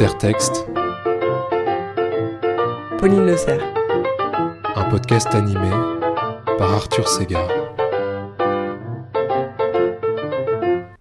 Intertexte, 0.00 0.64
Pauline 3.00 3.26
Le 3.26 3.36
Serre. 3.36 3.64
un 4.76 4.84
podcast 4.84 5.26
animé 5.34 5.70
par 6.56 6.72
Arthur 6.72 7.08
Segar. 7.08 7.48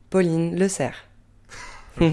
Pauline 0.09 0.57
Le 0.57 0.67
Serre. 0.67 0.95
Je 2.01 2.09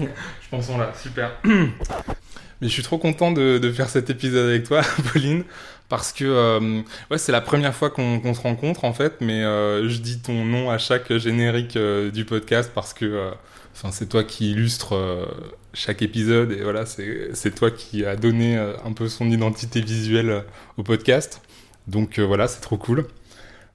pense 0.51 0.67
qu'on 0.67 0.77
l'a, 0.77 0.93
super. 0.93 1.31
Mais 1.43 2.67
je 2.67 2.67
suis 2.67 2.83
trop 2.83 2.99
content 2.99 3.31
de, 3.31 3.57
de 3.57 3.71
faire 3.71 3.89
cet 3.89 4.11
épisode 4.11 4.47
avec 4.47 4.65
toi, 4.65 4.81
Pauline, 5.11 5.43
parce 5.89 6.13
que 6.13 6.23
euh, 6.23 6.81
ouais, 7.09 7.17
c'est 7.17 7.31
la 7.31 7.41
première 7.41 7.73
fois 7.73 7.89
qu'on 7.89 8.33
se 8.35 8.41
rencontre 8.41 8.85
en 8.85 8.93
fait, 8.93 9.21
mais 9.21 9.43
euh, 9.43 9.89
je 9.89 9.97
dis 9.97 10.19
ton 10.19 10.45
nom 10.45 10.69
à 10.69 10.77
chaque 10.77 11.11
générique 11.17 11.77
euh, 11.77 12.11
du 12.11 12.25
podcast 12.25 12.71
parce 12.75 12.93
que 12.93 13.05
euh, 13.05 13.31
enfin, 13.75 13.91
c'est 13.91 14.07
toi 14.07 14.23
qui 14.23 14.51
illustre 14.51 14.95
euh, 14.95 15.25
chaque 15.73 16.01
épisode 16.01 16.51
et 16.53 16.63
voilà, 16.63 16.85
c'est 16.85 17.55
toi 17.55 17.69
qui 17.71 18.05
a 18.05 18.15
donné 18.15 18.57
euh, 18.57 18.73
un 18.85 18.93
peu 18.93 19.09
son 19.09 19.29
identité 19.29 19.81
visuelle 19.81 20.29
euh, 20.29 20.41
au 20.77 20.83
podcast. 20.83 21.41
Donc 21.87 22.19
voilà, 22.19 22.47
c'est 22.47 22.61
trop 22.61 22.77
cool. 22.77 23.05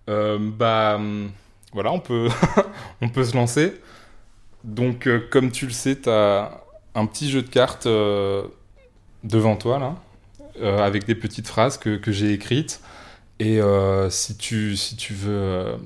Bah 0.09 0.97
hum, 0.97 1.31
voilà, 1.73 1.93
on 1.93 2.01
peut, 2.01 2.29
on 3.01 3.09
peut 3.09 3.25
se 3.25 3.37
lancer. 3.37 3.75
Donc, 4.65 5.09
comme 5.31 5.53
tu 5.53 5.67
le 5.67 5.73
sais, 5.73 6.01
tu 6.01 6.11
as 6.11 6.65
un 6.97 7.07
petit 7.07 7.31
jeu 7.31 7.43
de 7.43 7.49
cartes 7.49 7.87
devant 9.23 9.57
toi, 9.57 9.79
là, 9.79 10.83
avec 10.85 11.07
des 11.07 11.15
petites 11.15 11.47
phrases 11.47 11.79
que, 11.79 11.97
que 11.97 12.11
j'ai 12.11 12.33
écrites. 12.33 12.81
Et 13.39 13.61
si, 14.11 14.37
tu, 14.37 14.77
si 14.77 14.97
tu 14.97 15.15
veux 15.15 15.77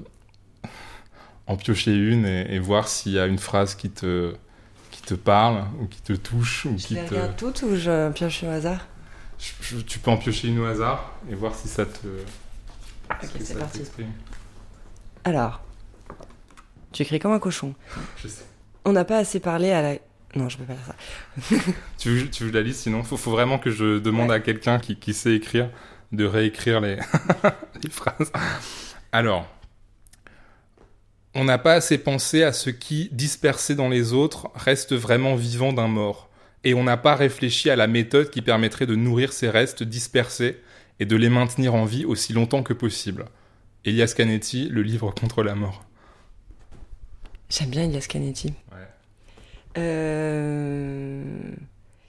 en 1.47 1.57
piocher 1.57 1.93
une 1.95 2.25
et, 2.27 2.55
et 2.55 2.59
voir 2.59 2.89
s'il 2.89 3.13
y 3.13 3.19
a 3.19 3.27
une 3.27 3.39
phrase 3.39 3.75
qui 3.75 3.91
te, 3.91 4.35
qui 4.91 5.03
te 5.03 5.15
parle, 5.15 5.65
ou 5.81 5.87
qui 5.87 6.01
te 6.01 6.13
touche, 6.15 6.65
ou 6.67 6.79
Je 6.79 6.87
qui 6.87 6.95
les 6.95 7.05
te... 7.05 7.15
regarde 7.15 7.37
toutes 7.37 7.63
ou 7.63 7.77
je 7.77 8.11
pioche 8.13 8.43
au 8.45 8.49
hasard 8.49 8.87
Je- 9.39 9.53
je- 9.77 9.83
tu 9.83 9.99
peux 9.99 10.11
en 10.11 10.17
piocher 10.17 10.49
une 10.49 10.59
au 10.61 10.65
hasard 10.67 11.13
et 11.31 11.35
voir 11.35 11.55
si 11.55 11.69
ça 11.69 11.85
te... 11.87 12.07
Ok, 13.11 13.29
c'est 13.41 13.59
parti. 13.59 13.83
Alors, 15.25 15.61
tu 16.93 17.03
écris 17.03 17.19
comme 17.19 17.33
un 17.33 17.39
cochon. 17.39 17.75
Je 18.17 18.29
sais. 18.29 18.45
On 18.85 18.93
n'a 18.93 19.05
pas 19.05 19.19
assez 19.19 19.41
parlé 19.41 19.71
à 19.73 19.83
la. 19.83 19.95
Non, 20.37 20.49
je 20.49 20.59
peux 20.59 20.65
pas 20.65 20.75
faire 20.75 20.95
ça. 21.57 21.57
Tu 21.99 22.11
veux, 22.11 22.31
tu 22.31 22.45
veux 22.45 22.51
la 22.51 22.61
liste 22.63 22.81
sinon? 22.81 23.03
Faut, 23.03 23.17
faut 23.17 23.31
vraiment 23.31 23.59
que 23.59 23.71
je 23.71 23.99
demande 23.99 24.31
Ouais. 24.31 24.37
à 24.37 24.41
quelqu'un 24.41 24.79
qui, 24.79 24.97
qui 24.97 25.15
sait 25.15 25.35
écrire 25.35 25.71
de 26.13 26.25
réécrire 26.25 26.81
les, 26.81 26.97
les 27.83 27.91
phrases. 27.91 28.33
Alors, 29.13 29.47
on 31.35 31.45
n'a 31.45 31.59
pas 31.59 31.75
assez 31.75 31.99
pensé 31.99 32.43
à 32.43 32.53
ce 32.53 32.71
qui, 32.71 33.09
dispersé 33.13 33.75
dans 33.75 33.89
les 33.89 34.13
autres, 34.13 34.51
reste 34.55 34.95
vraiment 34.95 35.35
vivant 35.35 35.73
d'un 35.73 35.89
mort. 35.89 36.29
Et 36.65 36.75
on 36.75 36.85
n'a 36.85 36.97
pas 36.97 37.15
réfléchi 37.17 37.71
à 37.71 37.77
la 37.77 37.87
méthode 37.87 38.31
qui 38.31 38.41
permettrait 38.43 38.87
de 38.87 38.95
nourrir 38.97 39.33
ces 39.33 39.51
restes 39.51 39.83
dispersés 39.83 40.61
et 41.01 41.07
de 41.07 41.17
les 41.17 41.29
maintenir 41.29 41.75
en 41.75 41.85
vie 41.85 42.05
aussi 42.05 42.33
longtemps 42.33 42.63
que 42.63 42.73
possible. 42.73 43.27
Elias 43.85 44.15
Canetti, 44.17 44.69
le 44.71 44.83
livre 44.83 45.11
contre 45.13 45.43
la 45.43 45.55
mort. 45.55 45.85
J'aime 47.51 47.71
bien 47.71 47.85
Elias 47.85 48.07
Canetti. 48.09 48.55
Ouais. 48.73 48.89
Euh, 49.79 51.25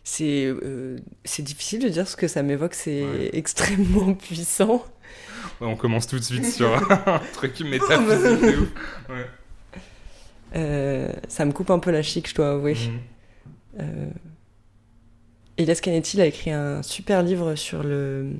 C'est 0.04 0.46
euh, 0.46 0.98
c'est 1.26 1.42
difficile 1.44 1.82
de 1.84 1.90
dire 1.90 2.08
ce 2.08 2.16
que 2.16 2.28
ça 2.28 2.44
m'évoque, 2.44 2.76
c'est 2.76 3.04
Ouais. 3.04 3.30
extrêmement 3.34 4.14
puissant. 4.14 4.86
Ouais, 5.62 5.68
on 5.68 5.76
commence 5.76 6.08
tout 6.08 6.18
de 6.18 6.24
suite 6.24 6.46
sur 6.46 6.74
un 7.08 7.22
truc 7.34 7.60
métaphysique 7.62 8.42
de 8.42 8.62
ouf. 8.62 8.70
Ouais. 9.10 9.26
Euh, 10.56 11.12
ça 11.28 11.46
me 11.46 11.52
coupe 11.52 11.70
un 11.70 11.80
peu 11.80 11.92
la 11.92 12.02
chic, 12.02 12.30
je 12.30 12.36
dois 12.36 12.52
avouer. 12.52 12.76
Mhm. 12.76 13.00
Euh, 13.82 14.10
Elias 15.58 15.80
Canetti 15.82 16.18
il 16.18 16.22
a 16.22 16.26
écrit 16.26 16.52
un 16.52 16.82
super 16.82 17.24
livre 17.24 17.56
sur 17.56 17.84
le 17.84 18.32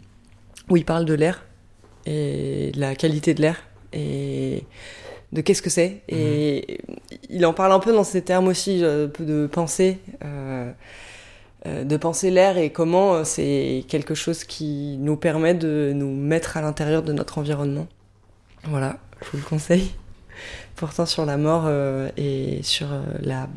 où 0.70 0.78
il 0.78 0.86
parle 0.86 1.06
de 1.06 1.14
l'air 1.14 1.44
et 2.06 2.72
de 2.74 2.80
la 2.80 2.96
qualité 2.96 3.34
de 3.34 3.42
l'air 3.42 3.64
et 3.94 4.64
de 5.32 5.42
qu'est-ce 5.42 5.62
que 5.62 5.70
c'est 5.70 6.02
et 6.08 6.80
il 7.30 7.46
en 7.46 7.54
parle 7.54 7.72
un 7.72 7.80
peu 7.80 7.94
dans 7.94 8.04
ces 8.04 8.22
termes 8.22 8.48
aussi 8.48 8.84
un 8.84 9.08
peu 9.08 9.24
de 9.24 9.48
pensée 9.48 10.00
euh, 10.24 10.72
de 11.66 11.98
penser 11.98 12.32
l'air 12.32 12.58
et 12.58 12.70
comment 12.70 13.16
euh, 13.16 13.24
c'est 13.24 13.84
quelque 13.88 14.16
chose 14.16 14.44
qui 14.44 14.98
nous 15.00 15.16
permet 15.18 15.54
de 15.54 15.92
nous 15.96 16.14
mettre 16.14 16.58
à 16.58 16.62
l'intérieur 16.62 17.04
de 17.04 17.14
notre 17.14 17.38
environnement 17.38 17.88
voilà 18.66 18.98
je 19.24 19.32
vous 19.32 19.38
le 19.38 19.44
conseille 19.44 19.92
pourtant 20.76 21.06
sur 21.06 21.26
la 21.26 21.38
mort 21.38 21.64
euh, 21.66 22.10
et 22.18 22.60
sur 22.64 22.92
euh, 22.92 23.02
la, 23.22 23.48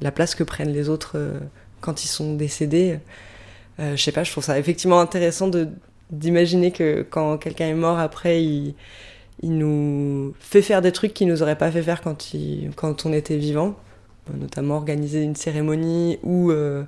la 0.00 0.12
place 0.12 0.34
que 0.34 0.44
prennent 0.44 0.72
les 0.72 0.88
autres 0.88 1.12
euh, 1.16 1.38
quand 1.80 2.04
ils 2.04 2.08
sont 2.08 2.34
décédés. 2.34 2.98
Euh, 3.78 3.96
je 3.96 4.02
sais 4.02 4.12
pas, 4.12 4.24
je 4.24 4.30
trouve 4.32 4.44
ça 4.44 4.58
effectivement 4.58 5.00
intéressant 5.00 5.48
de 5.48 5.68
d'imaginer 6.10 6.70
que 6.70 7.02
quand 7.02 7.36
quelqu'un 7.36 7.66
est 7.66 7.74
mort 7.74 7.98
après, 7.98 8.42
il, 8.42 8.74
il 9.42 9.58
nous 9.58 10.34
fait 10.38 10.62
faire 10.62 10.80
des 10.80 10.92
trucs 10.92 11.12
qu'il 11.14 11.26
nous 11.28 11.42
aurait 11.42 11.58
pas 11.58 11.70
fait 11.70 11.82
faire 11.82 12.00
quand, 12.00 12.32
il, 12.32 12.70
quand 12.76 13.06
on 13.06 13.12
était 13.12 13.36
vivant, 13.36 13.74
Euh, 14.30 14.36
notamment 14.38 14.76
organiser 14.76 15.22
une 15.22 15.36
cérémonie 15.36 16.18
ou 16.22 16.50
euh, 16.50 16.84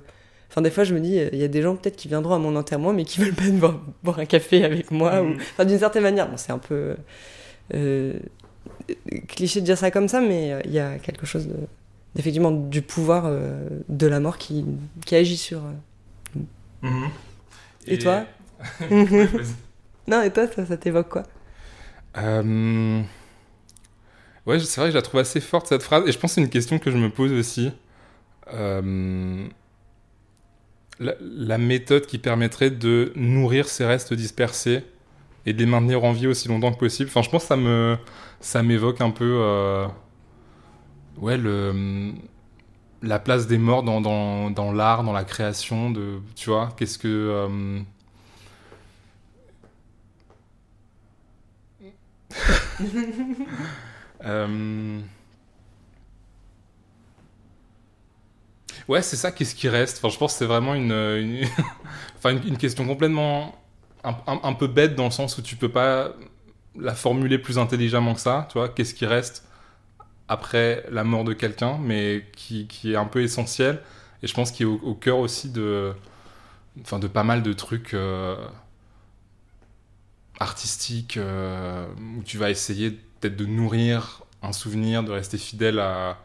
Enfin, 0.49 0.61
des 0.61 0.71
fois, 0.71 0.83
je 0.83 0.93
me 0.95 0.99
dis, 0.99 1.15
il 1.31 1.37
y 1.39 1.43
a 1.43 1.47
des 1.47 1.61
gens 1.61 1.75
peut-être 1.75 1.95
qui 1.95 2.07
viendront 2.07 2.33
à 2.33 2.39
mon 2.39 2.55
enterrement, 2.55 2.91
mais 2.93 3.05
qui 3.05 3.19
veulent 3.21 3.33
pas 3.35 3.49
boire, 3.51 3.79
boire 4.03 4.19
un 4.19 4.25
café 4.25 4.63
avec 4.63 4.91
moi. 4.91 5.21
Ou... 5.21 5.33
Enfin, 5.35 5.65
d'une 5.65 5.79
certaine 5.79 6.03
manière, 6.03 6.27
bon, 6.29 6.37
c'est 6.37 6.51
un 6.51 6.57
peu 6.57 6.95
euh, 7.75 8.13
cliché 9.27 9.61
de 9.61 9.65
dire 9.65 9.77
ça 9.77 9.91
comme 9.91 10.07
ça, 10.07 10.21
mais 10.21 10.53
euh, 10.53 10.61
il 10.65 10.71
y 10.71 10.79
a 10.79 10.97
quelque 10.99 11.25
chose 11.25 11.47
de, 11.47 11.55
effectivement 12.17 12.51
du 12.51 12.81
pouvoir 12.81 13.23
euh, 13.25 13.67
de 13.89 14.07
la 14.07 14.19
mort 14.19 14.37
qui, 14.37 14.65
qui 15.05 15.15
agit 15.15 15.37
sur. 15.37 15.59
euh. 15.59 16.39
Mhm. 16.81 17.09
Et 17.87 17.97
toi. 17.97 18.25
Non, 20.07 20.21
et 20.23 20.31
toi, 20.31 20.47
ça, 20.47 20.65
ça 20.65 20.77
t'évoque 20.77 21.09
quoi? 21.09 21.23
Euh, 22.17 23.01
Ouais, 24.45 24.59
c'est 24.59 24.81
vrai 24.81 24.87
que 24.89 24.93
je 24.93 24.97
la 24.97 25.01
trouve 25.03 25.19
assez 25.19 25.41
forte 25.41 25.67
cette 25.67 25.83
phrase, 25.83 26.07
et 26.07 26.11
je 26.11 26.17
pense 26.17 26.31
que 26.31 26.35
c'est 26.35 26.41
une 26.41 26.49
question 26.49 26.79
que 26.79 26.89
je 26.91 26.97
me 26.97 27.09
pose 27.09 27.31
aussi. 27.33 27.71
Euh, 28.53 29.47
La, 30.99 31.57
méthode 31.57 32.05
qui 32.05 32.17
permettrait 32.17 32.71
de 32.71 33.13
nourrir 33.15 33.69
ces 33.69 33.85
restes 33.85 34.13
dispersés 34.13 34.83
et 35.45 35.53
de 35.53 35.59
les 35.59 35.65
maintenir 35.65 36.03
en 36.03 36.11
vie 36.11 36.27
aussi 36.27 36.49
longtemps 36.49 36.73
que 36.73 36.79
possible. 36.79 37.09
Enfin, 37.09 37.21
je 37.21 37.29
pense 37.29 37.47
que 37.47 37.97
ça 38.41 38.63
m'évoque 38.63 38.99
un 38.99 39.09
peu, 39.09 39.39
euh, 39.41 39.87
ouais, 41.17 41.37
le, 41.37 42.11
la 43.01 43.19
place 43.19 43.47
des 43.47 43.57
morts 43.57 43.83
dans, 43.83 44.01
dans, 44.01 44.51
dans 44.51 44.73
l'art, 44.73 45.03
dans 45.03 45.13
la 45.13 45.23
création, 45.23 45.89
de, 45.89 46.19
tu 46.35 46.49
vois, 46.49 46.69
qu'est-ce 46.77 46.97
que, 46.97 47.07
euh, 47.07 47.79
Euh, 54.25 54.99
Ouais, 58.89 59.03
c'est 59.03 59.17
ça, 59.17 59.31
qu'est-ce 59.31 59.53
qui 59.53 59.69
reste. 59.69 59.99
Enfin, 59.99 60.09
je 60.09 60.17
pense 60.17 60.33
que 60.33 60.39
c'est 60.39 60.47
vraiment 60.47 60.73
une, 60.73 60.91
une... 60.91 61.45
enfin, 62.17 62.31
une, 62.31 62.57
question 62.57 62.87
complètement 62.87 63.55
un, 64.03 64.53
peu 64.53 64.65
bête 64.65 64.95
dans 64.95 65.05
le 65.05 65.11
sens 65.11 65.37
où 65.37 65.43
tu 65.43 65.55
peux 65.55 65.69
pas 65.69 66.13
la 66.75 66.95
formuler 66.95 67.37
plus 67.37 67.59
intelligemment 67.59 68.15
que 68.15 68.19
ça, 68.19 68.47
tu 68.51 68.57
vois, 68.57 68.67
qu'est-ce 68.67 68.95
qui 68.95 69.05
reste 69.05 69.45
après 70.27 70.85
la 70.89 71.03
mort 71.03 71.23
de 71.23 71.33
quelqu'un, 71.33 71.77
mais 71.79 72.25
qui, 72.35 72.67
est 72.85 72.95
un 72.95 73.05
peu 73.05 73.21
essentiel, 73.21 73.79
et 74.23 74.27
je 74.27 74.33
pense 74.33 74.49
qu'il 74.49 74.65
est 74.65 74.69
au, 74.69 74.95
cœur 74.95 75.19
aussi 75.19 75.51
de, 75.51 75.93
enfin, 76.81 76.97
de 76.97 77.07
pas 77.07 77.23
mal 77.23 77.43
de 77.43 77.53
trucs 77.53 77.93
euh, 77.93 78.35
artistiques, 80.39 81.17
euh, 81.17 81.85
où 82.17 82.23
tu 82.23 82.39
vas 82.39 82.49
essayer 82.49 82.91
peut-être 83.19 83.35
de 83.35 83.45
nourrir 83.45 84.23
un 84.41 84.51
souvenir, 84.51 85.03
de 85.03 85.11
rester 85.11 85.37
fidèle 85.37 85.77
à 85.77 86.17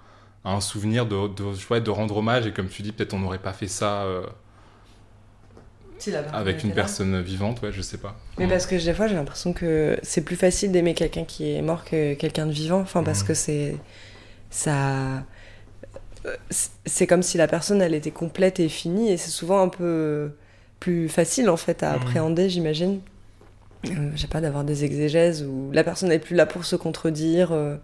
un 0.45 0.61
souvenir, 0.61 1.07
de, 1.07 1.29
de, 1.29 1.45
ouais, 1.71 1.81
de 1.81 1.91
rendre 1.91 2.17
hommage, 2.19 2.47
et 2.47 2.53
comme 2.53 2.69
tu 2.69 2.83
dis, 2.83 2.93
peut-être 2.93 3.15
on 3.15 3.19
n'aurait 3.19 3.39
pas 3.39 3.53
fait 3.53 3.69
ça 3.69 4.03
euh, 4.05 4.27
avec 6.33 6.65
une 6.65 6.73
personne 6.73 7.21
vivante, 7.23 7.63
ouais, 7.63 7.73
je 7.73 7.81
sais 7.81 7.99
pas. 7.99 8.17
Mais 8.39 8.47
parce 8.49 8.67
que 8.67 8.75
des 8.75 8.95
fois, 8.95 9.07
j'ai 9.07 9.15
l'impression 9.15 9.53
que 9.53 9.97
c'est 10.03 10.23
plus 10.23 10.37
facile 10.37 10.73
d'aimer 10.73 10.95
quelqu'un 10.95 11.25
qui 11.25 11.53
est 11.53 11.63
mort 11.63 11.85
que 11.85 12.15
quelqu'un 12.15 12.47
de 12.47 12.53
vivant. 12.53 12.81
Enfin, 12.81 13.03
parce 13.03 13.23
Mhm. 13.23 13.29
que 13.29 13.35
c'est. 13.35 13.77
Ça. 14.51 15.25
euh, 16.27 16.37
C'est 16.85 17.07
comme 17.07 17.23
si 17.23 17.39
la 17.39 17.49
personne, 17.49 17.83
elle 17.83 17.95
était 17.95 18.11
complète 18.11 18.61
et 18.61 18.69
finie, 18.69 19.11
et 19.11 19.17
c'est 19.17 19.31
souvent 19.31 19.61
un 19.63 19.69
peu 19.69 20.33
plus 20.81 21.09
facile, 21.09 21.49
en 21.51 21.57
fait, 21.57 21.83
à 21.83 21.91
Mhm. 21.91 21.97
appréhender, 21.97 22.49
j'imagine. 22.51 23.01
Euh, 23.87 24.11
je 24.15 24.21
sais 24.23 24.27
pas, 24.29 24.41
d'avoir 24.41 24.65
des 24.65 24.85
exégèses 24.85 25.45
où 25.45 25.71
la 25.73 25.85
personne 25.85 26.09
n'est 26.11 26.19
plus 26.19 26.37
là 26.37 26.47
pour 26.47 26.65
se 26.65 26.77
contredire, 26.77 27.53
euh, 27.53 27.77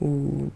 ou. 0.00 0.50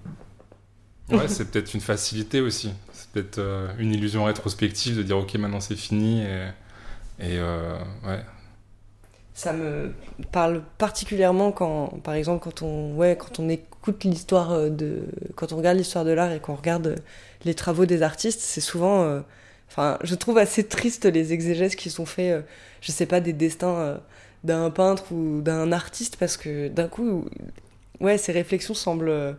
Ouais, 1.11 1.29
c'est 1.29 1.51
peut-être 1.51 1.73
une 1.75 1.81
facilité 1.81 2.41
aussi. 2.41 2.73
C'est 2.93 3.09
peut-être 3.11 3.39
euh, 3.39 3.69
une 3.79 3.93
illusion 3.93 4.25
rétrospective 4.25 4.97
de 4.97 5.03
dire 5.03 5.19
ok, 5.19 5.35
maintenant 5.35 5.61
c'est 5.61 5.77
fini. 5.77 6.23
Et, 6.23 7.39
euh, 7.39 7.79
ouais. 8.05 8.21
Ça 9.35 9.53
me 9.53 9.93
parle 10.33 10.63
particulièrement 10.79 11.53
quand, 11.53 12.01
par 12.03 12.15
exemple, 12.15 12.43
quand 12.43 12.63
on, 12.63 12.97
ouais, 12.97 13.17
quand 13.17 13.39
on 13.39 13.49
écoute 13.49 14.05
l'histoire 14.05 14.51
euh, 14.53 14.71
de, 14.71 15.03
quand 15.37 15.53
on 15.53 15.57
regarde 15.57 15.77
l'histoire 15.77 16.05
de 16.05 16.11
l'art 16.11 16.33
et 16.33 16.41
qu'on 16.41 16.55
regarde 16.55 16.97
les 17.45 17.55
travaux 17.55 17.87
des 17.87 18.03
artistes, 18.03 18.41
c'est 18.41 18.61
souvent, 18.61 19.23
je 20.03 20.15
trouve 20.17 20.39
assez 20.39 20.65
triste 20.65 21.05
les 21.05 21.33
exégèses 21.33 21.77
qui 21.77 21.91
sont 21.91 22.07
faits, 22.07 22.45
je 22.81 22.91
sais 22.91 23.07
pas, 23.07 23.21
des 23.21 23.33
destins 23.33 24.01
d'un 24.43 24.71
peintre 24.71 25.13
ou 25.13 25.43
d'un 25.43 25.71
artiste, 25.71 26.17
parce 26.17 26.37
que 26.37 26.67
d'un 26.69 26.89
coup, 26.89 27.27
ouais, 28.01 28.19
ces 28.19 28.33
réflexions 28.33 28.75
semblent. 28.75 29.37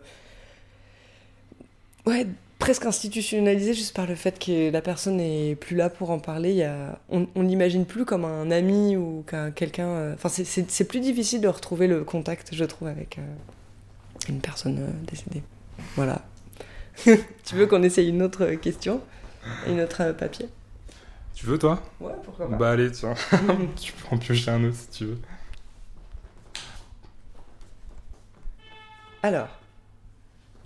Euh, 2.08 2.10
ouais, 2.10 2.26
presque 2.58 2.86
institutionnalisées 2.86 3.74
juste 3.74 3.94
par 3.94 4.06
le 4.06 4.14
fait 4.14 4.38
que 4.38 4.70
la 4.70 4.80
personne 4.80 5.16
n'est 5.18 5.54
plus 5.54 5.76
là 5.76 5.90
pour 5.90 6.10
en 6.10 6.18
parler. 6.18 6.52
Y 6.54 6.62
a, 6.64 6.98
on 7.10 7.26
on 7.34 7.42
l'imagine 7.42 7.86
plus 7.86 8.04
comme 8.04 8.24
un 8.24 8.50
ami 8.50 8.96
ou 8.96 9.24
qu'un 9.26 9.50
quelqu'un. 9.50 9.86
euh, 9.88 10.14
Enfin, 10.14 10.28
c'est- 10.28 10.44
c'est 10.44 10.70
c'est 10.70 10.84
plus 10.84 11.00
difficile 11.00 11.40
de 11.40 11.48
retrouver 11.48 11.86
le 11.86 12.04
contact, 12.04 12.50
je 12.52 12.64
trouve, 12.64 12.88
avec 12.88 13.18
euh, 13.18 13.22
une 14.28 14.40
personne 14.40 14.78
euh, 14.80 15.06
décédée. 15.10 15.42
Voilà. 15.96 16.22
tu 17.04 17.54
veux 17.54 17.66
qu'on 17.66 17.82
essaye 17.84 18.08
une 18.08 18.22
autre 18.22 18.46
question? 18.54 19.00
Une 19.68 19.80
autre 19.80 20.02
euh, 20.02 20.12
papier? 20.12 20.48
Tu 21.34 21.46
veux, 21.46 21.56
toi? 21.58 21.80
Ouais, 22.00 22.12
pourquoi 22.24 22.50
pas. 22.50 22.56
Bah 22.56 22.70
allez, 22.72 22.90
tiens. 22.90 23.14
tu 23.80 23.92
peux 23.92 24.14
en 24.14 24.18
piocher 24.18 24.50
un 24.50 24.64
autre 24.64 24.76
si 24.76 24.88
tu 24.90 25.04
veux. 25.04 25.18
Alors, 29.22 29.48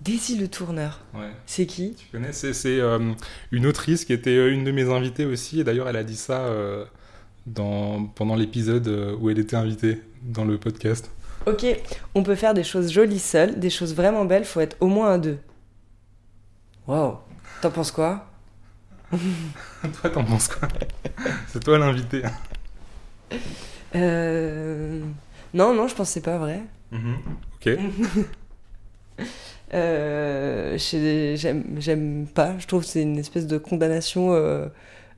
Daisy 0.03 0.37
le 0.37 0.47
tourneur, 0.49 0.99
Ouais. 1.13 1.31
c'est 1.45 1.65
qui 1.65 1.95
Tu 1.95 2.05
connais 2.11 2.33
C'est 2.33 2.79
euh, 2.79 3.13
une 3.51 3.65
autrice 3.65 4.03
qui 4.05 4.11
était 4.13 4.35
euh, 4.35 4.51
une 4.51 4.63
de 4.63 4.71
mes 4.71 4.91
invitées 4.91 5.25
aussi. 5.25 5.59
Et 5.61 5.63
d'ailleurs, 5.63 5.87
elle 5.87 5.95
a 5.95 6.03
dit 6.03 6.17
ça 6.17 6.41
euh, 6.41 6.83
dans, 7.45 8.05
pendant 8.05 8.35
l'épisode 8.35 8.87
où 9.19 9.29
elle 9.29 9.39
était 9.39 9.55
invitée 9.55 10.01
dans 10.23 10.43
le 10.45 10.57
podcast. 10.57 11.09
Ok, 11.45 11.65
on 12.15 12.23
peut 12.23 12.35
faire 12.35 12.53
des 12.53 12.63
choses 12.63 12.91
jolies 12.91 13.19
seules, 13.19 13.59
des 13.59 13.69
choses 13.69 13.93
vraiment 13.95 14.25
belles, 14.25 14.45
faut 14.45 14.61
être 14.61 14.77
au 14.81 14.87
moins 14.87 15.11
un 15.13 15.17
deux. 15.17 15.37
Wow, 16.87 17.19
t'en 17.61 17.71
penses 17.71 17.91
quoi 17.91 18.29
toi, 20.01 20.09
t'en 20.09 20.23
penses 20.23 20.47
quoi 20.47 20.67
C'est 21.47 21.63
toi 21.63 21.77
l'invité. 21.77 22.23
euh... 23.95 25.01
Non, 25.53 25.73
non, 25.73 25.87
je 25.87 26.03
c'est 26.03 26.21
pas 26.21 26.37
vrai. 26.37 26.63
Ok. 26.91 27.69
Euh, 29.73 30.77
j'ai- 30.77 31.35
J'aime 31.37 32.25
pas, 32.33 32.55
je 32.59 32.67
trouve 32.67 32.81
que 32.83 32.87
c'est 32.87 33.01
une 33.01 33.17
espèce 33.17 33.47
de 33.47 33.57
condamnation 33.57 34.33
euh, 34.33 34.67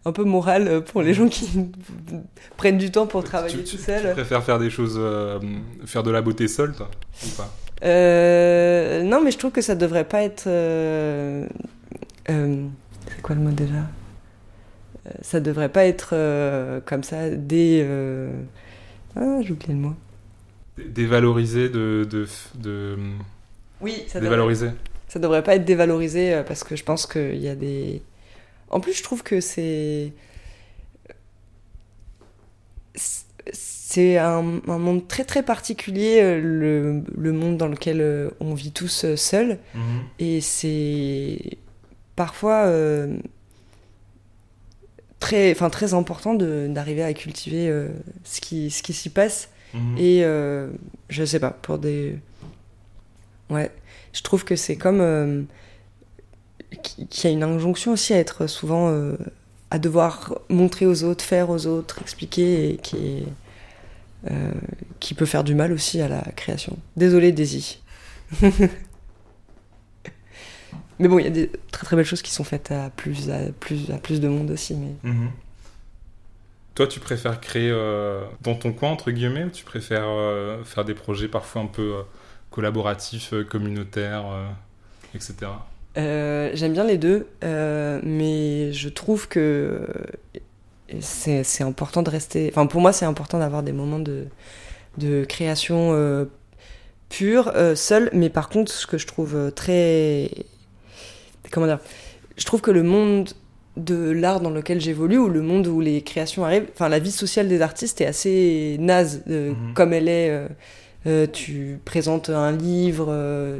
un 0.06 0.12
peu 0.12 0.24
morale 0.24 0.82
pour 0.84 1.02
les 1.02 1.14
gens 1.14 1.28
qui 1.28 1.48
prennent 2.58 2.78
du 2.78 2.92
temps 2.92 3.08
pour 3.08 3.24
travailler 3.24 3.58
tu, 3.58 3.64
tout 3.64 3.70
tu- 3.72 3.78
tu 3.78 3.84
seul. 3.84 4.12
préfères 4.14 4.44
faire 4.44 4.60
des 4.60 4.70
choses, 4.70 4.96
euh, 4.98 5.40
faire 5.86 6.04
de 6.04 6.12
la 6.12 6.22
beauté 6.22 6.48
seule, 6.48 6.74
toi 6.74 6.90
Ou 7.26 7.30
pas? 7.30 7.52
Euh, 7.84 9.04
non, 9.04 9.22
mais 9.22 9.32
je 9.32 9.38
trouve 9.38 9.52
que 9.52 9.62
ça 9.62 9.76
devrait 9.76 10.06
pas 10.06 10.24
être. 10.24 10.46
euh, 10.48 11.46
euh, 12.30 12.66
c'est 13.14 13.22
quoi 13.22 13.36
le 13.36 13.42
mot 13.42 13.52
déjà? 13.52 13.74
Euh, 15.08 15.12
Ça 15.22 15.40
devrait 15.40 15.70
pas 15.70 15.86
être 15.86 16.10
euh, 16.14 16.80
comme 16.86 17.04
ça 17.04 17.30
des. 17.30 17.82
euh, 17.84 18.32
Ah, 19.16 19.40
j'ai 19.42 19.52
oublié 19.52 19.74
le 19.74 19.80
mot. 19.80 19.94
Dé- 20.78 20.86
Dévaloriser, 20.86 21.70
de, 21.70 22.08
de, 22.10 22.26
de 22.56 22.96
Oui, 23.82 24.04
ça 24.08 24.20
devrait, 24.20 24.36
dévaloriser. 24.36 24.70
ça 25.08 25.20
devrait 25.20 25.44
pas 25.44 25.56
être 25.56 25.66
dévalorisé 25.66 26.34
euh, 26.34 26.44
parce 26.44 26.64
que 26.64 26.76
je 26.76 26.84
pense 26.84 27.06
qu'il 27.08 27.38
y 27.38 27.48
a 27.50 27.56
des. 27.56 28.02
En 28.70 28.80
plus, 28.80 28.94
je 28.94 29.04
trouve 29.04 29.24
que 29.24 29.42
c'est. 29.42 30.12
C'est 33.54 34.18
un, 34.18 34.62
un 34.68 34.78
monde 34.80 35.08
très 35.08 35.24
très 35.24 35.44
particulier, 35.44 36.20
euh, 36.22 36.42
le, 36.42 37.04
le 37.16 37.32
monde 37.32 37.58
dans 37.58 37.68
lequel 37.68 38.02
euh, 38.02 38.30
on 38.40 38.54
vit 38.56 38.72
tous 38.72 39.06
seuls. 39.16 39.60
Et 40.20 40.42
c'est 40.42 41.40
parfois 42.16 42.66
euh, 42.66 43.16
très, 45.20 45.52
enfin, 45.52 45.70
très 45.70 45.94
important 45.94 46.34
d'arriver 46.34 47.04
à 47.04 47.14
cultiver 47.14 47.70
euh, 47.70 47.90
ce 48.24 48.42
qui, 48.42 48.72
ce 48.72 48.82
qui 48.82 48.94
s'y 48.94 49.10
passe. 49.10 49.50
Mhm. 49.74 49.98
Et 49.98 50.24
euh, 50.24 50.70
je 51.10 51.24
sais 51.24 51.40
pas, 51.40 51.52
pour 51.52 51.78
des. 51.78 52.18
Ouais, 53.50 53.72
je 54.14 54.22
trouve 54.22 54.44
que 54.46 54.56
c'est 54.56 54.76
comme. 54.78 55.02
euh, 55.02 55.44
qu'il 56.84 57.24
y 57.24 57.28
a 57.28 57.30
une 57.32 57.44
injonction 57.44 57.94
aussi 57.94 58.14
à 58.14 58.18
être 58.18 58.48
souvent. 58.48 58.90
euh, 58.90 59.16
à 59.72 59.80
devoir 59.80 60.36
montrer 60.48 60.86
aux 60.86 61.04
autres, 61.04 61.24
faire 61.26 61.50
aux 61.50 61.66
autres, 61.66 62.00
expliquer, 62.02 62.70
et 62.70 62.78
qui, 62.78 63.24
euh, 64.30 64.52
peut 65.18 65.26
faire 65.26 65.44
du 65.44 65.56
mal 65.56 65.72
aussi 65.74 66.00
à 66.02 66.08
la 66.08 66.22
création. 66.36 66.78
Désolé, 66.96 67.32
Daisy. 67.32 67.82
mais 71.00 71.08
bon, 71.08 71.20
il 71.20 71.26
y 71.26 71.28
a 71.28 71.32
des 71.32 71.50
très 71.72 71.86
très 71.86 71.96
belles 71.96 72.06
choses 72.06 72.22
qui 72.22 72.32
sont 72.32 72.44
faites 72.44 72.72
à 72.72 72.90
plus, 72.96 73.30
à 73.32 73.40
plus, 73.60 73.90
à 73.92 73.98
plus 73.98 74.22
de 74.22 74.28
monde 74.28 74.52
aussi. 74.52 74.76
Mhm. 75.04 75.32
Toi, 76.76 76.88
tu 76.88 77.00
préfères 77.00 77.42
créer 77.42 77.72
dans 78.42 78.56
ton 78.56 78.72
coin, 78.72 78.92
entre 78.92 79.12
guillemets, 79.12 79.46
ou 79.46 79.50
tu 79.50 79.66
préfères 79.66 80.08
faire 80.66 80.86
des 80.86 80.94
projets 80.94 81.28
parfois 81.28 81.62
un 81.64 81.68
peu 81.68 81.96
collaboratifs, 82.56 83.34
euh, 83.34 83.44
communautaires, 83.44 84.26
euh, 84.32 84.48
etc. 85.14 85.36
Euh, 85.98 86.52
J'aime 86.54 86.74
bien 86.74 86.86
les 86.86 86.98
deux, 86.98 87.28
mais 88.04 88.72
je 88.74 88.90
trouve 88.90 89.28
que 89.28 89.88
c'est 91.02 91.64
important 91.64 92.02
de 92.02 92.10
rester. 92.10 92.50
Enfin, 92.52 92.66
pour 92.66 92.82
moi, 92.82 92.94
c'est 92.94 93.06
important 93.06 93.40
d'avoir 93.40 93.62
des 93.64 93.72
moments 93.74 94.00
de, 94.00 94.26
de 94.98 95.26
création 95.26 96.28
pure, 97.10 97.52
euh, 97.56 97.76
seul. 97.76 98.10
Mais 98.14 98.30
par 98.30 98.50
contre, 98.50 98.72
ce 98.72 98.88
que 98.88 98.98
je 98.98 99.08
trouve 99.08 99.52
très. 99.56 100.32
Comment 101.52 101.66
dire 101.68 101.80
Je 102.38 102.46
trouve 102.46 102.62
que 102.62 102.72
le 102.72 102.84
monde 102.84 103.30
de 103.78 104.10
l'art 104.12 104.40
dans 104.40 104.50
lequel 104.52 104.80
j'évolue, 104.80 105.18
ou 105.18 105.28
le 105.30 105.42
monde 105.42 105.68
où 105.68 105.82
les 105.82 106.02
créations 106.02 106.46
arrivent, 106.46 106.68
enfin, 106.74 106.88
la 106.90 107.00
vie 107.00 107.12
sociale 107.12 107.48
des 107.50 107.62
artistes 107.62 108.00
est 108.02 108.06
assez 108.06 108.78
naze, 108.80 109.24
euh, 109.30 109.52
Mhm. 109.52 109.74
comme 109.74 109.94
elle 109.94 110.08
est. 110.10 110.30
euh, 110.30 110.48
tu 111.32 111.80
présentes 111.86 112.30
un 112.30 112.52
livre. 112.52 113.08
euh, 113.10 113.60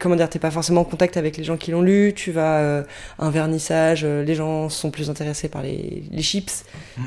comment 0.00 0.16
dire, 0.16 0.30
t'es 0.30 0.38
pas 0.38 0.50
forcément 0.50 0.80
en 0.82 0.84
contact 0.84 1.18
avec 1.18 1.36
les 1.36 1.44
gens 1.44 1.58
qui 1.58 1.70
l'ont 1.70 1.82
lu, 1.82 2.12
tu 2.16 2.32
vas 2.32 2.58
euh, 2.60 2.82
à 3.18 3.26
un 3.26 3.30
vernissage, 3.30 4.04
euh, 4.04 4.24
les 4.24 4.34
gens 4.34 4.70
sont 4.70 4.90
plus 4.90 5.10
intéressés 5.10 5.48
par 5.50 5.62
les, 5.62 6.02
les 6.10 6.22
chips. 6.22 6.64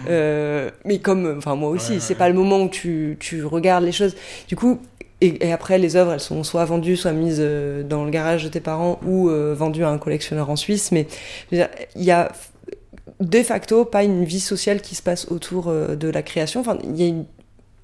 Euh, 0.07 0.69
mais 0.85 0.99
comme, 0.99 1.35
enfin 1.37 1.55
moi 1.55 1.69
aussi, 1.69 1.93
Ouais, 1.93 1.99
c'est 1.99 2.13
ouais. 2.13 2.17
pas 2.19 2.27
le 2.29 2.35
moment 2.35 2.61
où 2.61 2.69
tu, 2.69 3.17
tu 3.19 3.43
regardes 3.43 3.83
les 3.85 3.91
choses. 3.91 4.15
Du 4.47 4.55
coup, 4.55 4.79
et, 5.21 5.47
et 5.47 5.51
après 5.51 5.79
les 5.79 5.95
œuvres, 5.95 6.13
elles 6.13 6.19
sont 6.19 6.43
soit 6.43 6.63
vendues, 6.65 6.95
soit 6.95 7.11
mises 7.11 7.39
euh, 7.39 7.81
dans 7.83 8.05
le 8.05 8.11
garage 8.11 8.43
de 8.43 8.49
tes 8.49 8.59
parents 8.61 8.99
ou 9.03 9.29
euh, 9.29 9.55
vendues 9.57 9.83
à 9.83 9.89
un 9.89 9.97
collectionneur 9.97 10.49
en 10.51 10.55
Suisse. 10.55 10.91
Mais 10.91 11.07
il 11.51 11.67
y 11.95 12.11
a 12.11 12.31
de 13.19 13.41
facto 13.43 13.83
pas 13.83 14.03
une 14.03 14.23
vie 14.25 14.39
sociale 14.39 14.79
qui 14.81 14.93
se 14.95 15.01
passe 15.01 15.27
autour 15.31 15.69
euh, 15.69 15.95
de 15.95 16.07
la 16.07 16.21
création. 16.21 16.61
Enfin, 16.61 16.77
il 16.83 16.95
y 16.97 17.03
a 17.03 17.07
une, 17.07 17.25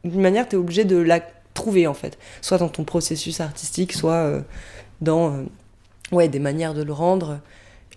d'une 0.03 0.21
manière, 0.21 0.47
tu 0.47 0.55
es 0.55 0.59
obligé 0.59 0.83
de 0.85 0.97
la 0.97 1.19
trouver 1.55 1.87
en 1.87 1.95
fait, 1.95 2.19
soit 2.41 2.59
dans 2.59 2.69
ton 2.69 2.83
processus 2.83 3.41
artistique, 3.41 3.93
soit 3.93 4.13
euh, 4.13 4.41
dans 5.01 5.33
euh, 5.33 5.43
ouais, 6.11 6.29
des 6.29 6.37
manières 6.37 6.75
de 6.75 6.83
le 6.83 6.93
rendre. 6.93 7.39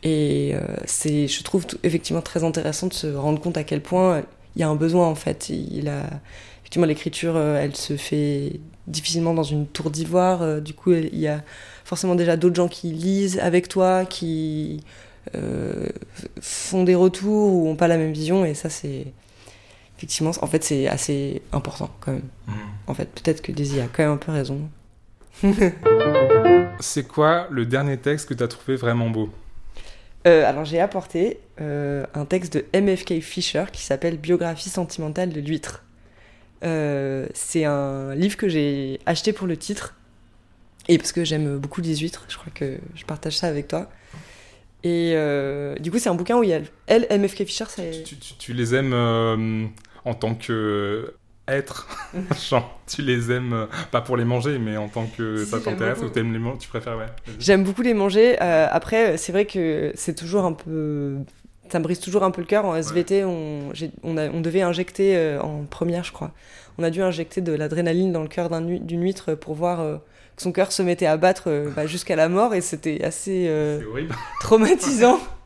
Et 0.03 0.53
euh, 0.55 0.61
c'est, 0.87 1.29
je 1.29 1.43
trouve 1.43 1.67
effectivement 1.83 2.23
très 2.23 2.45
intéressant 2.45 2.87
de 2.87 2.95
se 2.95 3.09
rendre 3.09 3.41
compte 3.41 3.59
à 3.59 3.65
quel 3.65 3.83
point 3.83 4.23
il 4.57 4.61
y 4.61 4.63
a 4.63 4.69
un 4.69 4.77
besoin 4.77 5.07
en 5.09 5.15
fait. 5.15 5.51
Il 5.51 5.89
a, 5.89 6.05
effectivement, 6.61 6.87
l'écriture, 6.87 7.37
elle 7.37 7.77
se 7.77 7.97
fait 7.97 8.61
difficilement 8.87 9.35
dans 9.35 9.43
une 9.43 9.67
tour 9.67 9.91
d'ivoire. 9.91 10.63
du 10.63 10.73
coup, 10.73 10.93
il 10.93 11.19
y 11.19 11.29
a 11.29 11.43
forcément 11.85 12.15
déjà 12.15 12.37
d'autres 12.37 12.57
gens 12.57 12.69
qui 12.69 12.93
lisent 12.93 13.39
avec 13.41 13.69
toi, 13.69 14.05
qui 14.05 14.85
font 16.41 16.85
des 16.85 16.95
retours 16.95 17.53
ou 17.53 17.69
ont 17.69 17.77
pas 17.77 17.89
la 17.89 17.99
même 17.99 18.13
vision. 18.13 18.45
Et 18.45 18.55
ça, 18.55 18.71
c'est 18.71 19.13
effectivement, 19.99 20.31
en 20.41 20.47
fait, 20.47 20.65
c'est 20.65 20.87
assez 20.89 21.43
important 21.53 21.91
quand 22.01 22.13
même. 22.13 22.23
Mhm. 22.47 22.55
En 22.87 22.95
fait, 22.95 23.11
peut-être 23.11 23.43
que 23.43 23.53
Daisy 23.53 23.81
a 23.81 23.87
quand 23.93 24.03
même 24.05 24.13
un 24.13 24.17
peu 24.17 24.33
raison. 24.33 24.71
C'est 26.81 27.07
quoi 27.07 27.49
le 27.51 27.67
dernier 27.67 27.97
texte 27.97 28.29
que 28.29 28.35
tu 28.35 28.43
as 28.43 28.49
trouvé 28.49 28.77
vraiment 28.77 29.11
beau? 29.11 29.31
Euh, 30.27 30.45
alors 30.49 30.65
j'ai 30.65 30.81
apporté 30.81 31.39
euh, 31.61 32.05
un 32.15 32.25
texte 32.25 32.53
de 32.57 32.65
MFK 32.79 33.21
Fisher 33.21 33.65
qui 33.73 33.83
s'appelle 33.83 34.17
Biographie 34.19 34.69
sentimentale 34.69 35.31
de 35.31 35.41
l'huître. 35.41 35.85
Euh, 36.65 37.27
c'est 37.35 37.65
un 37.65 38.15
livre 38.15 38.37
que 38.37 38.49
j'ai 38.49 38.99
acheté 39.07 39.33
pour 39.33 39.47
le 39.47 39.57
titre 39.57 39.95
et 40.89 40.99
parce 40.99 41.13
que 41.13 41.25
j'aime 41.25 41.59
beaucoup 41.59 41.81
les 41.81 41.97
huîtres, 41.97 42.25
je 42.29 42.37
crois 42.37 42.53
que 42.53 42.79
je 42.95 43.05
partage 43.05 43.37
ça 43.37 43.47
avec 43.47 43.69
toi. 43.69 43.89
Et 44.85 45.15
du 45.81 45.91
coup 45.91 45.99
c'est 45.99 46.09
un 46.09 46.15
bouquin 46.15 46.37
où 46.37 46.43
il 46.45 46.51
y 46.51 46.55
a 46.55 46.61
elle 46.87 47.07
MFK 47.11 47.45
Fisher 47.45 47.65
tu, 48.05 48.17
tu- 48.17 48.35
tu 48.39 48.53
les 48.53 48.75
aimes 48.75 49.71
en 50.05 50.15
tant 50.15 50.35
que 50.35 51.15
être 51.47 51.89
Genre, 52.51 52.79
tu 52.87 53.03
les 53.03 53.31
aimes 53.33 53.53
euh, 53.53 53.67
pas 53.91 54.01
pour 54.03 54.17
les 54.17 54.25
manger, 54.25 54.59
mais 54.59 54.77
en 54.77 54.89
tant 54.89 55.07
que 55.07 55.45
Si, 55.45 55.51
ça 55.51 55.61
t'intéresse 55.61 56.01
ou 56.03 56.09
t'aimes 56.11 56.33
les 56.33 56.39
manger, 56.39 56.59
tu 56.59 56.69
préfères 56.69 56.97
ouais. 56.99 57.07
J'aime 57.39 57.65
beaucoup 57.65 57.83
les 57.83 57.95
manger. 57.95 58.37
Euh, 58.43 58.67
après, 58.71 59.17
c'est 59.17 59.33
vrai 59.33 59.45
que 59.47 59.93
c'est 59.95 60.15
toujours 60.15 60.45
un 60.45 60.53
peu. 60.53 61.17
Ça 61.71 61.79
me 61.79 61.85
brise 61.85 62.01
toujours 62.01 62.23
un 62.23 62.31
peu 62.31 62.41
le 62.41 62.47
cœur. 62.47 62.65
En 62.65 62.75
SVT, 62.77 63.25
on, 63.25 63.71
on, 64.03 64.17
a- 64.17 64.29
on 64.31 64.41
devait 64.41 64.63
injecter, 64.63 65.17
euh, 65.17 65.41
en 65.41 65.65
première, 65.65 66.03
je 66.05 66.13
crois, 66.13 66.33
on 66.79 66.83
a 66.83 66.89
dû 66.91 67.03
injecter 67.03 67.41
de 67.43 67.53
l'adrénaline 67.53 68.11
dans 68.13 68.23
le 68.23 68.29
cœur 68.29 68.49
d'une 68.51 69.03
huître 69.03 69.35
pour 69.35 69.55
voir 69.55 69.81
euh, 69.81 69.97
que 70.37 70.43
son 70.43 70.53
cœur 70.53 70.71
se 70.73 70.83
mettait 70.83 71.07
à 71.07 71.17
battre 71.19 71.45
euh, 71.49 71.71
bah, 71.77 71.87
jusqu'à 71.87 72.17
la 72.17 72.29
mort 72.31 72.55
et 72.55 72.61
c'était 72.63 73.05
assez 73.05 73.47
euh, 73.49 73.81
traumatisant. 74.41 75.19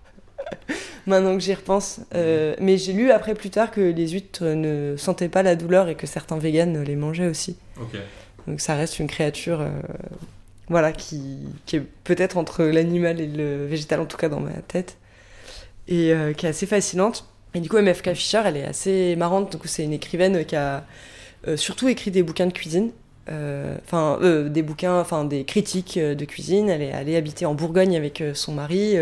maintenant 1.06 1.34
que 1.34 1.40
j'y 1.40 1.54
repense. 1.54 2.00
Euh, 2.14 2.54
mais 2.60 2.78
j'ai 2.78 2.92
lu 2.92 3.10
après 3.10 3.34
plus 3.34 3.50
tard 3.50 3.70
que 3.70 3.80
les 3.80 4.08
huîtres 4.08 4.44
ne 4.44 4.96
sentaient 4.96 5.28
pas 5.28 5.42
la 5.42 5.56
douleur 5.56 5.88
et 5.88 5.94
que 5.94 6.06
certains 6.06 6.38
véganes 6.38 6.82
les 6.82 6.96
mangeaient 6.96 7.28
aussi. 7.28 7.56
Donc 8.46 8.60
ça 8.60 8.74
reste 8.74 8.98
une 8.98 9.06
créature 9.06 9.60
euh, 9.60 9.70
voilà, 10.68 10.92
qui, 10.92 11.38
qui 11.66 11.76
est 11.76 11.86
peut-être 12.04 12.36
entre 12.36 12.64
l'animal 12.64 13.20
et 13.20 13.26
le 13.26 13.66
végétal, 13.66 14.00
en 14.00 14.06
tout 14.06 14.16
cas 14.16 14.28
dans 14.28 14.40
ma 14.40 14.52
tête, 14.52 14.96
et 15.88 16.12
euh, 16.12 16.32
qui 16.32 16.46
est 16.46 16.48
assez 16.48 16.66
fascinante. 16.66 17.28
Et 17.54 17.60
du 17.60 17.68
coup, 17.68 17.78
MFK 17.78 18.14
Fischer, 18.14 18.42
elle 18.44 18.56
est 18.56 18.64
assez 18.64 19.14
marrante. 19.16 19.52
Donc, 19.52 19.62
c'est 19.66 19.84
une 19.84 19.92
écrivaine 19.92 20.44
qui 20.46 20.56
a 20.56 20.84
surtout 21.56 21.88
écrit 21.88 22.10
des 22.10 22.22
bouquins 22.22 22.46
de 22.46 22.52
cuisine. 22.52 22.92
Enfin, 23.28 24.18
euh, 24.22 24.48
des 24.48 24.62
bouquins, 24.62 25.00
enfin 25.00 25.24
des 25.24 25.44
critiques 25.44 25.96
euh, 25.96 26.14
de 26.14 26.24
cuisine. 26.24 26.68
Elle 26.68 26.82
est 26.82 26.92
allée 26.92 27.16
habiter 27.16 27.46
en 27.46 27.54
Bourgogne 27.54 27.96
avec 27.96 28.22
son 28.34 28.52
mari. 28.52 28.96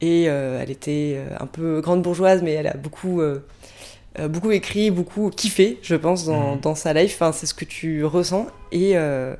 Et 0.00 0.26
euh, 0.28 0.60
elle 0.62 0.70
était 0.70 1.14
euh, 1.16 1.36
un 1.40 1.46
peu 1.46 1.80
grande 1.80 2.02
bourgeoise, 2.02 2.42
mais 2.42 2.52
elle 2.52 2.66
a 2.66 2.76
beaucoup, 2.76 3.20
euh, 3.20 3.38
beaucoup 4.28 4.50
écrit, 4.52 4.90
beaucoup 4.90 5.30
kiffé, 5.30 5.78
je 5.82 5.94
pense, 5.96 6.24
dans, 6.26 6.54
Mhm. 6.54 6.60
dans 6.60 6.74
sa 6.74 6.92
life. 6.92 7.14
Enfin, 7.14 7.32
c'est 7.32 7.46
ce 7.46 7.54
que 7.54 7.64
tu 7.64 8.04
ressens. 8.04 8.46
Et 8.72 8.92
euh, 8.96 9.34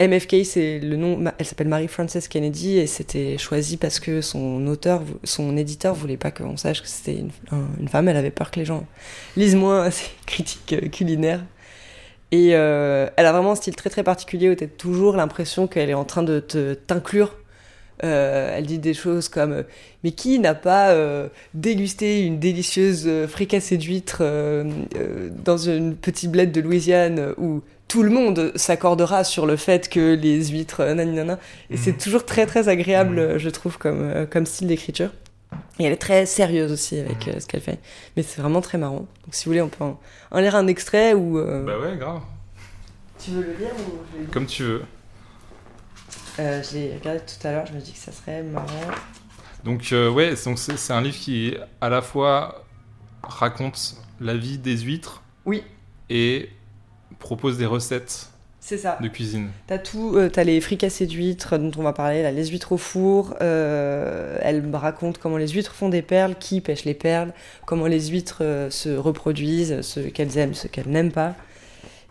MFK, 0.00 0.44
c'est 0.44 0.80
le 0.80 0.96
nom. 0.96 1.22
Elle 1.38 1.46
s'appelle 1.46 1.68
Mary 1.68 1.86
Frances 1.88 2.26
Kennedy 2.28 2.78
et 2.78 2.86
c'était 2.86 3.38
choisi 3.38 3.76
parce 3.76 4.00
que 4.00 4.20
son 4.20 4.66
auteur, 4.66 5.02
son 5.24 5.56
éditeur 5.56 5.94
voulait 5.94 6.16
pas 6.16 6.30
qu'on 6.30 6.56
sache 6.56 6.82
que 6.82 6.88
c'était 6.88 7.16
une, 7.18 7.30
un- 7.52 7.68
une 7.80 7.88
femme. 7.88 8.08
Elle 8.08 8.16
avait 8.16 8.30
peur 8.30 8.50
que 8.50 8.58
les 8.58 8.64
gens 8.64 8.84
lisent 9.36 9.54
moins 9.56 9.90
ses 9.92 10.06
critiques 10.26 10.90
culinaires. 10.90 11.44
Et 12.32 12.50
euh, 12.56 13.08
elle 13.16 13.26
a 13.26 13.32
vraiment 13.32 13.52
un 13.52 13.54
style 13.56 13.76
très 13.76 13.90
très 13.90 14.02
particulier 14.02 14.48
où 14.50 14.54
tu 14.54 14.64
as 14.64 14.66
toujours 14.66 15.16
l'impression 15.16 15.66
qu'elle 15.66 15.90
est 15.90 15.94
en 15.94 16.04
train 16.04 16.22
de 16.22 16.40
te- 16.40 16.72
t'inclure. 16.74 17.36
Euh, 18.04 18.54
elle 18.56 18.66
dit 18.66 18.78
des 18.78 18.94
choses 18.94 19.28
comme 19.28 19.52
euh, 19.52 19.62
Mais 20.02 20.10
qui 20.10 20.38
n'a 20.40 20.54
pas 20.54 20.90
euh, 20.90 21.28
dégusté 21.54 22.22
une 22.22 22.40
délicieuse 22.40 23.08
fricassée 23.28 23.76
d'huîtres 23.76 24.18
euh, 24.22 24.64
euh, 24.96 25.28
dans 25.44 25.56
une 25.56 25.94
petite 25.94 26.30
bled 26.32 26.50
de 26.50 26.60
Louisiane 26.60 27.32
où 27.38 27.62
tout 27.86 28.02
le 28.02 28.10
monde 28.10 28.52
s'accordera 28.56 29.22
sur 29.22 29.46
le 29.46 29.56
fait 29.56 29.88
que 29.88 30.14
les 30.14 30.46
huîtres, 30.46 30.82
naninana. 30.84 31.38
Et 31.70 31.76
c'est 31.76 31.92
toujours 31.92 32.24
très 32.26 32.46
très 32.46 32.68
agréable, 32.68 33.18
euh, 33.18 33.38
je 33.38 33.50
trouve, 33.50 33.78
comme, 33.78 34.26
comme 34.30 34.46
style 34.46 34.66
d'écriture. 34.66 35.10
Et 35.78 35.84
elle 35.84 35.92
est 35.92 35.96
très 35.96 36.24
sérieuse 36.26 36.72
aussi 36.72 36.98
avec 36.98 37.28
euh, 37.28 37.38
ce 37.38 37.46
qu'elle 37.46 37.60
fait. 37.60 37.78
Mais 38.16 38.22
c'est 38.22 38.40
vraiment 38.40 38.62
très 38.62 38.78
marrant. 38.78 39.06
Donc 39.24 39.32
si 39.32 39.44
vous 39.44 39.50
voulez, 39.50 39.60
on 39.62 39.68
peut 39.68 39.84
en, 39.84 40.00
en 40.30 40.40
lire 40.40 40.56
un 40.56 40.66
extrait 40.66 41.12
ou. 41.14 41.38
euh, 41.38 41.62
Bah 41.64 41.78
ouais, 41.78 41.96
grave. 41.98 42.20
Tu 43.22 43.30
veux 43.32 43.42
le 43.42 43.52
lire 43.58 43.70
ou 43.78 44.32
Comme 44.32 44.46
tu 44.46 44.62
veux. 44.64 44.82
Euh, 46.38 46.62
Je 46.62 46.76
l'ai 46.76 46.94
regardé 46.94 47.20
tout 47.20 47.46
à 47.46 47.52
l'heure, 47.52 47.66
je 47.66 47.72
me 47.72 47.80
dis 47.80 47.92
que 47.92 47.98
ça 47.98 48.12
serait 48.12 48.42
marrant. 48.42 48.66
Donc 49.64 49.90
euh, 49.92 50.10
ouais, 50.10 50.34
c'est 50.36 50.92
un 50.92 51.00
livre 51.00 51.16
qui 51.16 51.54
à 51.80 51.88
la 51.88 52.02
fois 52.02 52.64
raconte 53.22 53.96
la 54.20 54.34
vie 54.34 54.58
des 54.58 54.76
huîtres 54.78 55.22
Oui. 55.46 55.62
et 56.10 56.48
propose 57.20 57.58
des 57.58 57.66
recettes 57.66 58.28
C'est 58.58 58.78
ça. 58.78 58.98
de 59.00 59.06
cuisine. 59.06 59.50
T'as 59.68 59.78
tout, 59.78 60.14
euh, 60.16 60.28
t'as 60.28 60.42
les 60.42 60.60
fricassés 60.60 61.06
d'huîtres 61.06 61.58
dont 61.58 61.70
on 61.78 61.82
va 61.84 61.92
parler, 61.92 62.22
là, 62.24 62.32
les 62.32 62.46
huîtres 62.46 62.72
au 62.72 62.76
four. 62.78 63.34
euh, 63.40 64.36
elle 64.40 64.62
me 64.62 64.76
raconte 64.76 65.18
comment 65.18 65.36
les 65.36 65.48
huîtres 65.48 65.74
font 65.74 65.88
des 65.90 66.02
perles, 66.02 66.34
qui 66.40 66.60
pêche 66.60 66.84
les 66.84 66.94
perles, 66.94 67.32
comment 67.64 67.86
les 67.86 68.08
huîtres 68.08 68.38
euh, 68.40 68.70
se 68.70 68.88
reproduisent, 68.88 69.82
ce 69.82 70.00
qu'elles 70.00 70.36
aiment, 70.38 70.54
ce 70.54 70.66
qu'elles 70.66 70.88
n'aiment 70.88 71.12
pas. 71.12 71.36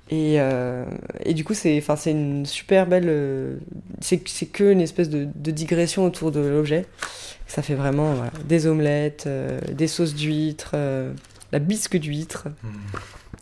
Et, 0.10 0.36
euh, 0.42 0.86
et 1.24 1.34
du 1.34 1.44
coup, 1.46 1.54
c'est, 1.54 1.82
c'est 1.98 2.12
une 2.12 2.46
super 2.46 2.86
belle. 2.86 3.60
C'est, 4.02 4.28
c'est 4.28 4.46
que 4.46 4.72
une 4.72 4.82
espèce 4.82 5.10
de, 5.10 5.28
de 5.34 5.52
digression 5.52 6.06
autour 6.06 6.32
de 6.32 6.40
l'objet. 6.40 6.86
Ça 7.48 7.62
fait 7.62 7.76
vraiment 7.76 8.14
voilà, 8.14 8.32
des 8.46 8.68
omelettes, 8.68 9.26
euh, 9.28 9.60
des 9.72 9.88
sauces 9.88 10.16
d'huîtres, 10.16 10.72
euh, 10.74 11.14
la 11.52 11.60
bisque 11.60 11.98
d'huître. 11.98 12.48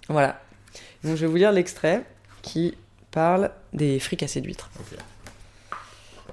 Voilà. 0.08 0.42
Donc 1.04 1.16
je 1.16 1.22
vais 1.22 1.28
vous 1.28 1.36
lire 1.36 1.51
l'extrait 1.51 2.04
qui 2.42 2.75
parle 3.12 3.51
des 3.74 4.00
fricassées 4.00 4.42
d'huîtres. 4.42 4.70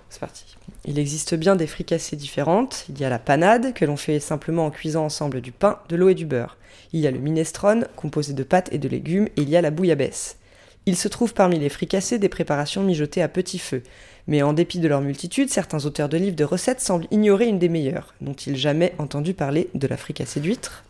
C'est 0.08 0.20
parti. 0.20 0.56
Il 0.86 0.98
existe 0.98 1.34
bien 1.34 1.56
des 1.56 1.66
fricassées 1.66 2.16
différentes. 2.16 2.86
Il 2.88 2.98
y 2.98 3.04
a 3.04 3.10
la 3.10 3.18
panade, 3.18 3.74
que 3.74 3.84
l'on 3.84 3.96
fait 3.96 4.20
simplement 4.20 4.66
en 4.66 4.70
cuisant 4.70 5.04
ensemble 5.04 5.40
du 5.40 5.52
pain, 5.52 5.78
de 5.88 5.96
l'eau 5.96 6.08
et 6.08 6.14
du 6.14 6.24
beurre. 6.24 6.56
Il 6.92 7.00
y 7.00 7.06
a 7.06 7.10
le 7.10 7.18
minestrone, 7.18 7.86
composé 7.96 8.32
de 8.32 8.42
pâtes 8.42 8.68
et 8.72 8.78
de 8.78 8.88
légumes, 8.88 9.26
et 9.36 9.42
il 9.42 9.50
y 9.50 9.56
a 9.56 9.60
la 9.60 9.70
bouillabaisse. 9.70 10.38
Il 10.86 10.96
se 10.96 11.08
trouve 11.08 11.34
parmi 11.34 11.58
les 11.58 11.68
fricassées 11.68 12.18
des 12.18 12.28
préparations 12.28 12.84
mijotées 12.84 13.20
à 13.20 13.28
petit 13.28 13.58
feu. 13.58 13.82
Mais 14.26 14.42
en 14.42 14.52
dépit 14.52 14.80
de 14.80 14.88
leur 14.88 15.00
multitude, 15.00 15.50
certains 15.50 15.84
auteurs 15.84 16.08
de 16.08 16.16
livres 16.16 16.36
de 16.36 16.44
recettes 16.44 16.80
semblent 16.80 17.06
ignorer 17.10 17.46
une 17.46 17.58
des 17.58 17.68
meilleures. 17.68 18.14
N'ont-ils 18.20 18.56
jamais 18.56 18.92
entendu 18.98 19.34
parler 19.34 19.68
de 19.74 19.86
la 19.86 19.96
fricassée 19.96 20.40
d'huîtres 20.40 20.84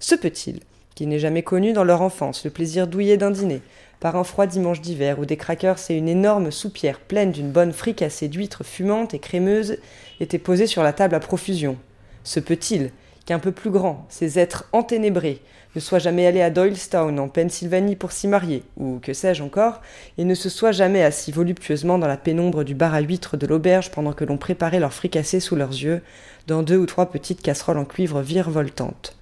Se 0.00 0.14
peut-il 0.14 0.60
qui 1.00 1.06
n'est 1.06 1.18
jamais 1.18 1.42
connu 1.42 1.72
dans 1.72 1.82
leur 1.82 2.02
enfance 2.02 2.44
le 2.44 2.50
plaisir 2.50 2.86
douillet 2.86 3.16
d'un 3.16 3.30
dîner, 3.30 3.62
par 4.00 4.16
un 4.16 4.24
froid 4.24 4.46
dimanche 4.46 4.82
d'hiver 4.82 5.18
où 5.18 5.24
des 5.24 5.38
crackers 5.38 5.78
et 5.88 5.96
une 5.96 6.10
énorme 6.10 6.50
soupière 6.50 7.00
pleine 7.00 7.32
d'une 7.32 7.50
bonne 7.50 7.72
fricassée 7.72 8.28
d'huîtres 8.28 8.64
fumantes 8.64 9.14
et 9.14 9.18
crémeuses 9.18 9.78
étaient 10.20 10.38
posées 10.38 10.66
sur 10.66 10.82
la 10.82 10.92
table 10.92 11.14
à 11.14 11.20
profusion 11.20 11.78
Se 12.22 12.38
peut-il 12.38 12.90
qu'un 13.24 13.38
peu 13.38 13.50
plus 13.50 13.70
grand, 13.70 14.04
ces 14.10 14.38
êtres 14.38 14.68
enténébrés, 14.72 15.40
ne 15.74 15.80
soient 15.80 15.98
jamais 15.98 16.26
allés 16.26 16.42
à 16.42 16.50
Doylestown 16.50 17.18
en 17.20 17.28
Pennsylvanie 17.28 17.96
pour 17.96 18.12
s'y 18.12 18.26
marier, 18.26 18.62
ou 18.76 18.98
que 19.00 19.12
sais-je 19.12 19.42
encore, 19.42 19.80
et 20.18 20.24
ne 20.24 20.34
se 20.34 20.48
soient 20.48 20.72
jamais 20.72 21.02
assis 21.02 21.30
voluptueusement 21.30 21.98
dans 21.98 22.08
la 22.08 22.16
pénombre 22.16 22.64
du 22.64 22.74
bar 22.74 22.94
à 22.94 23.00
huîtres 23.00 23.36
de 23.36 23.46
l'auberge 23.46 23.90
pendant 23.90 24.12
que 24.12 24.24
l'on 24.24 24.36
préparait 24.36 24.80
leur 24.80 24.92
fricassée 24.92 25.40
sous 25.40 25.56
leurs 25.56 25.70
yeux, 25.70 26.02
dans 26.46 26.62
deux 26.62 26.76
ou 26.76 26.86
trois 26.86 27.10
petites 27.10 27.42
casseroles 27.42 27.78
en 27.78 27.84
cuivre 27.84 28.20
virevoltantes. 28.20 29.16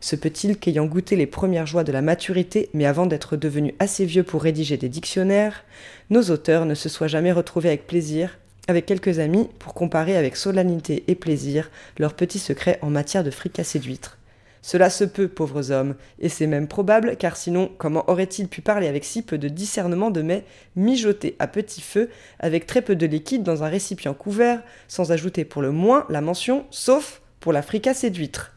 Se 0.00 0.16
peut-il 0.16 0.58
qu'ayant 0.58 0.86
goûté 0.86 1.14
les 1.14 1.28
premières 1.28 1.66
joies 1.66 1.84
de 1.84 1.92
la 1.92 2.02
maturité, 2.02 2.68
mais 2.74 2.86
avant 2.86 3.06
d'être 3.06 3.36
devenus 3.36 3.74
assez 3.78 4.04
vieux 4.04 4.24
pour 4.24 4.42
rédiger 4.42 4.76
des 4.76 4.88
dictionnaires, 4.88 5.64
nos 6.10 6.22
auteurs 6.22 6.66
ne 6.66 6.74
se 6.74 6.88
soient 6.88 7.06
jamais 7.06 7.30
retrouvés 7.30 7.68
avec 7.68 7.86
plaisir, 7.86 8.38
avec 8.66 8.86
quelques 8.86 9.20
amis, 9.20 9.48
pour 9.60 9.74
comparer 9.74 10.16
avec 10.16 10.34
solennité 10.34 11.04
et 11.06 11.14
plaisir 11.14 11.70
leurs 11.98 12.14
petits 12.14 12.40
secrets 12.40 12.80
en 12.82 12.90
matière 12.90 13.22
de 13.22 13.30
fricassée 13.30 13.78
d'huîtres 13.78 14.18
Cela 14.64 14.90
se 14.90 15.02
peut, 15.02 15.26
pauvres 15.26 15.72
hommes, 15.72 15.96
et 16.20 16.28
c'est 16.28 16.46
même 16.46 16.68
probable, 16.68 17.16
car 17.16 17.36
sinon, 17.36 17.70
comment 17.78 18.08
auraient-ils 18.08 18.46
pu 18.46 18.60
parler 18.60 18.86
avec 18.86 19.04
si 19.04 19.22
peu 19.22 19.36
de 19.36 19.48
discernement 19.48 20.10
de 20.12 20.22
mets 20.22 20.44
mijotés 20.76 21.34
à 21.40 21.48
petit 21.48 21.80
feu, 21.80 22.08
avec 22.38 22.66
très 22.66 22.80
peu 22.80 22.94
de 22.94 23.04
liquide 23.06 23.42
dans 23.42 23.64
un 23.64 23.68
récipient 23.68 24.14
couvert, 24.14 24.62
sans 24.86 25.10
ajouter 25.10 25.44
pour 25.44 25.62
le 25.62 25.72
moins 25.72 26.06
la 26.10 26.20
mention 26.20 26.64
sauf 26.70 27.22
pour 27.40 27.52
la 27.52 27.62
fricassée 27.62 28.10
d'huîtres 28.10 28.56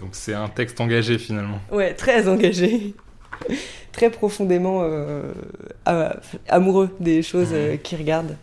Donc 0.00 0.10
c'est 0.12 0.32
un 0.34 0.48
texte 0.48 0.80
engagé 0.80 1.18
finalement. 1.18 1.58
Ouais, 1.70 1.92
très 1.94 2.28
engagé. 2.28 2.94
très 3.92 4.10
profondément 4.10 4.80
euh, 4.84 5.32
a- 5.84 6.16
amoureux 6.48 6.96
des 7.00 7.22
choses 7.22 7.50
euh, 7.52 7.76
qu'il 7.76 7.98
regarde. 7.98 8.36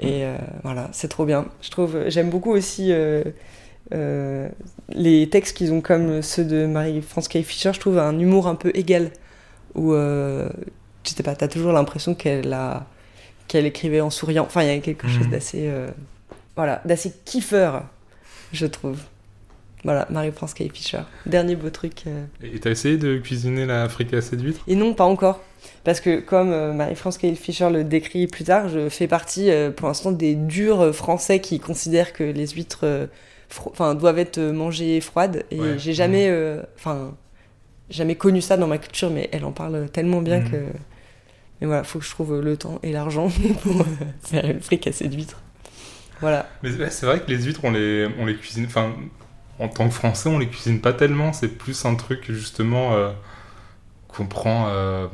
Et 0.00 0.24
euh, 0.24 0.36
voilà, 0.62 0.88
c'est 0.92 1.08
trop 1.08 1.24
bien. 1.24 1.46
Je 1.60 1.70
trouve, 1.70 2.08
j'aime 2.08 2.30
beaucoup 2.30 2.52
aussi 2.52 2.90
euh, 3.92 4.48
les 4.90 5.28
textes 5.28 5.56
qu'ils 5.56 5.72
ont 5.72 5.80
comme 5.80 6.22
ceux 6.22 6.44
de 6.44 6.66
Marie-France 6.66 7.28
Kay 7.28 7.42
Fischer. 7.42 7.72
Je 7.74 7.80
trouve 7.80 7.98
un 7.98 8.18
humour 8.18 8.46
un 8.46 8.54
peu 8.54 8.70
égal. 8.74 9.10
Où, 9.74 9.92
euh, 9.92 10.48
je 11.04 11.10
sais 11.10 11.22
pas, 11.22 11.34
t'as 11.34 11.48
toujours 11.48 11.72
l'impression 11.72 12.14
qu'elle 12.14 12.52
a, 12.52 12.86
qu'elle 13.48 13.66
écrivait 13.66 14.00
en 14.00 14.10
souriant. 14.10 14.44
Enfin, 14.44 14.62
il 14.62 14.68
y 14.68 14.70
a 14.70 14.78
quelque 14.78 15.08
chose 15.08 15.26
Mhm. 15.26 15.30
d'assez, 15.30 15.66
euh, 15.68 15.88
voilà, 16.56 16.80
d'assez 16.84 17.12
kiffeur, 17.24 17.84
je 18.52 18.66
trouve. 18.66 18.98
Voilà, 19.82 20.06
Marie-France 20.10 20.54
Kay 20.54 20.70
Fischer. 20.72 21.00
Dernier 21.26 21.56
beau 21.56 21.68
truc. 21.68 22.04
euh. 22.06 22.24
Et 22.42 22.58
t'as 22.58 22.70
essayé 22.70 22.96
de 22.96 23.18
cuisiner 23.18 23.66
la 23.66 23.86
fricassée 23.90 24.36
d'huîtres 24.36 24.62
Et 24.66 24.76
non, 24.76 24.94
pas 24.94 25.04
encore. 25.04 25.40
Parce 25.82 26.00
que 26.00 26.20
comme 26.20 26.72
Marie-France 26.74 27.18
Kay 27.18 27.34
Fischer 27.34 27.68
le 27.70 27.84
décrit 27.84 28.26
plus 28.26 28.44
tard, 28.44 28.68
je 28.70 28.88
fais 28.88 29.08
partie 29.08 29.50
pour 29.76 29.88
l'instant 29.88 30.12
des 30.12 30.34
durs 30.36 30.94
français 30.94 31.40
qui 31.40 31.58
considèrent 31.60 32.12
que 32.14 32.24
les 32.24 32.46
huîtres 32.48 33.08
enfin, 33.66 33.94
doivent 33.94 34.18
être 34.18 34.38
euh, 34.38 34.52
mangées 34.52 35.00
froides. 35.00 35.44
Et 35.50 35.60
Ouais. 35.60 35.78
j'ai 35.78 35.94
jamais, 35.94 36.28
euh, 36.30 36.62
enfin, 36.76 37.14
jamais 37.90 38.16
connu 38.16 38.40
ça 38.40 38.56
dans 38.56 38.66
ma 38.68 38.78
culture, 38.78 39.10
mais 39.10 39.28
elle 39.32 39.44
en 39.44 39.52
parle 39.52 39.88
tellement 39.90 40.22
bien 40.22 40.40
Mhm. 40.40 40.50
que. 40.50 40.56
Mais 41.60 41.66
voilà, 41.68 41.84
faut 41.84 41.98
que 42.00 42.04
je 42.04 42.10
trouve 42.10 42.40
le 42.40 42.56
temps 42.56 42.78
et 42.82 42.92
l'argent 42.92 43.28
pour 43.62 43.80
euh, 43.80 43.84
faire 44.22 44.44
une 44.50 44.60
fricassée 44.60 45.08
d'huîtres. 45.08 45.40
Voilà. 46.20 46.48
Mais 46.62 46.70
c'est 46.90 47.06
vrai 47.06 47.20
que 47.20 47.30
les 47.30 47.42
huîtres, 47.42 47.60
on 47.64 47.70
les, 47.70 48.08
on 48.18 48.26
les 48.26 48.36
cuisine. 48.36 48.66
Enfin, 48.66 48.92
en 49.58 49.68
tant 49.68 49.86
que 49.88 49.94
Français, 49.94 50.28
on 50.28 50.38
les 50.38 50.48
cuisine 50.48 50.80
pas 50.80 50.92
tellement. 50.92 51.32
C'est 51.32 51.48
plus 51.48 51.84
un 51.84 51.94
truc 51.96 52.24
justement 52.32 52.94
euh, 52.94 53.10
qu'on 54.08 54.26
prend. 54.26 54.68
euh, 54.68 55.06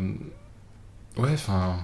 ouais, 1.16 1.30
enfin, 1.34 1.76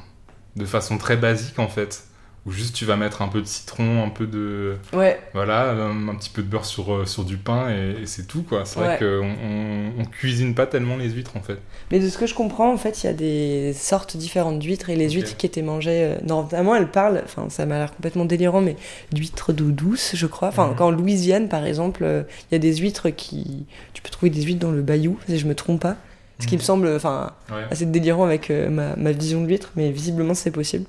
de 0.56 0.64
façon 0.64 0.98
très 0.98 1.16
basique 1.16 1.58
en 1.58 1.68
fait. 1.68 2.04
Où 2.46 2.52
juste 2.52 2.74
tu 2.76 2.84
vas 2.84 2.96
mettre 2.96 3.22
un 3.22 3.28
peu 3.28 3.40
de 3.40 3.46
citron, 3.46 4.04
un 4.04 4.08
peu 4.08 4.26
de. 4.26 4.76
Ouais. 4.92 5.18
Voilà, 5.34 5.72
un, 5.72 6.08
un 6.08 6.14
petit 6.14 6.30
peu 6.30 6.42
de 6.42 6.46
beurre 6.48 6.64
sur, 6.64 6.94
euh, 6.94 7.04
sur 7.04 7.24
du 7.24 7.36
pain 7.38 7.70
et, 7.70 8.02
et 8.02 8.06
c'est 8.06 8.26
tout, 8.26 8.42
quoi. 8.42 8.64
C'est 8.64 8.78
vrai 8.78 8.96
qu'on 8.98 9.04
on, 9.44 10.02
on 10.02 10.04
cuisine 10.04 10.54
pas 10.54 10.66
tellement 10.66 10.96
les 10.96 11.10
huîtres, 11.10 11.36
en 11.36 11.40
fait. 11.42 11.58
Mais 11.90 11.98
de 11.98 12.08
ce 12.08 12.16
que 12.18 12.26
je 12.26 12.34
comprends, 12.34 12.72
en 12.72 12.76
fait, 12.76 13.02
il 13.02 13.06
y 13.06 13.10
a 13.10 13.12
des 13.12 13.72
sortes 13.72 14.16
différentes 14.16 14.58
d'huîtres 14.60 14.90
et 14.90 14.96
les 14.96 15.10
huîtres 15.10 15.36
qui 15.36 15.46
étaient 15.46 15.62
mangées. 15.62 16.04
euh, 16.04 16.16
normalement, 16.24 16.76
elles 16.76 16.90
parlent, 16.90 17.22
enfin, 17.24 17.46
ça 17.50 17.66
m'a 17.66 17.78
l'air 17.78 17.94
complètement 17.94 18.24
délirant, 18.24 18.60
mais 18.60 18.76
d'huîtres 19.12 19.52
d'eau 19.52 19.70
douce, 19.72 20.12
je 20.14 20.26
crois. 20.26 20.48
Enfin, 20.48 20.68
Mhm. 20.68 20.74
quand 20.76 20.86
en 20.86 20.90
Louisiane, 20.92 21.48
par 21.48 21.64
exemple, 21.66 22.04
euh, 22.04 22.22
il 22.50 22.54
y 22.54 22.56
a 22.56 22.58
des 22.60 22.76
huîtres 22.76 23.10
qui. 23.10 23.66
Tu 23.92 24.02
peux 24.02 24.10
trouver 24.10 24.30
des 24.30 24.42
huîtres 24.42 24.60
dans 24.60 24.70
le 24.70 24.82
bayou, 24.82 25.18
si 25.28 25.38
je 25.38 25.46
me 25.46 25.54
trompe 25.56 25.80
pas. 25.80 25.96
Ce 26.38 26.46
qui 26.46 26.54
Mhm. 26.54 26.60
me 26.60 26.64
semble, 26.64 26.88
enfin, 26.94 27.32
Ouais. 27.50 27.62
assez 27.70 27.86
délirant 27.86 28.24
avec 28.24 28.50
euh, 28.50 28.68
ma, 28.68 28.94
ma 28.96 29.10
vision 29.12 29.40
de 29.42 29.46
l'huître, 29.48 29.72
mais 29.74 29.90
visiblement, 29.90 30.34
c'est 30.34 30.50
possible. 30.50 30.84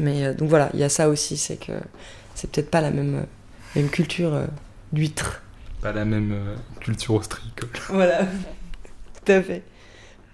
Mais 0.00 0.24
euh, 0.26 0.34
donc 0.34 0.48
voilà, 0.48 0.70
il 0.74 0.80
y 0.80 0.84
a 0.84 0.88
ça 0.88 1.08
aussi, 1.08 1.36
c'est 1.36 1.56
que 1.56 1.72
c'est 2.34 2.50
peut-être 2.50 2.70
pas 2.70 2.80
la 2.80 2.90
même, 2.90 3.14
euh, 3.16 3.22
même 3.76 3.88
culture 3.88 4.34
euh, 4.34 4.46
d'huîtres. 4.92 5.42
Pas 5.80 5.92
la 5.92 6.04
même 6.04 6.32
euh, 6.32 6.54
culture 6.80 7.14
ostréicole. 7.14 7.68
Voilà, 7.90 8.20
tout 9.24 9.32
à 9.32 9.42
fait. 9.42 9.62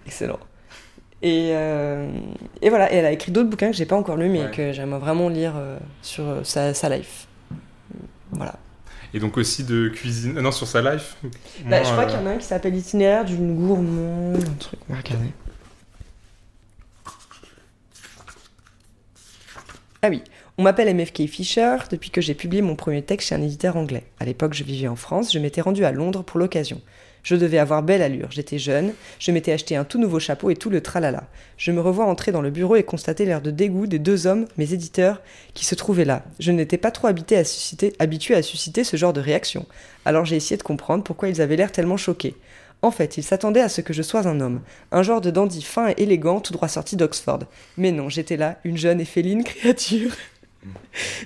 Excellent. 0.06 0.38
Et, 1.22 1.50
euh, 1.52 2.10
et 2.62 2.70
voilà, 2.70 2.90
et 2.92 2.96
elle 2.96 3.04
a 3.04 3.12
écrit 3.12 3.30
d'autres 3.30 3.50
bouquins 3.50 3.70
que 3.70 3.76
j'ai 3.76 3.84
pas 3.84 3.96
encore 3.96 4.16
lus, 4.16 4.28
mais 4.30 4.44
Ouais. 4.44 4.50
que 4.50 4.72
j'aimerais 4.72 5.00
vraiment 5.00 5.28
lire 5.28 5.52
euh, 5.56 5.78
sur 6.02 6.26
euh, 6.26 6.44
sa, 6.44 6.72
sa 6.72 6.88
life. 6.88 7.26
Voilà. 8.32 8.54
Et 9.12 9.18
donc 9.18 9.36
aussi 9.36 9.64
de 9.64 9.88
cuisine. 9.88 10.34
non, 10.40 10.52
sur 10.52 10.66
sa 10.68 10.80
life. 10.80 11.16
Bah, 11.22 11.28
moi, 11.64 11.78
je 11.82 11.90
crois 11.90 12.04
euh, 12.04 12.06
qu'il 12.06 12.20
y 12.20 12.22
en 12.22 12.26
a 12.26 12.30
un 12.30 12.36
qui 12.38 12.46
s'appelle 12.46 12.74
Itinéraire 12.74 13.24
d'une 13.24 13.54
gourmande, 13.56 14.36
un 14.42 14.54
truc, 14.58 14.78
on 14.88 14.94
va 14.94 15.00
regarder. 15.00 15.26
Ah 20.02 20.08
oui, 20.08 20.22
on 20.56 20.62
m'appelle 20.62 20.94
MFK 20.96 21.26
Fisher 21.26 21.76
depuis 21.90 22.08
que 22.08 22.22
j'ai 22.22 22.32
publié 22.32 22.62
mon 22.62 22.74
premier 22.74 23.02
texte 23.02 23.28
chez 23.28 23.34
un 23.34 23.42
éditeur 23.42 23.76
anglais. 23.76 24.04
À 24.18 24.24
l'époque, 24.24 24.54
je 24.54 24.64
vivais 24.64 24.88
en 24.88 24.96
France, 24.96 25.30
je 25.30 25.38
m'étais 25.38 25.60
rendu 25.60 25.84
à 25.84 25.92
Londres 25.92 26.24
pour 26.24 26.40
l'occasion. 26.40 26.80
Je 27.22 27.36
devais 27.36 27.58
avoir 27.58 27.82
belle 27.82 28.00
allure, 28.00 28.30
j'étais 28.30 28.58
jeune, 28.58 28.94
je 29.18 29.30
m'étais 29.30 29.52
acheté 29.52 29.76
un 29.76 29.84
tout 29.84 29.98
nouveau 29.98 30.18
chapeau 30.18 30.48
et 30.48 30.56
tout 30.56 30.70
le 30.70 30.80
tralala. 30.80 31.24
Je 31.58 31.70
me 31.70 31.82
revois 31.82 32.06
entrer 32.06 32.32
dans 32.32 32.40
le 32.40 32.48
bureau 32.48 32.76
et 32.76 32.82
constater 32.82 33.26
l'air 33.26 33.42
de 33.42 33.50
dégoût 33.50 33.86
des 33.86 33.98
deux 33.98 34.26
hommes, 34.26 34.46
mes 34.56 34.72
éditeurs, 34.72 35.20
qui 35.52 35.66
se 35.66 35.74
trouvaient 35.74 36.06
là. 36.06 36.24
Je 36.38 36.50
n'étais 36.50 36.78
pas 36.78 36.92
trop 36.92 37.08
habité 37.08 37.36
à 37.36 37.44
susciter, 37.44 37.92
habitué 37.98 38.34
à 38.34 38.40
susciter 38.40 38.84
ce 38.84 38.96
genre 38.96 39.12
de 39.12 39.20
réaction. 39.20 39.66
Alors 40.06 40.24
j'ai 40.24 40.36
essayé 40.36 40.56
de 40.56 40.62
comprendre 40.62 41.04
pourquoi 41.04 41.28
ils 41.28 41.42
avaient 41.42 41.56
l'air 41.56 41.72
tellement 41.72 41.98
choqués. 41.98 42.36
En 42.82 42.90
fait, 42.90 43.18
ils 43.18 43.22
s'attendaient 43.22 43.60
à 43.60 43.68
ce 43.68 43.82
que 43.82 43.92
je 43.92 44.02
sois 44.02 44.26
un 44.26 44.40
homme, 44.40 44.60
un 44.90 45.02
genre 45.02 45.20
de 45.20 45.30
dandy 45.30 45.62
fin 45.62 45.90
et 45.90 46.02
élégant 46.02 46.40
tout 46.40 46.52
droit 46.52 46.68
sorti 46.68 46.96
d'Oxford. 46.96 47.40
Mais 47.76 47.92
non, 47.92 48.08
j'étais 48.08 48.36
là, 48.36 48.58
une 48.64 48.78
jeune 48.78 49.00
et 49.00 49.04
féline 49.04 49.44
créature. 49.44 50.12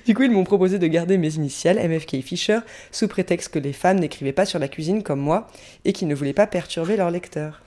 Du 0.05 0.13
coup, 0.13 0.23
ils 0.23 0.31
m'ont 0.31 0.43
proposé 0.43 0.79
de 0.79 0.87
garder 0.87 1.17
mes 1.17 1.35
initiales, 1.35 1.77
MFK 1.77 2.21
Fisher, 2.21 2.59
sous 2.91 3.07
prétexte 3.07 3.49
que 3.49 3.59
les 3.59 3.73
femmes 3.73 3.99
n'écrivaient 3.99 4.33
pas 4.33 4.45
sur 4.45 4.59
la 4.59 4.67
cuisine 4.67 5.03
comme 5.03 5.19
moi 5.19 5.47
et 5.83 5.93
qu'ils 5.93 6.07
ne 6.07 6.15
voulaient 6.15 6.33
pas 6.33 6.47
perturber 6.47 6.95
leurs 6.95 7.11
lecteurs. 7.11 7.61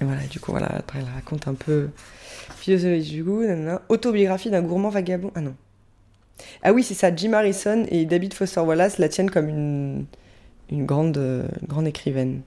Et 0.00 0.04
voilà, 0.04 0.22
du 0.22 0.38
coup, 0.40 0.52
voilà, 0.52 0.68
après, 0.76 1.00
elle 1.00 1.12
raconte 1.14 1.48
un 1.48 1.54
peu 1.54 1.88
philosophie 2.56 3.10
du 3.10 3.24
goût, 3.24 3.42
nanana. 3.42 3.82
autobiographie 3.88 4.50
d'un 4.50 4.62
gourmand 4.62 4.90
vagabond. 4.90 5.32
Ah 5.34 5.40
non. 5.40 5.54
Ah 6.62 6.72
oui, 6.72 6.84
c'est 6.84 6.94
ça, 6.94 7.14
Jim 7.14 7.32
Harrison 7.32 7.84
et 7.90 8.04
David 8.04 8.32
Foster 8.32 8.60
Wallace 8.60 8.98
la 8.98 9.08
tiennent 9.08 9.30
comme 9.30 9.48
une, 9.48 10.06
une 10.70 10.86
grande, 10.86 11.48
grande 11.66 11.86
écrivaine. 11.86 12.42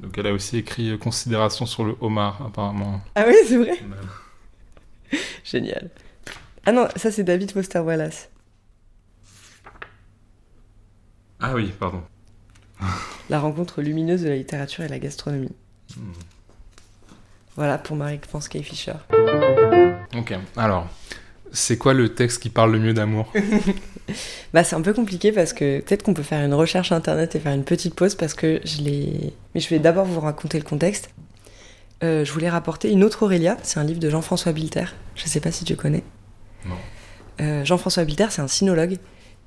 Donc 0.00 0.16
elle 0.18 0.26
a 0.26 0.32
aussi 0.32 0.58
écrit 0.58 0.90
euh, 0.90 0.96
Considération 0.96 1.66
sur 1.66 1.84
le 1.84 1.96
homard, 2.00 2.42
apparemment. 2.46 3.00
Ah 3.14 3.24
oui, 3.26 3.34
c'est 3.46 3.56
vrai 3.56 3.78
Génial. 5.44 5.90
Ah 6.64 6.72
non, 6.72 6.88
ça 6.96 7.10
c'est 7.10 7.24
David 7.24 7.50
Foster 7.52 7.80
Wallace. 7.80 8.30
Ah 11.40 11.54
oui, 11.54 11.72
pardon. 11.78 12.02
La 13.30 13.40
rencontre 13.40 13.82
lumineuse 13.82 14.22
de 14.22 14.28
la 14.28 14.36
littérature 14.36 14.84
et 14.84 14.88
la 14.88 14.98
gastronomie. 14.98 15.54
Hmm. 15.96 16.12
Voilà 17.56 17.78
pour 17.78 17.96
Marie 17.96 18.18
Kay 18.18 18.62
Fisher. 18.62 18.94
Ok, 20.16 20.34
alors, 20.56 20.88
c'est 21.52 21.78
quoi 21.78 21.94
le 21.94 22.14
texte 22.14 22.42
qui 22.42 22.50
parle 22.50 22.72
le 22.72 22.78
mieux 22.78 22.94
d'amour? 22.94 23.32
Bah 24.52 24.64
c'est 24.64 24.74
un 24.74 24.82
peu 24.82 24.92
compliqué 24.92 25.30
parce 25.30 25.52
que 25.52 25.80
peut-être 25.80 26.02
qu'on 26.02 26.12
peut 26.12 26.24
faire 26.24 26.44
une 26.44 26.52
recherche 26.52 26.90
internet 26.92 27.36
et 27.36 27.38
faire 27.38 27.54
une 27.54 27.64
petite 27.64 27.94
pause 27.94 28.16
parce 28.16 28.34
que 28.34 28.60
je 28.64 28.82
l'ai... 28.82 29.32
Mais 29.54 29.60
je 29.60 29.68
vais 29.70 29.78
d'abord 29.78 30.04
vous 30.04 30.20
raconter 30.20 30.58
le 30.58 30.64
contexte. 30.64 31.10
Euh, 32.02 32.24
je 32.24 32.32
voulais 32.32 32.50
rapporter 32.50 32.90
une 32.90 33.04
autre 33.04 33.22
Aurélia, 33.22 33.56
c'est 33.62 33.78
un 33.78 33.84
livre 33.84 34.00
de 34.00 34.10
Jean-François 34.10 34.52
Bilter. 34.52 34.86
Je 35.14 35.26
sais 35.26 35.40
pas 35.40 35.52
si 35.52 35.64
tu 35.64 35.76
connais. 35.76 36.02
Non. 36.66 36.74
Euh, 37.40 37.64
Jean-François 37.64 38.04
Bilter, 38.04 38.26
c'est 38.30 38.42
un 38.42 38.48
sinologue. 38.48 38.98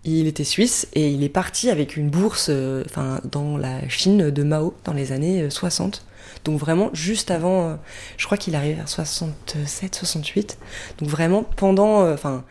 Il 0.04 0.28
était 0.28 0.44
suisse 0.44 0.88
et 0.94 1.10
il 1.10 1.24
est 1.24 1.30
parti 1.30 1.70
avec 1.72 1.98
une 1.98 2.10
bourse 2.10 2.48
euh, 2.50 2.84
dans 3.24 3.58
la 3.58 3.88
Chine 3.90 4.30
de 4.30 4.44
Mao 4.44 4.76
dans 4.84 4.94
les 4.94 5.12
années 5.12 5.42
euh, 5.42 5.50
60. 5.50 6.06
Donc 6.46 6.60
vraiment 6.60 6.90
juste 6.94 7.32
avant, 7.32 7.70
euh, 7.70 7.76
je 8.18 8.26
crois 8.26 8.38
qu'il 8.38 8.56
arrive 8.56 8.78
vers 8.78 8.88
67, 8.88 9.96
68. 9.96 10.58
Donc 11.00 11.10
vraiment 11.10 11.44
pendant, 11.44 12.04
euh, 12.04 12.14
enfin, 12.14 12.44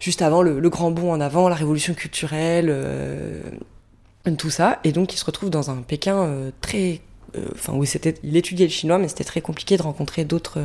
juste 0.00 0.22
avant 0.22 0.42
le, 0.42 0.68
grand 0.70 0.90
bond 0.90 1.12
en 1.12 1.20
avant, 1.20 1.48
la 1.48 1.54
révolution 1.54 1.94
culturelle, 1.94 2.68
euh, 2.70 3.42
tout 4.38 4.50
ça. 4.50 4.80
Et 4.84 4.92
donc 4.92 5.12
il 5.12 5.18
se 5.18 5.24
retrouve 5.24 5.50
dans 5.50 5.70
un 5.70 5.82
Pékin 5.82 6.50
très, 6.62 7.02
enfin 7.54 7.74
où 7.74 7.84
c'était, 7.84 8.14
il 8.22 8.36
étudiait 8.36 8.66
le 8.66 8.72
chinois, 8.72 8.98
mais 8.98 9.08
c'était 9.08 9.24
très 9.24 9.42
compliqué 9.42 9.76
de 9.76 9.82
rencontrer 9.82 10.24
d'autres, 10.24 10.60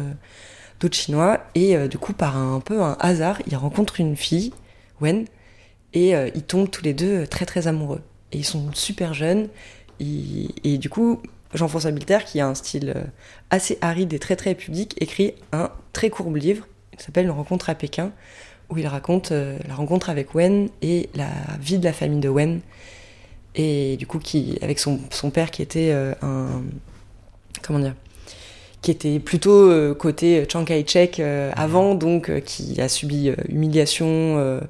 d'autres 0.80 0.96
Chinois. 0.96 1.42
Et 1.56 1.76
du 1.90 1.98
coup 1.98 2.14
par 2.14 2.38
un, 2.38 2.62
peu 2.62 2.82
un 2.82 2.96
hasard, 3.02 3.42
il 3.48 3.56
rencontre 3.58 4.00
une 4.00 4.16
fille, 4.16 4.54
Wen, 5.02 5.26
et 5.94 6.14
ils 6.34 6.44
tombent 6.44 6.72
tous 6.72 6.84
les 6.84 6.94
deux 6.94 7.28
très 7.28 7.46
très 7.46 7.68
amoureux. 7.68 8.02
Et 8.32 8.38
ils 8.38 8.46
sont 8.46 8.72
super 8.74 9.14
jeunes. 9.14 9.50
Et 10.00 10.78
du 10.78 10.90
coup, 10.90 11.22
Jean-François 11.54 11.92
Bilter, 11.92 12.20
qui 12.26 12.40
a 12.40 12.48
un 12.48 12.56
style 12.56 12.94
euh, 12.96 13.04
assez 13.50 13.78
aride 13.82 14.14
et 14.14 14.20
très 14.20 14.36
très 14.36 14.56
public, 14.56 14.96
écrit 15.02 15.34
un 15.52 15.72
très 15.94 16.10
court 16.10 16.32
livre 16.32 16.68
qui 16.98 17.04
s'appelle 17.04 17.26
Une 17.26 17.32
rencontre 17.32 17.70
à 17.70 17.76
Pékin, 17.76 18.12
où 18.70 18.78
il 18.78 18.88
raconte 18.88 19.32
euh, 19.32 19.58
la 19.68 19.76
rencontre 19.76 20.10
avec 20.10 20.36
Wen 20.36 20.70
et 20.82 21.10
la 21.16 21.32
vie 21.60 21.80
de 21.80 21.86
la 21.86 21.94
famille 21.94 22.20
de 22.20 22.30
Wen. 22.30 22.62
Et 23.56 23.98
du 23.98 24.08
coup, 24.08 24.20
qui, 24.20 24.58
avec 24.62 24.80
son, 24.80 25.00
son 25.10 25.32
père 25.32 25.52
qui 25.52 25.62
était 25.62 25.90
euh, 25.92 26.14
un. 26.22 26.64
Comment 27.62 27.80
dire 27.80 27.96
qui 28.82 28.92
était 28.92 29.20
plutôt 29.20 29.70
euh, 29.70 29.94
côté 29.94 30.46
Chiang 30.50 30.64
Kai-shek 30.64 31.20
euh, 31.20 31.52
avant, 31.58 31.96
donc 31.96 32.32
qui 32.46 32.80
a 32.80 32.88
subi 32.88 33.30
humiliation. 33.50 34.62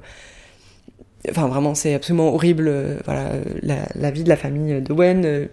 Enfin, 1.28 1.46
vraiment, 1.46 1.76
c'est 1.76 1.94
absolument 1.94 2.34
horrible. 2.34 2.98
voilà, 3.04 3.34
la, 3.62 3.76
la 3.94 4.10
vie 4.10 4.24
de 4.24 4.28
la 4.28 4.36
famille 4.36 4.82
de 4.82 4.92
Wen. 4.92 5.48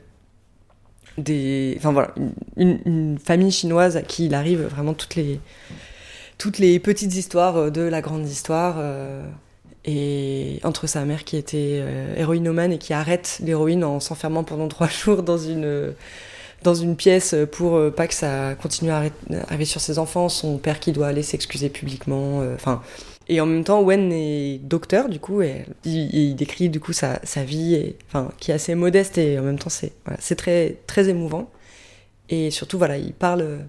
Des, 1.17 1.75
enfin 1.77 1.91
voilà, 1.91 2.13
une, 2.56 3.17
famille 3.23 3.51
chinoise 3.51 3.97
à 3.97 4.01
qui 4.01 4.25
il 4.25 4.36
arrive 4.36 4.63
vraiment 4.63 4.93
toutes 4.93 5.15
les, 5.15 5.39
toutes 6.38 6.60
les 6.60 6.80
petites 6.80 7.15
histoires 7.15 7.58
euh, 7.58 7.69
de 7.69 7.82
la 7.82 8.01
grande 8.01 8.27
histoire. 8.27 8.75
euh, 8.80 9.23
et 9.89 10.60
entre 10.63 10.86
sa 10.86 11.06
mère 11.06 11.23
qui 11.23 11.38
était 11.38 11.80
euh, 11.82 12.13
héroïnomane 12.17 12.73
et 12.73 12.77
qui 12.77 12.91
arrête 12.91 13.39
l'héroïne 13.41 13.86
en 13.86 14.01
s'enfermant 14.01 14.43
pendant 14.43 14.67
trois 14.67 14.88
jours 15.03 15.23
dans 15.23 15.38
une, 15.38 15.93
dans 16.63 16.75
une 16.75 16.97
pièce 16.97 17.34
pour 17.53 17.80
pas 17.93 18.08
que 18.08 18.13
ça 18.13 18.56
continue 18.56 18.91
à 18.91 19.03
arriver 19.47 19.63
sur 19.63 19.80
ses 19.80 19.97
enfants, 19.97 20.27
son 20.27 20.58
père 20.58 20.82
qui 20.82 20.91
doit 20.91 21.08
aller 21.08 21.23
s'excuser 21.23 21.69
publiquement, 21.69 22.43
enfin. 22.53 22.82
Et 23.29 23.41
en 23.41 23.45
même 23.45 23.63
temps, 23.63 23.81
Wen 23.81 24.11
est 24.11 24.59
docteur, 24.59 25.09
du 25.09 25.19
coup, 25.19 25.41
et 25.41 25.65
il, 25.83 26.35
décrit 26.35 26.69
du 26.69 26.79
coup 26.79 26.93
sa, 26.93 27.19
vie, 27.45 27.95
qui 28.39 28.51
est 28.51 28.53
assez 28.53 28.73
modeste, 28.73 29.17
et 29.17 29.37
en 29.37 29.41
même 29.43 29.59
temps, 29.59 29.69
c'est 29.69 30.35
très, 30.35 31.09
émouvant. 31.09 31.49
Et 32.29 32.51
surtout, 32.51 32.77
voilà, 32.77 32.97
il 32.97 33.13
parle, 33.13 33.59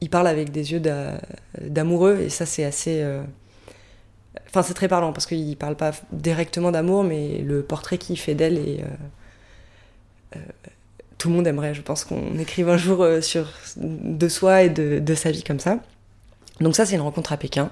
il 0.00 0.10
parle 0.10 0.26
avec 0.26 0.50
des 0.50 0.72
yeux 0.72 0.80
d'a- 0.80 1.20
d'amoureux, 1.60 2.18
et 2.20 2.28
ça, 2.30 2.46
c'est 2.46 2.64
assez. 2.64 3.00
euh, 3.02 3.22
Enfin, 4.48 4.62
c'est 4.62 4.74
très 4.74 4.88
parlant 4.88 5.12
parce 5.12 5.26
qu'il 5.26 5.56
parle 5.56 5.76
pas 5.76 5.92
directement 6.12 6.70
d'amour, 6.70 7.04
mais 7.04 7.38
le 7.38 7.62
portrait 7.62 7.98
qu'il 7.98 8.18
fait 8.18 8.34
d'elle 8.34 8.58
est. 8.58 8.82
euh, 8.82 8.86
euh, 10.36 10.40
tout 11.18 11.28
le 11.28 11.34
monde 11.34 11.46
aimerait, 11.48 11.74
je 11.74 11.82
pense, 11.82 12.04
qu'on 12.04 12.38
écrive 12.38 12.68
un 12.68 12.76
jour 12.76 13.04
de 13.76 14.28
soi 14.28 14.62
et 14.62 14.70
de 14.70 15.14
sa 15.14 15.30
vie 15.32 15.42
comme 15.42 15.58
ça. 15.58 15.80
Donc 16.60 16.76
ça, 16.76 16.86
c'est 16.86 16.94
une 16.94 17.00
rencontre 17.00 17.32
à 17.32 17.36
Pékin. 17.36 17.70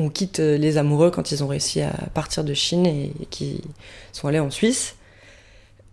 On 0.00 0.10
quitte 0.10 0.38
euh, 0.38 0.56
les 0.56 0.78
amoureux 0.78 1.10
quand 1.10 1.32
ils 1.32 1.42
ont 1.42 1.48
réussi 1.48 1.82
à 1.82 1.92
partir 2.14 2.44
de 2.44 2.54
Chine 2.54 2.86
et, 2.86 3.12
qui 3.30 3.60
sont 4.12 4.28
allés 4.28 4.38
en 4.38 4.50
Suisse. 4.50 4.94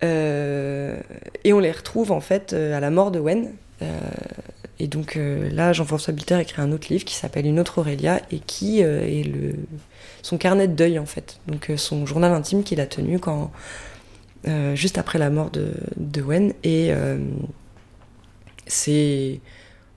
Euh, 0.03 0.99
et 1.43 1.53
on 1.53 1.59
les 1.59 1.71
retrouve 1.71 2.11
en 2.11 2.21
fait 2.21 2.53
euh, 2.53 2.77
à 2.77 2.79
la 2.79 2.91
mort 2.91 3.09
de 3.09 3.19
Wen. 3.19 3.51
Et 4.79 4.87
donc 4.87 5.17
là, 5.17 5.73
Jean-François 5.73 6.13
Bilter 6.13 6.39
écrit 6.39 6.61
un 6.61 6.71
autre 6.71 6.87
livre 6.89 7.05
qui 7.05 7.15
s'appelle 7.15 7.45
Une 7.45 7.59
autre 7.59 7.77
Aurélia 7.77 8.21
et 8.31 8.39
qui 8.39 8.79
est 8.79 9.23
le, 9.23 9.53
son 10.21 10.37
carnet 10.37 10.67
de 10.67 10.73
deuil 10.73 10.97
en 10.97 11.05
fait. 11.05 11.39
Donc 11.47 11.71
son 11.77 12.05
journal 12.05 12.33
intime 12.33 12.63
qu'il 12.63 12.81
a 12.81 12.87
tenu 12.87 13.19
quand, 13.19 13.51
juste 14.73 14.97
après 14.97 15.19
la 15.19 15.29
mort 15.29 15.49
de, 15.51 16.21
Wen. 16.21 16.53
Et 16.63 16.91
c'est 18.65 19.39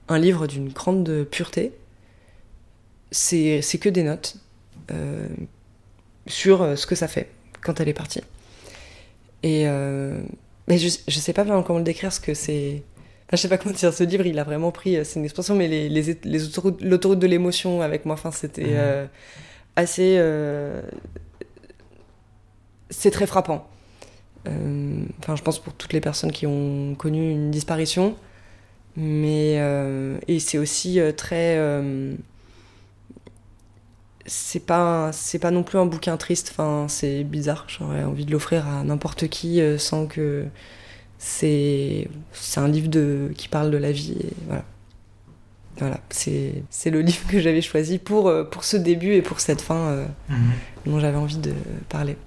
un 0.07 0.19
livre 0.19 0.45
d'une 0.45 0.69
grande 0.69 1.25
pureté. 1.29 1.71
C'est 3.11 3.61
c'est 3.61 3.77
que 3.77 3.89
des 3.89 4.03
notes 4.03 4.35
euh, 4.91 5.27
sur 6.27 6.61
euh, 6.61 6.75
ce 6.75 6.85
que 6.87 6.95
ça 6.95 7.07
fait 7.07 7.29
quand 7.61 7.79
elle 7.79 7.89
est 7.89 7.93
partie. 7.93 8.21
Et 9.43 9.63
euh, 9.67 10.21
mais 10.67 10.77
je, 10.77 10.89
je 11.07 11.19
sais 11.19 11.33
pas 11.33 11.43
vraiment 11.43 11.63
comment 11.63 11.79
le 11.79 11.85
décrire, 11.85 12.11
ce 12.13 12.19
que 12.19 12.33
c'est. 12.33 12.83
Enfin, 13.27 13.37
je 13.37 13.37
sais 13.37 13.47
pas 13.49 13.57
comment 13.57 13.73
dire. 13.75 13.93
Ce 13.93 14.03
livre, 14.03 14.25
il 14.25 14.37
a 14.39 14.43
vraiment 14.43 14.71
pris. 14.71 15.03
C'est 15.05 15.19
une 15.19 15.25
expression, 15.25 15.55
mais 15.55 15.67
les, 15.67 15.89
les, 15.89 16.17
les 16.23 16.45
autoroutes, 16.45 16.81
l'autoroute 16.81 17.19
de 17.19 17.27
l'émotion 17.27 17.81
avec 17.81 18.05
moi. 18.05 18.15
Enfin, 18.15 18.31
c'était 18.31 18.63
Mhm. 18.63 18.69
euh, 18.73 19.05
assez. 19.75 20.15
euh, 20.17 20.81
c'est 22.89 23.11
très 23.11 23.27
frappant. 23.27 23.67
Enfin, 25.19 25.35
je 25.35 25.43
pense 25.43 25.59
pour 25.59 25.73
toutes 25.73 25.93
les 25.93 26.01
personnes 26.01 26.31
qui 26.31 26.47
ont 26.47 26.95
connu 26.95 27.29
une 27.29 27.51
disparition, 27.51 28.15
mais 28.95 29.55
et 30.27 30.39
c'est 30.39 30.57
aussi 30.57 30.99
très. 31.15 31.57
C'est 34.29 34.65
pas 34.65 35.11
c'est 35.11 35.39
pas 35.39 35.51
non 35.51 35.63
plus 35.63 35.77
un 35.79 35.85
bouquin 35.85 36.15
triste. 36.17 36.49
Enfin, 36.51 36.85
c'est 36.87 37.23
bizarre. 37.23 37.65
J'aurais 37.67 38.03
envie 38.03 38.25
de 38.25 38.31
l'offrir 38.31 38.67
à 38.67 38.83
n'importe 38.83 39.27
qui 39.27 39.59
euh, 39.59 39.77
sans 39.77 40.05
que 40.05 40.45
c'est 41.17 42.07
c'est 42.31 42.59
un 42.59 42.67
livre 42.67 42.87
de 42.89 43.31
qui 43.35 43.47
parle 43.47 43.71
de 43.71 43.77
la 43.77 43.91
vie. 43.91 44.15
Et 44.19 44.33
voilà. 44.47 44.63
Voilà, 45.77 45.99
c'est 46.09 46.63
c'est 46.69 46.89
le 46.91 47.01
livre 47.09 47.27
que 47.27 47.39
j'avais 47.39 47.61
choisi 47.61 47.97
pour, 47.97 48.27
euh, 48.27 48.43
pour 48.43 48.63
ce 48.63 48.77
début 48.77 49.13
et 49.13 49.21
pour 49.21 49.39
cette 49.39 49.61
fin 49.61 49.87
euh, 49.87 50.05
dont 50.85 50.99
j'avais 50.99 51.17
envie 51.17 51.37
de 51.37 51.53
parler. 51.89 52.17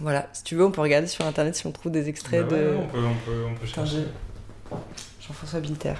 Voilà, 0.00 0.28
si 0.32 0.42
tu 0.42 0.56
veux, 0.56 0.64
on 0.64 0.72
peut 0.72 0.80
regarder 0.80 1.06
sur 1.06 1.24
internet 1.24 1.54
si 1.54 1.66
on 1.66 1.72
trouve 1.72 1.92
des 1.92 2.08
extraits 2.08 2.48
Bah 2.48 2.56
ouais, 2.56 2.62
de 2.62 2.76
on 2.76 2.86
peut, 2.86 2.98
on 2.98 3.14
peut, 3.24 3.44
on 3.48 3.54
peut 3.54 3.66
Attends, 3.72 3.86
chercher. 3.86 4.06
Jean-François 5.20 5.60
Binter. 5.60 5.94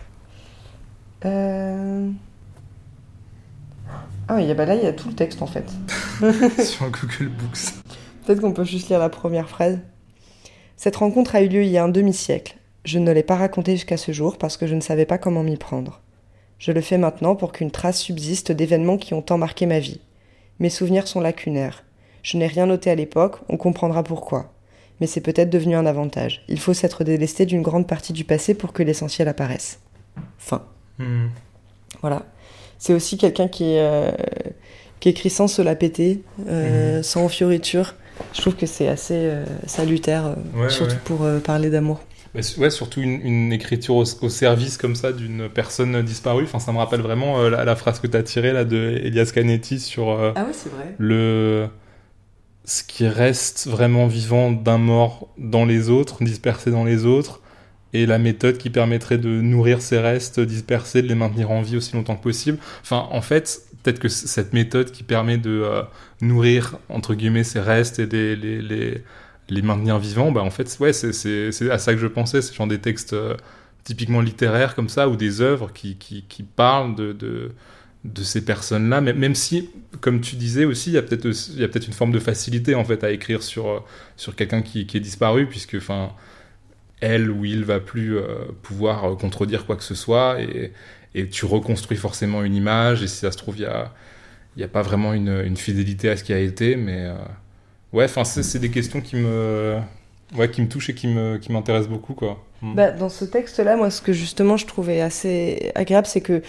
Euh... 1.25 2.11
Ah 4.29 4.37
oui, 4.37 4.53
bah 4.55 4.65
là, 4.65 4.75
il 4.75 4.83
y 4.83 4.87
a 4.87 4.93
tout 4.93 5.09
le 5.09 5.15
texte 5.15 5.43
en 5.43 5.47
fait. 5.47 5.71
sur 6.65 6.91
Google 6.91 7.29
Books. 7.29 7.75
Peut-être 8.25 8.41
qu'on 8.41 8.53
peut 8.53 8.65
juste 8.65 8.89
lire 8.89 8.99
la 8.99 9.11
première 9.11 9.49
phrase. 9.49 9.79
Cette 10.77 10.97
rencontre 10.97 11.35
a 11.35 11.43
eu 11.43 11.49
lieu 11.49 11.63
il 11.63 11.71
y 11.71 11.79
a 11.79 11.85
un 11.85 11.89
demi-siècle. 11.89 12.57
Je 12.85 12.99
ne 12.99 13.13
l'ai 13.13 13.23
pas 13.23 13.37
racontée 13.37 13.73
jusqu'à 13.73 13.97
ce 13.97 14.13
jour 14.13 14.39
parce 14.39 14.57
que 14.57 14.67
je 14.67 14.75
ne 14.75 14.81
savais 14.81 15.07
pas 15.07 15.19
comment 15.19 15.43
m'y 15.43 15.57
prendre. 15.57 16.01
Je 16.59 16.73
le 16.73 16.81
fais 16.81 16.99
maintenant 16.99 17.37
pour 17.37 17.53
qu'une 17.53 17.71
trace 17.71 18.01
subsiste 18.01 18.53
d'événements 18.53 18.97
qui 18.97 19.15
ont 19.15 19.23
tant 19.23 19.39
marqué 19.39 19.67
ma 19.67 19.79
vie. 19.79 20.01
Mes 20.59 20.71
souvenirs 20.71 21.09
sont 21.09 21.21
lacunaires. 21.21 21.85
Je 22.23 22.39
n'ai 22.39 22.47
rien 22.47 22.67
noté 22.67 22.91
à 22.91 22.95
l'époque, 22.95 23.37
on 23.49 23.57
comprendra 23.57 24.03
pourquoi. 24.03 24.55
Mais 25.01 25.07
c'est 25.07 25.21
peut-être 25.21 25.51
devenu 25.51 25.75
un 25.75 25.87
avantage. 25.87 26.45
Il 26.49 26.59
faut 26.59 26.73
s'être 26.73 27.05
délesté 27.05 27.45
d'une 27.45 27.63
grande 27.63 27.87
partie 27.87 28.13
du 28.13 28.25
passé 28.25 28.55
pour 28.55 28.73
que 28.73 28.83
l'essentiel 28.83 29.29
apparaisse. 29.29 29.81
Fin. 30.39 30.65
Mhm. 30.99 31.31
Voilà. 32.01 32.25
C'est 32.79 32.95
aussi 32.95 33.17
quelqu'un 33.17 33.49
qui, 33.49 33.77
euh, 33.79 34.11
écrit 35.05 35.31
sans 35.31 35.49
se 35.49 35.63
la 35.63 35.75
péter, 35.75 36.23
euh, 36.49 37.03
sans 37.03 37.29
fioriture. 37.29 37.95
Je 38.33 38.41
trouve 38.41 38.57
que 38.57 38.67
c'est 38.67 38.89
assez 38.89 39.15
euh, 39.17 39.45
salutaire, 39.67 40.27
euh, 40.27 40.35
Ouais, 40.63 40.71
surtout 40.71 40.95
ouais. 40.95 41.01
pour 41.05 41.25
euh, 41.25 41.41
parler 41.41 41.69
d'amour. 41.71 42.01
Ouais, 42.35 42.43
su- 42.43 42.59
ouais, 42.59 42.71
surtout 42.71 43.01
une, 43.01 43.21
une 43.25 43.53
écriture 43.53 43.97
au, 43.97 44.05
au 44.23 44.29
service 44.29 44.77
comme 44.79 44.95
ça 44.95 45.13
d'une 45.13 45.49
personne 45.49 46.01
disparue. 46.03 46.45
Enfin, 46.45 46.59
ça 46.59 46.73
me 46.73 46.79
rappelle 46.79 47.01
vraiment 47.01 47.41
euh, 47.41 47.51
la, 47.51 47.65
la 47.65 47.77
phrase 47.77 48.01
que 48.01 48.07
tu 48.07 48.17
as 48.17 48.23
tirée 48.23 48.53
là 48.53 48.65
de 48.65 48.99
Elias 49.05 49.31
Canetti 49.35 49.79
sur 49.79 50.11
euh, 50.11 50.33
Ah 50.37 50.45
oui, 50.47 50.53
c'est 50.55 50.71
vrai. 50.71 50.95
le 50.99 51.69
ce 52.65 52.83
qui 52.83 53.07
reste 53.07 53.67
vraiment 53.67 54.07
vivant 54.07 54.51
d'un 54.51 54.79
mort 54.79 55.29
dans 55.37 55.67
les 55.67 55.91
autres, 55.91 56.25
dispersé 56.25 56.71
dans 56.71 56.85
les 56.85 57.05
autres, 57.05 57.43
et 57.95 58.07
la 58.07 58.19
méthode 58.19 58.59
qui 58.59 58.71
permettrait 58.71 59.19
de 59.19 59.41
nourrir 59.41 59.81
ces 59.81 59.99
restes 59.99 60.41
dispersés, 60.41 61.01
de 61.01 61.07
les 61.07 61.15
maintenir 61.15 61.51
en 61.53 61.63
vie 61.63 61.77
aussi 61.77 61.95
longtemps 61.95 62.17
que 62.17 62.23
possible. 62.23 62.59
Enfin, 62.83 63.07
en 63.13 63.23
fait, 63.23 63.63
peut-être 63.83 64.01
que 64.01 64.09
cette 64.09 64.53
méthode 64.53 64.91
qui 64.91 65.05
permet 65.05 65.39
de 65.39 65.63
euh, 65.65 65.83
nourrir, 66.21 66.77
entre 66.89 67.15
guillemets, 67.15 67.45
ces 67.45 67.61
restes 67.61 68.01
et 68.01 68.07
de 68.07 68.35
les, 68.41 69.03
les, 69.49 69.63
maintenir 69.63 69.99
vivants, 69.99 70.33
bah, 70.33 70.43
en 70.43 70.51
fait, 70.51 70.77
ouais, 70.81 70.93
c'est- 70.93 71.71
à 71.71 71.79
ça 71.79 71.95
que 71.95 72.01
je 72.01 72.09
pensais, 72.09 72.43
c'est 72.43 72.53
genre 72.55 72.67
des 72.67 72.81
textes 72.81 73.13
euh, 73.13 73.37
typiquement 73.85 74.21
littéraires 74.21 74.75
comme 74.75 74.89
ça, 74.89 75.09
ou 75.09 75.15
des 75.17 75.41
œuvres 75.41 75.73
qui, 75.73 75.97
qui, 75.97 76.43
parlent 76.43 76.95
de... 76.97 77.13
de 77.13 77.53
de 78.05 78.23
ces 78.23 78.45
personnes-là, 78.45 79.01
même, 79.01 79.35
si, 79.35 79.71
comme 80.03 80.21
tu 80.21 80.37
disais 80.37 80.67
aussi, 80.67 80.91
il 80.91 80.93
y 80.93 80.99
a 80.99 81.03
peut-être 81.03 81.23
peut-être 81.23 81.87
une 81.87 81.95
forme 81.95 82.13
de 82.13 82.19
facilité 82.19 82.75
en 82.75 82.85
fait 82.85 83.03
à 83.03 83.11
écrire 83.11 83.43
sur 83.43 83.67
euh, 83.67 83.81
sur 84.19 84.37
quelqu'un 84.37 84.61
qui, 84.61 84.87
qui 84.87 84.99
est 84.99 85.01
disparu, 85.01 85.47
puisque 85.47 85.77
enfin 85.77 86.13
elle 87.01 87.31
ou 87.31 87.45
il 87.45 87.65
va 87.65 87.81
plus 87.81 88.17
euh, 88.17 88.25
pouvoir 88.63 89.05
euh, 89.05 89.15
contredire 89.17 89.67
quoi 89.67 89.77
que 89.77 89.83
ce 89.83 89.95
soit, 89.95 90.41
et, 90.41 90.73
et 91.15 91.29
tu 91.29 91.45
reconstruis 91.45 91.97
forcément 91.99 92.43
une 92.43 92.55
image, 92.55 93.03
et 93.03 93.09
si 93.09 93.17
ça 93.17 93.31
se 93.33 93.37
trouve 93.37 93.57
il 93.59 93.63
y 93.63 93.67
a 93.67 93.93
il 94.57 94.61
y 94.61 94.65
a 94.65 94.69
pas 94.69 94.83
vraiment 94.83 95.13
une, 95.13 95.43
une 95.45 95.57
fidélité 95.57 96.09
à 96.11 96.17
ce 96.17 96.23
qui 96.23 96.33
a 96.33 96.39
été, 96.39 96.77
mais 96.77 97.01
euh, 97.07 97.15
ouais, 97.93 98.05
enfin 98.05 98.25
c'est 98.25 98.59
des 98.61 98.71
questions 98.71 99.01
qui 99.01 99.17
me 99.17 99.79
ouais 100.37 100.49
qui 100.51 100.63
me 100.63 100.69
touchent 100.69 100.91
et 100.91 100.95
qui 100.95 101.09
me 101.09 101.39
qui 101.39 101.53
m'intéressent 101.53 101.91
beaucoup 101.91 102.15
quoi. 102.15 102.43
Mm. 102.63 102.75
Bah, 102.77 102.91
dans 102.93 103.09
ce 103.11 103.25
texte-là, 103.27 103.77
moi, 103.77 103.91
ce 103.91 104.01
que 104.01 104.13
justement 104.13 104.57
je 104.57 104.65
trouvais 104.65 105.01
assez 105.01 105.71
agréable, 105.75 106.07
c'est 106.07 106.23
que, 106.23 106.41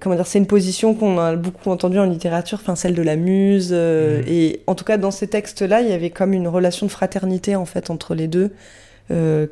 comment 0.00 0.14
dire, 0.14 0.26
c'est 0.26 0.38
une 0.38 0.46
position 0.46 0.94
qu'on 0.94 1.18
a 1.18 1.36
beaucoup 1.36 1.70
entendue 1.70 1.98
en 1.98 2.04
littérature, 2.04 2.58
enfin 2.60 2.74
celle 2.74 2.94
de 2.94 3.02
la 3.02 3.16
muse. 3.16 3.70
euh, 3.72 4.18
Mhm. 4.18 4.24
Et 4.28 4.60
en 4.66 4.74
tout 4.74 4.84
cas, 4.84 4.98
dans 4.98 5.10
ces 5.10 5.28
textes-là, 5.28 5.80
il 5.80 5.88
y 5.88 5.92
avait 5.92 6.10
comme 6.10 6.32
une 6.34 6.48
relation 6.48 6.84
de 6.86 6.90
fraternité 6.90 7.56
en 7.56 7.64
fait 7.64 7.88
entre 7.88 8.14
les 8.14 8.26
deux, 8.28 8.52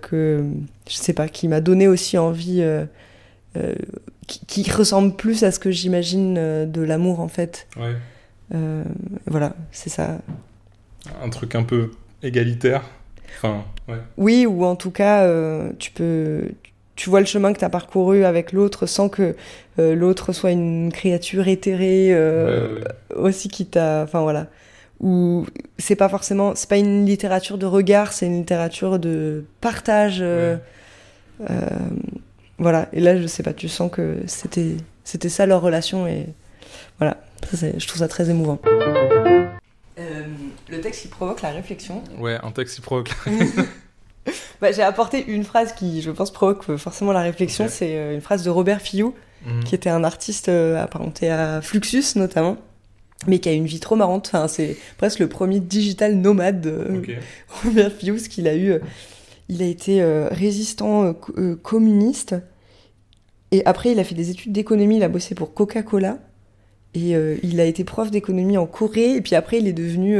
que 0.00 0.44
je 0.88 0.94
sais 0.94 1.12
pas, 1.12 1.28
qui 1.28 1.48
m'a 1.48 1.60
donné 1.60 1.86
aussi 1.88 2.18
envie, 2.18 2.62
euh, 2.62 2.84
euh, 3.56 3.74
qui, 4.26 4.44
qui 4.46 4.70
ressemble 4.70 5.14
plus 5.16 5.44
à 5.44 5.52
ce 5.52 5.58
que 5.58 5.70
j'imagine 5.70 6.36
euh, 6.38 6.66
de 6.66 6.82
l'amour 6.82 7.20
en 7.20 7.28
fait. 7.28 7.66
Ouais. 7.76 7.94
Euh, 8.54 8.82
voilà, 9.26 9.54
c'est 9.72 9.90
ça. 9.90 10.18
Un 11.22 11.30
truc 11.30 11.54
un 11.54 11.62
peu 11.62 11.90
égalitaire. 12.22 12.82
Enfin, 13.36 13.64
ouais. 13.88 13.98
Oui, 14.16 14.46
ou 14.46 14.64
en 14.64 14.76
tout 14.76 14.90
cas, 14.90 15.22
euh, 15.24 15.70
tu 15.78 15.92
peux, 15.92 16.42
tu 16.96 17.08
vois 17.10 17.20
le 17.20 17.26
chemin 17.26 17.52
que 17.52 17.58
tu 17.58 17.64
as 17.64 17.70
parcouru 17.70 18.24
avec 18.24 18.52
l'autre 18.52 18.86
sans 18.86 19.08
que 19.08 19.36
euh, 19.78 19.94
l'autre 19.94 20.32
soit 20.32 20.50
une 20.50 20.90
créature 20.92 21.46
éthérée 21.48 22.08
euh, 22.12 22.74
Ouais, 22.74 22.82
ouais. 22.82 23.16
aussi 23.16 23.48
qui 23.48 23.66
t'a, 23.66 24.02
enfin 24.02 24.22
voilà. 24.22 24.48
Ou 25.00 25.46
c'est 25.78 25.96
pas 25.96 26.08
forcément, 26.10 26.54
c'est 26.54 26.68
pas 26.68 26.76
une 26.76 27.06
littérature 27.06 27.56
de 27.56 27.64
regard, 27.66 28.12
c'est 28.12 28.26
une 28.26 28.38
littérature 28.38 28.98
de 28.98 29.44
partage. 29.60 30.18
euh, 30.20 30.56
euh, 31.48 31.54
voilà. 32.58 32.88
Et 32.92 33.00
là, 33.00 33.18
je 33.20 33.26
sais 33.26 33.42
pas, 33.42 33.54
tu 33.54 33.68
sens 33.68 33.90
que 33.90 34.18
c'était, 34.26 34.76
c'était 35.04 35.30
ça 35.30 35.46
leur 35.46 35.62
relation 35.62 36.06
et 36.06 36.26
voilà. 36.98 37.16
Ça, 37.54 37.66
je 37.76 37.86
trouve 37.86 38.00
ça 38.00 38.08
très 38.08 38.28
émouvant. 38.28 38.58
Euh, 39.98 40.22
le 40.68 40.80
texte 40.80 41.02
qui 41.02 41.08
provoque 41.08 41.42
la 41.42 41.50
réflexion. 41.50 42.02
Ouais, 42.18 42.38
un 42.42 42.50
texte 42.50 42.76
qui 42.76 42.80
provoque. 42.82 43.10
Bah, 44.60 44.70
j'ai 44.72 44.82
apporté 44.82 45.24
une 45.26 45.44
phrase 45.44 45.72
qui, 45.72 46.02
je 46.02 46.10
pense, 46.10 46.30
provoque 46.30 46.76
forcément 46.76 47.12
la 47.12 47.22
réflexion. 47.22 47.66
C'est 47.70 48.14
une 48.14 48.20
phrase 48.20 48.42
de 48.44 48.50
Robert 48.50 48.82
Fillou, 48.82 49.14
Mhm. 49.46 49.64
qui 49.64 49.74
était 49.74 49.88
un 49.88 50.04
artiste 50.04 50.50
apparenté 50.50 51.30
à 51.30 51.62
Fluxus 51.62 52.16
notamment, 52.16 52.58
mais 53.26 53.38
qui 53.38 53.48
a 53.48 53.52
une 53.52 53.66
vie 53.66 53.80
trop 53.80 53.96
marrante. 53.96 54.28
Enfin, 54.32 54.48
c'est 54.48 54.76
presque 54.98 55.18
le 55.18 55.28
premier 55.28 55.60
digital 55.60 56.16
nomade, 56.16 56.66
euh. 56.66 57.02
Robert 57.64 57.92
parce 57.96 58.28
qu'il 58.28 58.48
a 58.48 58.54
eu, 58.56 58.72
euh, 58.72 58.78
il 59.48 59.62
a 59.62 59.66
été 59.66 60.00
euh, 60.02 60.28
résistant 60.30 61.12
co- 61.14 61.32
communiste, 61.62 62.34
et 63.52 63.64
après 63.66 63.92
il 63.92 63.98
a 63.98 64.04
fait 64.04 64.14
des 64.14 64.30
études 64.30 64.52
d'économie. 64.52 64.96
Il 64.96 65.02
a 65.02 65.08
bossé 65.08 65.34
pour 65.34 65.52
Coca-Cola, 65.54 66.18
et 66.94 67.12
il 67.42 67.60
a 67.60 67.64
été 67.64 67.84
prof 67.84 68.10
d'économie 68.10 68.56
en 68.58 68.66
Corée, 68.66 69.14
et 69.14 69.20
puis 69.20 69.34
après 69.36 69.58
il 69.58 69.68
est 69.68 69.72
devenu, 69.72 70.18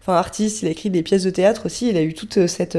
enfin 0.00 0.14
artiste. 0.14 0.62
Il 0.62 0.68
a 0.68 0.70
écrit 0.70 0.90
des 0.90 1.02
pièces 1.02 1.24
de 1.24 1.30
théâtre 1.30 1.66
aussi. 1.66 1.88
Il 1.88 1.96
a 1.96 2.02
eu 2.02 2.14
toute 2.14 2.46
cette 2.46 2.78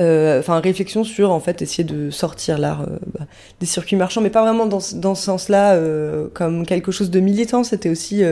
euh, 0.00 0.36
euh, 0.36 0.40
enfin 0.40 0.60
réflexion 0.60 1.04
sur 1.04 1.30
en 1.30 1.40
fait 1.40 1.62
essayer 1.62 1.84
de 1.84 2.10
sortir 2.10 2.58
l'art 2.58 2.82
euh, 2.82 2.98
bah, 3.18 3.26
des 3.60 3.66
circuits 3.66 3.96
marchands 3.96 4.20
mais 4.20 4.30
pas 4.30 4.42
vraiment 4.42 4.66
dans, 4.66 4.80
ce- 4.80 4.94
dans 4.96 5.14
ce 5.14 5.24
sens-là 5.24 5.74
euh, 5.74 6.28
comme 6.34 6.66
quelque 6.66 6.92
chose 6.92 7.10
de 7.10 7.20
militant. 7.20 7.64
C'était 7.64 7.88
aussi 7.88 8.22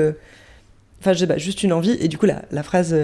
enfin 1.00 1.14
sais 1.14 1.26
pas 1.26 1.38
juste 1.38 1.62
une 1.62 1.72
envie. 1.72 1.96
Et 2.00 2.08
du 2.08 2.18
coup 2.18 2.26
la, 2.26 2.42
la 2.50 2.62
phrase 2.62 2.94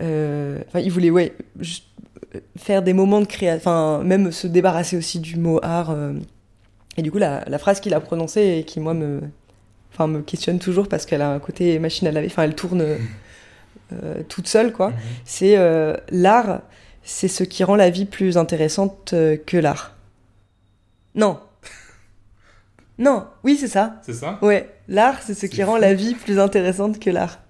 enfin 0.00 0.80
il 0.80 0.90
voulait 0.90 1.10
ouais 1.10 1.32
juste 1.60 1.84
faire 2.58 2.82
des 2.82 2.92
moments 2.92 3.20
de 3.20 3.26
création 3.26 3.56
enfin 3.70 4.02
même 4.04 4.30
se 4.32 4.46
débarrasser 4.46 4.96
aussi 4.96 5.20
du 5.20 5.36
mot 5.36 5.58
art 5.62 5.96
et 6.98 7.02
du 7.02 7.10
coup 7.10 7.18
la, 7.18 7.42
la 7.46 7.58
phrase 7.58 7.80
qu'il 7.80 7.94
a 7.94 8.00
prononcée 8.00 8.58
et 8.58 8.64
qui 8.64 8.80
moi 8.80 8.92
me 8.94 9.20
enfin 9.92 10.06
me 10.06 10.20
questionne 10.20 10.58
toujours 10.58 10.88
parce 10.88 11.06
qu'elle 11.06 11.22
a 11.22 11.30
un 11.30 11.38
côté 11.38 11.78
machine 11.78 12.06
à 12.08 12.12
laver. 12.12 12.26
Enfin 12.26 12.42
elle 12.42 12.54
tourne 12.54 12.82
euh, 12.82 14.22
toute 14.28 14.48
seule 14.48 14.72
quoi. 14.72 14.90
Mhm. 14.90 14.96
c'est 15.24 15.56
l'art, 16.10 16.60
c'est 17.06 17.28
ce 17.28 17.44
qui 17.44 17.62
rend 17.64 17.76
la 17.76 17.88
vie 17.88 18.04
plus 18.04 18.36
intéressante 18.36 19.12
euh, 19.14 19.36
que 19.38 19.56
l'art. 19.56 19.94
Non. 21.14 21.40
Non, 22.98 23.26
oui, 23.44 23.58
c'est 23.58 23.68
ça. 23.68 24.00
C'est 24.06 24.14
ça? 24.14 24.38
Ouais, 24.40 24.74
l'art, 24.88 25.20
c'est 25.20 25.34
ce 25.34 25.44
qui 25.44 25.62
rend 25.62 25.76
la 25.76 25.92
vie 25.92 26.14
plus 26.14 26.38
intéressante 26.38 26.98
que 26.98 27.10
l'art. 27.10 27.40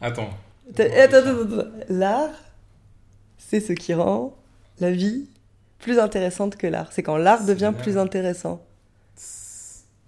Attends. 0.00 0.30
Attends, 0.70 0.84
attends, 1.18 1.18
attends. 1.18 1.68
L'art, 1.88 2.34
c'est 3.38 3.60
ce 3.60 3.72
qui 3.72 3.94
rend 3.94 4.36
la 4.80 4.90
vie 4.90 5.28
plus 5.78 6.00
intéressante 6.00 6.56
que 6.56 6.66
l'art. 6.66 6.88
C'est 6.90 7.04
quand 7.04 7.16
l'art 7.16 7.44
devient 7.44 7.72
plus 7.78 7.96
intéressant. 7.96 8.60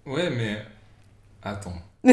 Ouais, 0.05 0.29
mais 0.29 0.57
attends. 1.41 1.77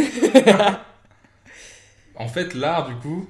en 2.14 2.28
fait, 2.28 2.54
l'art, 2.54 2.88
du 2.88 2.94
coup, 2.94 3.28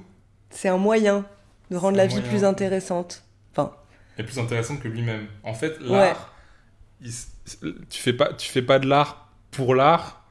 C'est 0.51 0.69
un 0.69 0.77
moyen 0.77 1.25
de 1.71 1.75
rendre 1.77 1.97
la 1.97 2.05
vie 2.05 2.15
moyen. 2.15 2.29
plus 2.29 2.43
intéressante. 2.43 3.23
Enfin, 3.51 3.71
est 4.17 4.23
plus 4.23 4.37
intéressante 4.39 4.79
que 4.81 4.87
lui-même. 4.87 5.25
En 5.43 5.53
fait, 5.55 5.79
l'art, 5.81 6.33
il 7.01 7.07
s- 7.09 7.29
tu 7.89 7.99
fais 8.01 8.13
pas, 8.13 8.33
tu 8.33 8.49
fais 8.51 8.61
pas 8.61 8.77
de 8.77 8.87
l'art 8.87 9.29
pour 9.49 9.73
l'art. 9.73 10.23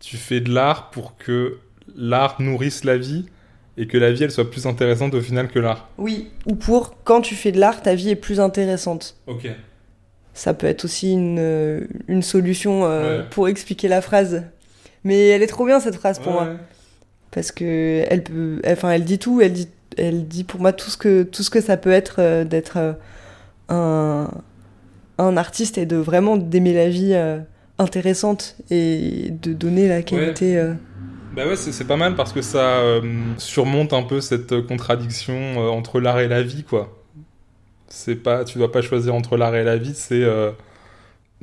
Tu 0.00 0.16
fais 0.16 0.40
de 0.40 0.50
l'art 0.52 0.90
pour 0.90 1.16
que 1.16 1.58
l'art 1.94 2.40
nourrisse 2.40 2.84
la 2.84 2.96
vie 2.96 3.26
et 3.76 3.86
que 3.86 3.98
la 3.98 4.10
vie 4.12 4.24
elle 4.24 4.30
soit 4.30 4.50
plus 4.50 4.66
intéressante 4.66 5.14
au 5.14 5.20
final 5.20 5.48
que 5.48 5.58
l'art. 5.58 5.88
oui. 5.98 6.30
Ou 6.46 6.54
pour 6.56 7.02
quand 7.04 7.20
tu 7.20 7.34
fais 7.34 7.52
de 7.52 7.60
l'art, 7.60 7.82
ta 7.82 7.94
vie 7.94 8.10
est 8.10 8.16
plus 8.16 8.40
intéressante. 8.40 9.16
Ok. 9.26 9.48
Ça 10.32 10.54
peut 10.54 10.66
être 10.66 10.84
aussi 10.84 11.12
une, 11.12 11.38
euh, 11.38 11.86
une 12.08 12.22
solution 12.22 12.84
euh, 12.86 13.20
Ouais. 13.22 13.26
pour 13.30 13.48
expliquer 13.48 13.88
la 13.88 14.00
phrase. 14.00 14.44
Mais 15.04 15.28
elle 15.28 15.42
est 15.42 15.46
trop 15.46 15.66
bien 15.66 15.80
cette 15.80 15.96
phrase 15.96 16.18
pour 16.18 16.28
Ouais, 16.28 16.44
moi. 16.44 16.44
ouais. 16.52 16.56
Parce 17.30 17.52
que 17.52 18.04
elle 18.08 18.22
peut. 18.24 18.60
elle- 18.64 18.72
Enfin, 18.72 18.90
elle 18.92 19.04
dit 19.04 19.18
tout. 19.18 19.40
Elle 19.40 19.52
dit, 19.52 19.68
elle 19.96 20.28
dit 20.28 20.44
pour 20.44 20.60
moi 20.60 20.72
tout 20.72 20.90
ce 20.90 20.96
que, 20.96 21.22
tout 21.24 21.42
ce 21.42 21.50
que 21.50 21.60
ça 21.60 21.76
peut 21.76 21.90
être 21.92 22.16
euh, 22.20 22.44
d'être 22.44 22.76
euh, 22.78 22.92
un, 23.68 24.30
un 25.18 25.36
artiste 25.36 25.78
et 25.78 25.86
de 25.86 25.96
vraiment 25.96 26.36
d'aimer 26.36 26.74
la 26.74 26.88
vie 26.90 27.14
euh, 27.14 27.40
intéressante 27.78 28.56
et 28.70 29.30
de 29.42 29.54
donner 29.54 29.88
la 29.88 30.02
qualité. 30.02 30.58
euh, 30.58 30.74
Bah 31.32 31.46
ouais, 31.46 31.56
c'est 31.56 31.86
pas 31.86 31.96
mal 31.96 32.16
parce 32.16 32.32
que 32.32 32.42
ça 32.42 32.82
surmonte 33.38 33.92
un 33.92 34.02
peu 34.02 34.20
cette 34.20 34.62
contradiction 34.66 35.58
entre 35.72 36.00
l'art 36.00 36.18
et 36.18 36.26
la 36.28 36.42
vie, 36.42 36.64
quoi. 36.64 37.04
C'est 37.88 38.16
pas, 38.16 38.44
tu 38.44 38.58
dois 38.58 38.72
pas 38.72 38.82
choisir 38.82 39.14
entre 39.14 39.36
l'art 39.36 39.54
et 39.56 39.64
la 39.64 39.76
vie, 39.78 39.94
c'est 39.94 40.24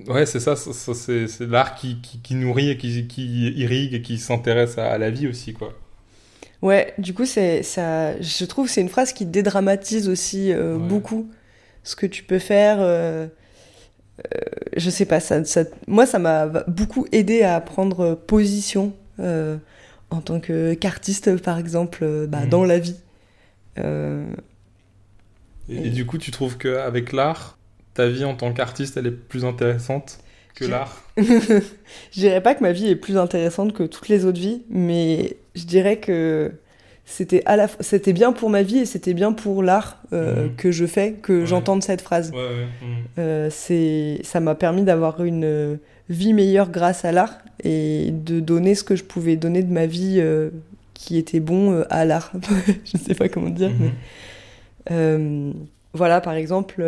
ouais, 0.07 0.25
c'est 0.25 0.39
ça, 0.39 0.55
c'est 0.55 1.27
c'est 1.27 1.45
l'art 1.47 1.75
qui, 1.75 2.01
qui, 2.01 2.19
qui 2.21 2.35
nourrit 2.35 2.69
et 2.71 2.77
qui, 2.77 3.07
qui 3.07 3.49
irrigue 3.51 3.93
et 3.93 4.01
qui 4.01 4.17
s'intéresse 4.17 4.77
à, 4.77 4.91
à 4.91 4.97
la 4.97 5.09
vie 5.11 5.27
aussi, 5.27 5.53
quoi. 5.53 5.73
Ouais, 6.61 6.93
du 6.97 7.13
coup, 7.13 7.25
c'est 7.25 7.63
ça. 7.63 8.19
Je 8.19 8.45
trouve 8.45 8.65
que 8.67 8.71
c'est 8.71 8.81
une 8.81 8.89
phrase 8.89 9.13
qui 9.13 9.25
dédramatise 9.25 10.09
aussi 10.09 10.51
euh, 10.51 10.77
Ouais. 10.77 10.87
beaucoup 10.87 11.29
ce 11.83 11.95
que 11.95 12.05
tu 12.05 12.23
peux 12.23 12.39
faire. 12.39 12.77
euh, 12.81 13.27
euh, 14.35 14.39
je 14.75 14.89
sais 14.89 15.05
pas, 15.05 15.19
ça, 15.19 15.43
ça, 15.45 15.63
moi, 15.87 16.05
ça 16.05 16.19
m'a 16.19 16.47
beaucoup 16.67 17.05
aidé 17.11 17.43
à 17.43 17.61
prendre 17.61 18.15
position 18.15 18.93
euh, 19.19 19.57
en 20.09 20.21
tant 20.21 20.39
que 20.39 20.73
qu'artiste, 20.73 21.37
par 21.41 21.59
exemple, 21.59 21.99
euh, 22.03 22.27
bah, 22.27 22.41
Mhm. 22.43 22.49
dans 22.49 22.65
la 22.65 22.79
vie. 22.79 22.95
Et, 25.69 25.87
et 25.87 25.89
du 25.89 26.05
coup, 26.05 26.17
tu 26.17 26.31
trouves 26.31 26.57
qu'avec 26.57 27.11
l'art, 27.13 27.57
ta 27.93 28.07
vie 28.07 28.25
en 28.25 28.35
tant 28.35 28.53
qu'artiste, 28.53 28.97
elle 28.97 29.07
est 29.07 29.11
plus 29.11 29.45
intéressante 29.45 30.19
que 30.55 30.65
l'art? 30.65 31.03
Je 31.17 32.19
dirais 32.19 32.41
pas 32.41 32.55
que 32.55 32.63
ma 32.63 32.71
vie 32.71 32.87
est 32.87 32.95
plus 32.95 33.17
intéressante 33.17 33.73
que 33.73 33.83
toutes 33.83 34.07
les 34.09 34.25
autres 34.25 34.39
vies, 34.39 34.63
mais 34.69 35.37
je 35.57 35.65
dirais 35.65 35.97
que 35.97 36.51
c'était 37.05 37.41
à 37.45 37.55
la 37.55 37.67
c'était 37.79 38.13
bien 38.13 38.31
pour 38.33 38.49
ma 38.49 38.63
vie 38.63 38.79
et 38.79 38.85
c'était 38.85 39.13
bien 39.13 39.31
pour 39.33 39.63
l'art 39.63 40.01
euh, 40.13 40.45
Mhm. 40.45 40.55
que 40.57 40.71
je 40.71 40.85
fais 40.85 41.13
que 41.13 41.39
Ouais. 41.41 41.45
j'entende 41.45 41.81
cette 41.83 42.01
phrase. 42.01 42.31
Ouais, 42.31 42.37
ouais. 42.37 42.65
mm. 42.81 42.85
Euh, 43.19 43.47
c'est 43.49 44.19
ça 44.23 44.39
m'a 44.39 44.55
permis 44.55 44.83
d'avoir 44.83 45.23
une 45.23 45.43
euh, 45.45 45.75
vie 46.09 46.33
meilleure 46.33 46.69
grâce 46.69 47.05
à 47.05 47.11
l'art 47.11 47.37
et 47.63 48.11
de 48.11 48.39
donner 48.39 48.75
ce 48.75 48.83
que 48.83 48.95
je 48.95 49.03
pouvais 49.03 49.35
donner 49.37 49.63
de 49.63 49.71
ma 49.71 49.85
vie 49.85 50.17
euh, 50.19 50.49
qui 50.93 51.17
était 51.17 51.39
bon 51.39 51.83
à 51.89 52.05
l'art. 52.05 52.31
je 52.85 52.97
sais 52.97 53.15
pas 53.15 53.29
comment 53.29 53.49
dire, 53.49 53.71
mais 53.79 53.87
Mhm. 53.87 53.93
euh, 54.91 55.51
voilà, 55.93 56.21
par 56.21 56.33
exemple, 56.33 56.81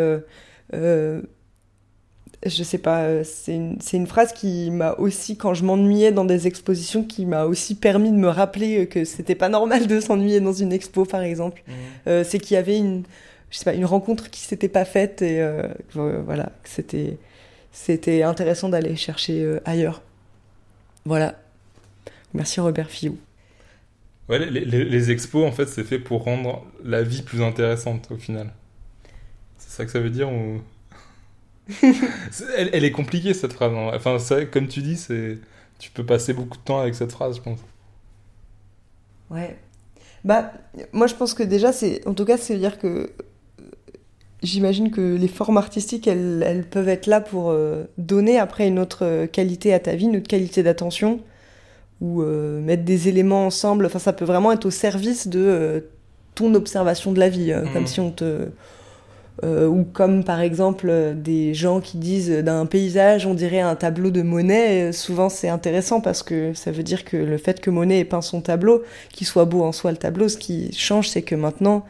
je 2.46 2.62
sais 2.62 2.78
pas, 2.78 3.02
euh, 3.04 3.22
c'est 3.24 3.54
une, 3.54 3.78
une 3.92 4.06
phrase 4.06 4.32
qui 4.32 4.70
m'a 4.70 4.94
aussi, 4.94 5.36
quand 5.36 5.52
je 5.54 5.64
m'ennuyais 5.64 6.12
dans 6.12 6.24
des 6.24 6.46
expositions, 6.46 7.04
qui 7.04 7.26
m'a 7.26 7.44
aussi 7.44 7.74
permis 7.74 8.10
de 8.10 8.16
me 8.16 8.28
rappeler 8.28 8.86
que 8.88 9.04
c'était 9.04 9.34
pas 9.34 9.48
normal 9.50 9.86
de 9.86 10.00
s'ennuyer 10.00 10.40
dans 10.40 10.52
une 10.54 10.72
expo, 10.72 11.04
par 11.04 11.22
exemple. 11.22 11.62
Mhm. 11.68 11.74
Euh, 12.08 12.24
c'est 12.24 12.38
qu'il 12.38 12.54
y 12.54 12.58
avait 12.58 12.78
une, 12.78 13.04
je 13.50 13.58
sais 13.58 13.64
pas, 13.64 13.74
une 13.74 13.84
rencontre 13.84 14.30
qui 14.30 14.40
s'était 14.40 14.68
pas 14.68 14.84
faite 14.86 15.22
et 15.22 15.40
euh, 15.42 15.68
que, 15.92 16.20
voilà, 16.22 16.52
c'était, 16.64 17.18
c'était 17.72 18.22
intéressant 18.22 18.68
d'aller 18.70 18.96
chercher 18.96 19.42
euh, 19.42 19.60
ailleurs. 19.66 20.02
Voilà. 21.04 21.38
Merci 22.34 22.60
Robert 22.60 22.90
Fillou. 22.90 23.18
Ouais, 24.28 24.38
les, 24.38 24.64
les- 24.64 24.84
les 24.84 25.10
expos, 25.10 25.44
en 25.46 25.52
fait, 25.52 25.66
c'est 25.68 25.84
fait 25.84 25.98
pour 25.98 26.22
rendre 26.24 26.64
la 26.84 27.02
vie 27.02 27.22
plus 27.22 27.42
intéressante 27.42 28.10
au 28.10 28.16
final. 28.16 28.52
C'est 29.58 29.70
ça 29.70 29.84
que 29.84 29.90
ça 29.92 30.00
veut 30.00 30.10
dire 30.10 30.30
ou... 30.32 30.60
Elle, 32.56 32.70
elle 32.72 32.84
est 32.84 32.92
compliquée 32.92 33.34
cette 33.34 33.52
phrase. 33.52 33.72
hein. 33.74 33.90
Enfin, 33.94 34.16
vrai 34.16 34.48
comme 34.48 34.68
tu 34.68 34.82
dis, 34.82 34.96
c'est 34.96 35.38
tu 35.78 35.90
peux 35.90 36.04
passer 36.04 36.34
beaucoup 36.34 36.58
de 36.58 36.62
temps 36.62 36.78
avec 36.80 36.94
cette 36.94 37.10
phrase, 37.12 37.36
je 37.36 37.42
pense. 37.42 37.58
Ouais. 39.30 39.56
Bah, 40.24 40.52
moi 40.92 41.06
je 41.06 41.14
pense 41.14 41.32
que 41.34 41.42
déjà, 41.42 41.72
c'est, 41.72 42.06
en 42.06 42.12
tout 42.12 42.26
cas, 42.26 42.36
c'est 42.36 42.56
dire 42.58 42.78
que 42.78 43.10
j'imagine 44.42 44.90
que 44.90 45.16
les 45.16 45.28
formes 45.28 45.56
artistiques, 45.56 46.06
elles, 46.06 46.44
elles 46.46 46.64
peuvent 46.64 46.88
être 46.88 47.06
là 47.06 47.20
pour 47.20 47.50
euh, 47.50 47.84
donner 47.98 48.38
après 48.38 48.68
une 48.68 48.78
autre 48.78 49.04
euh, 49.04 49.26
qualité 49.26 49.72
à 49.72 49.80
ta 49.80 49.94
vie, 49.94 50.06
une 50.06 50.16
autre 50.16 50.28
qualité 50.28 50.62
d'attention, 50.62 51.20
ou 52.00 52.22
euh, 52.22 52.60
mettre 52.60 52.84
des 52.84 53.08
éléments 53.08 53.46
ensemble. 53.46 53.86
Enfin, 53.86 53.98
ça 53.98 54.12
peut 54.12 54.24
vraiment 54.24 54.52
être 54.52 54.66
au 54.66 54.70
service 54.70 55.28
de 55.28 55.40
euh, 55.40 55.80
ton 56.34 56.54
observation 56.54 57.12
de 57.12 57.18
la 57.18 57.28
vie, 57.28 57.52
comme 57.72 57.86
si 57.86 58.00
on 58.00 58.10
te. 58.10 58.48
Euh, 59.42 59.66
ou 59.66 59.84
comme 59.84 60.22
par 60.22 60.40
exemple 60.40 60.88
euh, 60.90 61.14
des 61.14 61.54
gens 61.54 61.80
qui 61.80 61.96
disent 61.96 62.30
d'un 62.30 62.66
paysage 62.66 63.24
on 63.24 63.32
dirait 63.32 63.60
un 63.60 63.74
tableau 63.74 64.10
de 64.10 64.20
Monet, 64.20 64.90
euh, 64.90 64.92
souvent 64.92 65.30
c'est 65.30 65.48
intéressant 65.48 66.02
parce 66.02 66.22
que 66.22 66.52
ça 66.52 66.70
veut 66.70 66.82
dire 66.82 67.06
que 67.06 67.16
le 67.16 67.38
fait 67.38 67.60
que 67.60 67.70
Monet 67.70 68.00
ait 68.00 68.04
peint 68.04 68.20
son 68.20 68.42
tableau, 68.42 68.82
qu'il 69.12 69.26
soit 69.26 69.46
beau 69.46 69.62
en 69.62 69.72
soi 69.72 69.92
le 69.92 69.96
tableau, 69.96 70.28
ce 70.28 70.36
qui 70.36 70.70
change 70.74 71.08
c'est 71.08 71.22
que 71.22 71.34
maintenant 71.34 71.86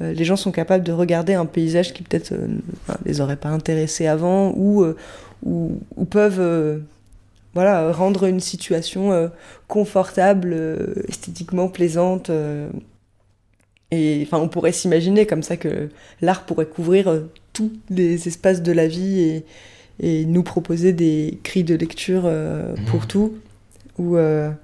les 0.00 0.24
gens 0.24 0.36
sont 0.36 0.52
capables 0.52 0.84
de 0.84 0.92
regarder 0.92 1.34
un 1.34 1.46
paysage 1.46 1.92
qui 1.92 2.04
peut-être 2.04 2.32
euh, 2.32 2.46
enfin, 2.82 2.98
les 3.04 3.20
aurait 3.20 3.36
pas 3.36 3.48
intéressés 3.48 4.06
avant 4.06 4.52
ou, 4.56 4.84
ou, 5.44 6.04
peuvent 6.08 6.82
voilà, 7.54 7.90
rendre 7.92 8.24
une 8.24 8.38
situation 8.38 9.28
confortable, 9.66 10.56
esthétiquement 11.08 11.68
plaisante. 11.68 12.30
Et 13.90 14.22
enfin, 14.26 14.38
on 14.38 14.48
pourrait 14.48 14.72
s'imaginer 14.72 15.26
comme 15.26 15.42
ça 15.42 15.56
que 15.56 15.88
l'art 16.20 16.44
pourrait 16.46 16.66
couvrir 16.66 17.08
euh, 17.08 17.30
tous 17.52 17.72
les 17.90 18.28
espaces 18.28 18.62
de 18.62 18.72
la 18.72 18.86
vie 18.86 19.20
et, 19.20 19.44
et 20.00 20.24
nous 20.26 20.42
proposer 20.42 20.92
des 20.92 21.38
cris 21.42 21.64
de 21.64 21.74
lecture 21.74 22.22
euh, 22.26 22.74
pour 22.86 23.00
Mhm. 23.02 23.06
tout. 23.06 23.34
Ou 23.98 24.16
euh, 24.16 24.50
on 24.50 24.54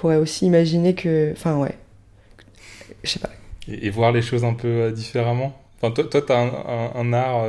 pourrait 0.00 0.16
aussi 0.16 0.46
imaginer 0.46 0.94
que. 0.94 1.32
Enfin, 1.32 1.58
ouais. 1.58 1.74
Je 3.02 3.10
sais 3.10 3.18
pas. 3.18 3.30
Et, 3.68 3.86
et 3.86 3.90
voir 3.90 4.12
les 4.12 4.22
choses 4.22 4.44
un 4.44 4.54
peu 4.54 4.92
différemment. 4.92 5.60
Enfin, 5.80 5.92
toi, 5.92 6.04
toi, 6.04 6.22
t'as 6.22 6.38
un, 6.40 6.48
un, 6.48 6.92
un 6.94 7.12
art 7.12 7.44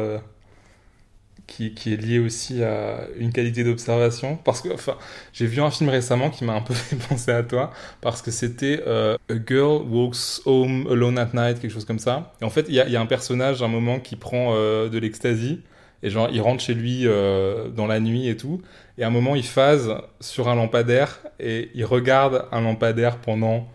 qui, 1.48 1.94
est 1.94 2.02
lié 2.02 2.20
aussi 2.20 2.62
à 2.62 3.08
une 3.18 3.32
qualité 3.32 3.64
d'observation. 3.64 4.38
Parce 4.44 4.62
que, 4.62 4.70
enfin, 4.74 4.98
j'ai 5.34 5.48
vu 5.48 5.62
un 5.62 5.72
film 5.72 5.90
récemment 5.90 6.30
qui 6.30 6.44
m'a 6.44 6.54
un 6.54 6.62
peu 6.62 6.74
fait 6.76 6.96
penser 6.96 7.32
à 7.32 7.44
toi, 7.44 7.72
parce 8.02 8.22
que 8.22 8.32
c'était 8.32 8.84
euh, 8.86 9.18
A 9.30 9.34
Girl 9.48 9.84
Walks 9.90 10.42
Home 10.46 10.88
Alone 10.92 11.18
at 11.18 11.30
Night, 11.34 11.60
quelque 11.60 11.72
chose 11.72 11.86
comme 11.86 12.00
ça. 12.00 12.34
Et 12.42 12.46
en 12.46 12.50
fait, 12.50 12.66
il 12.68 12.76
y 12.76 12.80
a, 12.80 12.86
il 12.86 12.92
y 12.92 12.98
a 12.98 13.02
un 13.02 13.06
personnage, 13.06 13.62
à 13.62 13.66
un 13.66 13.70
moment, 13.70 14.00
qui 14.00 14.16
prend 14.16 14.54
euh, 14.54 14.90
de 14.90 15.00
l'ecstasy, 15.00 15.62
et 16.04 16.10
genre, 16.10 16.30
il 16.32 16.42
rentre 16.42 16.62
chez 16.62 16.76
lui 16.76 17.08
euh, 17.08 17.70
dans 17.70 17.88
la 17.88 18.00
nuit 18.00 18.28
et 18.28 18.38
tout, 18.38 18.62
et 18.98 19.04
à 19.04 19.08
un 19.08 19.12
moment, 19.12 19.36
il 19.36 19.46
phase 19.46 19.96
sur 20.20 20.50
un 20.50 20.56
lampadaire, 20.56 21.22
et 21.40 21.72
il 21.74 21.86
regarde 21.86 22.46
un 22.52 22.62
lampadaire 22.62 23.18
pendant 23.18 23.68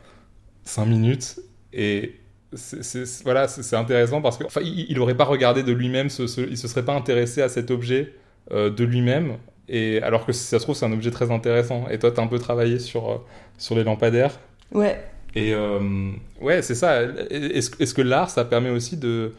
5 0.64 0.84
minutes, 0.84 1.40
et 1.72 2.16
c'est- 2.54 3.22
voilà, 3.24 3.48
c'est 3.48 3.76
intéressant 3.76 4.20
parce 4.22 4.36
que 4.38 4.44
enfin, 4.44 4.60
il, 4.62 4.86
il 4.90 4.98
aurait 5.00 5.16
pas 5.16 5.24
regardé 5.24 5.62
de 5.62 5.72
lui-même, 5.72 6.10
ce, 6.10 6.26
ce- 6.26 6.40
il 6.42 6.56
se 6.58 6.68
serait 6.68 6.84
pas 6.84 6.94
intéressé 6.94 7.42
à 7.42 7.48
cet 7.48 7.70
objet 7.70 8.12
euh, 8.52 8.70
de 8.70 8.84
lui-même. 8.84 9.36
Et 9.68 10.00
alors 10.02 10.26
que 10.26 10.32
si 10.32 10.44
ça 10.44 10.58
se 10.58 10.64
trouve, 10.64 10.74
c'est 10.76 10.84
un 10.86 10.92
objet 10.92 11.10
très 11.10 11.30
intéressant. 11.30 11.86
Et 11.90 11.98
toi, 11.98 12.10
t'as 12.10 12.22
un 12.22 12.26
peu 12.26 12.38
travaillé 12.38 12.78
sur 12.78 13.10
euh, 13.10 13.16
sur 13.58 13.74
les 13.76 13.84
lampadaires. 13.84 14.38
Ouais. 14.72 15.00
Et 15.34 15.54
euh, 15.54 16.10
ouais, 16.40 16.60
c'est 16.62 16.74
ça. 16.74 17.02
Est-ce 17.30 17.94
que 17.94 18.02
l'art, 18.02 18.28
ça 18.30 18.44
permet 18.44 18.70
aussi 18.70 18.96
de 18.98 19.32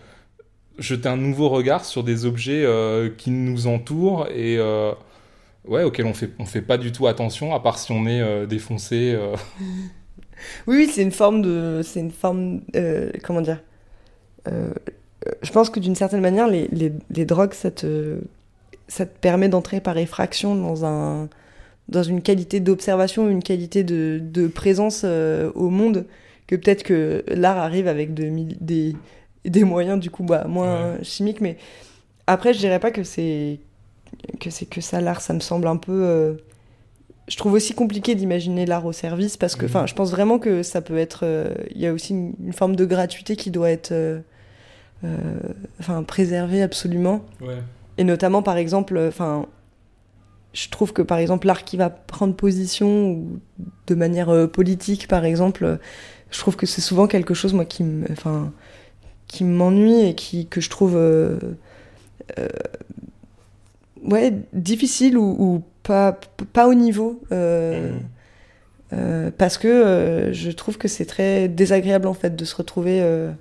jeter 0.79 1.07
un 1.09 1.17
nouveau 1.17 1.49
regard 1.49 1.85
sur 1.85 2.03
des 2.03 2.25
objets 2.25 2.63
euh, 2.65 3.09
qui 3.15 3.29
nous 3.29 3.67
entourent 3.67 4.27
et 4.33 4.57
ouais, 5.67 5.83
auxquels 5.83 6.07
on 6.07 6.13
fait 6.15 6.31
on 6.39 6.45
fait 6.45 6.61
pas 6.63 6.77
du 6.79 6.91
tout 6.91 7.05
attention, 7.07 7.53
à 7.53 7.59
part 7.59 7.77
si 7.77 7.91
on 7.91 8.07
est 8.07 8.47
défoncé. 8.47 9.15
Oui, 10.67 10.77
oui, 10.77 10.89
c'est 10.91 11.01
une 11.01 11.11
forme 11.11 11.41
de. 11.41 11.81
C'est 11.83 11.99
une 11.99 12.11
forme. 12.11 12.61
euh, 12.75 13.11
comment 13.23 13.41
dire 13.41 13.61
Euh, 14.47 14.69
euh, 15.27 15.31
Je 15.43 15.51
pense 15.51 15.69
que 15.69 15.79
d'une 15.79 15.95
certaine 15.95 16.21
manière, 16.21 16.47
les, 16.47 16.67
les, 16.71 16.91
les 17.11 17.25
drogues, 17.25 17.53
ça 17.53 17.71
te, 17.71 18.19
ça 18.87 19.05
te 19.05 19.17
permet 19.19 19.49
d'entrer 19.49 19.81
par 19.81 19.97
effraction 19.97 20.55
dans, 20.55 20.85
un, 20.85 21.29
dans 21.89 22.03
une 22.03 22.21
qualité 22.21 22.59
d'observation, 22.59 23.29
une 23.29 23.43
qualité 23.43 23.83
de, 23.83 24.19
de 24.21 24.47
présence 24.47 25.03
euh, 25.05 25.51
au 25.55 25.69
monde, 25.69 26.05
que 26.47 26.55
peut-être 26.55 26.83
que 26.83 27.23
l'art 27.27 27.57
arrive 27.57 27.87
avec 27.87 28.13
de, 28.13 28.29
des, 28.61 28.95
des 29.45 29.63
moyens, 29.63 29.99
du 29.99 30.09
coup, 30.11 30.23
bah, 30.23 30.45
moins 30.47 31.01
chimiques. 31.03 31.41
Mais 31.41 31.57
après, 32.27 32.53
je 32.53 32.59
dirais 32.59 32.79
pas 32.79 32.91
que 32.91 33.03
c'est 33.03 33.59
que 34.39 34.49
c'est 34.49 34.65
que 34.65 34.81
ça 34.81 35.01
l'art. 35.01 35.21
Ça 35.21 35.33
me 35.33 35.39
semble 35.41 35.67
un 35.67 35.77
peu. 35.77 36.37
Je 37.27 37.37
trouve 37.37 37.53
aussi 37.53 37.73
compliqué 37.73 38.15
d'imaginer 38.15 38.65
l'art 38.65 38.85
au 38.85 38.91
service 38.91 39.37
parce 39.37 39.55
que, 39.55 39.65
enfin, 39.65 39.81
Mhm. 39.81 39.87
je 39.87 39.93
pense 39.95 40.11
vraiment 40.11 40.39
que 40.39 40.61
ça 40.63 40.81
peut 40.81 40.97
être. 40.97 41.21
euh, 41.23 41.53
Il 41.73 41.79
y 41.81 41.87
a 41.87 41.93
aussi 41.93 42.11
une, 42.13 42.33
une 42.43 42.53
forme 42.53 42.75
de 42.75 42.85
gratuité 42.85 43.35
qui 43.35 43.49
doit 43.51 43.69
être, 43.71 43.91
euh, 43.93 44.19
euh, 45.05 45.17
enfin, 45.79 46.03
préservée 46.03 46.61
absolument. 46.61 47.23
Ouais. 47.41 47.57
Et 47.97 48.03
notamment, 48.03 48.41
par 48.41 48.57
exemple, 48.57 48.97
enfin, 49.07 49.45
je 50.53 50.67
trouve 50.69 50.91
que 50.93 51.01
par 51.01 51.17
exemple 51.17 51.47
l'art 51.47 51.63
qui 51.63 51.77
va 51.77 51.89
prendre 51.89 52.35
position 52.35 53.09
ou 53.11 53.39
de 53.87 53.95
manière 53.95 54.29
euh, 54.29 54.47
politique, 54.47 55.07
par 55.07 55.23
exemple, 55.25 55.79
je 56.29 56.39
trouve 56.39 56.55
que 56.55 56.65
c'est 56.65 56.81
souvent 56.81 57.07
quelque 57.07 57.33
chose 57.33 57.53
moi 57.53 57.65
qui 57.65 57.85
enfin, 58.11 58.51
qui 59.27 59.43
m'ennuie 59.45 60.01
et 60.09 60.13
qui 60.15 60.45
que 60.47 60.59
je 60.61 60.69
trouve, 60.69 60.95
ouais, 64.03 64.33
difficile 64.53 65.17
ou, 65.17 65.35
ou 65.39 65.63
pas 65.83 66.19
pas 66.53 66.67
au 66.67 66.73
niveau. 66.73 67.21
euh, 67.31 67.91
Mhm. 67.93 67.99
euh, 68.93 69.31
parce 69.37 69.57
que 69.57 69.67
euh, 69.67 70.33
je 70.33 70.51
trouve 70.51 70.77
que 70.77 70.87
c'est 70.87 71.05
très 71.05 71.47
désagréable 71.47 72.07
en 72.07 72.13
fait 72.13 72.35
de 72.35 72.45
se 72.45 72.55
retrouver 72.55 73.01
euh, 73.01 73.31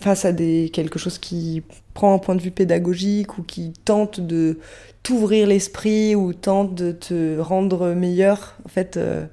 face 0.00 0.24
à 0.24 0.32
des, 0.32 0.70
quelque 0.72 0.98
chose 0.98 1.18
qui 1.18 1.62
prend 1.94 2.14
un 2.14 2.18
point 2.18 2.34
de 2.34 2.40
vue 2.42 2.50
pédagogique 2.50 3.38
ou 3.38 3.42
qui 3.42 3.72
tente 3.84 4.20
de 4.20 4.58
t'ouvrir 5.02 5.46
l'esprit 5.46 6.14
ou 6.16 6.32
tente 6.32 6.74
de 6.74 6.92
te 6.92 7.38
rendre 7.38 7.92
meilleur. 7.94 8.56
En 8.64 8.68
fait, 8.68 8.96
euh, 8.96 9.24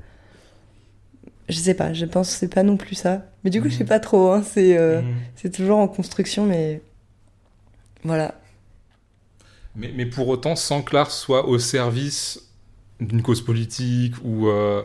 je 1.47 1.55
sais 1.57 1.73
pas, 1.73 1.93
je 1.93 2.05
pense 2.05 2.31
que 2.31 2.37
c'est 2.37 2.53
pas 2.53 2.63
non 2.63 2.77
plus 2.77 2.95
ça. 2.95 3.25
Mais 3.43 3.49
du 3.49 3.61
coup, 3.61 3.69
je 3.69 3.75
sais 3.75 3.83
Mhm. 3.83 3.89
pas 3.89 3.99
trop, 3.99 4.29
hein, 4.31 4.43
c'est 4.43 4.77
euh, 4.77 5.01
c'est 5.35 5.49
toujours 5.51 5.79
en 5.79 5.87
construction, 5.87 6.45
mais 6.45 6.81
voilà. 8.03 8.35
Mais, 9.79 10.05
pour 10.05 10.27
autant, 10.27 10.55
sans 10.55 10.81
que 10.81 10.95
l'art 10.95 11.11
soit 11.11 11.47
au 11.47 11.57
service 11.57 12.41
d'une 12.99 13.21
cause 13.21 13.41
politique 13.41 14.13
ou 14.23 14.47
euh, 14.47 14.81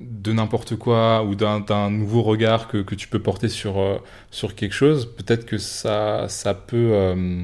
de 0.00 0.32
n'importe 0.32 0.76
quoi 0.76 1.24
ou 1.24 1.34
d'un 1.34 1.90
nouveau 1.90 2.22
regard 2.22 2.68
que, 2.68 2.94
tu 2.94 3.08
peux 3.08 3.20
porter 3.20 3.48
sur, 3.48 3.78
euh, 3.78 3.98
sur 4.30 4.54
quelque 4.54 4.74
chose, 4.74 5.14
peut-être 5.16 5.46
que 5.46 5.56
ça, 5.56 6.26
ça 6.28 6.52
peut, 6.52 6.90
euh, 6.92 7.42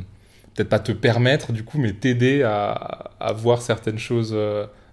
peut-être 0.55 0.69
pas 0.69 0.79
te 0.79 0.93
permettre 0.93 1.53
du 1.53 1.65
coup, 1.65 1.79
mais 1.79 1.95
t'aider 1.95 2.43
à, 2.43 2.73
à 3.19 3.33
voir 3.33 3.63
certaines 3.63 3.99
choses 3.99 4.37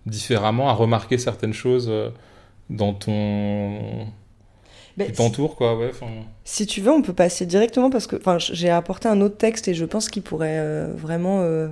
différemment, 0.06 0.70
à 0.70 0.74
remarquer 0.74 1.18
certaines 1.18 1.54
choses 1.54 1.92
dans 2.70 2.94
ton... 2.94 4.08
Mais 4.98 5.06
qui 5.08 5.14
t'entoure, 5.14 5.56
quoi, 5.56 5.78
ouais. 5.78 5.92
Si 6.44 6.66
tu 6.66 6.82
veux, 6.82 6.92
on 6.92 7.02
peut 7.02 7.14
passer 7.14 7.46
directement 7.46 7.90
parce 7.90 8.08
que 8.08 8.16
enfin, 8.18 8.38
j'ai 8.40 8.70
apporté 8.70 9.08
un 9.08 9.22
autre 9.22 9.38
texte 9.38 9.68
et 9.68 9.74
je 9.74 9.86
pense 9.86 10.10
qu'il 10.10 10.22
pourrait 10.24 10.58
euh, 10.60 10.88
vraiment. 10.96 11.42
euh, 11.42 11.70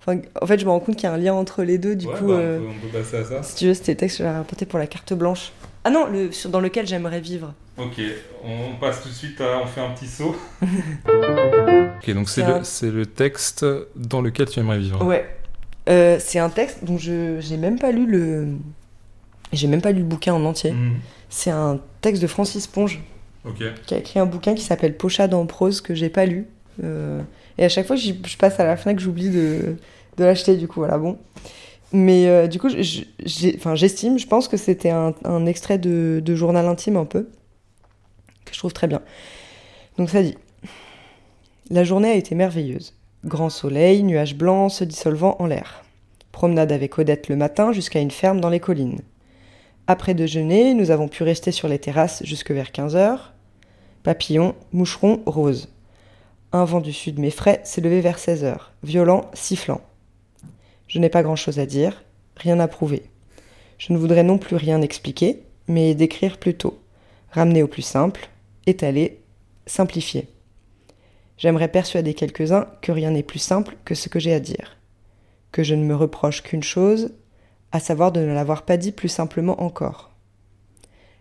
enfin, 0.00 0.20
en 0.40 0.46
fait, 0.46 0.58
je 0.58 0.64
me 0.64 0.70
rends 0.70 0.80
compte 0.80 0.96
qu'il 0.96 1.04
y 1.04 1.12
a 1.12 1.12
un 1.12 1.18
lien 1.18 1.34
entre 1.34 1.62
les 1.62 1.78
deux. 1.78 1.96
Du 1.96 2.06
Ouais, 2.06 2.14
coup, 2.18 2.26
bah, 2.28 2.34
euh, 2.34 2.58
on, 2.58 2.62
peut, 2.62 2.68
on 2.84 2.86
peut 2.92 2.98
passer 2.98 3.16
à 3.18 3.24
ça. 3.24 3.42
si 3.42 3.54
tu 3.56 3.66
veux, 3.66 3.74
c'était 3.74 3.92
le 3.92 3.98
texte 3.98 4.18
que 4.18 4.24
j'ai 4.24 4.28
apporté 4.30 4.64
pour 4.66 4.78
la 4.78 4.86
carte 4.86 5.12
blanche. 5.14 5.52
Ah 5.84 5.90
non, 5.90 6.06
le, 6.06 6.32
sur- 6.32 6.50
dans 6.50 6.60
lequel 6.60 6.86
j'aimerais 6.86 7.20
vivre. 7.20 7.52
Ok, 7.78 8.00
on 8.42 8.76
passe 8.80 9.02
tout 9.02 9.08
de 9.08 9.14
suite 9.14 9.40
à... 9.40 9.60
On 9.62 9.66
fait 9.66 9.82
un 9.82 9.90
petit 9.90 10.06
saut. 10.08 10.34
ok, 11.06 12.10
donc 12.14 12.28
c'est 12.28 12.42
le, 12.46 12.54
un- 12.54 12.64
c'est 12.64 12.90
le 12.90 13.06
texte 13.06 13.64
dans 13.94 14.20
lequel 14.20 14.48
tu 14.48 14.60
aimerais 14.60 14.78
vivre. 14.78 15.04
Ouais. 15.04 15.26
Euh, 15.88 16.16
c'est 16.20 16.38
un 16.38 16.48
texte 16.50 16.78
dont 16.84 16.98
je 16.98 17.36
j'ai 17.40 17.56
même 17.56 17.78
pas 17.78 17.92
lu 17.92 18.06
le. 18.06 18.48
J'ai 19.52 19.68
même 19.68 19.80
pas 19.80 19.92
lu 19.92 20.00
le 20.00 20.04
bouquin 20.04 20.34
en 20.34 20.44
entier. 20.44 20.72
Mhm. 20.72 20.94
C'est 21.28 21.50
un 21.50 21.80
texte 22.00 22.22
de 22.22 22.26
Francis 22.26 22.66
Ponge 22.66 23.00
qui 23.86 23.94
a 23.94 23.98
écrit 23.98 24.18
un 24.18 24.26
bouquin 24.26 24.54
qui 24.54 24.62
s'appelle 24.62 24.96
Pochade 24.96 25.34
en 25.34 25.46
prose 25.46 25.80
que 25.80 25.94
j'ai 25.94 26.08
pas 26.08 26.26
lu. 26.26 26.46
Euh, 26.82 27.20
et 27.58 27.64
à 27.64 27.68
chaque 27.68 27.86
fois 27.86 27.96
je 27.96 28.12
passe 28.38 28.58
à 28.60 28.64
la 28.64 28.76
Fnac, 28.76 28.98
j'oublie 28.98 29.30
de, 29.30 29.76
de 30.16 30.24
l'acheter, 30.24 30.56
du 30.56 30.68
coup, 30.68 30.80
voilà, 30.80 30.98
bon. 30.98 31.18
Mais 31.92 32.26
euh, 32.26 32.46
du 32.48 32.58
coup, 32.58 32.68
j'estime, 32.68 34.18
je 34.18 34.26
pense 34.26 34.48
que 34.48 34.56
c'était 34.56 34.90
un, 34.90 35.14
un 35.24 35.46
extrait 35.46 35.78
de, 35.78 36.20
de 36.24 36.34
journal 36.34 36.66
intime 36.66 36.96
un 36.96 37.04
peu, 37.04 37.28
que 38.44 38.52
je 38.52 38.58
trouve 38.58 38.72
très 38.72 38.88
bien. 38.88 39.02
Donc 39.96 40.10
ça 40.10 40.22
dit 40.22 40.36
La 41.70 41.84
journée 41.84 42.10
a 42.10 42.14
été 42.14 42.34
merveilleuse. 42.34 42.94
Grand 43.24 43.50
soleil, 43.50 44.02
nuages 44.02 44.36
blancs 44.36 44.72
se 44.72 44.84
dissolvant 44.84 45.36
en 45.38 45.46
l'air. 45.46 45.84
Promenade 46.32 46.72
avec 46.72 46.98
Odette 46.98 47.28
le 47.28 47.36
matin 47.36 47.72
jusqu'à 47.72 48.00
une 48.00 48.10
ferme 48.10 48.40
dans 48.40 48.50
les 48.50 48.60
collines. 48.60 49.00
Après 49.88 50.14
déjeuner, 50.14 50.74
nous 50.74 50.90
avons 50.90 51.06
pu 51.06 51.22
rester 51.22 51.52
sur 51.52 51.68
les 51.68 51.78
terrasses 51.78 52.24
jusque 52.24 52.50
vers 52.50 52.72
15 52.72 52.96
heures. 52.96 53.34
Papillon, 54.02 54.56
moucheron, 54.72 55.22
rose. 55.26 55.68
Un 56.50 56.64
vent 56.64 56.80
du 56.80 56.92
sud 56.92 57.20
m'effraie 57.20 57.60
s'est 57.62 57.80
levé 57.80 58.00
vers 58.00 58.18
16 58.18 58.44
heures, 58.44 58.72
violent, 58.82 59.30
sifflant. 59.32 59.80
Je 60.88 60.98
n'ai 60.98 61.08
pas 61.08 61.22
grand-chose 61.22 61.60
à 61.60 61.66
dire, 61.66 62.02
rien 62.36 62.58
à 62.58 62.66
prouver. 62.66 63.04
Je 63.78 63.92
ne 63.92 63.98
voudrais 63.98 64.24
non 64.24 64.38
plus 64.38 64.56
rien 64.56 64.82
expliquer, 64.82 65.42
mais 65.68 65.94
décrire 65.94 66.38
plutôt. 66.38 66.78
Ramener 67.30 67.62
au 67.62 67.68
plus 67.68 67.82
simple, 67.82 68.28
étaler, 68.66 69.20
simplifier. 69.66 70.28
J'aimerais 71.38 71.68
persuader 71.68 72.14
quelques-uns 72.14 72.66
que 72.82 72.90
rien 72.90 73.12
n'est 73.12 73.22
plus 73.22 73.38
simple 73.38 73.76
que 73.84 73.94
ce 73.94 74.08
que 74.08 74.18
j'ai 74.18 74.32
à 74.32 74.40
dire. 74.40 74.78
Que 75.52 75.62
je 75.62 75.74
ne 75.76 75.84
me 75.84 75.94
reproche 75.94 76.42
qu'une 76.42 76.62
chose, 76.62 77.12
à 77.76 77.80
savoir 77.80 78.10
de 78.10 78.20
ne 78.20 78.32
l'avoir 78.32 78.62
pas 78.62 78.78
dit 78.78 78.90
plus 78.90 79.10
simplement 79.10 79.62
encore. 79.62 80.10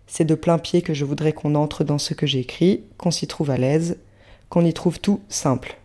C'est 0.08 0.24
de 0.24 0.36
plein 0.36 0.58
pied 0.58 0.82
que 0.82 0.94
je 0.94 1.04
voudrais 1.04 1.34
qu'on 1.34 1.54
entre 1.54 1.84
dans 1.84 1.98
ce 1.98 2.14
que 2.14 2.26
j'ai 2.26 2.40
écrit, 2.40 2.86
qu'on 2.98 3.12
s'y 3.12 3.28
trouve 3.28 3.50
à 3.50 3.58
l'aise, 3.58 3.98
qu'on 4.48 4.64
y 4.64 4.74
trouve 4.74 5.02
tout 5.02 5.20
simple, 5.28 5.78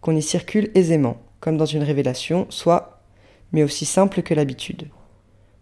qu'on 0.00 0.14
y 0.14 0.22
circule 0.22 0.70
aisément, 0.76 1.16
comme 1.40 1.56
dans 1.56 1.66
une 1.66 1.82
révélation, 1.82 2.46
soit, 2.50 3.02
mais 3.50 3.64
aussi 3.64 3.84
simple 3.84 4.22
que 4.22 4.32
l'habitude. 4.32 4.88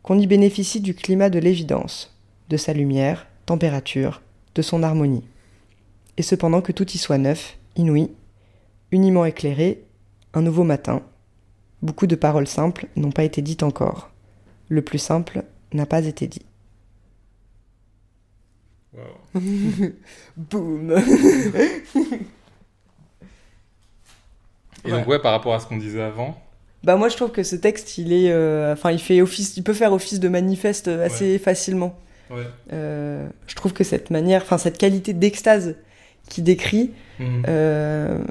Qu'on 0.03 0.19
y 0.19 0.27
bénéficie 0.27 0.81
du 0.81 0.95
climat 0.95 1.31
de 1.31 1.39
l'évidence, 1.39 2.15
de 2.51 2.59
sa 2.59 2.75
lumière, 2.75 3.27
température, 3.47 4.21
de 4.55 4.61
son 4.61 4.83
harmonie. 4.83 5.25
Et 6.19 6.23
cependant 6.23 6.61
que 6.61 6.73
tout 6.73 6.91
y 6.91 6.99
soit 6.99 7.17
neuf, 7.17 7.57
inouï, 7.77 8.11
uniment 8.93 9.25
éclairé, 9.25 9.85
un 10.35 10.43
nouveau 10.43 10.65
matin. 10.65 11.03
Beaucoup 11.81 12.07
de 12.07 12.15
paroles 12.15 12.47
simples 12.47 12.89
n'ont 12.97 13.11
pas 13.11 13.25
été 13.25 13.41
dites 13.41 13.63
encore. 13.63 14.11
Le 14.71 14.81
plus 14.83 14.99
simple 14.99 15.43
n'a 15.75 15.85
pas 15.85 16.05
été 16.07 16.27
dit. 16.27 16.43
Wow. 18.95 19.03
Boum 20.37 20.93
Et 24.85 24.91
donc, 24.91 25.07
ouais, 25.07 25.19
par 25.19 25.33
rapport 25.33 25.55
à 25.55 25.61
ce 25.61 25.67
qu'on 25.67 25.77
disait 25.77 26.01
avant, 26.03 26.41
Bah 26.85 26.97
moi 26.97 27.09
je 27.09 27.17
trouve 27.17 27.31
que 27.31 27.43
ce 27.43 27.55
texte 27.57 27.99
il 27.99 28.13
est, 28.13 28.33
euh, 28.33 28.73
enfin 28.73 28.91
il 28.93 28.99
fait 29.01 29.21
office, 29.21 29.57
il 29.57 29.63
peut 29.63 29.75
faire 29.75 29.93
office 29.93 30.19
de 30.21 30.29
manifeste 30.29 30.89
assez 30.89 31.39
facilement. 31.39 31.99
ouais. 32.31 32.47
Euh, 32.73 33.29
je 33.47 33.55
trouve 33.55 33.73
que 33.75 33.85
cette 33.85 34.11
manière, 34.11 34.43
enfin 34.43 34.57
cette 34.59 34.79
qualité 34.79 35.13
d'extase 35.13 35.77
qui 36.29 36.43
décrit 36.43 36.93
Mhm. 37.19 37.43
euh, 37.49 38.25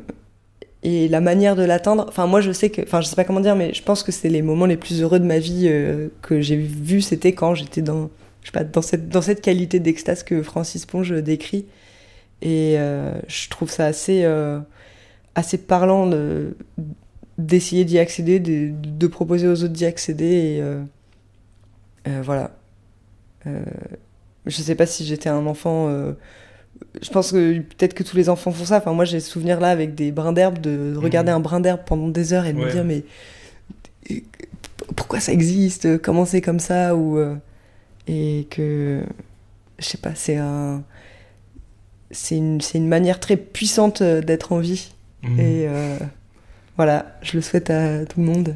et 0.83 1.07
la 1.07 1.21
manière 1.21 1.55
de 1.55 1.63
l'atteindre. 1.63 2.05
Enfin 2.07 2.27
moi 2.27 2.41
je 2.41 2.51
sais 2.51 2.69
que, 2.69 2.81
enfin 2.81 3.01
je 3.01 3.07
sais 3.07 3.15
pas 3.15 3.25
comment 3.25 3.41
dire, 3.41 3.55
mais 3.55 3.73
je 3.73 3.83
pense 3.83 4.03
que 4.03 4.11
c'est 4.11 4.29
les 4.29 4.41
moments 4.41 4.65
les 4.65 4.77
plus 4.77 5.01
heureux 5.01 5.19
de 5.19 5.25
ma 5.25 5.39
vie 5.39 5.65
euh, 5.67 6.09
que 6.21 6.41
j'ai 6.41 6.55
vu, 6.55 7.01
c'était 7.01 7.33
quand 7.33 7.55
j'étais 7.55 7.81
dans, 7.81 8.09
je 8.41 8.47
sais 8.47 8.51
pas, 8.51 8.63
dans 8.63 8.81
cette 8.81 9.09
dans 9.09 9.21
cette 9.21 9.41
qualité 9.41 9.79
d'extase 9.79 10.23
que 10.23 10.41
Francis 10.43 10.85
Ponge 10.85 11.11
décrit. 11.21 11.65
Et 12.41 12.75
euh, 12.77 13.13
je 13.27 13.49
trouve 13.49 13.69
ça 13.69 13.85
assez 13.85 14.23
euh, 14.23 14.59
assez 15.35 15.57
parlant 15.57 16.07
de 16.07 16.55
d'essayer 17.37 17.85
d'y 17.85 17.99
accéder, 17.99 18.39
de, 18.39 18.71
de 18.73 19.07
proposer 19.07 19.47
aux 19.47 19.63
autres 19.63 19.73
d'y 19.73 19.85
accéder 19.85 20.61
et 22.05 22.11
voilà. 22.21 22.51
Je 24.45 24.61
sais 24.61 24.75
pas 24.75 24.85
si 24.85 25.05
j'étais 25.05 25.29
un 25.29 25.45
enfant. 25.45 25.89
Je 27.01 27.09
pense 27.09 27.31
que 27.31 27.59
peut-être 27.59 27.93
que 27.93 28.03
tous 28.03 28.15
les 28.17 28.29
enfants 28.29 28.51
font 28.51 28.65
ça. 28.65 28.77
Enfin, 28.77 28.93
moi, 28.93 29.05
j'ai 29.05 29.19
ce 29.19 29.29
souvenir 29.29 29.59
là 29.59 29.69
avec 29.69 29.95
des 29.95 30.11
brins 30.11 30.33
d'herbe, 30.33 30.59
de 30.59 30.95
regarder 30.97 31.31
Mhm. 31.31 31.37
un 31.37 31.39
brin 31.39 31.59
d'herbe 31.59 31.81
pendant 31.85 32.07
des 32.07 32.33
heures 32.33 32.45
et 32.45 32.53
de 32.53 32.57
me 32.59 32.71
dire, 32.71 32.83
mais 32.83 33.03
pourquoi 34.95 35.19
ça 35.19 35.31
existe? 35.31 36.01
Comment 36.01 36.25
c'est 36.25 36.41
comme 36.41 36.59
ça? 36.59 36.95
Ou, 36.95 37.17
euh, 37.17 37.35
Et 38.07 38.47
que. 38.49 39.01
Je 39.77 39.85
sais 39.85 39.97
pas, 39.97 40.15
c'est 40.15 40.37
un. 40.37 40.83
C'est 42.11 42.37
une, 42.37 42.59
une 42.73 42.87
manière 42.87 43.19
très 43.19 43.37
puissante 43.37 44.01
euh, 44.01 44.21
d'être 44.21 44.51
en 44.51 44.59
vie. 44.59 44.91
Mhm. 45.23 45.39
Et 45.39 45.67
euh, 45.67 45.97
voilà, 46.75 47.17
je 47.21 47.35
le 47.37 47.41
souhaite 47.41 47.69
à 47.69 48.05
tout 48.05 48.19
le 48.19 48.25
monde. 48.25 48.55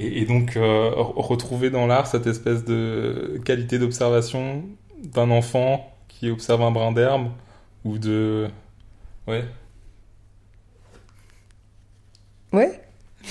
Et, 0.00 0.22
et 0.22 0.24
donc, 0.24 0.56
euh, 0.56 0.90
re- 0.90 1.20
retrouver 1.20 1.70
dans 1.70 1.86
l'art 1.86 2.08
cette 2.08 2.26
espèce 2.26 2.64
de 2.64 3.40
qualité 3.44 3.78
d'observation 3.78 4.64
d'un 5.04 5.30
enfant 5.30 5.88
qui 6.08 6.30
observe 6.30 6.62
un 6.62 6.72
brin 6.72 6.90
d'herbe 6.90 7.28
ou 7.84 7.98
de. 7.98 8.48
Ouais. 9.26 9.44
Ouais. 12.52 12.80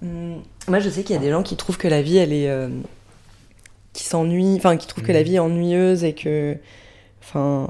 Hmm, 0.00 0.38
Moi, 0.66 0.80
je 0.80 0.88
sais 0.90 1.04
qu'il 1.04 1.14
y 1.14 1.18
a 1.18 1.22
des 1.22 1.30
gens 1.30 1.44
qui 1.44 1.56
trouvent 1.56 1.78
que 1.78 1.86
la 1.88 2.02
vie, 2.02 2.16
elle 2.16 2.32
est. 2.32 2.48
euh, 2.48 2.68
qui 3.92 4.04
s'ennuient, 4.04 4.56
enfin, 4.56 4.76
qui 4.76 4.86
trouvent 4.88 5.04
que 5.04 5.12
la 5.12 5.20
Mhm. 5.20 5.24
vie 5.24 5.34
est 5.36 5.40
ennuyeuse 5.40 6.04
et 6.04 6.14
que. 6.14 6.56
Enfin. 7.20 7.68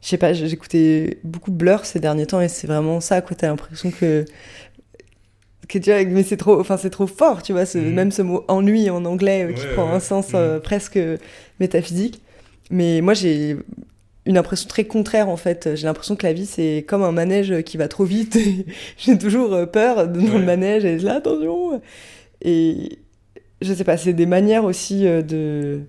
Je 0.00 0.08
sais 0.08 0.18
pas, 0.18 0.32
j'ai 0.32 0.46
écouté 0.52 1.18
beaucoup 1.24 1.50
Blur 1.50 1.84
ces 1.84 1.98
derniers 2.00 2.26
temps 2.26 2.40
et 2.40 2.48
c'est 2.48 2.66
vraiment 2.68 3.00
ça, 3.00 3.20
quoi. 3.20 3.36
T'as 3.36 3.48
l'impression 3.48 3.90
que. 3.90 4.24
que 5.68 5.78
tu 5.78 5.90
vois, 5.92 6.02
mais 6.04 6.22
c'est 6.22 6.36
trop, 6.36 6.58
enfin 6.58 6.76
c'est 6.76 6.90
trop 6.90 7.06
fort, 7.06 7.42
tu 7.42 7.52
vois, 7.52 7.66
ce, 7.66 7.78
Mhm. 7.78 7.92
même 7.94 8.10
ce 8.10 8.22
mot 8.22 8.44
ennui 8.48 8.90
en 8.90 9.04
anglais 9.04 9.44
euh, 9.44 9.52
qui 9.52 9.64
Ouais, 9.66 9.74
prend 9.74 9.86
ouais. 9.90 9.94
un 9.96 10.00
sens 10.00 10.30
euh, 10.34 10.58
presque 10.60 10.98
métaphysique. 11.60 12.22
Mais 12.70 13.00
moi 13.00 13.14
j'ai 13.14 13.56
une 14.26 14.36
impression 14.36 14.68
très 14.68 14.84
contraire 14.84 15.28
en 15.28 15.36
fait. 15.36 15.70
J'ai 15.74 15.86
l'impression 15.86 16.16
que 16.16 16.26
la 16.26 16.32
vie 16.32 16.46
c'est 16.46 16.84
comme 16.86 17.02
un 17.02 17.12
manège 17.12 17.62
qui 17.62 17.76
va 17.76 17.88
trop 17.88 18.04
vite. 18.04 18.38
j'ai 18.98 19.16
toujours 19.18 19.52
euh, 19.54 19.66
peur 19.66 20.08
de- 20.08 20.20
dans 20.20 20.26
Ouais. 20.34 20.38
le 20.38 20.44
manège 20.44 20.84
et 20.84 20.98
là 20.98 21.16
attention. 21.16 21.80
Et 22.42 22.98
je 23.62 23.72
sais 23.74 23.84
pas, 23.84 23.96
c'est 23.96 24.12
des 24.12 24.26
manières 24.26 24.64
aussi 24.64 25.06
euh, 25.06 25.22
de 25.22 25.80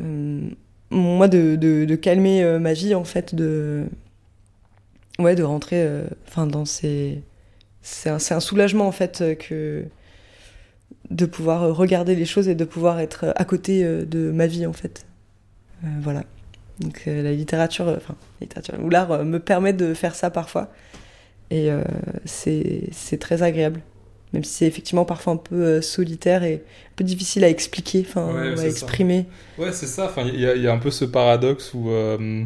euh, 0.00 0.48
moi 0.90 1.28
de, 1.28 1.56
de, 1.56 1.84
de 1.84 1.96
calmer 1.96 2.58
ma 2.58 2.72
vie 2.72 2.94
en 2.94 3.04
fait 3.04 3.34
de 3.34 3.84
ouais 5.18 5.34
de 5.34 5.42
rentrer 5.42 5.82
euh, 5.82 6.04
enfin 6.26 6.46
dans 6.46 6.64
ces 6.64 7.22
c'est 7.82 8.10
un, 8.10 8.16
un 8.16 8.40
soulagement 8.40 8.86
en 8.86 8.92
fait 8.92 9.24
que 9.38 9.84
de 11.10 11.26
pouvoir 11.26 11.74
regarder 11.74 12.14
les 12.14 12.24
choses 12.26 12.48
et 12.48 12.54
de 12.54 12.64
pouvoir 12.64 13.00
être 13.00 13.32
à 13.36 13.44
côté 13.44 13.82
de 13.84 14.30
ma 14.30 14.46
vie 14.46 14.66
en 14.66 14.72
fait 14.72 15.06
voilà 16.00 16.24
donc 16.80 17.04
euh, 17.06 17.22
la 17.22 17.32
littérature 17.32 17.88
euh, 17.88 17.96
enfin 17.96 18.14
la 18.40 18.44
littérature 18.46 18.74
ou 18.82 18.90
l'art 18.90 19.12
euh, 19.12 19.24
me 19.24 19.38
permet 19.40 19.72
de 19.72 19.94
faire 19.94 20.14
ça 20.14 20.30
parfois 20.30 20.70
et 21.50 21.70
euh, 21.70 21.82
c'est 22.24 23.18
très 23.20 23.42
agréable 23.42 23.80
même 24.32 24.44
si 24.44 24.52
c'est 24.54 24.66
effectivement 24.66 25.04
parfois 25.06 25.34
un 25.34 25.36
peu 25.38 25.56
euh, 25.56 25.82
solitaire 25.82 26.44
et 26.44 26.54
un 26.56 26.92
peu 26.96 27.04
difficile 27.04 27.44
à 27.44 27.48
expliquer 27.48 28.04
enfin 28.08 28.26
Ouais, 28.34 28.48
à 28.50 28.56
c'est 28.56 28.60
ça. 28.62 28.66
exprimer 28.68 29.26
Ouais, 29.58 29.72
c'est 29.72 29.86
ça. 29.86 30.06
Enfin, 30.06 30.22
il 30.26 30.38
y, 30.40 30.46
a- 30.46 30.54
il 30.54 30.62
y 30.62 30.68
a 30.68 30.72
un 30.72 30.78
peu 30.78 30.90
ce 30.90 31.04
paradoxe 31.04 31.74
où, 31.74 31.90
euh, 31.90 32.44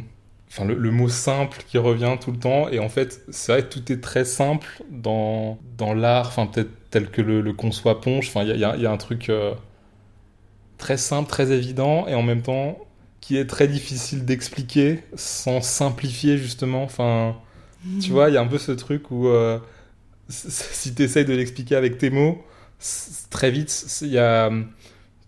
enfin, 0.50 0.64
le, 0.64 0.74
le 0.74 0.90
mot 0.90 1.08
simple 1.08 1.58
qui 1.68 1.78
revient 1.78 2.16
tout 2.20 2.32
le 2.32 2.38
temps. 2.38 2.68
Et 2.70 2.78
en 2.78 2.88
fait, 2.88 3.22
c'est 3.30 3.52
vrai 3.52 3.62
que 3.62 3.68
tout 3.74 3.92
est 3.92 4.00
très 4.00 4.24
simple 4.24 4.82
dans, 4.90 5.58
dans 5.78 5.94
l'art, 5.94 6.28
enfin, 6.28 6.46
peut-être 6.46 6.70
tel 6.90 7.10
que 7.10 7.20
le, 7.22 7.40
le 7.40 7.52
conçoit 7.52 8.00
Ponche. 8.00 8.28
Enfin, 8.28 8.42
il 8.44 8.48
y 8.48 8.52
a, 8.52 8.56
y 8.56 8.64
a- 8.64 8.76
y 8.76 8.86
a 8.86 8.90
un 8.92 8.96
truc 8.96 9.28
euh, 9.30 9.52
très 10.78 10.96
simple, 10.96 11.28
très 11.28 11.50
évident, 11.52 12.06
et 12.08 12.14
en 12.14 12.22
même 12.22 12.42
temps 12.42 12.78
qui 13.22 13.38
est 13.38 13.46
très 13.46 13.68
difficile 13.68 14.26
d'expliquer 14.26 15.00
sans 15.16 15.62
simplifier, 15.62 16.38
justement. 16.38 16.84
Enfin, 16.84 17.36
tu 18.00 18.12
vois, 18.12 18.30
il 18.30 18.34
y 18.34 18.38
a 18.38 18.42
un 18.42 18.48
peu 18.48 18.58
ce 18.58 18.72
truc 18.72 19.10
où 19.12 19.28
euh, 19.28 19.60
si 20.28 20.94
tu 20.94 21.02
essayes 21.04 21.24
de 21.26 21.34
l'expliquer 21.34 21.76
avec 21.76 21.98
tes 21.98 22.10
mots, 22.10 22.42
très 23.30 23.50
vite, 23.50 23.68
s- 23.70 24.00
il 24.02 24.10
y 24.12 24.18
a, 24.18 24.50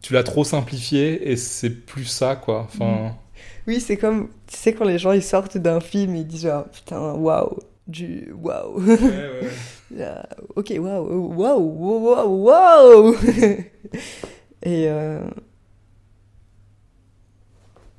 tu 0.03 0.12
l'as 0.14 0.24
trop 0.24 0.45
simplifié 0.45 1.30
et 1.32 1.36
c'est 1.36 1.70
plus 1.70 2.07
ça, 2.07 2.36
quoi. 2.36 2.62
Enfin, 2.72 3.16
Oui, 3.68 3.80
c'est 3.80 3.97
comme, 3.99 4.28
tu 4.47 4.57
sais, 4.59 4.74
quand 4.74 4.84
les 4.86 4.99
gens 4.99 5.12
ils 5.12 5.22
sortent 5.22 5.59
d'un 5.59 5.80
film 5.80 6.16
ils 6.16 6.26
disent 6.26 6.45
genre, 6.45 6.66
putain, 6.70 7.14
waouh, 7.14 7.59
du 7.88 8.32
waouh. 8.42 8.82
Ok, 10.57 10.72
waouh, 10.78 11.32
waouh, 11.34 11.61
waouh, 11.61 12.45
waouh. 12.45 13.14
et 14.62 14.88
euh... 14.88 15.20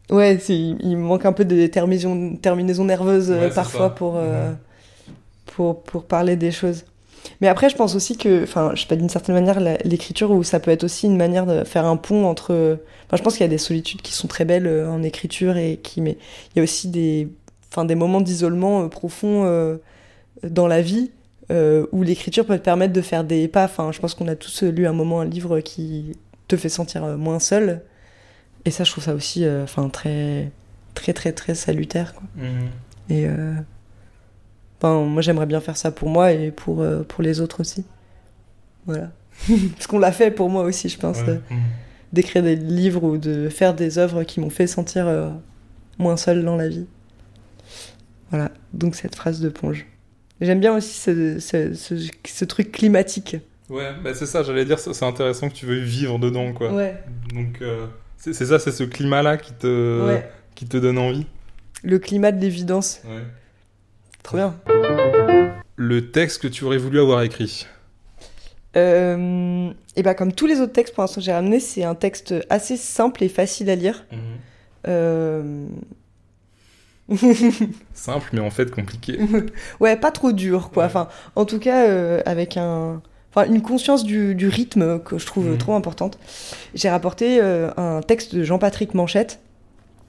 ouais, 0.10 0.36
il 0.50 0.98
me 0.98 1.04
manque 1.04 1.26
un 1.26 1.34
peu 1.34 1.46
de 1.46 1.68
terminaison, 1.68 2.36
terminaison 2.36 2.86
nerveuse 2.86 3.32
euh, 3.32 3.48
Ouais, 3.48 3.54
parfois 3.54 3.96
pour, 3.96 4.16
euh, 4.18 4.52
pour, 5.46 5.82
pour 5.84 6.04
parler 6.04 6.36
des 6.36 6.52
choses. 6.52 6.86
Mais 7.42 7.48
après, 7.48 7.70
je 7.70 7.76
pense 7.76 7.96
aussi 7.96 8.18
que, 8.18 8.44
enfin, 8.44 8.72
je 8.76 8.82
sais 8.82 8.88
pas, 8.88 8.96
d'une 8.96 9.10
certaine 9.10 9.36
manière, 9.36 9.60
l'écriture, 9.84 10.32
où 10.32 10.44
ça 10.44 10.60
peut 10.60 10.72
être 10.72 10.84
aussi 10.84 11.08
une 11.08 11.18
manière 11.18 11.46
de 11.46 11.64
faire 11.64 11.86
un 11.86 11.98
pont 11.98 12.26
entre. 12.26 12.78
Enfin, 13.08 13.18
je 13.18 13.24
pense 13.24 13.34
qu'il 13.34 13.42
y 13.42 13.46
a 13.46 13.50
des 13.50 13.58
solitudes 13.58 14.02
qui 14.02 14.14
sont 14.14 14.28
très 14.28 14.46
belles 14.46 14.68
euh, 14.68 14.90
en 14.90 15.02
écriture 15.02 15.58
et 15.58 15.80
qui. 15.82 16.02
Mais 16.02 16.18
il 16.54 16.58
y 16.58 16.60
a 16.60 16.64
aussi 16.64 16.88
des, 16.88 17.28
enfin, 17.72 17.86
des 17.86 17.96
moments 17.96 18.22
d'isolement 18.22 18.88
profond 18.90 19.80
dans 20.44 20.68
la 20.68 20.82
vie 20.82 21.12
euh, 21.52 21.86
où 21.92 22.02
l'écriture 22.02 22.46
peut 22.46 22.58
te 22.58 22.64
permettre 22.64 22.94
de 22.94 23.02
faire 23.02 23.24
des 23.24 23.48
pas. 23.48 23.66
Enfin, 23.66 23.92
je 23.92 24.00
pense 24.00 24.16
qu'on 24.16 24.28
a 24.28 24.36
tous 24.36 24.64
lu 24.64 24.88
un 24.88 24.94
moment 24.94 25.22
un 25.22 25.26
livre 25.26 25.60
qui 25.60 26.18
te 26.48 26.58
fait 26.58 26.70
sentir 26.70 27.04
moins 27.18 27.40
seul. 27.40 27.82
Et 28.66 28.72
ça, 28.72 28.84
je 28.84 28.92
trouve 28.92 29.04
ça 29.04 29.14
aussi, 29.14 29.46
euh, 29.46 29.64
enfin, 29.64 29.90
très, 29.90 30.52
très, 30.96 31.14
très, 31.14 31.32
très 31.34 31.56
salutaire. 31.56 32.14
Quoi. 32.16 32.24
Mhm. 32.38 32.68
Et 33.10 33.28
euh, 33.28 33.54
enfin, 34.80 35.04
moi, 35.04 35.22
j'aimerais 35.22 35.46
bien 35.46 35.62
faire 35.62 35.78
ça 35.78 35.92
pour 35.92 36.10
moi 36.10 36.32
et 36.32 36.52
pour, 36.52 36.82
euh, 36.82 37.04
pour 37.04 37.22
les 37.24 37.42
autres 37.42 37.60
aussi. 37.62 37.86
Voilà. 38.86 39.12
Parce 39.76 39.88
qu'on 39.88 40.00
l'a 40.00 40.12
fait 40.12 40.32
pour 40.32 40.50
moi 40.50 40.64
aussi, 40.64 40.90
je 40.90 40.98
pense, 40.98 41.20
Ouais. 41.22 41.40
Mhm. 41.52 41.60
d'écrire 42.14 42.42
des 42.44 42.56
livres 42.56 43.04
ou 43.04 43.18
de 43.18 43.50
faire 43.50 43.74
des 43.76 43.98
œuvres 44.00 44.24
qui 44.24 44.40
m'ont 44.40 44.50
fait 44.50 44.68
sentir 44.68 45.08
euh, 45.08 45.30
moins 46.00 46.18
seul 46.18 46.44
dans 46.44 46.56
la 46.56 46.70
vie. 46.70 46.86
Voilà, 48.32 48.52
donc 48.74 48.96
cette 48.96 49.16
phrase 49.16 49.40
de 49.42 49.50
Ponge. 49.50 49.86
J'aime 50.42 50.60
bien 50.60 50.76
aussi 50.76 50.94
ce, 50.98 51.40
ce, 51.40 51.74
ce- 51.74 52.10
ce 52.26 52.46
truc 52.46 52.72
climatique. 52.72 53.38
Ouais, 53.70 53.92
bah, 54.04 54.14
c'est 54.14 54.26
ça, 54.26 54.44
j'allais 54.44 54.66
dire, 54.66 54.80
c'est 54.80 55.04
intéressant 55.06 55.50
que 55.50 55.54
tu 55.54 55.66
veuilles 55.66 55.84
vivre 55.84 56.20
dedans, 56.20 56.52
quoi. 56.54 56.74
Ouais, 56.74 56.96
Donc, 57.34 57.62
euh, 57.62 57.86
c'est 58.18 58.34
ça, 58.34 58.60
c'est 58.60 58.72
ce 58.72 58.84
climat-là 58.84 59.38
qui 59.38 59.54
te, 59.54 60.08
ouais. 60.08 60.30
qui 60.56 60.66
te 60.66 60.78
donne 60.78 60.98
envie. 60.98 61.26
Le 61.84 62.00
climat 62.00 62.32
de 62.32 62.42
l'évidence. 62.42 63.02
Ouais. 63.06 63.24
Trop 64.24 64.38
bien. 64.38 64.56
Le 65.76 66.12
texte 66.12 66.42
que 66.42 66.48
tu 66.48 66.64
aurais 66.64 66.78
voulu 66.78 67.00
avoir 67.00 67.22
écrit. 67.22 67.68
Euh, 68.76 69.72
et 69.96 70.04
bah, 70.04 70.14
comme 70.16 70.34
tous 70.34 70.48
les 70.48 70.60
autres 70.60 70.74
textes 70.74 70.94
pour 70.96 71.04
l'instant 71.04 71.22
que 71.22 71.26
j'ai 71.26 71.32
ramenés, 71.32 71.60
c'est 71.60 71.84
un 71.84 71.96
texte 71.96 72.34
assez 72.50 72.78
simple 72.78 73.24
et 73.24 73.30
facile 73.30 73.70
à 73.70 73.76
lire. 73.76 74.06
Euh, 74.88 75.68
Simple, 77.94 78.30
mais 78.34 78.40
en 78.40 78.50
fait 78.50 78.72
compliqué. 78.72 79.20
ouais, 79.80 79.96
pas 79.96 80.12
trop 80.12 80.32
dur, 80.32 80.72
quoi. 80.72 80.84
Ouais. 80.84 80.88
Enfin, 80.88 81.08
en 81.36 81.46
tout 81.46 81.60
cas, 81.60 81.88
euh, 81.88 82.22
avec 82.26 82.58
un, 82.58 83.02
enfin, 83.36 83.48
une 83.52 83.62
conscience 83.62 84.04
du, 84.04 84.34
du 84.36 84.48
rythme 84.48 85.00
que 85.00 85.18
je 85.18 85.26
trouve 85.26 85.50
Mhm. 85.50 85.58
trop 85.58 85.74
importante. 85.76 86.18
J'ai 86.74 86.90
rapporté 86.90 87.40
euh, 87.42 87.70
un 87.78 88.02
texte 88.02 88.34
de 88.36 88.44
Jean-Patrick 88.44 88.94
Manchette. 88.94 89.40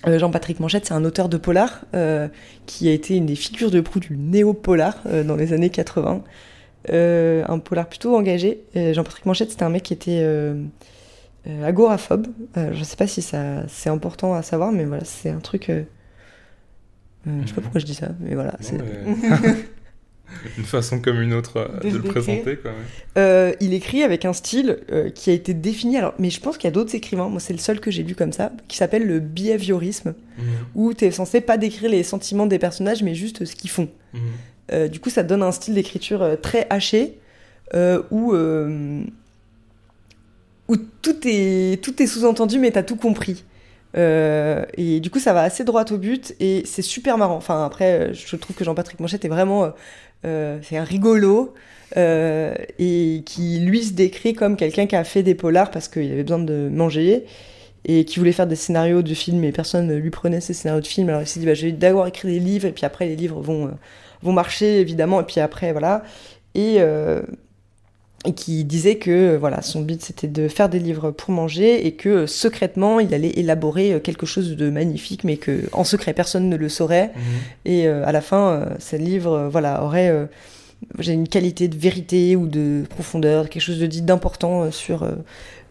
Euh, 0.06 0.18
Jean-Patrick 0.18 0.60
Manchette, 0.60 0.86
c'est 0.86 0.94
un 0.94 1.04
auteur 1.04 1.28
de 1.28 1.36
polar 1.36 1.82
euh, 1.94 2.28
qui 2.66 2.88
a 2.88 2.92
été 2.92 3.16
une 3.16 3.26
des 3.26 3.34
figures 3.34 3.70
de 3.70 3.80
proue 3.80 3.98
du 4.00 4.16
néo-polar 4.16 4.98
dans 5.24 5.36
les 5.36 5.52
années 5.52 5.70
80. 5.70 6.22
Euh, 6.92 7.42
un 7.48 7.58
polar 7.58 7.88
plutôt 7.88 8.16
engagé. 8.16 8.62
Jean-Patrick 8.74 9.26
Manchette, 9.26 9.50
c'était 9.50 9.64
un 9.64 9.70
mec 9.70 9.82
qui 9.82 9.92
était 9.94 10.24
agoraphobe. 11.64 12.26
Je 12.72 12.84
sais 12.84 12.96
pas 12.96 13.06
si 13.06 13.22
ça 13.22 13.62
c'est 13.68 13.88
important 13.90 14.34
à 14.34 14.42
savoir, 14.42 14.70
mais 14.72 14.84
voilà, 14.84 15.04
c'est 15.04 15.30
un 15.30 15.40
truc. 15.40 15.70
euh, 15.70 15.82
je 17.26 17.48
sais 17.48 17.54
pas 17.54 17.60
Mhm. 17.60 17.62
pourquoi 17.64 17.80
je 17.80 17.86
dis 17.86 17.94
ça, 17.94 18.08
mais 18.20 18.34
voilà. 18.36 18.54
C'est- 18.60 18.78
une 20.58 20.64
façon 20.64 21.00
comme 21.00 21.20
une 21.20 21.32
autre 21.34 21.58
euh, 21.58 21.80
De 21.80 21.90
de, 21.90 21.96
le 21.96 22.02
décrire. 22.02 22.22
présenter, 22.22 22.56
quoi. 22.56 22.70
ouais. 22.70 22.76
Euh, 23.18 23.52
il 23.60 23.74
écrit 23.74 24.02
avec 24.02 24.24
un 24.24 24.32
style 24.32 24.78
euh, 24.90 25.10
qui 25.10 25.30
a 25.30 25.32
été 25.32 25.54
défini. 25.54 25.96
Alors, 25.96 26.14
mais 26.18 26.30
je 26.30 26.40
pense 26.40 26.56
qu'il 26.56 26.64
y 26.64 26.68
a 26.68 26.72
d'autres 26.72 26.94
écrivains. 26.94 27.28
Moi, 27.28 27.40
c'est 27.40 27.52
le 27.52 27.58
seul 27.58 27.80
que 27.80 27.90
j'ai 27.90 28.02
lu 28.02 28.14
comme 28.14 28.32
ça, 28.32 28.52
qui 28.68 28.76
s'appelle 28.76 29.06
le 29.06 29.20
behaviorisme, 29.20 30.14
où 30.74 30.92
tu 30.94 31.04
es 31.04 31.10
censé 31.10 31.40
pas 31.40 31.56
décrire 31.56 31.90
les 31.90 32.02
sentiments 32.02 32.46
des 32.46 32.58
personnages, 32.58 33.02
mais 33.02 33.14
juste 33.14 33.44
ce 33.44 33.54
qu'ils 33.54 33.70
font. 33.70 33.88
Mhm. 34.12 34.88
Du 34.88 34.98
coup, 34.98 35.10
ça 35.10 35.22
donne 35.22 35.42
un 35.42 35.52
style 35.52 35.74
d'écriture 35.74 36.36
très 36.42 36.66
haché, 36.70 37.18
où 38.10 38.34
où 40.68 40.76
tout 41.02 41.16
est 41.24 41.82
tout 41.82 42.02
est 42.02 42.06
sous-entendu, 42.06 42.58
mais 42.58 42.72
t'as 42.72 42.82
tout 42.82 42.96
compris. 42.96 43.44
Euh, 43.96 44.64
et 44.76 45.00
du 45.00 45.10
coup, 45.10 45.18
ça 45.18 45.32
va 45.32 45.42
assez 45.42 45.64
droit 45.64 45.84
au 45.90 45.96
but 45.96 46.34
et 46.40 46.62
c'est 46.66 46.82
super 46.82 47.16
marrant. 47.18 47.36
Enfin, 47.36 47.64
après, 47.64 48.12
je 48.12 48.36
trouve 48.36 48.54
que 48.54 48.64
Jean-Patrick 48.64 49.00
Manchette 49.00 49.24
est 49.24 49.28
vraiment 49.28 49.72
c'est 50.62 50.76
un 50.76 50.84
rigolo 50.84 51.54
euh, 51.96 52.52
et 52.80 53.22
qui 53.24 53.60
lui 53.60 53.84
se 53.84 53.92
décrit 53.92 54.34
comme 54.34 54.56
quelqu'un 54.56 54.86
qui 54.86 54.96
a 54.96 55.04
fait 55.04 55.22
des 55.22 55.36
polars 55.36 55.70
parce 55.70 55.86
qu'il 55.86 56.10
avait 56.10 56.24
besoin 56.24 56.40
de 56.40 56.68
manger 56.68 57.24
et 57.84 58.04
qui 58.04 58.18
voulait 58.18 58.32
faire 58.32 58.48
des 58.48 58.56
scénarios 58.56 59.02
de 59.02 59.14
films 59.14 59.44
et 59.44 59.52
personne 59.52 59.86
ne 59.86 59.94
lui 59.94 60.10
prenait 60.10 60.40
ces 60.40 60.52
scénarios 60.52 60.82
de 60.82 60.86
films. 60.86 61.10
Alors 61.10 61.22
il 61.22 61.28
s'est 61.28 61.38
dit 61.38 61.46
bah, 61.46 61.54
je 61.54 61.68
d'abord 61.68 62.08
écrire 62.08 62.32
des 62.32 62.40
livres 62.40 62.66
et 62.66 62.72
puis 62.72 62.84
après 62.84 63.06
les 63.06 63.14
livres 63.14 63.40
vont 63.40 63.66
euh, 63.66 63.70
vont 64.22 64.32
marcher 64.32 64.80
évidemment 64.80 65.20
et 65.20 65.24
puis 65.24 65.40
après 65.40 65.70
voilà 65.70 66.02
euh, 66.56 67.22
et 67.22 67.45
qui 68.32 68.64
disait 68.64 68.96
que 68.96 69.10
euh, 69.10 69.38
voilà 69.38 69.62
son 69.62 69.80
but 69.82 70.02
c'était 70.02 70.26
de 70.28 70.48
faire 70.48 70.68
des 70.68 70.78
livres 70.78 71.10
pour 71.10 71.30
manger 71.34 71.86
et 71.86 71.92
que 71.92 72.08
euh, 72.08 72.26
secrètement 72.26 72.98
il 73.00 73.12
allait 73.14 73.30
élaborer 73.38 73.92
euh, 73.94 74.00
quelque 74.00 74.26
chose 74.26 74.56
de 74.56 74.70
magnifique 74.70 75.22
mais 75.24 75.36
que 75.36 75.60
en 75.72 75.84
secret 75.84 76.12
personne 76.14 76.48
ne 76.48 76.56
le 76.56 76.68
saurait 76.68 77.12
Mhm. 77.14 77.22
et 77.66 77.86
euh, 77.88 78.04
à 78.06 78.12
la 78.12 78.20
fin 78.20 78.48
euh, 78.50 78.66
ce 78.78 78.96
livre 78.96 79.32
euh, 79.32 79.48
voilà 79.48 79.82
aurait 79.84 80.08
euh, 80.10 80.26
j'ai 80.98 81.12
une 81.12 81.28
qualité 81.28 81.68
de 81.68 81.76
vérité 81.76 82.36
ou 82.36 82.46
de 82.46 82.84
profondeur 82.88 83.48
quelque 83.48 83.62
chose 83.62 83.78
de 83.78 83.86
dit 83.86 84.02
d'important 84.02 84.70
sur 84.70 85.08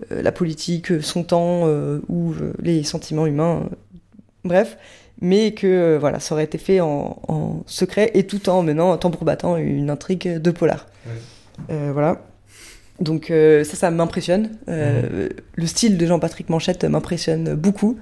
la 0.10 0.32
politique 0.32 1.02
son 1.04 1.24
temps 1.24 1.68
ou 2.10 2.34
les 2.62 2.84
sentiments 2.84 3.28
humains 3.28 3.70
bref 4.44 4.78
mais 5.22 5.54
que 5.54 5.96
voilà 6.00 6.20
ça 6.20 6.34
aurait 6.34 6.44
été 6.46 6.58
fait 6.58 6.82
en, 6.82 7.20
en 7.28 7.62
secret 7.68 8.12
et 8.16 8.26
tout 8.26 8.50
en 8.50 8.64
menant 8.64 8.92
en 8.92 8.98
tambour 8.98 9.24
battant 9.26 9.58
une 9.58 9.90
intrigue 9.92 10.40
de 10.42 10.52
polar 10.52 10.88
Ouais. 11.06 11.92
Voilà 11.94 12.22
donc 13.00 13.30
euh, 13.32 13.64
ça 13.64 13.76
ça 13.76 13.92
m'impressionne 13.92 14.52
Euh, 14.70 15.30
le 15.56 15.68
style 15.68 15.98
de 15.98 16.06
Jean-Patrick 16.06 16.50
Manchette 16.50 16.84
m'impressionne 16.86 17.54
beaucoup 17.56 17.98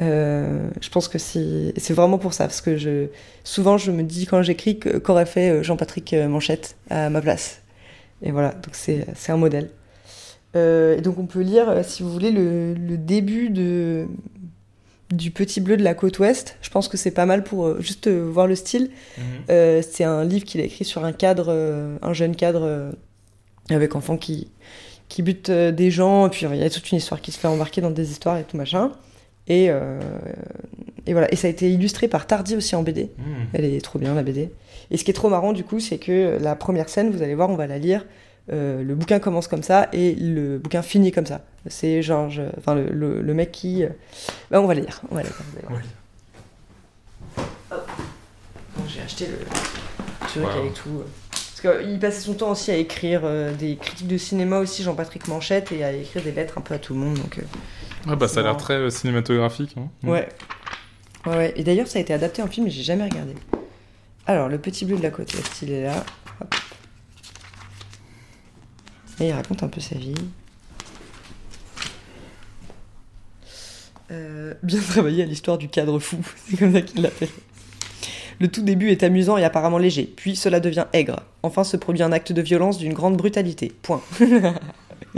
euh, 0.00 0.68
je 0.80 0.88
pense 0.90 1.08
que 1.08 1.18
c'est 1.18 1.72
c'est 1.76 1.94
vraiment 1.94 2.18
pour 2.18 2.32
ça 2.32 2.44
parce 2.44 2.60
que 2.60 2.76
je 2.76 3.06
souvent 3.42 3.78
je 3.78 3.90
me 3.90 4.02
dis 4.04 4.26
quand 4.26 4.42
j'écris 4.42 4.78
que- 4.78 4.98
qu'aurait 4.98 5.26
fait 5.26 5.62
Jean-Patrick 5.64 6.14
Manchette 6.14 6.76
à 6.90 7.10
ma 7.10 7.20
place 7.20 7.62
Et 8.22 8.30
voilà, 8.32 8.50
donc 8.50 8.74
c'est 8.74 9.06
un 9.32 9.36
modèle. 9.36 9.70
Et 10.54 11.00
donc 11.02 11.18
on 11.18 11.26
peut 11.26 11.40
lire, 11.42 11.84
si 11.84 12.02
vous 12.02 12.10
voulez, 12.12 12.32
le, 12.32 12.74
le, 12.74 12.96
début 12.96 13.48
de, 13.48 14.06
du 15.12 15.30
Petit 15.30 15.60
Bleu 15.60 15.76
de 15.76 15.84
la 15.84 15.94
côte 15.94 16.18
ouest. 16.18 16.56
Je 16.62 16.70
pense 16.70 16.88
que 16.88 16.96
c'est 16.96 17.12
pas 17.12 17.26
mal 17.26 17.44
pour 17.44 17.80
juste 17.80 18.08
voir 18.08 18.46
le 18.48 18.56
style. 18.56 18.90
Mhm. 19.18 19.82
c'est 19.82 20.04
un 20.04 20.24
livre 20.24 20.44
qu'il 20.44 20.60
a 20.60 20.64
écrit 20.64 20.84
sur 20.84 21.04
un 21.04 21.12
cadre, 21.12 21.48
un 22.02 22.12
jeune 22.12 22.34
cadre 22.34 22.90
avec 23.70 23.94
enfant 23.96 24.16
qui, 24.16 24.48
qui 25.08 25.22
bute 25.22 25.50
des 25.50 25.90
gens. 25.90 26.26
Et 26.26 26.30
puis 26.30 26.46
il 26.46 26.56
y 26.56 26.62
a 26.62 26.70
toute 26.70 26.90
une 26.90 26.98
histoire 26.98 27.20
qui 27.20 27.32
se 27.32 27.38
fait 27.38 27.48
embarquer 27.48 27.80
dans 27.80 27.90
des 27.90 28.10
histoires 28.10 28.38
et 28.38 28.44
tout 28.44 28.56
machin. 28.56 28.92
Et, 29.46 29.66
et 31.06 31.12
voilà. 31.12 31.32
Et 31.32 31.36
ça 31.36 31.46
a 31.46 31.50
été 31.50 31.70
illustré 31.70 32.08
par 32.08 32.26
Tardy 32.26 32.56
aussi 32.56 32.76
en 32.76 32.82
BD. 32.82 33.10
Mhm. 33.18 33.26
Elle 33.54 33.64
est 33.64 33.84
trop 33.84 33.98
bien 33.98 34.14
la 34.14 34.22
BD. 34.22 34.50
Et 34.90 34.96
ce 34.96 35.04
qui 35.04 35.10
est 35.10 35.14
trop 35.14 35.28
marrant 35.28 35.52
du 35.52 35.64
coup, 35.64 35.80
c'est 35.80 35.98
que 35.98 36.38
la 36.40 36.54
première 36.54 36.88
scène, 36.88 37.10
vous 37.10 37.22
allez 37.22 37.34
voir, 37.34 37.50
on 37.50 37.56
va 37.56 37.66
la 37.66 37.78
lire. 37.78 38.04
Euh, 38.50 38.82
le 38.82 38.94
bouquin 38.94 39.18
commence 39.18 39.46
comme 39.46 39.62
ça 39.62 39.88
et 39.92 40.14
le 40.14 40.58
bouquin 40.58 40.80
finit 40.80 41.12
comme 41.12 41.26
ça. 41.26 41.42
C'est 41.66 42.00
Georges, 42.00 42.40
enfin 42.56 42.74
le, 42.74 43.20
le, 43.20 43.34
mec 43.34 43.52
qui. 43.52 43.84
Euh, 43.84 43.88
bah, 44.50 44.60
on 44.62 44.66
va 44.66 44.74
lire. 44.74 45.02
On 45.10 45.16
va 45.16 45.22
lire. 45.22 45.34
J'ai 48.86 49.02
acheté 49.02 49.26
le 49.26 50.26
truc 50.28 50.44
avec 50.58 50.74
tout. 50.74 51.02
Euh. 51.64 51.72
Parce 51.72 51.84
qu'il 51.84 51.98
passait 51.98 52.20
son 52.20 52.34
temps 52.34 52.50
aussi 52.50 52.70
à 52.70 52.76
écrire 52.76 53.22
des 53.58 53.76
critiques 53.76 54.08
de 54.08 54.18
cinéma 54.18 54.58
aussi, 54.58 54.82
Jean-Patrick 54.82 55.28
Manchette, 55.28 55.72
et 55.72 55.84
à 55.84 55.92
écrire 55.92 56.22
des 56.22 56.32
lettres 56.32 56.58
un 56.58 56.60
peu 56.60 56.74
à 56.74 56.78
tout 56.78 56.94
le 56.94 57.00
monde. 57.00 57.14
Donc, 57.14 57.40
ouais, 58.06 58.16
bah 58.16 58.28
ça 58.28 58.40
a 58.40 58.42
l'air 58.42 58.56
très 58.56 58.90
cinématographique. 58.90 59.74
Hein. 59.76 59.88
Ouais. 60.02 60.10
ouais. 60.10 60.28
Ouais, 61.26 61.52
Et 61.56 61.64
d'ailleurs, 61.64 61.88
ça 61.88 61.98
a 61.98 62.02
été 62.02 62.14
adapté 62.14 62.42
en 62.42 62.46
film, 62.46 62.66
mais 62.66 62.70
j'ai 62.72 62.82
jamais 62.82 63.04
regardé. 63.04 63.34
Alors, 64.26 64.48
le 64.48 64.58
petit 64.58 64.84
bleu 64.84 64.96
de 64.96 65.02
la 65.02 65.10
côte 65.10 65.34
est 65.34 65.62
il 65.62 65.72
est 65.72 65.84
là. 65.84 66.04
Et 69.20 69.28
il 69.28 69.32
raconte 69.32 69.62
un 69.62 69.68
peu 69.68 69.80
sa 69.80 69.96
vie. 69.96 70.14
Euh, 74.10 74.54
bien 74.62 74.80
travaillé 74.90 75.22
à 75.22 75.26
l'histoire 75.26 75.58
du 75.58 75.68
cadre 75.68 75.98
fou, 75.98 76.18
c'est 76.46 76.56
comme 76.56 76.72
ça 76.72 76.82
qu'il 76.82 77.02
l'appelle. 77.02 77.28
Le 78.40 78.48
tout 78.48 78.62
début 78.62 78.90
est 78.90 79.02
amusant 79.02 79.36
et 79.36 79.44
apparemment 79.44 79.78
léger, 79.78 80.12
puis 80.16 80.36
cela 80.36 80.60
devient 80.60 80.86
aigre. 80.92 81.20
Enfin 81.42 81.64
se 81.64 81.76
produit 81.76 82.02
un 82.02 82.12
acte 82.12 82.32
de 82.32 82.42
violence 82.42 82.78
d'une 82.78 82.92
grande 82.92 83.16
brutalité. 83.16 83.72
Point. 83.82 84.00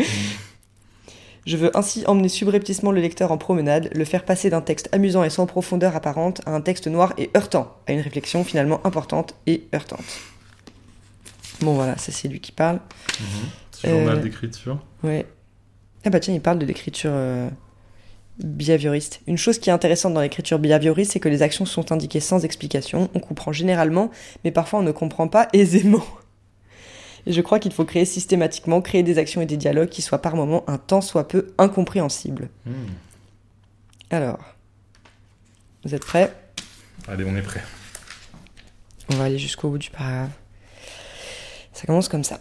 Je 1.46 1.56
veux 1.56 1.76
ainsi 1.76 2.04
emmener 2.06 2.28
subrepticement 2.28 2.92
le 2.92 3.00
lecteur 3.00 3.32
en 3.32 3.38
promenade, 3.38 3.90
le 3.94 4.04
faire 4.04 4.24
passer 4.24 4.50
d'un 4.50 4.60
texte 4.60 4.88
amusant 4.92 5.24
et 5.24 5.30
sans 5.30 5.46
profondeur 5.46 5.96
apparente 5.96 6.42
à 6.46 6.54
un 6.54 6.60
texte 6.60 6.86
noir 6.86 7.14
et 7.18 7.30
heurtant, 7.36 7.76
à 7.86 7.92
une 7.92 8.00
réflexion 8.00 8.44
finalement 8.44 8.86
importante 8.86 9.34
et 9.46 9.64
heurtante. 9.74 10.20
Bon 11.62 11.74
voilà, 11.74 11.96
ça 11.98 12.12
c'est 12.12 12.28
lui 12.28 12.40
qui 12.40 12.52
parle. 12.52 12.80
Mhm. 13.20 13.90
Journal 13.90 14.18
euh, 14.18 14.22
d'écriture. 14.22 14.78
Ouais. 15.02 15.26
Ah 16.04 16.10
bah 16.10 16.20
tiens, 16.20 16.34
il 16.34 16.40
parle 16.40 16.58
de 16.58 16.66
l'écriture 16.66 17.10
euh, 17.12 17.48
behavioriste. 18.38 19.20
Une 19.26 19.36
chose 19.36 19.58
qui 19.58 19.70
est 19.70 19.72
intéressante 19.72 20.14
dans 20.14 20.20
l'écriture 20.20 20.58
behavioriste, 20.58 21.12
c'est 21.12 21.20
que 21.20 21.28
les 21.28 21.42
actions 21.42 21.66
sont 21.66 21.92
indiquées 21.92 22.20
sans 22.20 22.44
explication. 22.44 23.10
On 23.14 23.20
comprend 23.20 23.52
généralement, 23.52 24.10
mais 24.44 24.50
parfois 24.50 24.80
on 24.80 24.82
ne 24.82 24.92
comprend 24.92 25.28
pas 25.28 25.48
aisément. 25.52 26.04
Et 27.26 27.32
je 27.32 27.40
crois 27.42 27.58
qu'il 27.58 27.72
faut 27.72 27.84
créer 27.84 28.04
systématiquement, 28.04 28.80
créer 28.80 29.02
des 29.02 29.18
actions 29.18 29.42
et 29.42 29.46
des 29.46 29.58
dialogues 29.58 29.90
qui 29.90 30.02
soient 30.02 30.22
par 30.22 30.36
moments 30.36 30.64
un 30.68 30.78
tant 30.78 31.00
soit 31.00 31.28
peu 31.28 31.52
incompréhensibles. 31.58 32.48
Hmm. 32.64 32.72
Alors, 34.10 34.38
vous 35.84 35.94
êtes 35.94 36.04
prêts? 36.04 36.34
Allez, 37.08 37.24
on 37.24 37.36
est 37.36 37.42
prêts. 37.42 37.62
On 39.10 39.16
va 39.16 39.24
aller 39.24 39.38
jusqu'au 39.38 39.70
bout 39.70 39.78
du 39.78 39.90
paragraphe. 39.90 40.30
Ça 41.72 41.86
commence 41.86 42.08
comme 42.08 42.24
ça. 42.24 42.40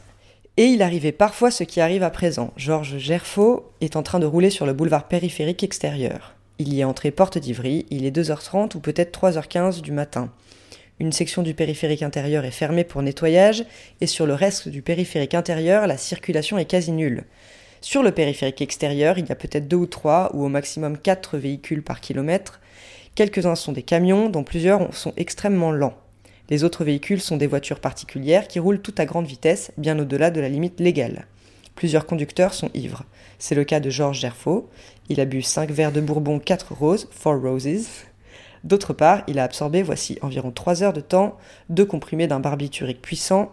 Et 0.59 0.65
il 0.65 0.81
arrivait 0.81 1.13
parfois 1.13 1.51
ce 1.51 1.63
qui 1.63 1.79
arrive 1.79 2.03
à 2.03 2.09
présent. 2.09 2.51
Georges 2.57 2.97
Gerfaux 2.97 3.71
est 3.79 3.95
en 3.95 4.03
train 4.03 4.19
de 4.19 4.25
rouler 4.25 4.49
sur 4.49 4.65
le 4.65 4.73
boulevard 4.73 5.07
périphérique 5.07 5.63
extérieur. 5.63 6.35
Il 6.57 6.73
y 6.73 6.81
est 6.81 6.83
entré 6.83 7.11
porte 7.11 7.37
d'Ivry, 7.37 7.85
il 7.91 8.05
est 8.05 8.13
2h30 8.13 8.75
ou 8.75 8.81
peut-être 8.81 9.17
3h15 9.17 9.79
du 9.79 9.93
matin. 9.93 10.33
Une 10.99 11.13
section 11.13 11.43
du 11.43 11.53
périphérique 11.53 12.03
intérieur 12.03 12.43
est 12.43 12.51
fermée 12.51 12.83
pour 12.83 13.01
nettoyage, 13.01 13.63
et 14.01 14.05
sur 14.05 14.25
le 14.25 14.33
reste 14.33 14.67
du 14.67 14.81
périphérique 14.81 15.33
intérieur, 15.33 15.87
la 15.87 15.95
circulation 15.95 16.57
est 16.57 16.65
quasi 16.65 16.91
nulle. 16.91 17.23
Sur 17.79 18.03
le 18.03 18.11
périphérique 18.11 18.61
extérieur, 18.61 19.17
il 19.17 19.29
y 19.29 19.31
a 19.31 19.35
peut-être 19.35 19.69
deux 19.69 19.77
ou 19.77 19.87
trois, 19.87 20.29
ou 20.33 20.43
au 20.43 20.49
maximum 20.49 20.97
quatre 20.97 21.37
véhicules 21.37 21.83
par 21.83 22.01
kilomètre. 22.01 22.59
Quelques-uns 23.15 23.55
sont 23.55 23.71
des 23.71 23.83
camions, 23.83 24.27
dont 24.27 24.43
plusieurs 24.43 24.93
sont 24.93 25.13
extrêmement 25.15 25.71
lents. 25.71 25.95
Les 26.49 26.63
autres 26.63 26.83
véhicules 26.83 27.21
sont 27.21 27.37
des 27.37 27.47
voitures 27.47 27.79
particulières 27.79 28.47
qui 28.47 28.59
roulent 28.59 28.81
tout 28.81 28.95
à 28.97 29.05
grande 29.05 29.27
vitesse, 29.27 29.71
bien 29.77 29.99
au-delà 29.99 30.31
de 30.31 30.41
la 30.41 30.49
limite 30.49 30.79
légale. 30.79 31.27
Plusieurs 31.75 32.07
conducteurs 32.07 32.55
sont 32.55 32.71
ivres. 32.73 33.03
C'est 33.37 33.55
le 33.55 33.63
cas 33.63 33.79
de 33.79 33.89
Georges 33.89 34.19
Gerfaux. 34.19 34.67
Il 35.09 35.21
a 35.21 35.25
bu 35.25 35.41
5 35.41 35.69
verres 35.69 35.91
de 35.91 36.01
bourbon 36.01 36.39
4 36.39 36.73
roses, 36.73 37.07
4 37.23 37.35
roses. 37.35 37.87
D'autre 38.63 38.93
part, 38.93 39.23
il 39.27 39.39
a 39.39 39.43
absorbé, 39.43 39.83
voici 39.83 40.17
environ 40.21 40.51
3 40.51 40.83
heures 40.83 40.93
de 40.93 41.01
temps, 41.01 41.37
deux 41.69 41.85
comprimés 41.85 42.27
d'un 42.27 42.39
barbiturique 42.39 43.01
puissant. 43.01 43.51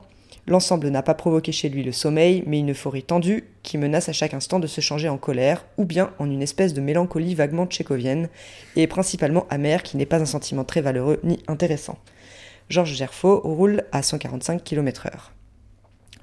L'ensemble 0.49 0.89
n'a 0.89 1.03
pas 1.03 1.15
provoqué 1.15 1.53
chez 1.53 1.69
lui 1.69 1.83
le 1.83 1.93
sommeil, 1.93 2.45
mais 2.47 2.61
une 2.61 2.71
euphorie 2.71 3.03
tendue 3.03 3.45
qui 3.63 3.79
menace 3.79 4.09
à 4.09 4.13
chaque 4.13 4.35
instant 4.35 4.59
de 4.59 4.67
se 4.67 4.81
changer 4.81 5.09
en 5.09 5.19
colère, 5.19 5.65
ou 5.77 5.85
bien 5.85 6.13
en 6.19 6.31
une 6.31 6.43
espèce 6.43 6.73
de 6.73 6.81
mélancolie 6.81 7.35
vaguement 7.35 7.67
tchécovienne, 7.67 8.29
et 8.75 8.87
principalement 8.87 9.47
amère 9.51 9.83
qui 9.83 9.97
n'est 9.97 10.07
pas 10.07 10.21
un 10.21 10.27
sentiment 10.27 10.65
très 10.65 10.81
valeureux 10.81 11.21
ni 11.25 11.41
intéressant. 11.47 11.99
Georges 12.69 12.95
Gerfaux 12.95 13.41
roule 13.45 13.85
à 13.93 14.03
145 14.03 14.65
km/h. 14.65 15.31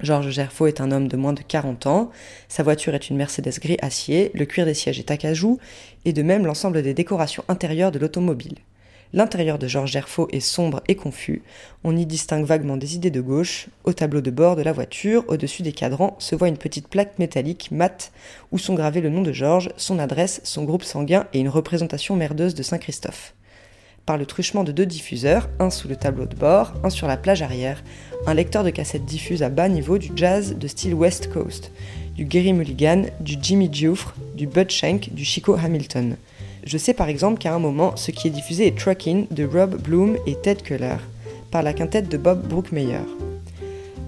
Georges 0.02 0.30
Gerfaux 0.30 0.68
est 0.68 0.82
un 0.82 0.92
homme 0.92 1.08
de 1.08 1.16
moins 1.16 1.32
de 1.32 1.42
40 1.42 1.88
ans. 1.88 2.12
Sa 2.50 2.64
voiture 2.64 2.94
est 2.94 3.10
une 3.10 3.16
Mercedes 3.16 3.60
gris 3.62 3.78
acier, 3.82 4.30
le 4.34 4.44
cuir 4.44 4.66
des 4.66 4.74
sièges 4.74 5.00
est 5.00 5.10
acajou, 5.10 5.58
et 6.04 6.12
de 6.12 6.22
même 6.22 6.46
l'ensemble 6.46 6.82
des 6.82 6.94
décorations 6.94 7.46
intérieures 7.48 7.92
de 7.92 8.00
l'automobile. 8.00 8.58
L'intérieur 9.14 9.58
de 9.58 9.70
Georges 9.70 9.92
Gerfaux 9.92 10.28
est 10.34 10.42
sombre 10.42 10.82
et 10.90 10.96
confus. 10.96 11.44
On 11.86 11.96
y 11.96 12.06
distingue 12.06 12.46
vaguement 12.46 12.76
des 12.76 12.96
idées 12.96 13.10
de 13.10 13.22
gauche. 13.22 13.68
Au 13.86 13.94
tableau 13.94 14.20
de 14.20 14.32
bord 14.32 14.58
de 14.58 14.64
la 14.64 14.74
voiture, 14.74 15.24
au-dessus 15.30 15.62
des 15.62 15.72
cadrans, 15.72 16.18
se 16.20 16.36
voit 16.36 16.50
une 16.50 16.58
petite 16.58 16.90
plaque 16.90 17.20
métallique 17.20 17.72
mate 17.72 18.12
où 18.52 18.58
sont 18.58 18.74
gravés 18.74 19.00
le 19.00 19.10
nom 19.10 19.22
de 19.22 19.32
Georges, 19.32 19.70
son 19.78 19.98
adresse, 19.98 20.42
son 20.44 20.66
groupe 20.66 20.84
sanguin 20.84 21.26
et 21.32 21.40
une 21.40 21.48
représentation 21.48 22.18
merdeuse 22.18 22.54
de 22.54 22.64
Saint-Christophe 22.64 23.34
par 24.06 24.18
le 24.18 24.26
truchement 24.26 24.64
de 24.64 24.72
deux 24.72 24.86
diffuseurs, 24.86 25.50
un 25.60 25.70
sous 25.70 25.88
le 25.88 25.96
tableau 25.96 26.26
de 26.26 26.36
bord, 26.36 26.74
un 26.84 26.90
sur 26.90 27.08
la 27.08 27.18
plage 27.18 27.42
arrière, 27.42 27.84
un 28.28 28.34
lecteur 28.34 28.64
de 28.64 28.70
cassette 28.70 29.06
diffuse 29.06 29.44
à 29.44 29.50
bas 29.50 29.70
niveau 29.70 29.98
du 29.98 30.12
jazz 30.16 30.56
de 30.58 30.68
style 30.68 30.94
West 30.94 31.32
Coast, 31.32 31.72
du 32.16 32.26
Gary 32.26 32.54
Mulligan, 32.54 33.04
du 33.20 33.36
Jimmy 33.42 33.70
Dufresne, 33.70 34.14
du 34.36 34.48
Bud 34.48 34.70
Shank, 34.70 35.14
du 35.14 35.24
Chico 35.24 35.56
Hamilton. 35.56 36.18
Je 36.66 36.78
sais 36.78 36.94
par 36.94 37.10
exemple 37.10 37.40
qu'à 37.40 37.54
un 37.54 37.60
moment, 37.60 37.96
ce 37.96 38.12
qui 38.12 38.28
est 38.28 38.32
diffusé 38.32 38.68
est 38.68 38.78
Truckin' 38.78 39.26
de 39.32 39.46
Rob 39.46 39.82
Bloom 39.82 40.18
et 40.26 40.36
Ted 40.36 40.62
Keller, 40.64 40.98
par 41.52 41.64
la 41.64 41.74
quintette 41.74 42.10
de 42.10 42.18
Bob 42.18 42.48
Brookmeyer. 42.48 43.00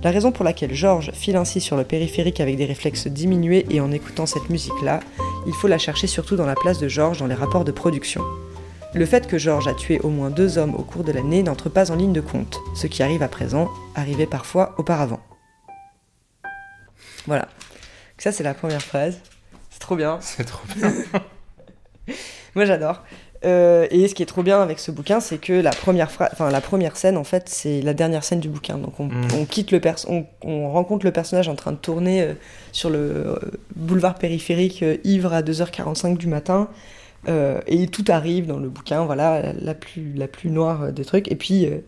La 0.04 0.12
raison 0.12 0.32
pour 0.32 0.46
laquelle 0.46 0.74
George 0.74 1.12
file 1.14 1.36
ainsi 1.36 1.60
sur 1.60 1.78
le 1.78 1.84
périphérique 1.84 2.40
avec 2.40 2.58
des 2.58 2.66
réflexes 2.66 3.08
diminués 3.08 3.66
et 3.72 3.82
en 3.82 3.92
écoutant 3.92 4.28
cette 4.28 4.50
musique-là, 4.50 5.00
il 5.48 5.54
faut 5.54 5.68
la 5.68 5.80
chercher 5.80 6.06
surtout 6.06 6.36
dans 6.36 6.46
la 6.46 6.54
place 6.54 6.80
de 6.80 6.88
George 6.88 7.20
dans 7.20 7.28
les 7.28 7.34
rapports 7.34 7.66
de 7.66 7.72
production. 7.72 8.22
Le 8.96 9.06
fait 9.06 9.28
que 9.28 9.38
Georges 9.38 9.68
a 9.68 9.74
tué 9.74 10.00
au 10.00 10.10
moins 10.10 10.30
deux 10.30 10.58
hommes 10.58 10.74
au 10.74 10.82
cours 10.82 11.04
de 11.04 11.12
l'année 11.12 11.44
n'entre 11.44 11.68
pas 11.68 11.92
en 11.92 11.96
ligne 11.98 12.14
de 12.14 12.22
compte. 12.22 12.58
Ce 12.76 12.88
qui 12.88 13.04
arrive 13.04 13.24
à 13.24 13.28
présent 13.28 13.70
arrivait 13.94 14.26
parfois 14.26 14.74
auparavant. 14.78 15.20
Voilà. 17.28 17.50
Ça, 18.18 18.32
c'est 18.32 18.44
la 18.44 18.54
première 18.54 18.82
phrase. 18.82 19.20
C'est 19.70 19.82
trop 19.82 19.98
bien. 19.98 20.20
C'est 20.22 20.46
trop 20.46 20.66
bien. 20.78 20.94
Moi, 22.56 22.64
j'adore. 22.64 23.04
Euh, 23.44 23.86
et 23.92 24.08
ce 24.08 24.16
qui 24.16 24.24
est 24.24 24.28
trop 24.28 24.44
bien 24.44 24.62
avec 24.62 24.80
ce 24.80 24.92
bouquin, 24.92 25.20
c'est 25.20 25.40
que 25.40 25.52
la 25.52 25.72
première, 25.72 26.08
enfin, 26.32 26.50
la 26.50 26.62
première 26.62 26.96
scène, 26.96 27.18
en 27.18 27.26
fait, 27.26 27.50
c'est 27.50 27.82
la 27.82 27.94
dernière 27.94 28.24
scène 28.24 28.40
du 28.40 28.48
bouquin. 28.48 28.78
Donc, 28.78 28.98
on, 29.02 29.08
mm. 29.08 29.46
quitte 29.50 29.72
le 29.72 29.82
on, 30.42 30.72
rencontre 30.72 31.06
le 31.06 31.12
personnage 31.12 31.50
en 31.50 31.56
train 31.56 31.74
de 31.74 31.78
tourner 31.78 32.22
euh, 32.22 32.34
sur 32.72 32.90
le 32.90 32.98
euh, 33.00 33.36
boulevard 33.76 34.16
périphérique 34.16 34.86
ivre 35.04 35.34
à 35.34 35.42
2h45 35.42 36.16
du 36.16 36.28
matin. 36.28 36.70
Euh, 37.28 37.62
et 37.68 37.88
tout 37.88 38.06
arrive 38.08 38.48
dans 38.48 38.60
le 38.60 38.70
bouquin, 38.70 39.04
voilà, 39.06 39.54
la 39.54 39.74
plus, 39.74 40.14
la 40.14 40.28
plus 40.28 40.50
noire 40.50 40.92
des 40.92 41.06
trucs. 41.06 41.32
Et 41.32 41.36
puis, 41.36 41.66
euh, 41.66 41.80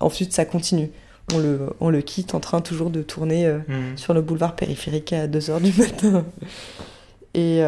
ensuite, 0.00 0.32
ça 0.32 0.44
continue. 0.44 0.90
On 1.34 1.38
le, 1.38 1.70
on 1.80 1.90
le 1.90 2.00
quitte 2.00 2.34
en 2.34 2.40
train 2.40 2.60
toujours 2.60 2.90
de 2.90 3.02
tourner 3.02 3.46
euh, 3.46 3.58
mhm. 3.68 3.98
sur 3.98 4.14
le 4.14 4.22
boulevard 4.22 4.56
périphérique 4.56 5.12
à 5.12 5.26
2h 5.26 5.60
du 5.60 5.78
matin. 5.80 6.24
Et 7.34 7.60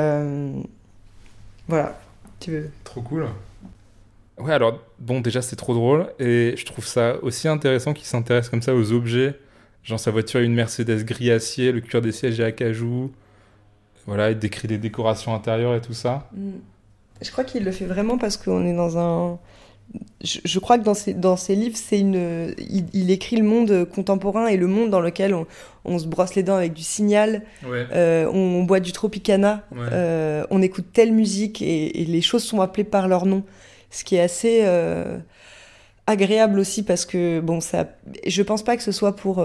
voilà, 1.69 2.01
tu 2.41 2.51
veux? 2.51 2.71
Trop 2.83 3.01
cool. 3.03 3.27
Ouais, 4.39 4.55
alors, 4.55 4.81
bon, 4.99 5.21
déjà, 5.21 5.43
c'est 5.43 5.57
trop 5.57 5.75
drôle. 5.75 6.09
Et 6.19 6.55
je 6.57 6.65
trouve 6.65 6.87
ça 6.87 7.23
aussi 7.23 7.47
intéressant 7.47 7.93
qu'il 7.93 8.07
s'intéresse 8.07 8.49
comme 8.49 8.63
ça 8.63 8.75
aux 8.75 8.93
objets. 8.93 9.39
Genre, 9.85 10.01
sa 10.01 10.11
voiture 10.11 10.41
a 10.41 10.43
une 10.43 10.55
Mercedes 10.55 11.05
gris 11.05 11.31
acier, 11.31 11.73
le 11.73 11.81
cuir 11.81 12.01
des 12.01 12.13
sièges 12.13 12.41
est 12.41 12.45
acajou. 12.45 13.13
Voilà, 14.07 14.31
il 14.31 14.39
décrit 14.39 14.67
des 14.67 14.79
décorations 14.79 15.35
intérieures 15.35 15.75
et 15.75 15.81
tout 15.81 15.93
ça. 15.93 16.29
Mm. 16.35 16.51
Je 17.21 17.31
crois 17.31 17.45
qu'il 17.45 17.64
le 17.64 17.73
fait 17.73 17.87
vraiment 17.87 18.18
parce 18.18 18.37
qu'on 18.37 18.66
est 18.66 18.75
dans 18.75 18.99
un 18.99 19.39
je, 20.23 20.59
crois 20.59 20.79
que 20.79 20.85
dans 20.85 20.95
ses, 20.95 21.14
dans 21.14 21.37
ses 21.37 21.55
livres, 21.55 21.77
c'est 21.77 21.99
une, 21.99 22.55
il, 22.93 23.11
écrit 23.11 23.37
le 23.37 23.43
monde 23.43 23.87
contemporain 23.87 24.47
et 24.47 24.57
le 24.57 24.66
monde 24.66 24.91
dans 24.91 25.01
lequel 25.01 25.35
on, 25.85 25.99
se 25.99 26.07
brosse 26.07 26.35
les 26.35 26.43
dents 26.43 26.57
avec 26.57 26.75
du 26.75 26.83
signal, 26.83 27.43
euh, 27.64 28.27
on, 28.27 28.62
boit 28.62 28.81
du 28.81 28.93
Tropicana, 28.93 29.64
euh, 29.77 30.45
on 30.51 30.62
écoute 30.62 30.87
telle 30.93 31.12
musique 31.12 31.62
et, 31.62 32.05
les 32.05 32.21
choses 32.21 32.45
sont 32.45 32.61
appelées 32.61 32.85
par 32.85 33.09
leur 33.09 33.27
nom. 33.27 33.43
Ce 33.91 34.05
qui 34.05 34.16
est 34.16 34.21
assez 34.21 34.61
euh, 34.62 35.18
agréable 36.07 36.59
aussi 36.61 36.85
parce 36.85 37.05
que, 37.05 37.41
bon, 37.41 37.61
ça, 37.61 37.89
je 38.27 38.43
pense 38.43 38.62
pas 38.62 38.77
que 38.77 38.83
ce 38.83 38.93
soit 38.93 39.16
pour, 39.16 39.45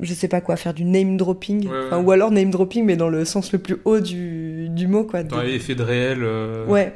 je 0.00 0.14
sais 0.14 0.28
pas 0.28 0.40
quoi, 0.40 0.56
faire 0.56 0.74
du 0.74 0.84
name 0.84 1.16
dropping, 1.16 1.68
ou 1.68 2.10
alors 2.10 2.30
name 2.30 2.50
dropping, 2.50 2.84
mais 2.84 2.96
dans 2.96 3.08
le 3.08 3.24
sens 3.24 3.52
le 3.52 3.58
plus 3.58 3.76
haut 3.84 4.00
du, 4.00 4.68
du 4.70 4.86
mot, 4.86 5.04
quoi. 5.04 5.22
Dans 5.22 5.40
l'effet 5.42 5.74
de 5.74 5.82
réel. 5.82 6.24
ouais. 6.68 6.92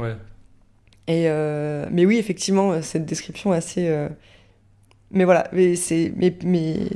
Et 1.10 1.24
euh, 1.26 1.86
mais 1.90 2.06
oui, 2.06 2.18
effectivement, 2.18 2.80
cette 2.82 3.04
description 3.04 3.50
assez. 3.50 3.88
Euh, 3.88 4.08
mais 5.10 5.24
voilà, 5.24 5.48
mais 5.52 5.74
c'est 5.74 6.12
mais, 6.14 6.32
mais... 6.44 6.88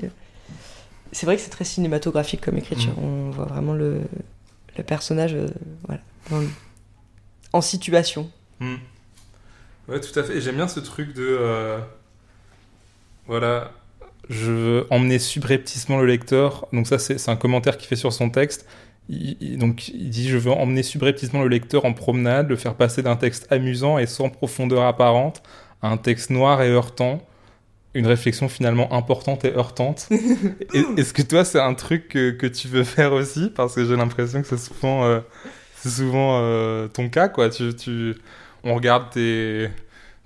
c'est 1.10 1.26
vrai 1.26 1.34
que 1.34 1.42
c'est 1.42 1.50
très 1.50 1.64
cinématographique 1.64 2.40
comme 2.40 2.56
écriture. 2.56 2.92
Mm. 2.92 3.04
On 3.04 3.30
voit 3.30 3.46
vraiment 3.46 3.72
le, 3.72 4.02
le 4.78 4.84
personnage, 4.84 5.34
euh, 5.34 5.48
voilà, 5.88 6.00
en 7.52 7.60
situation. 7.60 8.30
Mm. 8.60 8.74
Ouais, 9.88 10.00
tout 10.00 10.16
à 10.16 10.22
fait. 10.22 10.40
J'aime 10.40 10.56
bien 10.56 10.68
ce 10.68 10.78
truc 10.78 11.12
de 11.12 11.80
voilà, 13.26 13.72
je 14.30 14.50
veux 14.50 14.86
emmener 14.90 15.18
subrepticement 15.18 15.98
le 15.98 16.06
lecteur. 16.06 16.66
Donc 16.72 16.86
ça, 16.86 16.98
c'est 16.98 17.28
un 17.28 17.36
commentaire 17.36 17.76
qu'il 17.76 17.88
fait 17.88 17.96
sur 17.96 18.12
son 18.12 18.30
texte 18.30 18.66
donc 19.08 19.88
il 19.88 20.08
dit 20.08 20.28
je 20.28 20.38
veux 20.38 20.50
emmener 20.50 20.82
subrepticement 20.82 21.42
le 21.42 21.48
lecteur 21.48 21.84
en 21.84 21.92
promenade, 21.92 22.48
le 22.48 22.56
faire 22.56 22.74
passer 22.74 23.02
d'un 23.02 23.16
texte 23.16 23.50
amusant 23.52 23.98
et 23.98 24.06
sans 24.06 24.30
profondeur 24.30 24.84
apparente 24.84 25.42
à 25.82 25.88
un 25.88 25.98
texte 25.98 26.30
noir 26.30 26.62
et 26.62 26.70
heurtant, 26.70 27.20
une 27.92 28.06
réflexion 28.06 28.48
finalement 28.48 28.92
importante 28.94 29.44
et 29.44 29.52
heurtante. 29.52 30.08
Est-ce 30.96 31.12
que 31.12 31.20
toi 31.20 31.44
c'est 31.44 31.60
un 31.60 31.74
truc 31.74 32.08
que, 32.08 32.46
tu 32.46 32.68
veux 32.68 32.84
faire 32.84 33.12
aussi? 33.12 33.50
Parce 33.54 33.74
que 33.74 33.84
j'ai 33.84 33.96
l'impression 33.96 34.40
que 34.40 34.48
c'est 34.48 34.58
souvent, 34.58 35.04
euh, 35.04 35.20
souvent 35.84 36.38
euh, 36.40 36.88
ton 36.88 37.10
cas 37.10 37.28
quoi. 37.28 37.50
Tu, 37.50 37.74
tu, 37.74 38.14
on 38.62 38.74
regarde 38.74 39.10
tes, 39.10 39.68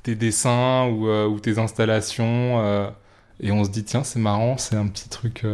tes 0.04 0.14
dessins 0.14 0.86
ou, 0.86 1.08
euh, 1.08 1.26
ou 1.26 1.40
tes 1.40 1.58
installations 1.58 2.92
et 3.40 3.52
on 3.52 3.64
se 3.64 3.70
dit 3.70 3.84
tiens 3.84 4.04
c'est 4.04 4.18
marrant, 4.18 4.56
c'est 4.58 4.76
un 4.76 4.86
petit 4.86 5.08
truc 5.08 5.44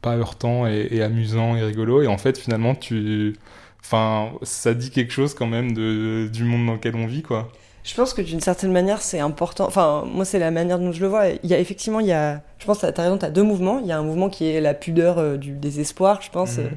pas 0.00 0.16
heurtant 0.16 0.66
et, 0.66 1.02
amusant 1.02 1.56
et 1.56 1.62
rigolo. 1.62 2.02
Et 2.02 2.06
en 2.06 2.18
fait, 2.18 2.38
finalement, 2.38 2.74
tu. 2.74 3.36
Enfin, 3.80 4.32
ça 4.42 4.74
dit 4.74 4.90
quelque 4.90 5.12
chose 5.12 5.34
quand 5.34 5.46
même 5.46 5.72
de, 5.72 6.28
du 6.32 6.44
monde 6.44 6.66
dans 6.66 6.74
lequel 6.74 6.94
on 6.96 7.06
vit, 7.06 7.22
quoi. 7.22 7.50
Je 7.84 7.94
pense 7.94 8.12
que 8.12 8.20
d'une 8.20 8.40
certaine 8.40 8.72
manière, 8.72 9.00
c'est 9.00 9.20
important. 9.20 9.66
Enfin, 9.66 10.04
moi, 10.06 10.24
c'est 10.24 10.38
la 10.38 10.50
manière 10.50 10.78
dont 10.78 10.92
je 10.92 11.00
le 11.00 11.06
vois. 11.06 11.28
Il 11.28 11.48
y 11.48 11.54
a 11.54 11.58
effectivement, 11.58 12.00
il 12.00 12.06
y 12.06 12.12
a. 12.12 12.42
Je 12.58 12.66
pense, 12.66 12.80
t'as 12.80 12.90
raison, 12.90 13.16
t'as 13.16 13.30
deux 13.30 13.42
mouvements. 13.42 13.78
Il 13.78 13.86
y 13.86 13.92
a 13.92 13.98
un 13.98 14.02
mouvement 14.02 14.28
qui 14.28 14.46
est 14.46 14.60
la 14.60 14.74
pudeur 14.74 15.18
euh, 15.18 15.36
du 15.36 15.52
désespoir, 15.52 16.20
je 16.20 16.30
pense, 16.30 16.58
mhm. 16.58 16.64
euh, 16.64 16.68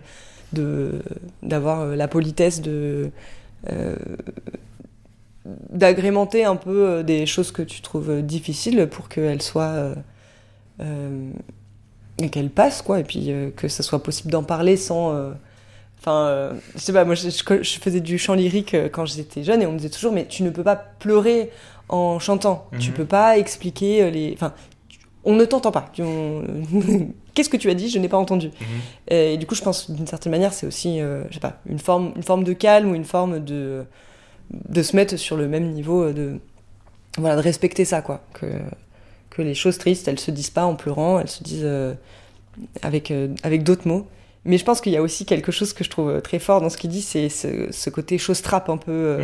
de 0.53 1.01
d'avoir 1.43 1.81
euh, 1.81 1.95
la 1.95 2.07
politesse 2.07 2.61
de. 2.61 3.11
d'agrémenter 5.69 6.45
un 6.45 6.55
peu 6.55 7.03
des 7.03 7.25
choses 7.25 7.51
que 7.51 7.61
tu 7.61 7.81
trouves 7.81 8.21
difficiles 8.21 8.87
pour 8.89 9.09
qu'elles 9.09 9.41
soient 9.41 9.95
qu'elle 12.29 12.49
passe, 12.49 12.81
quoi, 12.81 12.99
et 12.99 13.03
puis 13.03 13.31
euh, 13.31 13.49
que 13.55 13.67
ça 13.67 13.83
soit 13.83 14.03
possible 14.03 14.31
d'en 14.31 14.43
parler 14.43 14.77
sans. 14.77 15.13
Euh, 15.13 15.31
enfin, 15.99 16.25
euh, 16.27 16.53
je 16.75 16.79
sais 16.79 16.93
pas, 16.93 17.05
moi 17.05 17.15
je, 17.15 17.29
je, 17.29 17.79
faisais 17.79 17.99
du 17.99 18.17
chant 18.17 18.33
lyrique 18.33 18.75
quand 18.91 19.05
j'étais 19.05 19.43
jeune 19.43 19.61
et 19.61 19.65
on 19.65 19.71
me 19.71 19.77
disait 19.77 19.89
toujours, 19.89 20.11
mais 20.11 20.25
tu 20.25 20.43
ne 20.43 20.49
peux 20.49 20.63
pas 20.63 20.75
pleurer 20.75 21.49
en 21.89 22.19
chantant. 22.19 22.67
Tu 22.79 22.89
mhm. 22.89 22.95
peux 22.95 23.05
pas 23.05 23.37
expliquer 23.37 24.09
les. 24.11 24.33
Enfin, 24.33 24.53
on 25.23 25.35
ne 25.35 25.45
t'entend 25.45 25.71
pas. 25.71 25.91
Qu'est-ce 27.33 27.49
que 27.49 27.57
tu 27.57 27.69
as 27.69 27.73
dit? 27.73 27.89
Je 27.89 27.99
n'ai 27.99 28.09
pas 28.09 28.17
entendu. 28.17 28.47
Mhm. 28.47 28.65
Et, 29.07 29.37
du 29.37 29.45
coup, 29.45 29.55
je 29.55 29.61
pense 29.61 29.89
d'une 29.89 30.07
certaine 30.07 30.31
manière, 30.31 30.53
c'est 30.53 30.67
aussi, 30.67 30.99
je 30.99 31.33
sais 31.33 31.39
pas, 31.39 31.59
une 31.65 31.79
forme, 31.79 32.13
une 32.15 32.23
forme 32.23 32.43
de 32.43 32.53
calme 32.53 32.91
ou 32.91 32.95
une 32.95 33.05
forme 33.05 33.43
de 33.43 33.85
de 34.67 34.83
se 34.83 34.97
mettre 34.97 35.15
sur 35.15 35.37
le 35.37 35.47
même 35.47 35.71
niveau 35.71 36.11
de 36.11 36.37
voilà 37.17 37.37
de 37.37 37.41
respecter 37.41 37.85
ça 37.85 38.01
quoi 38.01 38.21
que 38.33 38.47
que 39.31 39.41
les 39.41 39.55
choses 39.55 39.79
tristes, 39.79 40.07
elles 40.07 40.19
se 40.19 40.29
disent 40.29 40.51
pas 40.51 40.65
en 40.65 40.75
pleurant, 40.75 41.19
elles 41.19 41.29
se 41.29 41.41
disent 41.41 41.63
euh, 41.63 41.93
avec, 42.83 43.09
euh, 43.09 43.29
avec 43.41 43.63
d'autres 43.63 43.87
mots. 43.87 44.07
Mais 44.43 44.57
je 44.57 44.65
pense 44.65 44.81
qu'il 44.81 44.91
y 44.91 44.97
a 44.97 45.01
aussi 45.01 45.25
quelque 45.25 45.51
chose 45.51 45.71
que 45.73 45.83
je 45.83 45.89
trouve 45.89 46.19
très 46.21 46.39
fort 46.39 46.61
dans 46.61 46.69
ce 46.69 46.77
qu'il 46.77 46.89
dit, 46.89 47.01
c'est 47.01 47.29
ce, 47.29 47.89
côté 47.89 48.17
chose 48.17 48.41
trappe 48.41 48.69
un 48.69 48.77
peu 48.77 49.19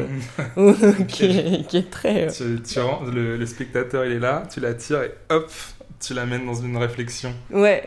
euh, 0.58 0.94
qui, 1.08 1.26
est, 1.26 1.90
très. 1.90 2.28
Tu, 2.28 2.44
le, 3.12 3.46
spectateur 3.46 4.06
il 4.06 4.12
est 4.12 4.20
là, 4.20 4.44
tu 4.52 4.60
l'attires 4.60 5.02
et 5.02 5.12
hop, 5.30 5.52
tu 6.00 6.14
l'amènes 6.14 6.46
dans 6.46 6.54
une 6.54 6.78
réflexion. 6.78 7.34
Ouais. 7.52 7.84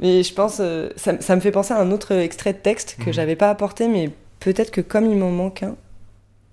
Mais 0.00 0.22
je 0.22 0.32
pense, 0.32 0.62
ça, 0.96 1.20
ça, 1.20 1.36
me 1.36 1.40
fait 1.42 1.52
penser 1.52 1.74
à 1.74 1.78
un 1.78 1.90
autre 1.90 2.12
extrait 2.12 2.54
de 2.54 2.58
texte 2.58 2.96
que 2.98 3.10
mhm. 3.10 3.12
j'avais 3.12 3.36
pas 3.36 3.50
apporté, 3.50 3.86
mais 3.86 4.10
peut-être 4.40 4.70
que 4.70 4.80
comme 4.80 5.04
il 5.04 5.18
m'en 5.18 5.30
manque 5.30 5.62
un, 5.62 5.76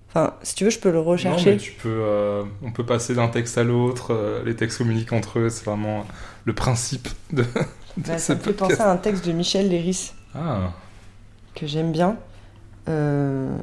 Enfin, 0.10 0.34
si 0.42 0.56
tu 0.56 0.64
veux, 0.64 0.70
je 0.72 0.80
peux 0.80 0.92
le 0.92 1.00
rechercher. 1.00 1.52
Non, 1.52 1.52
mais 1.52 1.58
tu 1.58 1.74
peux, 1.74 2.02
euh, 2.02 2.44
on 2.64 2.72
peut 2.72 2.86
passer 2.86 3.14
d'un 3.14 3.28
texte 3.28 3.60
à 3.60 3.64
l'autre. 3.64 4.12
Euh, 4.12 4.44
les 4.44 4.56
textes 4.56 4.80
communiquent 4.80 5.14
entre 5.14 5.38
eux. 5.38 5.50
C'est 5.50 5.66
vraiment 5.66 6.06
le 6.46 6.54
principe 6.54 7.08
de. 7.32 7.46
Bah, 7.98 8.18
ça 8.18 8.36
me 8.36 8.40
fait 8.40 8.54
penser 8.54 8.80
à 8.80 8.92
un 8.92 8.98
texte 8.98 9.26
de 9.26 9.32
Michel 9.34 9.68
Léris. 9.68 10.14
Ah. 10.34 10.72
Que 11.54 11.68
j'aime 11.68 11.92
bien. 11.92 12.18
Euh, 12.88 13.56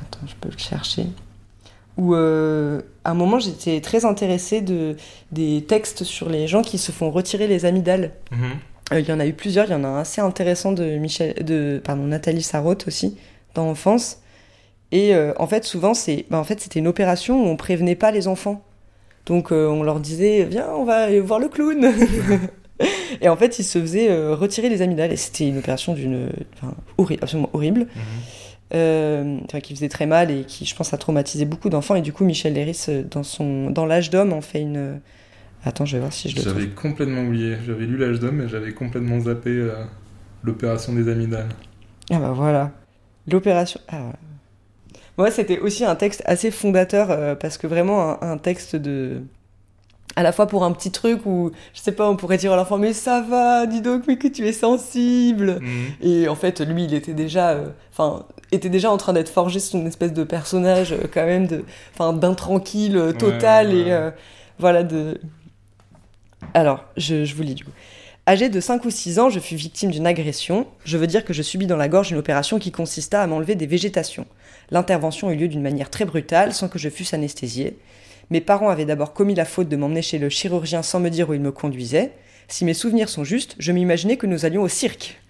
attends, 0.00 0.26
je 0.26 0.34
peux 0.40 0.48
le 0.48 0.56
chercher. 0.56 1.06
Où 1.98 2.14
à 2.14 2.80
un 3.04 3.14
moment, 3.14 3.38
j'étais 3.38 3.80
très 3.80 4.06
intéressée 4.06 4.62
de 4.62 4.96
des 5.30 5.64
textes 5.68 6.04
sur 6.04 6.30
les 6.30 6.48
gens 6.48 6.62
qui 6.62 6.78
se 6.78 6.90
font 6.90 7.10
retirer 7.10 7.46
les 7.48 7.66
amygdales. 7.66 8.12
Mhm. 8.30 8.98
Il 8.98 9.08
y 9.08 9.12
en 9.12 9.20
a 9.20 9.26
eu 9.26 9.34
plusieurs. 9.34 9.66
Il 9.66 9.72
y 9.72 9.74
en 9.74 9.84
a 9.84 9.88
un 9.88 9.98
assez 9.98 10.22
intéressant 10.22 10.72
de 10.72 10.96
Michel, 10.96 11.34
de 11.44 11.82
pardon 11.84 12.04
Nathalie 12.04 12.42
Sarraute 12.42 12.86
aussi 12.88 13.18
dans 13.54 13.68
Enfance 13.68 14.21
et 14.92 15.14
euh, 15.14 15.32
en 15.38 15.46
fait, 15.46 15.64
souvent, 15.64 15.94
c'est, 15.94 16.26
bah, 16.30 16.38
en 16.38 16.44
fait, 16.44 16.60
c'était 16.60 16.78
une 16.78 16.86
opération 16.86 17.42
où 17.42 17.48
on 17.48 17.56
prévenait 17.56 17.96
pas 17.96 18.10
les 18.10 18.28
enfants. 18.28 18.62
Donc, 19.24 19.50
euh, 19.50 19.66
on 19.66 19.82
leur 19.82 20.00
disait, 20.00 20.44
viens, 20.44 20.68
on 20.76 20.84
va 20.84 21.04
aller 21.04 21.20
voir 21.20 21.40
le 21.40 21.48
clown. 21.48 21.90
et 23.20 23.28
en 23.28 23.36
fait, 23.36 23.58
ils 23.58 23.64
se 23.64 23.80
faisaient 23.80 24.10
euh, 24.10 24.34
retirer 24.34 24.68
les 24.68 24.82
amygdales. 24.82 25.10
Et 25.10 25.16
c'était 25.16 25.48
une 25.48 25.58
opération 25.58 25.94
d'une, 25.94 26.28
horrible, 26.98 27.24
absolument 27.24 27.48
horrible. 27.54 27.86
Mhm. 28.70 29.60
qui 29.62 29.74
faisait 29.74 29.88
très 29.88 30.06
mal 30.06 30.30
et 30.30 30.44
qui, 30.44 30.66
je 30.66 30.76
pense, 30.76 30.92
a 30.92 30.98
traumatisé 30.98 31.46
beaucoup 31.46 31.70
d'enfants. 31.70 31.94
Et 31.94 32.02
du 32.02 32.12
coup, 32.12 32.24
Michel 32.24 32.52
Léris, 32.52 32.86
dans 33.10 33.22
son, 33.22 33.70
dans 33.70 33.86
l'âge 33.86 34.10
d'homme, 34.10 34.32
en 34.32 34.42
fait 34.42 34.60
une. 34.60 35.00
Attends, 35.64 35.84
je 35.84 35.96
vais 35.96 36.00
voir 36.00 36.12
si 36.12 36.28
je 36.28 36.36
le 36.36 36.42
J'avais 36.42 36.68
complètement 36.68 37.22
oublié. 37.22 37.56
J'avais 37.64 37.86
lu 37.86 37.96
l'âge 37.96 38.18
d'homme, 38.18 38.36
mais 38.36 38.48
j'avais 38.48 38.72
complètement 38.72 39.20
zappé 39.20 39.70
l'opération 40.42 40.92
des 40.92 41.08
amygdales. 41.08 41.48
Ah 42.10 42.18
bah 42.18 42.32
voilà. 42.32 42.72
L'opération. 43.28 43.80
Ah, 43.88 44.12
moi, 45.18 45.30
c'était 45.30 45.58
aussi 45.58 45.84
un 45.84 45.94
texte 45.94 46.22
assez 46.24 46.50
fondateur 46.50 47.10
euh, 47.10 47.34
parce 47.34 47.58
que 47.58 47.66
vraiment 47.66 48.22
un, 48.22 48.38
texte 48.38 48.76
de 48.76 49.22
à 50.16 50.22
la 50.22 50.32
fois 50.32 50.46
pour 50.46 50.64
un 50.64 50.72
petit 50.72 50.90
truc 50.90 51.24
où 51.24 51.52
je 51.72 51.80
sais 51.80 51.92
pas 51.92 52.08
on 52.08 52.16
pourrait 52.16 52.36
dire 52.36 52.52
à 52.52 52.56
l'enfant 52.56 52.76
mais 52.76 52.92
ça 52.92 53.22
va 53.22 53.64
dis 53.64 53.80
donc 53.80 54.02
mais 54.06 54.18
que 54.18 54.28
tu 54.28 54.46
es 54.46 54.52
sensible. 54.52 55.58
Mhm. 55.62 55.86
et 56.02 56.28
en 56.28 56.34
fait 56.34 56.60
lui 56.60 56.84
il 56.84 56.92
était 56.92 57.14
déjà 57.14 57.50
euh, 57.50 57.68
enfin 57.92 58.26
était 58.50 58.68
déjà 58.68 58.90
en 58.90 58.98
train 58.98 59.14
d'être 59.14 59.30
forgé 59.30 59.58
son 59.58 59.86
espèce 59.86 60.12
de 60.12 60.24
personnage 60.24 60.92
euh, 60.92 61.06
quand 61.12 61.24
même 61.24 61.46
de 61.46 61.64
enfin 61.94 62.12
d'intranquille 62.12 63.00
total 63.18 63.72
et 63.72 64.10
voilà 64.58 64.82
de 64.82 65.18
alors 66.52 66.84
je, 66.98 67.24
je 67.24 67.34
vous 67.34 67.42
lis 67.42 67.54
du 67.54 67.64
coup 67.64 67.70
Âgé 68.24 68.48
de 68.48 68.60
5 68.60 68.84
ou 68.84 68.90
6 68.90 69.18
ans, 69.18 69.30
je 69.30 69.40
fus 69.40 69.56
victime 69.56 69.90
d'une 69.90 70.06
agression. 70.06 70.68
Je 70.84 70.96
veux 70.96 71.08
dire 71.08 71.24
que 71.24 71.32
je 71.32 71.42
subis 71.42 71.66
dans 71.66 71.76
la 71.76 71.88
gorge 71.88 72.12
une 72.12 72.18
opération 72.18 72.60
qui 72.60 72.70
consista 72.70 73.20
à 73.20 73.26
m'enlever 73.26 73.56
des 73.56 73.66
végétations. 73.66 74.26
L'intervention 74.70 75.32
eut 75.32 75.36
lieu 75.36 75.48
d'une 75.48 75.60
manière 75.60 75.90
très 75.90 76.04
brutale, 76.04 76.52
sans 76.52 76.68
que 76.68 76.78
je 76.78 76.88
fusse 76.88 77.14
anesthésié. 77.14 77.78
Mes 78.30 78.40
parents 78.40 78.68
avaient 78.68 78.84
d'abord 78.84 79.12
commis 79.12 79.34
la 79.34 79.44
faute 79.44 79.68
de 79.68 79.74
m'emmener 79.74 80.02
chez 80.02 80.18
le 80.18 80.28
chirurgien 80.28 80.84
sans 80.84 81.00
me 81.00 81.08
dire 81.08 81.30
où 81.30 81.34
il 81.34 81.40
me 81.40 81.50
conduisait. 81.50 82.12
Si 82.46 82.64
mes 82.64 82.74
souvenirs 82.74 83.08
sont 83.08 83.24
justes, 83.24 83.56
je 83.58 83.72
m'imaginais 83.72 84.16
que 84.16 84.28
nous 84.28 84.44
allions 84.44 84.62
au 84.62 84.68
cirque. 84.68 85.20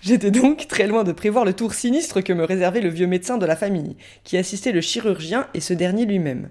J'étais 0.00 0.30
donc 0.30 0.68
très 0.68 0.86
loin 0.86 1.04
de 1.04 1.12
prévoir 1.12 1.44
le 1.44 1.52
tour 1.52 1.74
sinistre 1.74 2.22
que 2.22 2.32
me 2.32 2.44
réservait 2.44 2.80
le 2.80 2.88
vieux 2.88 3.06
médecin 3.06 3.36
de 3.36 3.44
la 3.44 3.56
famille, 3.56 3.96
qui 4.24 4.38
assistait 4.38 4.72
le 4.72 4.80
chirurgien 4.80 5.48
et 5.52 5.60
ce 5.60 5.74
dernier 5.74 6.06
lui-même. 6.06 6.48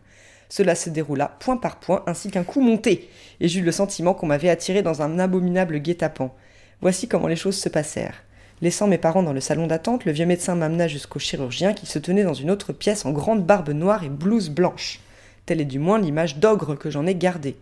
Cela 0.50 0.76
se 0.76 0.90
déroula 0.90 1.36
point 1.40 1.58
par 1.58 1.80
point 1.80 2.04
ainsi 2.08 2.32
qu'un 2.32 2.44
coup 2.44 2.62
monté, 2.62 3.10
et 3.40 3.48
j'eus 3.48 3.62
le 3.62 3.72
sentiment 3.72 4.14
qu'on 4.14 4.28
m'avait 4.28 4.50
attiré 4.50 4.82
dans 4.82 5.02
un 5.02 5.20
abominable 5.20 5.80
guet-apens. 5.80 6.34
Voici 6.82 7.08
comment 7.08 7.28
les 7.28 7.36
choses 7.36 7.58
se 7.58 7.70
passèrent. 7.70 8.24
Laissant 8.62 8.88
mes 8.88 8.98
parents 8.98 9.24
dans 9.24 9.34
le 9.34 9.42
salon 9.42 9.68
d'attente, 9.68 10.06
le 10.06 10.12
vieux 10.12 10.26
médecin 10.26 10.56
m'amena 10.56 10.88
jusqu'au 10.88 11.20
chirurgien 11.20 11.74
qui 11.74 11.86
se 11.86 12.00
tenait 12.00 12.24
dans 12.24 12.34
une 12.34 12.50
autre 12.50 12.74
pièce 12.74 13.06
en 13.06 13.12
grande 13.12 13.46
barbe 13.46 13.70
noire 13.70 14.04
et 14.04 14.10
blouse 14.10 14.50
blanche. 14.50 15.00
Telle 15.46 15.62
est 15.62 15.66
du 15.66 15.80
moins 15.80 16.00
l'image 16.00 16.38
d'ogre 16.38 16.76
que 16.76 16.90
j'en 16.90 17.06
ai 17.06 17.14
gardée. 17.14 17.56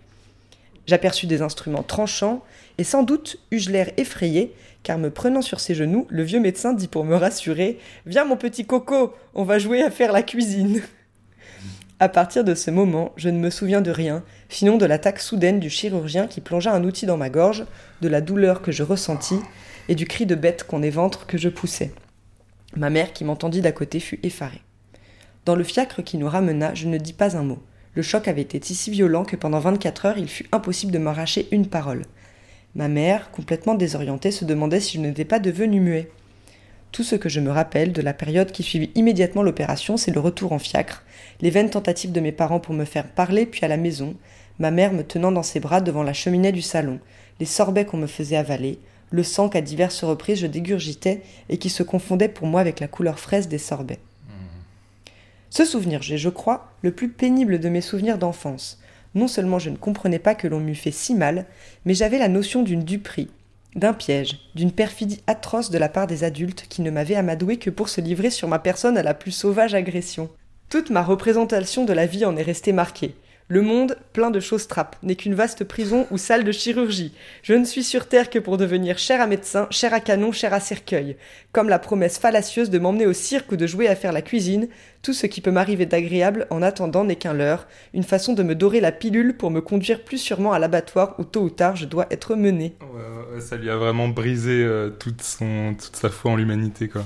J'aperçus 0.87 1.27
des 1.27 1.41
instruments 1.41 1.83
tranchants, 1.83 2.43
et 2.77 2.83
sans 2.83 3.03
doute 3.03 3.37
eus-je 3.51 3.71
l'air 3.71 3.91
effrayé, 3.97 4.53
car 4.83 4.97
me 4.97 5.09
prenant 5.09 5.41
sur 5.41 5.59
ses 5.59 5.75
genoux, 5.75 6.05
le 6.09 6.23
vieux 6.23 6.39
médecin 6.39 6.73
dit 6.73 6.87
pour 6.87 7.03
me 7.03 7.15
rassurer 7.15 7.79
Viens 8.05 8.23
mon 8.23 8.37
petit 8.37 8.65
coco, 8.65 9.13
on 9.33 9.43
va 9.43 9.59
jouer 9.59 9.81
à 9.81 9.91
faire 9.91 10.11
la 10.11 10.21
cuisine. 10.21 10.81
À 11.97 12.09
partir 12.09 12.43
de 12.43 12.55
ce 12.55 12.71
moment, 12.71 13.13
je 13.15 13.29
ne 13.29 13.39
me 13.39 13.49
souviens 13.49 13.79
de 13.79 13.89
rien, 13.89 14.21
sinon 14.49 14.75
de 14.75 14.85
l'attaque 14.85 15.19
soudaine 15.19 15.61
du 15.61 15.69
chirurgien 15.69 16.27
qui 16.27 16.41
plongea 16.41 16.73
un 16.73 16.83
outil 16.83 17.05
dans 17.05 17.15
ma 17.15 17.29
gorge, 17.29 17.65
de 18.01 18.09
la 18.09 18.19
douleur 18.19 18.61
que 18.61 18.73
je 18.73 18.83
ressentis 18.83 19.39
et 19.87 19.95
du 19.95 20.05
cri 20.05 20.25
de 20.25 20.35
bête 20.35 20.65
qu'on 20.65 20.83
éventre 20.83 21.25
que 21.25 21.37
je 21.37 21.47
poussais. 21.47 21.93
Ma 22.75 22.89
mère, 22.89 23.13
qui 23.13 23.23
m'entendit 23.23 23.61
d'à 23.61 23.71
côté, 23.71 24.01
fut 24.01 24.19
effarée. 24.23 24.61
Dans 25.45 25.55
le 25.55 25.63
fiacre 25.63 26.03
qui 26.03 26.17
nous 26.17 26.27
ramena, 26.27 26.73
je 26.73 26.87
ne 26.87 26.97
dis 26.97 27.13
pas 27.13 27.37
un 27.37 27.43
mot. 27.43 27.59
Le 27.93 28.01
choc 28.01 28.27
avait 28.27 28.41
été 28.41 28.59
si 28.59 28.91
violent 28.91 29.23
que 29.23 29.37
pendant 29.37 29.59
24 29.59 30.05
heures, 30.05 30.17
il 30.17 30.27
fut 30.27 30.47
impossible 30.51 30.91
de 30.91 30.97
m'arracher 30.97 31.47
une 31.51 31.67
parole. 31.67 32.01
Ma 32.75 32.89
mère, 32.89 33.31
complètement 33.31 33.75
désorientée, 33.75 34.31
se 34.31 34.43
demandait 34.43 34.81
si 34.81 34.97
je 34.97 35.01
n'étais 35.01 35.23
pas 35.23 35.39
devenu 35.39 35.79
muet. 35.79 36.11
Tout 36.95 37.03
ce 37.03 37.17
que 37.17 37.27
je 37.27 37.41
me 37.41 37.51
rappelle 37.51 37.91
de 37.91 38.01
la 38.01 38.13
période 38.13 38.53
qui 38.53 38.63
suivit 38.63 38.89
immédiatement 38.95 39.43
l'opération, 39.43 39.97
c'est 39.97 40.13
le 40.13 40.21
retour 40.21 40.53
en 40.53 40.59
fiacre, 40.59 41.03
les 41.41 41.49
vaines 41.49 41.69
tentatives 41.69 42.13
de 42.13 42.21
mes 42.21 42.31
parents 42.31 42.61
pour 42.61 42.73
me 42.73 42.85
faire 42.85 43.09
parler, 43.09 43.45
puis 43.45 43.65
à 43.65 43.67
la 43.67 43.75
maison, 43.75 44.15
ma 44.59 44.71
mère 44.71 44.93
me 44.93 45.03
tenant 45.03 45.33
dans 45.33 45.43
ses 45.43 45.59
bras 45.59 45.81
devant 45.81 46.03
la 46.03 46.13
cheminée 46.13 46.53
du 46.53 46.61
salon, 46.61 47.01
les 47.41 47.45
sorbets 47.45 47.83
qu'on 47.83 47.97
me 47.97 48.07
faisait 48.07 48.37
avaler, 48.37 48.79
le 49.11 49.23
sang 49.23 49.49
qu'à 49.49 49.59
diverses 49.59 50.05
reprises 50.05 50.39
je 50.39 50.47
dégurgitais 50.47 51.21
et 51.49 51.57
qui 51.57 51.69
se 51.69 51.83
confondait 51.83 52.29
pour 52.29 52.47
moi 52.47 52.61
avec 52.61 52.79
la 52.79 52.87
couleur 52.87 53.19
fraise 53.19 53.49
des 53.49 53.57
sorbets. 53.57 53.99
Ce 55.49 55.65
souvenir, 55.65 56.01
j'ai, 56.01 56.17
je 56.17 56.29
crois, 56.29 56.71
le 56.81 56.93
plus 56.93 57.09
pénible 57.09 57.59
de 57.59 57.67
mes 57.67 57.81
souvenirs 57.81 58.17
d'enfance. 58.17 58.79
Non 59.15 59.27
seulement 59.27 59.59
je 59.59 59.69
ne 59.69 59.75
comprenais 59.75 60.19
pas 60.19 60.33
que 60.33 60.47
l'on 60.47 60.61
m'eût 60.61 60.75
fait 60.75 60.91
si 60.91 61.13
mal, 61.13 61.45
mais 61.83 61.93
j'avais 61.93 62.19
la 62.19 62.29
notion 62.29 62.63
d'une 62.63 62.85
duperie, 62.85 63.27
d'un 63.75 63.93
piège, 63.93 64.39
d'une 64.55 64.71
perfidie 64.71 65.21
atroce 65.27 65.69
de 65.69 65.77
la 65.77 65.89
part 65.89 66.07
des 66.07 66.23
adultes 66.23 66.65
qui 66.69 66.81
ne 66.81 66.91
m'avaient 66.91 67.15
amadoué 67.15 67.57
que 67.57 67.69
pour 67.69 67.89
se 67.89 68.01
livrer 68.01 68.29
sur 68.29 68.47
ma 68.47 68.59
personne 68.59 68.97
à 68.97 69.03
la 69.03 69.13
plus 69.13 69.31
sauvage 69.31 69.75
agression. 69.75 70.29
Toute 70.69 70.89
ma 70.89 71.03
représentation 71.03 71.85
de 71.85 71.93
la 71.93 72.05
vie 72.05 72.25
en 72.25 72.37
est 72.37 72.41
restée 72.41 72.71
marquée. 72.71 73.15
Le 73.47 73.61
monde, 73.61 73.95
plein 74.11 74.31
de 74.31 74.39
choses 74.39 74.67
trappes, 74.67 74.95
n'est 75.03 75.15
qu'une 75.15 75.35
vaste 75.35 75.65
prison 75.65 76.07
ou 76.09 76.17
salle 76.17 76.43
de 76.43 76.51
chirurgie. 76.51 77.13
Je 77.43 77.53
ne 77.53 77.63
suis 77.63 77.83
sur 77.83 78.07
terre 78.07 78.31
que 78.31 78.39
pour 78.39 78.57
devenir 78.57 78.97
cher 78.97 79.21
à 79.21 79.27
médecin, 79.27 79.67
cher 79.69 79.93
à 79.93 79.99
canon, 79.99 80.31
cher 80.31 80.51
à 80.51 80.59
cercueil. 80.59 81.15
Comme 81.51 81.69
la 81.69 81.77
promesse 81.77 82.17
fallacieuse 82.17 82.71
de 82.71 82.79
m'emmener 82.79 83.05
au 83.05 83.13
cirque 83.13 83.51
ou 83.51 83.55
de 83.55 83.67
jouer 83.67 83.87
à 83.87 83.95
faire 83.95 84.13
la 84.13 84.23
cuisine, 84.23 84.67
tout 85.03 85.13
ce 85.13 85.27
qui 85.27 85.41
peut 85.41 85.51
m'arriver 85.51 85.85
d'agréable 85.85 86.47
en 86.49 86.63
attendant 86.63 87.03
n'est 87.03 87.17
qu'un 87.17 87.33
leurre, 87.33 87.67
une 87.93 88.01
façon 88.01 88.33
de 88.33 88.41
me 88.41 88.55
dorer 88.55 88.79
la 88.81 88.91
pilule 88.91 89.37
pour 89.37 89.51
me 89.51 89.61
conduire 89.61 90.03
plus 90.03 90.17
sûrement 90.17 90.51
à 90.53 90.57
l'abattoir 90.57 91.13
où 91.19 91.23
tôt 91.23 91.41
ou 91.43 91.51
tard 91.51 91.75
je 91.75 91.85
dois 91.85 92.07
être 92.09 92.35
mené. 92.35 92.75
Ouais, 92.81 93.41
ça 93.41 93.57
lui 93.57 93.69
a 93.69 93.77
vraiment 93.77 94.07
brisé 94.07 94.63
euh, 94.63 94.89
toute, 94.89 95.21
son, 95.21 95.75
toute 95.79 95.95
sa 95.95 96.09
foi 96.09 96.31
en 96.31 96.35
l'humanité, 96.35 96.87
quoi. 96.87 97.03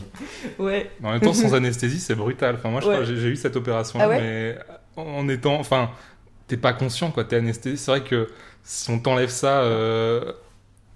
Ouais. 0.58 0.90
En 1.04 1.12
même 1.12 1.20
temps, 1.20 1.34
sans 1.34 1.54
anesthésie, 1.54 2.00
c'est 2.00 2.16
brutal. 2.16 2.56
Enfin, 2.58 2.70
moi, 2.70 2.80
Ouais. 2.88 3.04
j'ai 3.04 3.28
eu 3.28 3.36
cette 3.36 3.58
opération, 3.58 4.00
Ah 4.02 4.08
ouais 4.08 4.22
mais 4.22 4.58
en 4.96 5.28
étant, 5.30 5.56
enfin, 5.60 5.92
t'es 6.50 6.58
pas 6.58 6.74
conscient, 6.74 7.12
quoi. 7.12 7.24
T'es 7.24 7.38
anesthésié. 7.38 7.78
C'est 7.78 7.92
vrai 7.92 8.04
que 8.04 8.28
si 8.64 8.90
on 8.92 9.00
t'enlève 9.00 9.30
ça, 9.30 9.62
euh, 9.62 10.34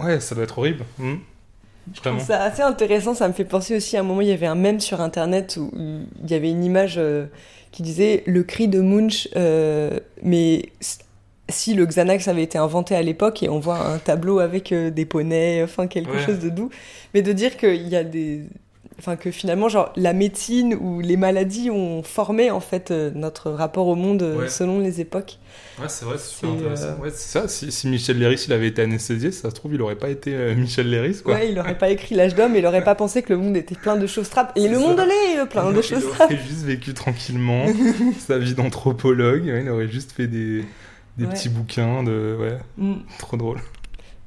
ouais, 0.02 0.20
ça 0.20 0.36
doit 0.36 0.44
être 0.44 0.58
horrible. 0.60 0.84
Vraiment. 2.02 2.20
C'est 2.20 2.34
assez 2.34 2.62
intéressant, 2.62 3.14
ça 3.14 3.28
me 3.28 3.34
fait 3.34 3.44
penser 3.46 3.76
aussi 3.76 3.98
à 3.98 4.00
un 4.00 4.04
moment, 4.04 4.22
il 4.22 4.28
y 4.28 4.32
avait 4.32 4.46
un 4.46 4.56
mème 4.56 4.80
sur 4.80 5.02
internet 5.02 5.58
où 5.58 5.70
il 5.76 6.30
y 6.32 6.34
avait 6.34 6.50
une 6.50 6.64
image 6.64 6.96
euh, 6.98 7.26
qui 7.72 7.84
disait 7.84 8.24
le 8.26 8.44
cri 8.44 8.68
de 8.70 8.80
Munch, 8.80 9.28
euh, 9.36 10.00
mais 10.22 10.70
si 11.50 11.74
le 11.74 11.86
Xanax 11.86 12.30
avait 12.30 12.44
été 12.44 12.58
inventé 12.58 12.96
à 12.96 13.02
l'époque 13.02 13.44
et 13.44 13.50
on 13.50 13.60
voit 13.60 13.86
un 13.86 13.98
tableau 13.98 14.40
avec 14.40 14.72
euh, 14.72 14.92
des 14.92 15.06
poneys, 15.06 15.62
enfin 15.62 15.88
quelque 15.88 16.12
Ouais. 16.14 16.26
chose 16.26 16.40
de 16.40 16.48
doux, 16.48 16.70
mais 17.14 17.22
de 17.22 17.34
dire 17.34 17.58
qu'il 17.58 17.88
y 17.90 17.98
a 17.98 18.06
des. 18.06 18.44
Enfin, 19.00 19.16
que 19.16 19.32
finalement, 19.32 19.70
genre, 19.70 19.92
la 19.96 20.14
médecine 20.14 20.76
ou 20.76 21.00
les 21.02 21.18
maladies 21.18 21.72
ont 21.72 22.04
formé 22.04 22.52
en 22.52 22.60
fait 22.60 22.92
euh, 22.92 23.10
notre 23.16 23.50
rapport 23.50 23.88
au 23.88 23.96
monde 23.96 24.22
euh, 24.22 24.38
Ouais. 24.42 24.50
selon 24.50 24.80
les 24.80 25.02
époques. 25.02 25.40
Ouais, 25.80 25.86
c'est 25.90 26.06
vrai, 26.06 26.18
c'est 26.20 26.30
super 26.36 26.52
intéressant. 26.52 26.84
euh, 26.86 26.98
Ouais, 27.02 27.10
c'est 27.10 27.40
ça. 27.40 27.48
Si, 27.48 27.72
si 27.72 27.88
Michel 27.88 28.20
Léris 28.20 28.44
il 28.48 28.54
avait 28.54 28.68
été 28.68 28.82
anesthésié, 28.84 29.32
ça 29.32 29.50
se 29.50 29.56
trouve, 29.56 29.74
il 29.74 29.82
aurait 29.82 29.96
pas 29.96 30.10
été 30.10 30.36
euh, 30.36 30.54
Michel 30.56 30.90
Léris, 30.90 31.22
quoi. 31.24 31.34
Ouais, 31.34 31.50
il 31.52 31.58
aurait 31.60 31.78
pas 31.78 31.90
écrit 31.90 32.14
l'âge 32.14 32.36
d'homme, 32.36 32.56
il 32.56 32.66
aurait 32.68 32.84
pas 32.84 32.94
pensé 32.96 33.24
que 33.24 33.34
le 33.34 33.40
monde 33.40 33.58
était 33.58 33.76
plein 33.76 33.96
de 33.96 34.06
choses 34.06 34.30
trappes. 34.30 34.52
Et 34.56 34.68
le 34.68 34.76
ça. 34.76 34.80
monde 34.82 35.00
l'est 35.00 35.46
plein 35.48 35.72
de 35.72 35.78
il 35.78 35.84
choses 35.84 36.06
aurait 36.06 36.16
trappes. 36.16 36.32
juste 36.48 36.64
vécu 36.64 36.94
tranquillement 36.94 37.66
sa 38.28 38.38
vie 38.38 38.54
d'anthropologue. 38.54 39.46
ouais, 39.46 39.64
il 39.64 39.70
aurait 39.70 39.88
juste 39.90 40.12
fait 40.12 40.28
des, 40.28 40.64
des 41.18 41.26
petits 41.26 41.50
bouquins 41.50 42.04
de. 42.04 42.38
Ouais, 42.40 42.58
Mm. 42.78 42.94
trop 43.18 43.38
drôle. 43.38 43.58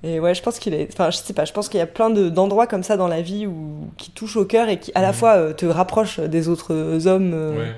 Et 0.02 0.20
ouais, 0.20 0.34
je 0.34 0.42
pense 0.42 0.58
qu'il 0.58 0.74
est. 0.74 0.88
Enfin, 0.92 1.10
je 1.10 1.16
sais 1.16 1.32
pas, 1.32 1.44
je 1.44 1.52
pense 1.52 1.68
qu'il 1.68 1.78
y 1.78 1.82
a 1.82 1.86
plein 1.86 2.10
de- 2.10 2.28
d'endroits 2.28 2.66
comme 2.66 2.82
ça 2.82 2.96
dans 2.96 3.08
la 3.08 3.22
vie 3.22 3.46
où... 3.46 3.88
qui 3.96 4.10
touchent 4.10 4.36
au 4.36 4.44
cœur 4.44 4.68
et 4.68 4.78
qui, 4.78 4.92
à 4.94 5.00
la 5.02 5.08
Mhm. 5.08 5.14
fois, 5.14 5.30
euh, 5.36 5.52
te 5.54 5.66
rapprochent 5.66 6.20
des 6.20 6.48
autres 6.48 7.06
hommes. 7.06 7.32
euh, 7.34 7.58
Ouais. 7.58 7.72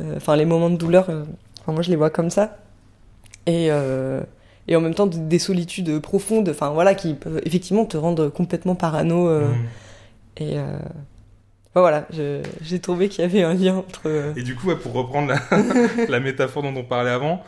euh, 0.00 0.16
Enfin, 0.16 0.34
les 0.36 0.44
moments 0.46 0.70
de 0.70 0.76
douleur, 0.76 1.04
enfin, 1.60 1.72
moi 1.72 1.82
je 1.82 1.90
les 1.90 1.96
vois 1.96 2.10
comme 2.10 2.30
ça. 2.30 2.56
Et, 3.46 3.66
et 4.68 4.76
en 4.76 4.80
même 4.80 4.94
temps, 4.94 5.06
des 5.06 5.38
solitudes 5.40 5.98
profondes, 6.00 6.48
enfin 6.48 6.70
voilà, 6.70 6.94
qui 6.94 7.14
peuvent 7.14 7.40
effectivement 7.44 7.84
te 7.84 7.96
rendre 7.96 8.28
complètement 8.28 8.74
parano. 8.76 9.28
Mm. 9.28 9.54
Et. 10.38 10.58
enfin, 10.58 11.80
voilà, 11.80 12.06
j'ai 12.62 12.78
trouvé 12.80 13.08
qu'il 13.08 13.22
y 13.22 13.24
avait 13.24 13.42
un 13.42 13.54
lien 13.54 13.76
entre. 13.76 14.32
Et 14.36 14.42
du 14.42 14.54
coup, 14.54 14.68
ouais, 14.68 14.76
pour 14.76 14.92
reprendre 14.92 15.28
la, 15.28 16.06
la 16.08 16.20
métaphore 16.20 16.62
dont 16.62 16.74
on 16.76 16.84
parlait 16.84 17.10
avant, 17.10 17.42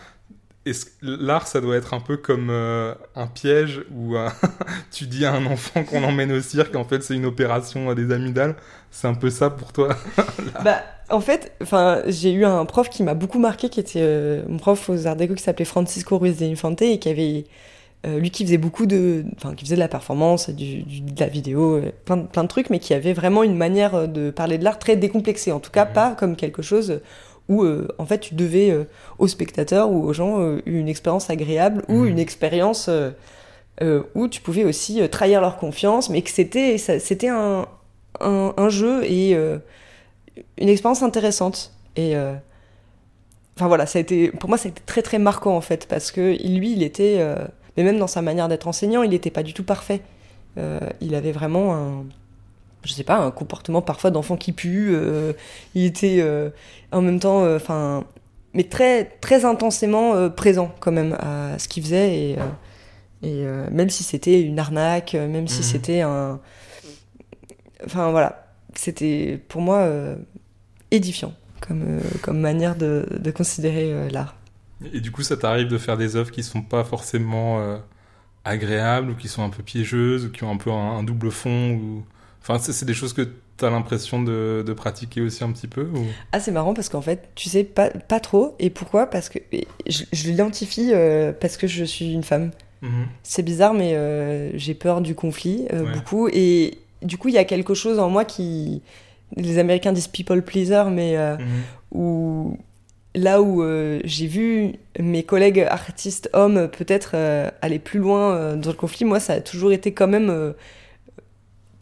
l'art, 1.02 1.46
ça 1.46 1.60
doit 1.60 1.76
être 1.76 1.92
un 1.94 2.00
peu 2.00 2.16
comme 2.16 2.48
euh, 2.50 2.94
un 3.14 3.26
piège 3.26 3.82
où 3.94 4.16
euh, 4.16 4.28
tu 4.92 5.06
dis 5.06 5.24
à 5.26 5.32
un 5.34 5.44
enfant 5.46 5.84
qu'on 5.84 6.02
emmène 6.04 6.32
au 6.32 6.40
cirque, 6.40 6.74
en 6.76 6.84
fait, 6.84 7.02
c'est 7.02 7.14
une 7.14 7.26
opération 7.26 7.90
à 7.90 7.94
des 7.94 8.10
amygdales? 8.12 8.56
C'est 8.90 9.08
un 9.08 9.14
peu 9.14 9.30
ça 9.30 9.50
pour 9.50 9.72
toi? 9.72 9.96
Bah, 10.64 10.82
en 11.10 11.20
fait, 11.20 11.52
enfin, 11.62 12.02
j'ai 12.06 12.32
eu 12.32 12.44
un 12.44 12.64
prof 12.64 12.88
qui 12.88 13.02
m'a 13.02 13.14
beaucoup 13.14 13.38
marqué, 13.38 13.68
qui 13.68 13.80
était 13.80 14.00
euh, 14.02 14.42
mon 14.48 14.56
prof 14.58 14.88
aux 14.88 15.06
Arts 15.06 15.16
Déco, 15.16 15.34
qui 15.34 15.42
s'appelait 15.42 15.64
Francisco 15.66 16.16
Ruiz 16.18 16.38
de 16.38 16.46
Infante, 16.46 16.80
et 16.82 16.98
qui 16.98 17.08
avait, 17.10 17.44
euh, 18.06 18.18
lui, 18.20 18.30
qui 18.30 18.44
faisait 18.44 18.58
beaucoup 18.58 18.86
de, 18.86 19.24
enfin, 19.36 19.54
qui 19.54 19.64
faisait 19.64 19.76
de 19.76 19.80
la 19.80 19.88
performance, 19.88 20.50
du, 20.50 20.82
du- 20.84 21.00
de 21.02 21.20
la 21.20 21.28
vidéo, 21.28 21.76
euh, 21.76 21.92
plein, 22.04 22.18
de- 22.18 22.26
plein 22.26 22.44
de 22.44 22.48
trucs, 22.48 22.70
mais 22.70 22.78
qui 22.78 22.94
avait 22.94 23.12
vraiment 23.14 23.42
une 23.42 23.56
manière 23.56 23.94
euh, 23.94 24.06
de 24.06 24.30
parler 24.30 24.58
de 24.58 24.64
l'art 24.64 24.78
très 24.78 24.96
décomplexée. 24.96 25.52
En 25.52 25.60
tout 25.60 25.70
cas, 25.72 25.86
Mhm. 25.86 25.92
pas 25.94 26.12
comme 26.18 26.36
quelque 26.36 26.62
chose 26.62 27.00
où, 27.48 27.62
euh, 27.62 27.88
en 27.98 28.06
fait, 28.06 28.18
tu 28.20 28.34
devais 28.34 28.70
euh, 28.70 28.84
aux 29.18 29.28
spectateurs 29.28 29.90
ou 29.90 30.02
aux 30.04 30.12
gens 30.12 30.40
euh, 30.40 30.62
une 30.66 30.88
expérience 30.88 31.28
agréable 31.30 31.84
ou 31.88 32.00
Mhm. 32.04 32.06
une 32.06 32.18
expérience 32.18 32.88
où 34.14 34.28
tu 34.28 34.40
pouvais 34.40 34.64
aussi 34.64 35.06
trahir 35.08 35.40
leur 35.40 35.56
confiance, 35.58 36.08
mais 36.08 36.22
que 36.22 36.30
c'était, 36.30 36.78
c'était 36.78 37.28
un, 37.28 37.66
un, 38.20 38.54
un 38.56 38.68
jeu 38.68 39.04
et 39.04 39.34
une 39.34 40.68
expérience 40.68 41.02
intéressante. 41.02 41.72
Et 41.96 42.14
enfin 43.56 43.66
voilà, 43.66 43.86
ça 43.86 43.98
a 43.98 44.00
été, 44.02 44.28
pour 44.30 44.48
moi, 44.48 44.58
ça 44.58 44.68
a 44.68 44.70
été 44.70 44.80
très 44.86 45.02
très 45.02 45.18
marquant 45.18 45.56
en 45.56 45.60
fait, 45.60 45.86
parce 45.88 46.12
que 46.12 46.20
lui, 46.46 46.72
il 46.72 46.84
était, 46.84 47.18
mais 47.76 47.82
même 47.82 47.98
dans 47.98 48.06
sa 48.06 48.22
manière 48.22 48.46
d'être 48.48 48.68
enseignant, 48.68 49.02
il 49.02 49.10
n'était 49.10 49.30
pas 49.30 49.42
du 49.42 49.54
tout 49.54 49.64
parfait. 49.64 50.02
Il 51.00 51.14
avait 51.16 51.32
vraiment 51.32 51.74
un, 51.74 52.04
je 52.84 52.92
sais 52.92 53.04
pas, 53.04 53.16
un 53.18 53.30
comportement 53.30 53.82
parfois 53.82 54.10
d'enfant 54.10 54.36
qui 54.36 54.52
pue. 54.52 54.90
euh, 54.94 55.32
il 55.74 55.84
était 55.84 56.18
euh, 56.20 56.50
en 56.92 57.02
même 57.02 57.20
temps, 57.20 57.44
euh, 57.44 57.56
enfin, 57.56 58.04
mais 58.54 58.64
très 58.64 59.04
très 59.20 59.44
intensément 59.44 60.14
euh, 60.14 60.28
présent 60.30 60.74
quand 60.80 60.92
même 60.92 61.14
à 61.20 61.58
ce 61.58 61.68
qu'il 61.68 61.82
faisait 61.82 62.16
et. 62.30 62.38
euh, 62.38 62.42
et 63.22 63.44
euh, 63.46 63.68
même 63.70 63.88
si 63.90 64.04
c'était 64.04 64.42
une 64.42 64.58
arnaque, 64.58 65.14
même 65.14 65.48
si 65.48 65.60
Mhm. 65.62 65.64
c'était 65.64 66.00
un. 66.02 66.40
Enfin 67.84 68.10
voilà, 68.10 68.46
c'était 68.74 69.40
pour 69.48 69.60
moi 69.60 69.78
euh, 69.78 70.16
édifiant 70.90 71.34
comme, 71.60 71.82
euh, 71.82 72.00
comme 72.22 72.40
manière 72.40 72.76
de, 72.76 73.06
de 73.18 73.30
considérer 73.30 73.92
euh, 73.92 74.08
l'art. 74.10 74.36
Et 74.92 75.00
du 75.00 75.10
coup, 75.10 75.22
ça 75.22 75.36
t'arrive 75.36 75.68
de 75.68 75.78
faire 75.78 75.96
des 75.96 76.16
œuvres 76.16 76.30
qui 76.30 76.42
sont 76.42 76.62
pas 76.62 76.84
forcément 76.84 77.60
euh, 77.60 77.78
agréables 78.44 79.10
ou 79.10 79.16
qui 79.16 79.28
sont 79.28 79.42
un 79.44 79.50
peu 79.50 79.62
piégeuses 79.62 80.26
ou 80.26 80.30
qui 80.32 80.44
ont 80.44 80.50
un 80.52 80.56
peu 80.58 80.70
un, 80.72 80.98
un 80.98 81.02
double 81.04 81.30
fond 81.30 81.72
ou... 81.72 82.04
Enfin, 82.46 82.58
c'est 82.58 82.84
des 82.84 82.92
choses 82.94 83.14
que 83.14 83.26
t'as 83.56 83.70
l'impression 83.70 84.22
de, 84.22 84.62
de 84.66 84.72
pratiquer 84.74 85.22
aussi 85.22 85.42
un 85.44 85.50
petit 85.52 85.66
peu 85.66 85.84
ou... 85.84 86.04
Ah, 86.32 86.40
c'est 86.40 86.50
marrant 86.52 86.74
parce 86.74 86.90
qu'en 86.90 87.00
fait, 87.00 87.28
tu 87.34 87.48
sais, 87.48 87.64
pas, 87.64 87.88
pas 87.88 88.20
trop. 88.20 88.54
Et 88.58 88.68
pourquoi? 88.68 89.06
Parce 89.06 89.30
que 89.30 89.38
je, 89.86 90.04
je 90.12 90.26
l'identifie 90.28 90.90
euh, 90.92 91.32
parce 91.32 91.56
que 91.56 91.66
je 91.66 91.84
suis 91.84 92.12
une 92.12 92.22
femme. 92.22 92.50
Mhm. 92.82 93.06
C'est 93.22 93.42
bizarre, 93.42 93.72
mais 93.72 93.94
euh, 93.94 94.50
j'ai 94.58 94.74
peur 94.74 95.00
du 95.00 95.14
conflit, 95.14 95.66
euh, 95.72 95.84
Ouais. 95.84 95.92
beaucoup. 95.94 96.28
Et 96.28 96.78
du 97.02 97.16
coup, 97.16 97.28
il 97.28 97.34
y 97.34 97.38
a 97.38 97.44
quelque 97.44 97.72
chose 97.74 97.98
en 97.98 98.10
moi 98.10 98.24
qui. 98.26 98.82
Les 99.36 99.58
Américains 99.58 99.92
disent 99.92 100.08
people 100.08 100.42
pleaser, 100.42 100.84
mais 100.90 101.16
Mhm. 101.16 101.46
où 101.92 102.58
là 103.14 103.40
où 103.40 103.62
euh, 103.62 104.00
j'ai 104.04 104.26
vu 104.26 104.72
mes 104.98 105.22
collègues 105.22 105.60
artistes 105.60 106.28
hommes 106.34 106.68
peut-être 106.68 107.12
euh, 107.14 107.48
aller 107.62 107.78
plus 107.78 108.00
loin 108.00 108.34
euh, 108.34 108.56
dans 108.56 108.70
le 108.70 108.76
conflit, 108.76 109.04
moi 109.06 109.18
ça 109.20 109.34
a 109.34 109.40
toujours 109.40 109.72
été 109.72 109.92
quand 109.94 110.08
même 110.08 110.52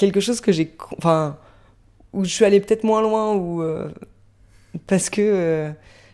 quelque 0.03 0.21
chose 0.21 0.41
que 0.41 0.51
j'ai, 0.51 0.75
enfin, 0.99 1.37
où 2.13 2.25
je 2.25 2.31
suis 2.31 2.45
allée 2.45 2.59
peut-être 2.61 2.83
moins 2.83 3.01
loin 3.01 3.35
ou 3.35 3.63
euh, 3.63 3.89
parce 4.89 5.11
que 5.11 5.21
euh, 5.23 5.71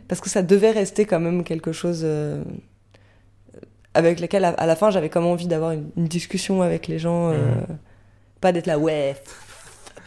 parce 0.08 0.20
que 0.20 0.28
ça 0.28 0.42
devait 0.42 0.72
rester 0.72 1.06
quand 1.06 1.20
même 1.20 1.42
quelque 1.42 1.72
chose 1.72 2.02
euh, 2.04 2.44
avec 3.94 4.20
lequel 4.20 4.44
à, 4.44 4.50
à 4.50 4.66
la 4.66 4.76
fin 4.76 4.90
j'avais 4.90 5.08
comme 5.08 5.24
envie 5.24 5.46
d'avoir 5.46 5.72
une, 5.72 5.88
une 5.96 6.06
discussion 6.06 6.60
avec 6.60 6.86
les 6.86 6.98
gens, 6.98 7.32
pas 8.42 8.52
d'être 8.52 8.66
là 8.66 8.78
ouais. 8.78 9.16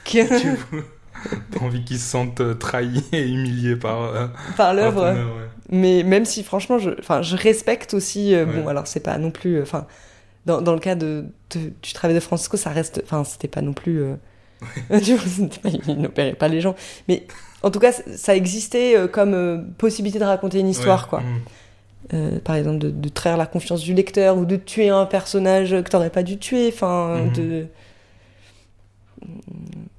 fuck. 0.05 0.27
T'as 1.51 1.59
envie 1.59 1.83
qu'ils 1.83 1.99
se 1.99 2.09
sentent 2.09 2.57
trahis 2.59 3.03
et 3.11 3.27
humiliés 3.27 3.75
par, 3.75 4.11
Par 4.57 4.73
l'œuvre. 4.73 5.03
œuvre, 5.03 5.37
ouais. 5.37 5.49
Mais 5.69 6.01
même 6.03 6.25
si, 6.25 6.43
franchement, 6.43 6.79
je, 6.79 6.89
enfin, 6.97 7.21
je 7.21 7.35
respecte 7.35 7.93
aussi. 7.93 8.33
Ouais. 8.33 8.45
Bon, 8.45 8.67
alors, 8.67 8.87
c'est 8.87 9.01
pas 9.01 9.19
non 9.19 9.29
plus. 9.29 9.61
Enfin, 9.61 9.85
dans, 10.45 10.61
dans 10.61 10.73
le 10.73 10.79
cas 10.79 10.95
de, 10.95 11.25
de- 11.55 11.71
du 11.81 11.93
travail 11.93 12.15
de 12.15 12.19
Francisco, 12.19 12.57
ça 12.57 12.69
reste. 12.71 13.01
Enfin, 13.03 13.23
c'était 13.23 13.47
pas 13.47 13.61
non 13.61 13.73
plus. 13.73 14.01
euh, 14.01 14.15
il 14.91 15.97
n'opérait 15.99 16.33
pas 16.33 16.47
les 16.47 16.61
gens. 16.61 16.75
Mais 17.07 17.25
en 17.63 17.71
tout 17.71 17.79
cas, 17.79 17.91
ça- 17.91 18.35
existait 18.35 18.95
euh, 18.97 19.07
comme 19.07 19.33
euh, 19.33 19.57
possibilité 19.77 20.19
de 20.19 20.23
raconter 20.25 20.59
une 20.59 20.69
histoire, 20.69 21.03
Ouais. 21.03 21.09
quoi. 21.09 21.19
Mm. 21.21 21.41
Euh, 22.13 22.39
par 22.39 22.55
exemple, 22.55 22.79
de, 22.79 22.89
de 22.89 23.09
trahir 23.09 23.37
la 23.37 23.45
confiance 23.45 23.81
du 23.81 23.93
lecteur 23.93 24.37
ou 24.37 24.45
de 24.45 24.55
tuer 24.57 24.89
un 24.89 25.05
personnage 25.05 25.69
que 25.71 25.89
t'aurais 25.89 26.09
pas 26.09 26.23
dû 26.23 26.37
tuer. 26.37 26.69
Enfin, 26.73 27.17
Mhm. 27.25 27.31
de. 27.33 27.65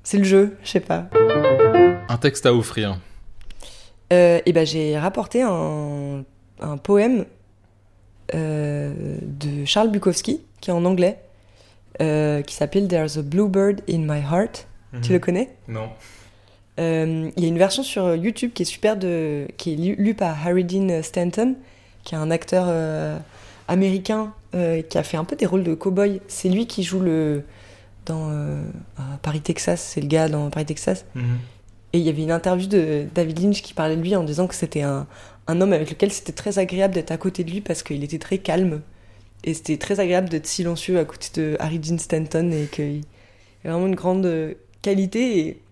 C'est 0.02 0.18
le 0.18 0.24
jeu, 0.24 0.56
je 0.64 0.68
sais 0.70 0.80
pas. 0.80 1.06
Un 2.08 2.16
texte 2.18 2.44
à 2.46 2.52
offrir. 2.54 2.98
Et 4.10 4.52
ben 4.52 4.66
j'ai 4.66 4.98
rapporté 4.98 5.40
un, 5.42 6.22
un 6.60 6.76
poème 6.76 7.24
de 8.32 9.64
Charles 9.64 9.90
Bukowski, 9.90 10.40
qui 10.60 10.70
est 10.70 10.72
en 10.72 10.84
anglais, 10.84 11.18
euh, 12.00 12.42
qui 12.42 12.54
s'appelle 12.54 12.88
There's 12.88 13.18
a 13.18 13.22
Bluebird 13.22 13.82
in 13.88 13.98
My 13.98 14.20
Heart. 14.20 14.66
Tu 15.02 15.08
Mhm. 15.08 15.12
le 15.12 15.18
connais? 15.18 15.48
Non. 15.68 15.88
Euh, 16.80 17.30
Il 17.36 17.42
y 17.42 17.46
a 17.46 17.48
une 17.48 17.58
version 17.58 17.82
sur 17.82 18.14
YouTube 18.14 18.52
qui 18.54 18.62
est 18.62 18.66
super, 18.66 18.96
de, 18.96 19.46
qui 19.56 19.72
est 19.74 19.76
lue 19.76 19.94
lue 19.96 20.14
par 20.14 20.36
Harry 20.46 20.64
Dean 20.64 21.02
Stanton, 21.02 21.54
qui 22.04 22.14
est 22.14 22.18
un 22.18 22.30
acteur 22.30 22.64
euh, 22.68 23.18
américain 23.68 24.32
euh, 24.54 24.82
qui 24.82 24.98
a 24.98 25.02
fait 25.02 25.16
un 25.16 25.24
peu 25.24 25.36
des 25.36 25.46
rôles 25.46 25.64
de 25.64 25.74
cow-boy. 25.74 26.20
C'est 26.28 26.48
lui 26.48 26.66
qui 26.66 26.82
joue 26.82 27.00
le 27.00 27.44
dans 28.06 28.28
euh, 28.30 28.62
Paris 29.22 29.40
Texas, 29.40 29.80
c'est 29.80 30.00
le 30.00 30.08
gars 30.08 30.28
dans 30.28 30.50
Paris 30.50 30.66
Texas. 30.66 31.04
Mhm. 31.14 31.22
Et 31.94 31.98
il 31.98 32.04
y 32.04 32.08
avait 32.08 32.22
une 32.22 32.32
interview 32.32 32.66
de 32.68 33.04
David 33.14 33.38
Lynch 33.42 33.62
qui 33.62 33.74
parlait 33.74 33.96
de 33.96 34.00
lui 34.02 34.16
en 34.16 34.24
disant 34.24 34.46
que 34.46 34.54
c'était 34.54 34.80
un, 34.82 35.06
un 35.46 35.60
homme 35.60 35.72
avec 35.72 35.90
lequel 35.90 36.12
c'était 36.12 36.32
très 36.32 36.58
agréable 36.58 36.94
d'être 36.94 37.10
à 37.12 37.16
côté 37.18 37.44
de 37.44 37.50
lui 37.50 37.60
parce 37.60 37.82
qu'il 37.82 38.02
était 38.04 38.18
très 38.18 38.38
calme. 38.38 38.82
Et 39.44 39.54
c'était 39.54 39.76
très 39.78 40.00
agréable 40.00 40.28
d'être 40.28 40.46
silencieux 40.46 40.98
à 40.98 41.04
côté 41.04 41.28
de 41.40 41.56
Harry 41.60 41.78
Dean 41.78 41.98
Stanton 41.98 42.50
et 42.52 42.66
qu'il 42.66 43.02
a 43.64 43.70
vraiment 43.70 43.86
une 43.88 43.96
grande 43.96 44.26
euh, 44.26 44.54
qualité. 44.82 45.48
Et 45.48 45.62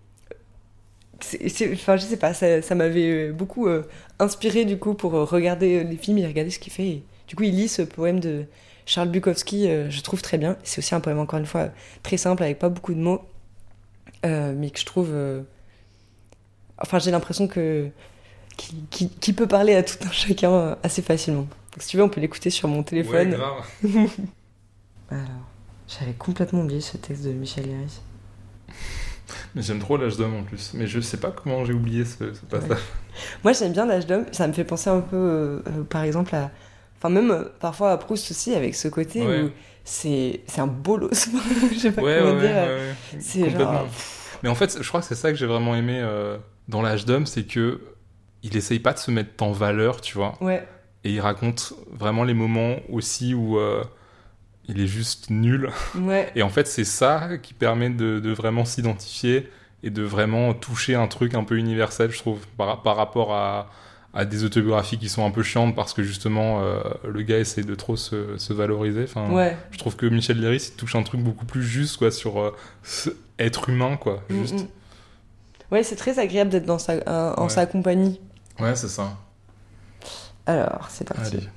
c'est- 1.49 1.71
enfin, 1.73 1.97
je 1.97 2.03
sais 2.03 2.17
pas, 2.17 2.33
ça, 2.33 2.61
ça 2.61 2.75
m'avait 2.75 3.29
euh, 3.29 3.31
beaucoup 3.33 3.67
euh, 3.67 3.83
inspiré 4.19 4.65
du 4.65 4.77
coup 4.77 4.93
pour 4.93 5.15
euh, 5.15 5.23
regarder 5.23 5.79
euh, 5.79 5.83
les 5.83 5.97
films 5.97 6.17
et 6.17 6.25
regarder 6.27 6.51
ce 6.51 6.59
qu'il 6.59 6.73
fait. 6.73 6.87
Et 6.87 7.03
du 7.27 7.35
coup, 7.35 7.43
il 7.43 7.55
lit 7.55 7.67
ce 7.67 7.81
poème 7.83 8.19
de 8.19 8.45
Charles 8.85 9.09
Bukowski, 9.09 9.69
euh, 9.69 9.89
je 9.89 10.01
trouve 10.01 10.21
très 10.21 10.37
bien. 10.37 10.57
C'est 10.63 10.79
aussi 10.79 10.95
un 10.95 10.99
poème, 10.99 11.19
encore 11.19 11.39
une 11.39 11.45
fois, 11.45 11.69
très 12.03 12.17
simple 12.17 12.43
avec 12.43 12.59
pas 12.59 12.69
beaucoup 12.69 12.93
de 12.93 12.99
mots, 12.99 13.21
euh, 14.25 14.53
mais 14.57 14.69
que 14.71 14.79
je 14.79 14.85
trouve. 14.85 15.09
euh, 15.11 15.41
Enfin, 16.77 16.99
j'ai 16.99 17.11
l'impression 17.11 17.47
que 17.47 17.89
qui, 18.61 18.75
qui- 18.89 19.09
qui 19.09 19.33
peut 19.33 19.47
parler 19.47 19.75
à 19.75 19.83
tout 19.83 19.97
un 20.05 20.11
chacun 20.11 20.51
euh, 20.51 20.75
assez 20.83 21.01
facilement. 21.01 21.41
Donc, 21.41 21.79
si 21.79 21.89
tu 21.89 21.97
veux, 21.97 22.03
on 22.03 22.09
peut 22.09 22.21
l'écouter 22.21 22.49
sur 22.49 22.67
mon 22.67 22.79
Ouais, 22.79 22.83
téléphone. 22.83 23.31
grave. 23.31 23.65
Alors, 25.09 25.23
j'avais 25.87 26.13
complètement 26.13 26.61
oublié 26.61 26.81
ce 26.81 26.97
texte 26.97 27.23
de 27.23 27.31
Michel 27.31 27.65
Léris. 27.65 27.99
Mais 29.55 29.61
j'aime 29.61 29.79
trop 29.79 29.97
l'âge 29.97 30.17
d'homme 30.17 30.35
en 30.35 30.43
plus. 30.43 30.71
Mais 30.73 30.87
je 30.87 30.99
sais 30.99 31.17
pas 31.17 31.31
comment 31.31 31.63
j'ai 31.65 31.73
oublié 31.73 32.05
ce, 32.05 32.33
ce 32.33 32.41
passage. 32.49 32.77
Moi, 33.43 33.53
j'aime 33.53 33.71
bien 33.73 33.85
l'âge 33.85 34.05
d'homme. 34.05 34.25
Ça 34.31 34.47
me 34.47 34.53
fait 34.53 34.63
penser 34.63 34.89
un 34.89 35.01
peu, 35.01 35.15
euh, 35.15 35.59
euh, 35.67 35.83
par 35.83 36.03
exemple, 36.03 36.35
à. 36.35 36.51
Enfin, 36.97 37.09
même 37.09 37.31
euh, 37.31 37.45
parfois 37.59 37.91
à 37.93 37.97
Proust 37.97 38.29
aussi, 38.31 38.53
avec 38.53 38.75
ce 38.75 38.87
côté 38.87 39.25
Ouais. 39.25 39.41
où 39.43 39.49
c'est 39.83 40.41
c'est 40.47 40.61
un 40.61 40.67
bolos. 40.67 41.09
je 41.73 41.77
sais 41.79 41.91
pas 41.91 42.01
Ouais, 42.03 42.17
comment 42.19 42.33
ouais, 42.35 42.41
dire. 42.41 42.55
ouais, 42.55 42.67
ouais. 42.67 42.95
C'est 43.19 43.49
genre. 43.49 43.87
Mais 44.43 44.49
en 44.49 44.55
fait, 44.55 44.77
je 44.81 44.87
crois 44.87 44.99
que 45.01 45.07
c'est 45.07 45.15
ça 45.15 45.31
que 45.31 45.37
j'ai 45.37 45.47
vraiment 45.47 45.75
aimé 45.75 46.03
dans 46.67 46.81
l'âge 46.81 47.05
d'homme, 47.05 47.25
c'est 47.25 47.43
que 47.43 47.81
il 48.43 48.55
essaye 48.57 48.79
pas 48.79 48.93
de 48.93 48.97
se 48.99 49.11
mettre 49.11 49.41
en 49.43 49.51
valeur, 49.51 50.01
tu 50.01 50.15
vois. 50.17 50.37
Ouais, 50.41 50.67
Et 51.03 51.11
il 51.11 51.19
raconte 51.21 51.73
vraiment 51.91 52.23
les 52.23 52.33
moments 52.33 52.75
aussi 52.89 53.33
où 53.33 53.57
euh, 53.57 53.83
il 54.67 54.79
est 54.81 54.87
juste 54.87 55.29
nul. 55.29 55.69
ouais. 55.95 56.31
Et 56.35 56.43
en 56.43 56.49
fait, 56.49 56.67
c'est 56.67 56.83
ça 56.85 57.37
qui 57.41 57.53
permet 57.53 57.89
de, 57.89 58.19
de 58.19 58.31
vraiment 58.31 58.65
s'identifier 58.65 59.49
et 59.83 59.89
de 59.89 60.03
vraiment 60.03 60.53
toucher 60.53 60.95
un 60.95 61.07
truc 61.07 61.33
un 61.35 61.43
peu 61.43 61.57
universel, 61.57 62.11
je 62.11 62.17
trouve, 62.19 62.39
par, 62.57 62.81
par 62.83 62.95
rapport 62.95 63.33
à, 63.33 63.69
à 64.13 64.25
des 64.25 64.43
autobiographies 64.43 64.97
qui 64.99 65.09
sont 65.09 65.25
un 65.25 65.31
peu 65.31 65.41
chiantes 65.43 65.75
parce 65.75 65.93
que 65.93 66.03
justement, 66.03 66.61
euh, 66.61 66.81
le 67.07 67.21
gars 67.23 67.39
essaie 67.39 67.63
de 67.63 67.73
trop 67.75 67.95
se, 67.95 68.37
se 68.37 68.53
valoriser. 68.53 69.03
Enfin, 69.03 69.29
Ouais. 69.31 69.57
Je 69.71 69.77
trouve 69.79 69.95
que 69.95 70.05
Michel 70.05 70.39
Léris, 70.39 70.69
il 70.73 70.75
touche 70.77 70.95
un 70.95 71.03
truc 71.03 71.21
beaucoup 71.21 71.45
plus 71.45 71.63
juste, 71.63 71.97
quoi, 71.97 72.11
sur 72.11 72.39
euh, 72.39 72.51
être 73.39 73.69
humain, 73.69 73.97
quoi. 73.97 74.23
Mm, 74.29 74.41
Juste. 74.41 74.59
mm. 74.61 74.67
Ouais, 75.73 75.83
c'est 75.83 75.95
très 75.95 76.19
agréable 76.19 76.49
d'être 76.51 76.65
dans 76.65 76.79
sa, 76.79 76.93
euh, 76.93 77.33
en 77.37 77.43
Ouais. 77.43 77.49
sa 77.49 77.65
compagnie. 77.65 78.19
Ouais, 78.61 78.75
c'est 78.75 78.89
ça. 78.89 79.17
Alors, 80.45 80.87
c'est 80.89 81.03
parti. 81.03 81.35
Allez. 81.35 81.49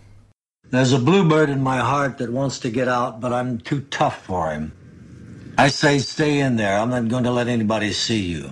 There's 0.71 0.95
a 0.95 0.99
bluebird 0.99 1.51
in 1.51 1.63
my 1.63 1.79
heart 1.79 2.17
that 2.19 2.31
wants 2.31 2.59
to 2.61 2.71
get 2.71 2.89
out, 2.89 3.21
but 3.21 3.31
I'm 3.31 3.59
too 3.59 3.83
tough 3.91 4.25
for 4.25 4.51
him. 4.51 4.73
I 5.59 5.69
say, 5.69 5.99
stay 5.99 6.41
in 6.41 6.57
there. 6.57 6.79
I'm 6.79 6.89
not 6.89 7.09
going 7.09 7.25
to 7.25 7.31
let 7.31 7.47
anybody 7.47 7.93
see 7.93 8.23
you. 8.23 8.51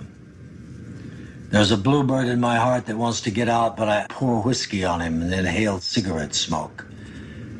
There's 1.49 1.71
a 1.71 1.77
bluebird 1.77 2.27
in 2.27 2.39
my 2.39 2.57
heart 2.57 2.85
that 2.85 2.95
wants 2.95 3.21
to 3.21 3.31
get 3.31 3.49
out, 3.49 3.75
but 3.75 3.89
I 3.89 4.05
pour 4.07 4.43
whiskey 4.43 4.85
on 4.85 5.01
him 5.01 5.21
and 5.21 5.33
inhale 5.33 5.79
cigarette 5.79 6.35
smoke. 6.35 6.85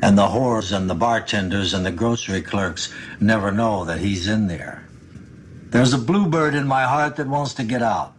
And 0.04 0.16
the 0.16 0.28
whores 0.28 0.72
and 0.72 0.88
the 0.88 0.96
bartenders 0.96 1.74
and 1.74 1.84
the 1.84 1.92
grocery 1.92 2.44
clerks 2.44 2.94
never 3.20 3.52
know 3.52 3.84
that 3.86 4.00
he's 4.00 4.28
in 4.28 4.48
there. 4.48 4.88
There's 5.72 5.94
a 5.94 5.98
bluebird 5.98 6.54
in 6.54 6.68
my 6.68 6.84
heart 6.84 7.16
that 7.16 7.28
wants 7.28 7.56
to 7.56 7.64
get 7.64 7.82
out, 7.82 8.14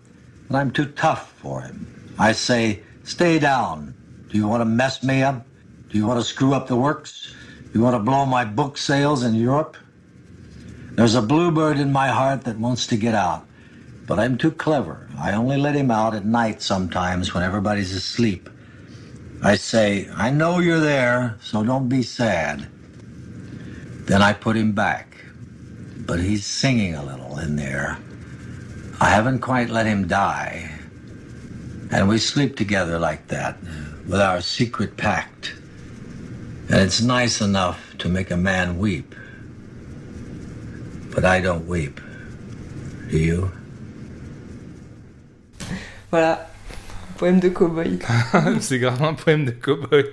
but 0.50 0.58
I'm 0.58 0.72
too 0.72 0.86
tough 0.86 1.32
for 1.40 1.62
him. 1.62 1.93
I 2.18 2.32
say, 2.32 2.82
stay 3.02 3.38
down. 3.38 3.94
Do 4.30 4.38
you 4.38 4.46
want 4.46 4.60
to 4.60 4.66
mess 4.66 5.02
me 5.02 5.22
up? 5.22 5.46
Do 5.90 5.98
you 5.98 6.06
want 6.06 6.20
to 6.20 6.26
screw 6.26 6.54
up 6.54 6.68
the 6.68 6.76
works? 6.76 7.34
You 7.72 7.80
want 7.80 7.94
to 7.94 8.00
blow 8.00 8.24
my 8.24 8.44
book 8.44 8.78
sales 8.78 9.24
in 9.24 9.34
Europe? 9.34 9.76
There's 10.92 11.16
a 11.16 11.22
bluebird 11.22 11.78
in 11.78 11.92
my 11.92 12.08
heart 12.08 12.44
that 12.44 12.58
wants 12.58 12.86
to 12.88 12.96
get 12.96 13.14
out, 13.14 13.46
but 14.06 14.20
I'm 14.20 14.38
too 14.38 14.52
clever. 14.52 15.08
I 15.18 15.32
only 15.32 15.56
let 15.56 15.74
him 15.74 15.90
out 15.90 16.14
at 16.14 16.24
night 16.24 16.62
sometimes 16.62 17.34
when 17.34 17.42
everybody's 17.42 17.92
asleep. 17.92 18.48
I 19.42 19.56
say, 19.56 20.08
I 20.14 20.30
know 20.30 20.60
you're 20.60 20.80
there, 20.80 21.36
so 21.42 21.64
don't 21.64 21.88
be 21.88 22.02
sad. 22.02 22.68
Then 24.06 24.22
I 24.22 24.32
put 24.32 24.56
him 24.56 24.72
back, 24.72 25.16
but 26.06 26.20
he's 26.20 26.46
singing 26.46 26.94
a 26.94 27.04
little 27.04 27.38
in 27.38 27.56
there. 27.56 27.98
I 29.00 29.10
haven't 29.10 29.40
quite 29.40 29.70
let 29.70 29.86
him 29.86 30.06
die. 30.06 30.73
And 31.94 32.08
we 32.08 32.18
sleep 32.18 32.56
together 32.56 32.98
like 32.98 33.28
that, 33.28 33.56
with 34.08 34.20
our 34.20 34.40
secret 34.40 34.96
pact. 34.96 35.54
And 36.68 36.80
it's 36.80 37.00
nice 37.00 37.40
enough 37.40 37.78
to 37.98 38.08
make 38.08 38.32
a 38.32 38.36
man 38.36 38.78
weep. 38.78 39.14
But 41.14 41.24
I 41.24 41.40
don't 41.40 41.66
weep. 41.68 42.00
Do 43.10 43.18
you? 43.18 43.50
Voilà. 46.10 46.48
Poème 47.18 47.38
de 47.38 47.48
cowboy. 47.50 47.98
c'est 48.60 48.78
grave 48.80 49.00
un 49.02 49.14
poème 49.14 49.44
de 49.44 49.52
cowboy. 49.52 50.04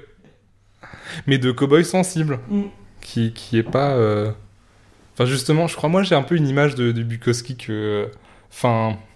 Mais 1.25 1.39
de 1.39 1.51
cowboy 1.51 1.83
sensible. 1.83 2.39
Mm. 2.47 2.63
Qui, 3.01 3.33
qui 3.33 3.57
est 3.57 3.63
pas. 3.63 3.91
euh, 3.93 4.31
Enfin, 5.13 5.25
justement, 5.25 5.67
je 5.67 5.75
crois, 5.75 5.89
moi, 5.89 6.03
j'ai 6.03 6.15
un 6.15 6.21
peu 6.21 6.35
une 6.35 6.47
image 6.47 6.75
de, 6.75 6.91
de 6.91 7.01
Bukowski 7.03 7.57
que. 7.57 8.11
Enfin. 8.51 8.97
je- 8.97 9.10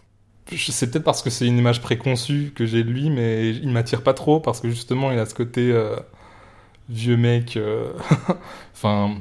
C'est 0.52 0.92
peut-être 0.92 1.04
parce 1.04 1.24
que 1.24 1.30
c'est 1.32 1.48
une 1.48 1.58
image 1.58 1.82
préconçue 1.82 2.52
que 2.56 2.66
j'ai 2.66 2.84
de 2.84 2.90
lui, 2.92 3.10
mais 3.10 3.50
il 3.50 3.70
m'attire 3.70 4.04
pas 4.04 4.14
trop 4.14 4.40
parce 4.40 4.60
que 4.62 4.70
justement, 4.70 5.12
il 5.12 5.18
a 5.20 5.26
ce 5.26 5.34
côté 5.34 5.72
euh, 5.72 5.96
vieux 6.90 7.18
mec. 7.18 7.58
euh, 7.58 7.94
Enfin. 8.74 9.16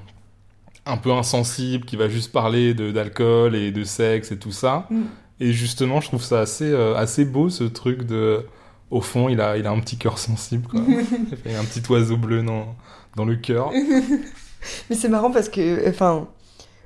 un 0.86 0.96
peu 0.98 1.12
insensible, 1.12 1.84
qui 1.86 1.96
va 1.96 2.08
juste 2.08 2.32
parler 2.32 2.74
d'alcool 2.74 3.54
et 3.56 3.72
de 3.72 3.84
sexe 3.84 4.32
et 4.32 4.38
tout 4.38 4.52
ça. 4.52 4.86
Mm. 4.90 5.02
Et 5.40 5.52
justement, 5.52 6.00
je 6.00 6.08
trouve 6.08 6.22
ça 6.22 6.40
assez, 6.40 6.70
euh, 6.70 6.96
assez 6.96 7.24
beau, 7.24 7.50
ce 7.50 7.64
truc 7.64 8.04
de... 8.04 8.46
Au 8.90 9.00
fond, 9.00 9.28
il 9.28 9.40
a, 9.40 9.56
il 9.58 9.66
a 9.66 9.70
un 9.72 9.80
petit 9.80 9.96
cœur 9.98 10.18
sensible, 10.18 10.68
quoi. 10.68 10.82
il 11.46 11.54
a 11.54 11.60
un 11.60 11.64
petit 11.64 11.82
oiseau 11.90 12.16
bleu 12.18 12.42
dans, 12.42 12.76
dans 13.16 13.24
le 13.24 13.36
cœur. 13.36 13.72
Mais 14.90 14.96
c'est 14.96 15.08
marrant 15.08 15.30
parce 15.30 15.48
que, 15.48 15.88
enfin, 15.88 16.28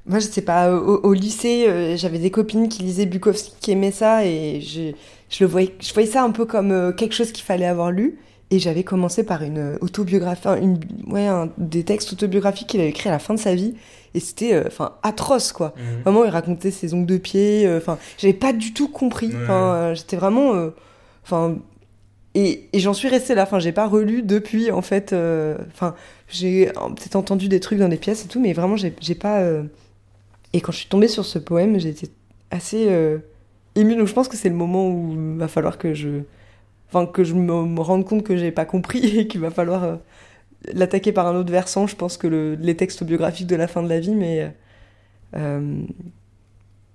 moi, 0.09 0.18
je 0.18 0.26
sais 0.26 0.42
pas, 0.42 0.72
au, 0.74 1.00
au 1.02 1.12
lycée, 1.12 1.66
euh, 1.68 1.96
j'avais 1.96 2.18
des 2.18 2.30
copines 2.30 2.68
qui 2.68 2.82
lisaient 2.82 3.06
Bukowski, 3.06 3.52
qui 3.61 3.70
aimaient 3.72 3.90
ça, 3.92 4.24
et 4.24 4.61
je, 4.61 4.92
je 5.30 5.44
le 5.44 5.50
voyais, 5.50 5.74
je 5.80 5.92
voyais 5.92 6.09
ça 6.09 6.22
un 6.24 6.30
peu 6.30 6.44
comme 6.46 6.72
euh, 6.72 6.92
quelque 6.92 7.14
chose 7.14 7.30
qu'il 7.32 7.44
fallait 7.44 7.66
avoir 7.66 7.90
lu. 7.90 8.18
Et 8.50 8.59
j'avais 8.59 8.82
commencé 8.82 9.24
par 9.24 9.42
une 9.42 9.76
autobiographie, 9.82 10.40
enfin, 10.42 10.59
une, 10.59 10.80
ouais, 11.06 11.26
un- 11.26 11.50
des 11.59 11.84
textes 11.84 12.14
autobiographiques 12.14 12.66
qu'il 12.68 12.80
avait 12.80 12.88
écrits 12.88 13.11
à 13.11 13.12
la 13.12 13.18
fin 13.18 13.34
de 13.34 13.38
sa 13.38 13.54
vie, 13.54 13.74
et 14.14 14.20
c'était, 14.20 14.54
euh, 14.54 14.64
enfin, 14.66 14.92
atroce, 15.02 15.52
quoi. 15.52 15.74
Vraiment, 16.02 16.24
il 16.24 16.30
racontait 16.30 16.70
ses 16.70 16.94
ongles 16.94 17.04
de 17.04 17.18
pied. 17.18 17.66
euh, 17.66 17.76
Enfin, 17.76 17.98
j'avais 18.16 18.32
pas 18.32 18.54
du 18.54 18.72
tout 18.72 18.88
compris. 18.88 19.28
Enfin, 19.42 19.74
euh, 19.74 19.94
j'étais 19.94 20.16
vraiment. 20.16 20.54
euh, 20.54 20.70
Enfin. 21.24 21.56
et 22.34 22.68
et 22.72 22.78
j'en 22.78 22.94
suis 22.94 23.09
restée 23.09 23.34
là. 23.34 23.42
Enfin, 23.42 23.59
j'ai 23.59 23.72
pas 23.72 23.86
relu 23.86 24.22
depuis, 24.22 24.70
en 24.70 24.80
fait. 24.82 25.12
euh, 25.12 25.59
Enfin, 25.74 25.94
j'ai 26.28 26.68
euh, 26.70 26.72
peut-être 26.96 27.16
entendu 27.16 27.48
des 27.48 27.61
trucs 27.61 27.78
dans 27.78 27.88
des 27.88 27.96
pièces 27.98 28.24
et 28.24 28.28
tout, 28.28 28.40
mais 28.40 28.54
vraiment, 28.54 28.76
j'ai 28.76 28.94
j'ai 29.00 29.14
pas. 29.14 29.40
Euh, 30.55 30.59
Et 30.59 30.61
quand 30.61 30.72
je 30.72 30.78
suis 30.78 30.88
tombée 30.88 31.09
sur 31.09 31.24
ce 31.24 31.38
poème, 31.38 31.78
j'ai 31.78 31.90
été 31.90 32.11
assez 32.51 32.86
euh, 32.90 33.18
émue. 33.74 33.96
Donc, 33.96 34.07
je 34.09 34.14
pense 34.14 34.28
que 34.28 34.36
c'est 34.36 34.49
le 34.49 34.55
moment 34.55 34.88
où 34.88 35.12
il 35.34 35.38
va 35.38 35.49
falloir 35.49 35.78
que 35.78 35.94
je 35.94 36.22
enfin 36.90 37.07
que 37.07 37.24
je 37.24 37.34
me, 37.34 37.64
me 37.64 37.80
rende 37.82 38.07
compte 38.07 38.24
que 38.24 38.36
j'ai 38.36 38.53
pas 38.53 38.64
compris 38.66 39.01
et 39.18 39.28
qu'il 39.28 39.40
va 39.40 39.51
falloir 39.51 39.84
euh, 39.84 39.96
l'attaquer 40.74 41.12
par 41.12 41.26
un 41.26 41.36
autre 41.36 41.53
versant. 41.53 41.86
Je 41.86 41.96
pense 41.96 42.16
que 42.18 42.26
le, 42.28 42.55
les 42.57 42.76
textes 42.76 43.05
biographiques 43.05 43.46
de 43.49 43.57
la 43.57 43.68
fin 43.68 43.82
de 43.82 43.88
la 43.88 44.01
vie, 44.01 44.14
mais 44.14 44.55
euh, 45.36 45.82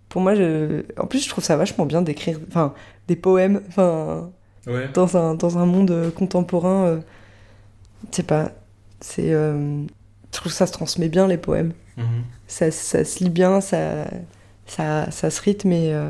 pour 0.09 0.21
moi, 0.21 0.35
je, 0.35 0.83
en 0.99 1.07
plus, 1.07 1.23
je 1.23 1.29
trouve 1.29 1.43
ça 1.43 1.57
vachement 1.57 1.85
bien 1.85 2.01
d'écrire, 2.01 2.39
enfin, 2.47 2.73
des 3.07 3.15
poèmes, 3.15 3.61
enfin, 3.67 4.31
Ouais. 4.67 4.87
dans 4.93 5.17
un 5.17 5.35
dans 5.35 5.57
un 5.57 5.65
monde 5.65 5.91
euh, 5.91 6.09
contemporain. 6.11 6.85
euh, 6.85 7.01
je 8.11 8.17
sais 8.17 8.23
pas, 8.23 8.51
c'est, 9.01 9.33
euh, 9.33 9.83
je 10.33 10.37
trouve 10.39 10.51
que 10.51 10.57
ça 10.57 10.67
se 10.67 10.73
transmet 10.73 11.07
bien 11.09 11.27
les 11.27 11.37
poèmes 11.37 11.71
Mhm. 11.95 12.23
ça, 12.47 12.71
ça 12.71 13.05
se 13.05 13.23
lit 13.23 13.29
bien, 13.29 13.61
ça, 13.61 14.05
ça, 14.65 15.09
ça 15.11 15.29
se 15.29 15.41
rythme 15.41 15.71
et, 15.71 15.93
euh, 15.93 16.09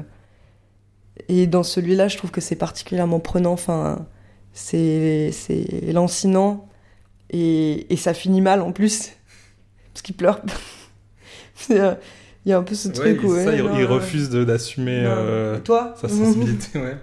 et 1.27 1.45
dans 1.45 1.63
celui-là, 1.63 2.07
je 2.07 2.17
trouve 2.17 2.31
que 2.31 2.41
c'est 2.41 2.55
particulièrement 2.55 3.19
prenant. 3.19 3.51
Enfin, 3.51 4.05
c'est, 4.53 5.31
c'est 5.33 5.91
lancinant 5.91 6.67
et, 7.29 7.91
et 7.93 7.97
ça 7.97 8.13
finit 8.13 8.41
mal 8.41 8.61
en 8.61 8.71
plus 8.71 9.11
parce 9.93 10.01
qu'il 10.01 10.15
pleure. 10.15 10.41
Euh, 11.71 11.95
Il 12.45 12.49
y 12.49 12.53
a 12.53 12.57
un 12.57 12.63
peu 12.63 12.75
ce 12.75 12.89
Ouais, 12.89 12.93
truc 12.95 13.19
il, 13.21 13.25
où 13.25 13.35
ça, 13.35 13.45
ouais, 13.45 13.57
il- 13.57 13.63
non, 13.63 13.69
il 13.77 13.83
euh, 13.83 13.87
refuse 13.87 14.29
d'assumer 14.29 15.03
euh, 15.05 15.59
toi 15.59 15.93
sa 16.01 16.09
sensibilité, 16.09 16.77
ouais. 16.79 16.97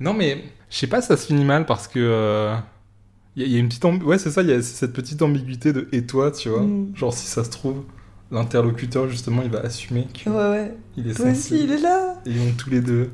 Non, 0.00 0.14
mais 0.14 0.44
je 0.70 0.76
sais 0.78 0.86
pas, 0.86 1.02
ça 1.02 1.16
se 1.16 1.26
finit 1.26 1.44
mal 1.44 1.66
parce 1.66 1.88
que. 1.88 1.98
euh, 1.98 2.54
Il 3.36 3.42
y, 3.42 3.44
a- 3.44 3.48
il 3.48 3.52
y 3.52 3.56
a 3.56 3.58
une 3.60 3.68
petite. 3.68 3.84
Ouais, 4.04 4.18
c'est 4.18 4.30
ça, 4.30 4.42
il 4.42 4.48
y 4.48 4.52
a 4.52 4.62
cette 4.62 4.92
petite 4.92 5.20
ambiguïté 5.22 5.72
de 5.72 5.88
et 5.92 6.02
toi, 6.06 6.30
tu 6.30 6.48
vois? 6.48 6.62
Mm. 6.62 6.92
Genre, 6.96 7.12
si 7.12 7.26
ça 7.26 7.44
se 7.44 7.50
trouve, 7.50 7.82
l'interlocuteur, 8.30 9.08
justement, 9.08 9.42
il 9.42 9.50
va 9.50 9.60
assumer 9.60 10.06
qu'il 10.12 10.32
Ouais, 10.32 10.38
ouais. 10.38 10.74
est 10.98 11.14
Toi 11.14 11.26
aussi, 11.30 11.34
sensible. 11.42 11.58
il 11.64 11.72
est 11.72 11.80
là. 11.82 12.14
Et 12.26 12.30
ils 12.30 12.38
vont 12.38 12.52
tous 12.56 12.70
les 12.70 12.80
deux 12.80 13.10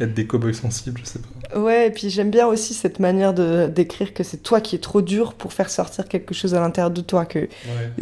être 0.00 0.14
des 0.14 0.26
cow-boys 0.26 0.54
sensibles, 0.54 1.00
je 1.04 1.04
sais 1.04 1.18
pas. 1.20 1.60
Ouais, 1.60 1.86
et 1.88 1.90
puis 1.90 2.08
j'aime 2.10 2.30
bien 2.30 2.46
aussi 2.46 2.72
cette 2.74 2.98
manière 2.98 3.34
de 3.34 3.66
d'écrire 3.68 4.14
que 4.14 4.24
c'est 4.24 4.38
toi 4.42 4.60
qui 4.62 4.74
es 4.74 4.78
trop 4.78 5.02
dur 5.02 5.34
pour 5.34 5.52
faire 5.52 5.68
sortir 5.70 6.08
quelque 6.08 6.34
chose 6.34 6.54
à 6.54 6.60
l'intérieur 6.60 6.90
de 6.90 7.02
toi, 7.02 7.24
que 7.26 7.40
Ouais. 7.40 7.48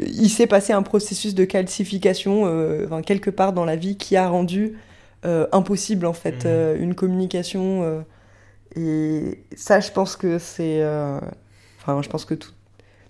il 0.07 0.31
s'est 0.31 0.47
passé 0.47 0.73
un 0.73 0.83
processus 0.83 1.35
de 1.35 1.45
calcification 1.45 2.45
euh, 2.47 2.87
enfin, 2.87 3.03
quelque 3.03 3.29
part 3.29 3.53
dans 3.53 3.65
la 3.65 3.75
vie 3.77 3.97
qui 3.97 4.17
a 4.17 4.29
rendu 4.29 4.75
euh, 5.27 5.47
impossible 5.53 6.07
en 6.07 6.13
fait 6.15 6.37
Mhm. 6.37 6.41
euh, 6.47 6.77
une 6.81 6.95
communication 6.95 8.03
et 8.77 9.41
ça 9.57 9.81
je 9.81 9.91
pense 9.91 10.17
que 10.17 10.39
c'est 10.39 10.81
enfin 11.93 12.03
je 12.03 12.09
pense 12.09 12.25
que 12.25 12.35
tout- 12.35 12.53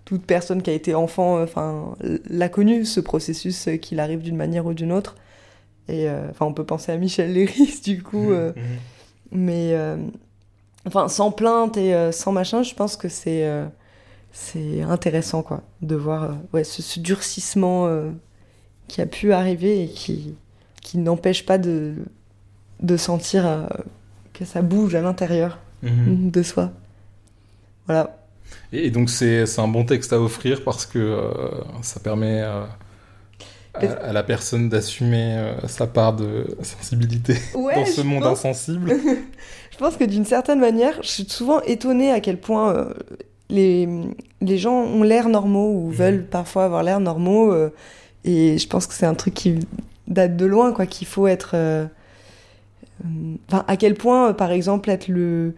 toute 0.05 0.25
personne 0.25 0.63
qui 0.63 0.71
a 0.71 0.73
été 0.73 0.95
enfant 0.95 1.37
euh, 1.39 1.45
enfin 1.45 1.95
l'a 2.29 2.49
connu 2.49 2.85
ce 2.85 3.01
processus 3.01 3.69
euh, 3.69 3.77
qu'il 3.77 4.01
arrive 4.01 4.23
d'une 4.23 4.37
manière 4.37 4.67
ou 4.67 4.75
d'une 4.75 4.93
autre 4.93 5.15
et 5.89 6.09
euh, 6.09 6.29
enfin 6.31 6.47
on 6.47 6.53
peut 6.55 6.65
penser 6.65 6.91
à 6.93 6.97
Michel 6.97 7.33
Léris 7.33 7.81
du 7.85 8.03
coup 8.03 8.31
euh, 8.33 8.53
Mhm. 8.57 8.63
mais 9.33 9.75
enfin 10.87 11.09
sans 11.09 11.31
plainte 11.31 11.77
et 11.77 12.11
sans 12.13 12.33
machin 12.33 12.63
je 12.63 12.75
pense 12.75 12.97
que 12.97 13.09
c'est 13.09 13.49
c'est 14.33 14.83
intéressant 14.83 15.43
quoi 15.43 15.63
de 15.83 15.97
voir 15.97 16.37
ouais 16.53 16.65
ce, 16.65 16.83
ce 16.83 17.01
durcissement 17.01 17.87
euh, 17.87 18.11
qui 18.89 19.01
a 19.01 19.07
pu 19.07 19.33
arriver 19.33 19.85
et 19.85 19.89
qui 19.89 20.35
qui 20.83 20.99
n'empêche 20.99 21.45
pas 21.47 21.59
de 21.59 21.95
de 22.81 22.97
sentir 22.97 23.47
euh, 23.47 23.67
que 24.33 24.45
ça 24.45 24.63
bouge 24.63 24.95
à 24.95 25.03
l'intérieur 25.03 25.59
Mhm. 25.83 26.31
de 26.31 26.43
soi 26.43 26.73
voilà 27.87 28.17
Et, 28.73 28.87
et 28.87 28.91
donc, 28.91 29.11
c'est 29.11 29.45
un 29.59 29.69
bon 29.69 29.85
texte 29.85 30.13
à 30.13 30.21
offrir 30.21 30.63
parce 30.65 30.87
que 30.87 30.99
euh, 30.99 31.51
ça 31.83 32.01
permet 32.01 32.41
euh, 32.43 32.63
à, 33.75 33.81
à 33.81 34.13
la 34.13 34.23
personne 34.23 34.69
d'assumer 34.69 35.37
euh, 35.37 35.67
sa 35.69 35.87
part 35.87 36.15
de 36.15 36.47
sensibilité 36.63 37.35
ouais 37.55 37.75
dans 37.75 37.85
ce 37.87 38.01
monde 38.01 38.23
pense- 38.23 38.39
insensible. 38.45 38.93
Je 39.73 39.79
pense 39.79 39.97
que 39.97 40.05
d'une 40.05 40.27
certaine 40.27 40.61
manière, 40.61 41.03
je 41.03 41.09
suis 41.09 41.25
souvent 41.25 41.63
étonnée 41.63 42.13
à 42.13 42.21
quel 42.21 42.37
point 42.39 42.89
les, 43.49 43.89
les 44.43 44.59
gens 44.59 44.75
ont 44.75 45.03
l'air 45.03 45.31
normaux 45.31 45.71
ou 45.73 45.87
Mhm. 45.89 45.93
veulent 45.95 46.25
parfois 46.27 46.65
avoir 46.67 46.83
l'air 46.83 47.01
normaux. 47.01 47.55
et 48.25 48.59
je 48.59 48.67
pense 48.69 48.87
que 48.87 48.93
c'est 48.93 49.07
un 49.07 49.15
truc 49.15 49.33
qui 49.33 49.61
date 50.07 50.37
de 50.37 50.45
loin, 50.45 50.73
quoi, 50.75 50.85
qu'il 50.85 51.07
faut 51.07 51.27
être. 51.27 51.57
Enfin, 53.49 53.65
à 53.67 53.77
quel 53.79 53.95
point, 53.95 54.35
par 54.35 54.51
exemple, 54.53 54.91
être 54.91 55.09
le, 55.09 55.55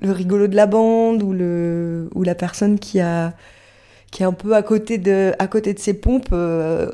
le 0.00 0.12
rigolo 0.12 0.46
de 0.48 0.56
la 0.56 0.66
bande 0.66 1.22
ou, 1.22 1.32
le, 1.32 2.08
ou 2.14 2.22
la 2.22 2.34
personne 2.34 2.78
qui, 2.78 3.00
a, 3.00 3.34
qui 4.10 4.22
est 4.22 4.26
un 4.26 4.32
peu 4.32 4.54
à 4.54 4.62
côté 4.62 4.98
de, 4.98 5.32
à 5.38 5.46
côté 5.46 5.74
de 5.74 5.78
ses 5.78 5.94
pompes, 5.94 6.28
euh, 6.32 6.90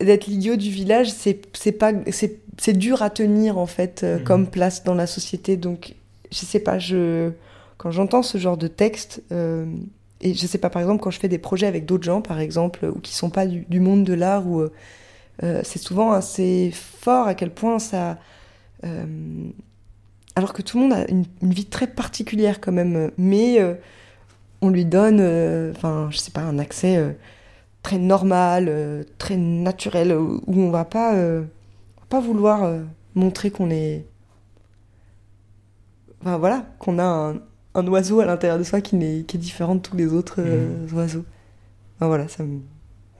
d'être 0.00 0.26
l'idiot 0.26 0.56
du 0.56 0.70
village, 0.70 1.10
c'est 1.10 1.42
c'est 1.56 1.72
pas 1.72 1.92
c'est 2.10 2.40
c'est 2.58 2.72
dur 2.72 3.02
à 3.02 3.10
tenir 3.10 3.58
en 3.58 3.66
fait 3.66 4.02
euh, 4.02 4.18
Mhm. 4.18 4.24
comme 4.24 4.46
place 4.46 4.82
dans 4.84 4.94
la 4.94 5.06
société. 5.06 5.56
Donc 5.56 5.94
je 6.32 6.38
sais 6.38 6.60
pas, 6.60 6.78
je 6.78 7.30
quand 7.76 7.90
j'entends 7.90 8.22
ce 8.22 8.38
genre 8.38 8.56
de 8.56 8.66
texte 8.68 9.22
euh, 9.32 9.64
et 10.20 10.34
je 10.34 10.46
sais 10.46 10.58
pas 10.58 10.68
par 10.70 10.82
exemple 10.82 11.02
quand 11.02 11.10
je 11.10 11.18
fais 11.20 11.28
des 11.28 11.38
projets 11.38 11.66
avec 11.66 11.86
d'autres 11.86 12.04
gens 12.04 12.20
par 12.22 12.40
exemple 12.40 12.86
ou 12.94 12.98
qui 13.00 13.14
sont 13.14 13.30
pas 13.30 13.46
du, 13.46 13.60
du 13.68 13.80
monde 13.80 14.04
de 14.04 14.12
l'art 14.14 14.46
ou 14.46 14.60
euh, 15.42 15.60
c'est 15.64 15.78
souvent 15.78 16.12
assez 16.12 16.70
fort 16.74 17.26
à 17.26 17.34
quel 17.34 17.50
point 17.50 17.78
ça 17.78 18.18
euh, 18.84 19.04
alors 20.40 20.54
que 20.54 20.62
tout 20.62 20.78
le 20.78 20.84
monde 20.84 20.94
a 20.94 21.10
une, 21.10 21.26
une 21.42 21.52
vie 21.52 21.66
très 21.66 21.86
particulière 21.86 22.62
quand 22.62 22.72
même, 22.72 23.10
mais 23.18 23.60
euh, 23.60 23.74
on 24.62 24.70
lui 24.70 24.86
donne, 24.86 25.18
euh, 25.20 25.70
enfin, 25.76 26.08
je 26.10 26.16
sais 26.16 26.30
pas, 26.30 26.40
un 26.40 26.58
accès 26.58 26.96
euh, 26.96 27.12
très 27.82 27.98
normal, 27.98 28.64
euh, 28.70 29.04
très 29.18 29.36
naturel, 29.36 30.12
euh, 30.12 30.38
où 30.46 30.58
on 30.58 30.70
va 30.70 30.86
pas, 30.86 31.14
euh, 31.14 31.42
on 31.98 32.00
va 32.00 32.06
pas 32.08 32.20
vouloir 32.20 32.64
euh, 32.64 32.80
montrer 33.14 33.50
qu'on 33.50 33.68
est, 33.68 34.06
enfin 36.22 36.38
voilà, 36.38 36.64
qu'on 36.78 36.98
a 36.98 37.04
un, 37.04 37.34
un 37.74 37.86
oiseau 37.88 38.20
à 38.20 38.24
l'intérieur 38.24 38.58
de 38.58 38.64
soi 38.64 38.80
qui, 38.80 38.96
est 38.96 39.36
différent 39.36 39.74
de 39.74 39.80
tous 39.80 39.94
les 39.94 40.10
autres 40.14 40.36
euh, 40.38 40.88
oiseaux. 40.94 41.26
Enfin, 41.96 42.06
voilà, 42.06 42.28
ça 42.28 42.44
me, 42.44 42.60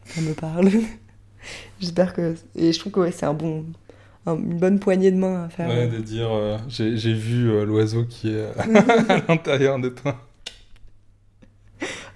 ça 0.06 0.22
me 0.22 0.32
parle. 0.32 0.70
J'espère 1.80 2.14
que, 2.14 2.34
et 2.56 2.72
je 2.72 2.78
trouve 2.78 2.92
que 2.92 3.00
ouais, 3.00 3.12
c'est 3.12 3.26
un 3.26 3.34
bon, 3.34 3.66
une 4.26 4.58
bonne 4.58 4.78
poignée 4.78 5.10
de 5.10 5.16
main 5.16 5.44
à 5.44 5.48
faire. 5.48 5.68
Ouais, 5.68 5.88
de 5.88 5.98
dire 5.98 6.30
euh, 6.30 6.58
j'ai 6.68 7.14
vu 7.14 7.50
euh, 7.50 7.64
l'oiseau 7.64 8.04
qui 8.04 8.34
est 8.34 8.46
à 9.08 9.22
l'intérieur 9.28 9.78
de 9.78 9.88
toi. 9.88 10.20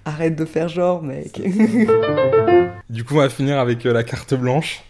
Arrête 0.05 0.35
de 0.35 0.45
faire 0.45 0.67
genre, 0.67 1.01
mec. 1.01 1.41
Du 2.89 3.03
coup, 3.03 3.15
on 3.15 3.17
va 3.17 3.29
finir 3.29 3.57
avec 3.57 3.85
euh, 3.85 3.93
la 3.93 4.03
carte 4.03 4.35
blanche. 4.35 4.83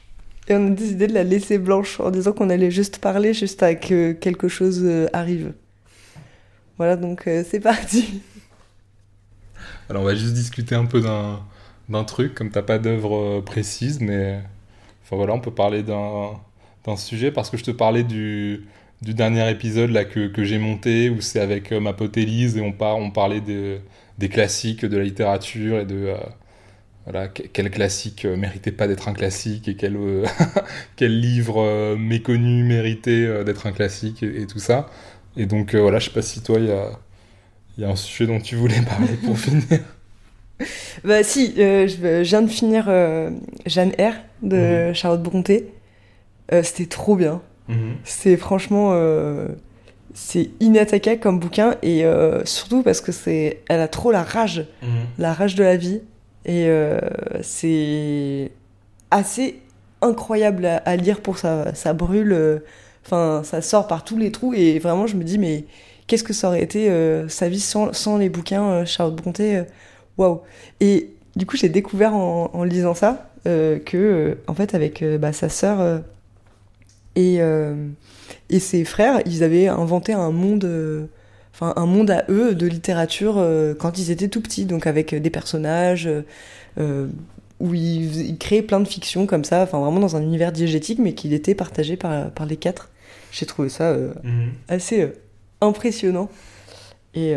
Et 0.49 0.55
on 0.55 0.67
a 0.67 0.69
décidé 0.69 1.07
de 1.07 1.13
la 1.13 1.23
laisser 1.23 1.57
blanche 1.57 1.99
en 2.01 2.11
disant 2.11 2.33
qu'on 2.33 2.49
allait 2.49 2.69
juste 2.69 2.99
parler 2.99 3.33
juste 3.33 3.63
à 3.63 3.75
que 3.75 4.11
quelque 4.11 4.49
chose 4.49 4.81
euh, 4.83 5.07
arrive. 5.13 5.53
Voilà, 6.77 6.97
donc 6.97 7.23
c'est 7.25 7.61
parti. 7.61 8.21
Alors, 9.89 10.01
on 10.01 10.05
va 10.05 10.15
juste 10.15 10.33
discuter 10.33 10.75
un 10.75 10.85
peu 10.85 10.99
d'un 10.99 11.39
d'un 11.87 12.03
truc, 12.03 12.33
comme 12.33 12.49
t'as 12.49 12.63
pas 12.63 12.79
d'œuvre 12.79 13.41
précise, 13.41 14.01
mais 14.01 14.39
enfin 15.03 15.15
voilà, 15.15 15.33
on 15.33 15.39
peut 15.39 15.53
parler 15.53 15.83
d'un 15.83 16.31
d'un 16.85 16.97
sujet 16.97 17.31
parce 17.31 17.49
que 17.49 17.57
je 17.57 17.63
te 17.63 17.71
parlais 17.71 18.03
du, 18.03 18.65
du 19.01 19.13
dernier 19.13 19.49
épisode 19.49 19.89
là 19.91 20.05
que, 20.05 20.27
que 20.27 20.43
j'ai 20.43 20.57
monté 20.59 21.09
où 21.09 21.21
c'est 21.21 21.39
avec 21.39 21.71
euh, 21.71 21.79
ma 21.79 21.93
pote 21.93 22.17
Élise 22.17 22.57
et 22.57 22.61
on, 22.61 22.71
par, 22.71 22.97
on 22.97 23.11
parlait 23.11 23.41
de, 23.41 23.79
des 24.17 24.29
classiques 24.29 24.85
de 24.85 24.97
la 24.97 25.03
littérature 25.03 25.79
et 25.79 25.85
de 25.85 25.95
euh, 26.07 26.17
voilà, 27.05 27.27
que- 27.29 27.43
quel 27.43 27.71
classique 27.71 28.25
euh, 28.25 28.37
méritait 28.37 28.71
pas 28.71 28.87
d'être 28.87 29.07
un 29.09 29.13
classique 29.13 29.67
et 29.67 29.75
quel, 29.75 29.97
quel 30.97 31.19
livre 31.19 31.95
méconnu 31.97 32.63
méritait 32.63 33.43
d'être 33.45 33.67
un 33.67 33.71
classique 33.73 34.23
et, 34.23 34.41
et 34.43 34.47
tout 34.47 34.59
ça. 34.59 34.89
Et 35.37 35.45
donc 35.47 35.75
voilà, 35.75 35.99
je 35.99 36.05
sais 36.07 36.13
pas 36.13 36.21
si 36.23 36.41
toi 36.41 36.59
il 36.59 36.67
y 36.67 36.71
a, 36.71 36.91
y 37.79 37.85
a 37.85 37.89
un 37.89 37.95
sujet 37.97 38.27
dont 38.27 38.39
tu 38.41 38.55
voulais 38.55 38.81
parler 38.81 39.17
pour 39.17 39.39
finir. 39.39 39.81
Bah 41.03 41.23
si, 41.23 41.53
euh, 41.59 41.87
je, 41.87 42.21
viens 42.23 42.41
de 42.41 42.47
finir 42.49 42.85
euh, 42.87 43.29
Jeanne 43.65 43.91
R 43.99 44.13
de 44.41 44.91
Charlotte 44.93 45.21
Brontë. 45.21 45.65
Euh, 46.53 46.63
C'était 46.63 46.85
trop 46.89 47.15
bien. 47.15 47.41
C'est 48.03 48.37
franchement, 48.37 48.91
euh, 48.93 49.47
c'est 50.13 50.51
inattaquable 50.59 51.19
comme 51.19 51.39
bouquin 51.39 51.75
et 51.81 52.05
euh, 52.05 52.45
surtout 52.45 52.83
parce 52.83 53.01
que 53.01 53.11
c'est, 53.11 53.61
elle 53.69 53.79
a 53.79 53.87
trop 53.87 54.11
la 54.11 54.21
rage, 54.21 54.67
la 55.17 55.33
rage 55.33 55.55
de 55.55 55.63
la 55.63 55.75
vie 55.75 56.01
et 56.45 56.69
c'est 57.41 58.51
assez 59.11 59.59
incroyable 60.01 60.65
à, 60.67 60.77
à 60.77 60.95
lire 60.95 61.21
pour 61.21 61.37
ça, 61.39 61.73
ça 61.73 61.93
brûle, 61.93 62.61
enfin 63.05 63.41
ça 63.43 63.61
sort 63.61 63.87
par 63.87 64.03
tous 64.03 64.17
les 64.17 64.31
trous 64.31 64.53
et 64.53 64.77
vraiment 64.79 65.07
je 65.07 65.15
me 65.15 65.23
dis 65.23 65.39
mais 65.39 65.65
qu'est-ce 66.05 66.23
que 66.23 66.33
ça 66.33 66.49
aurait 66.49 66.61
été 66.61 66.87
sa 67.29 67.49
vie 67.49 67.59
sans, 67.59 67.93
sans 67.93 68.17
les 68.17 68.29
bouquins 68.29 68.85
Charlotte 68.85 69.15
Brontë, 69.15 69.55
euh, 69.55 69.63
waouh. 70.17 70.41
Et 70.81 71.09
du 71.35 71.45
coup 71.47 71.57
j'ai 71.57 71.69
découvert 71.69 72.13
en, 72.15 72.51
en 72.53 72.63
lisant 72.63 72.93
ça 72.93 73.29
que 73.45 74.37
en 74.47 74.53
fait 74.53 74.75
avec 74.75 75.03
bah, 75.19 75.33
sa 75.33 75.49
sœur 75.49 76.01
et, 77.15 77.37
euh, 77.39 77.75
et 78.49 78.59
ses 78.59 78.85
frères, 78.85 79.21
ils 79.25 79.43
avaient 79.43 79.67
inventé 79.67 80.13
un 80.13 80.31
monde, 80.31 80.65
euh, 80.65 81.05
enfin 81.53 81.73
un 81.75 81.85
monde 81.85 82.11
à 82.11 82.25
eux 82.29 82.55
de 82.55 82.67
littérature 82.67 83.35
euh, 83.37 83.73
quand 83.73 83.97
ils 83.97 84.11
étaient 84.11 84.27
tout 84.27 84.41
petits, 84.41 84.65
donc 84.65 84.87
avec 84.87 85.15
des 85.15 85.29
personnages 85.29 86.09
euh, 86.77 87.07
où 87.59 87.73
ils, 87.73 88.29
ils 88.29 88.37
créaient 88.37 88.61
plein 88.61 88.79
de 88.79 88.87
fictions 88.87 89.25
comme 89.25 89.43
ça, 89.43 89.63
enfin 89.63 89.79
vraiment 89.79 89.99
dans 89.99 90.15
un 90.15 90.21
univers 90.21 90.51
diégétique, 90.51 90.99
mais 90.99 91.13
qu'il 91.13 91.33
était 91.33 91.55
partagé 91.55 91.97
par, 91.97 92.31
par 92.31 92.45
les 92.45 92.57
quatre. 92.57 92.89
J'ai 93.31 93.45
trouvé 93.45 93.69
ça 93.69 93.91
euh, 93.91 94.13
assez 94.67 95.11
impressionnant. 95.61 96.29
Et 97.13 97.33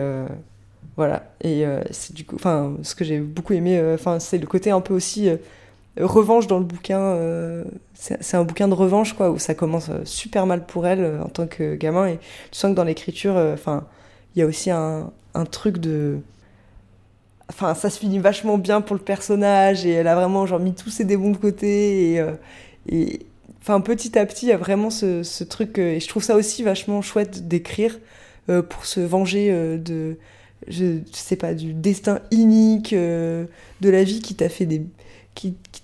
voilà. 0.97 1.33
Et 1.43 1.65
c'est 1.93 2.13
du 2.13 2.25
coup, 2.25 2.35
enfin, 2.35 2.77
ce 2.83 2.97
que 2.97 3.05
j'ai 3.05 3.21
beaucoup 3.21 3.53
aimé, 3.53 3.81
enfin, 3.95 4.19
c'est 4.19 4.39
le 4.39 4.47
côté 4.47 4.73
un 4.73 4.81
peu 4.81 4.93
aussi 4.93 5.29
revanche 6.05 6.47
dans 6.47 6.59
le 6.59 6.65
bouquin. 6.65 7.01
euh, 7.01 7.65
c'est 7.95 8.37
un 8.37 8.45
bouquin 8.45 8.69
de 8.69 8.75
revanche, 8.75 9.15
quoi, 9.15 9.31
où 9.31 9.39
ça 9.39 9.55
commence 9.55 9.89
euh, 9.89 10.05
super 10.05 10.47
mal 10.47 10.67
pour 10.67 10.87
elle 10.87 11.03
euh, 11.03 11.23
en 11.23 11.29
tant 11.29 11.47
que 11.47 11.75
gamin. 11.75 12.07
Et 12.07 12.19
tu 12.19 12.59
sens 12.59 12.71
que 12.71 12.77
dans 12.77 12.85
l'écriture, 12.85 13.35
enfin, 13.37 13.87
il 14.35 14.41
y 14.41 14.43
a 14.43 14.47
aussi 14.47 14.71
un, 14.71 15.11
un 15.35 15.45
truc 15.45 15.79
de. 15.79 16.19
Enfin, 17.51 17.75
ça 17.75 17.91
se 17.91 17.99
finit 17.99 18.19
vachement 18.19 18.59
bien 18.59 18.81
pour 18.81 18.95
le 18.95 19.03
personnage 19.03 19.87
et 19.87 19.91
elle 19.93 20.07
a 20.07 20.15
vraiment 20.15 20.47
genre 20.47 20.61
mis 20.61 20.75
tous 20.75 20.91
ses 20.91 21.05
démons 21.05 21.31
de 21.31 21.39
côté 21.39 22.23
et, 22.87 23.27
enfin 23.63 23.81
petit 23.81 24.19
à 24.19 24.27
petit 24.27 24.47
il 24.47 24.49
y 24.51 24.53
a 24.53 24.59
vraiment 24.59 24.91
ce, 24.91 25.45
truc 25.45 25.79
et 25.79 25.99
je 25.99 26.09
trouve 26.09 26.23
ça 26.23 26.37
aussi 26.37 26.63
vachement 26.63 27.01
chouette 27.01 27.49
d'écrire 27.49 27.99
pour 28.69 28.85
se 28.85 29.01
venger 29.01 29.79
de 29.79 30.19
je, 30.67 30.99
sais 31.13 31.37
pas 31.37 31.55
du 31.55 31.73
destin 31.73 32.21
inique 32.31 32.95
de 32.95 33.49
la 33.81 34.05
vie 34.05 34.21
qui 34.21 34.35
t'a 34.35 34.51
fait 34.51 34.67
des 34.67 34.83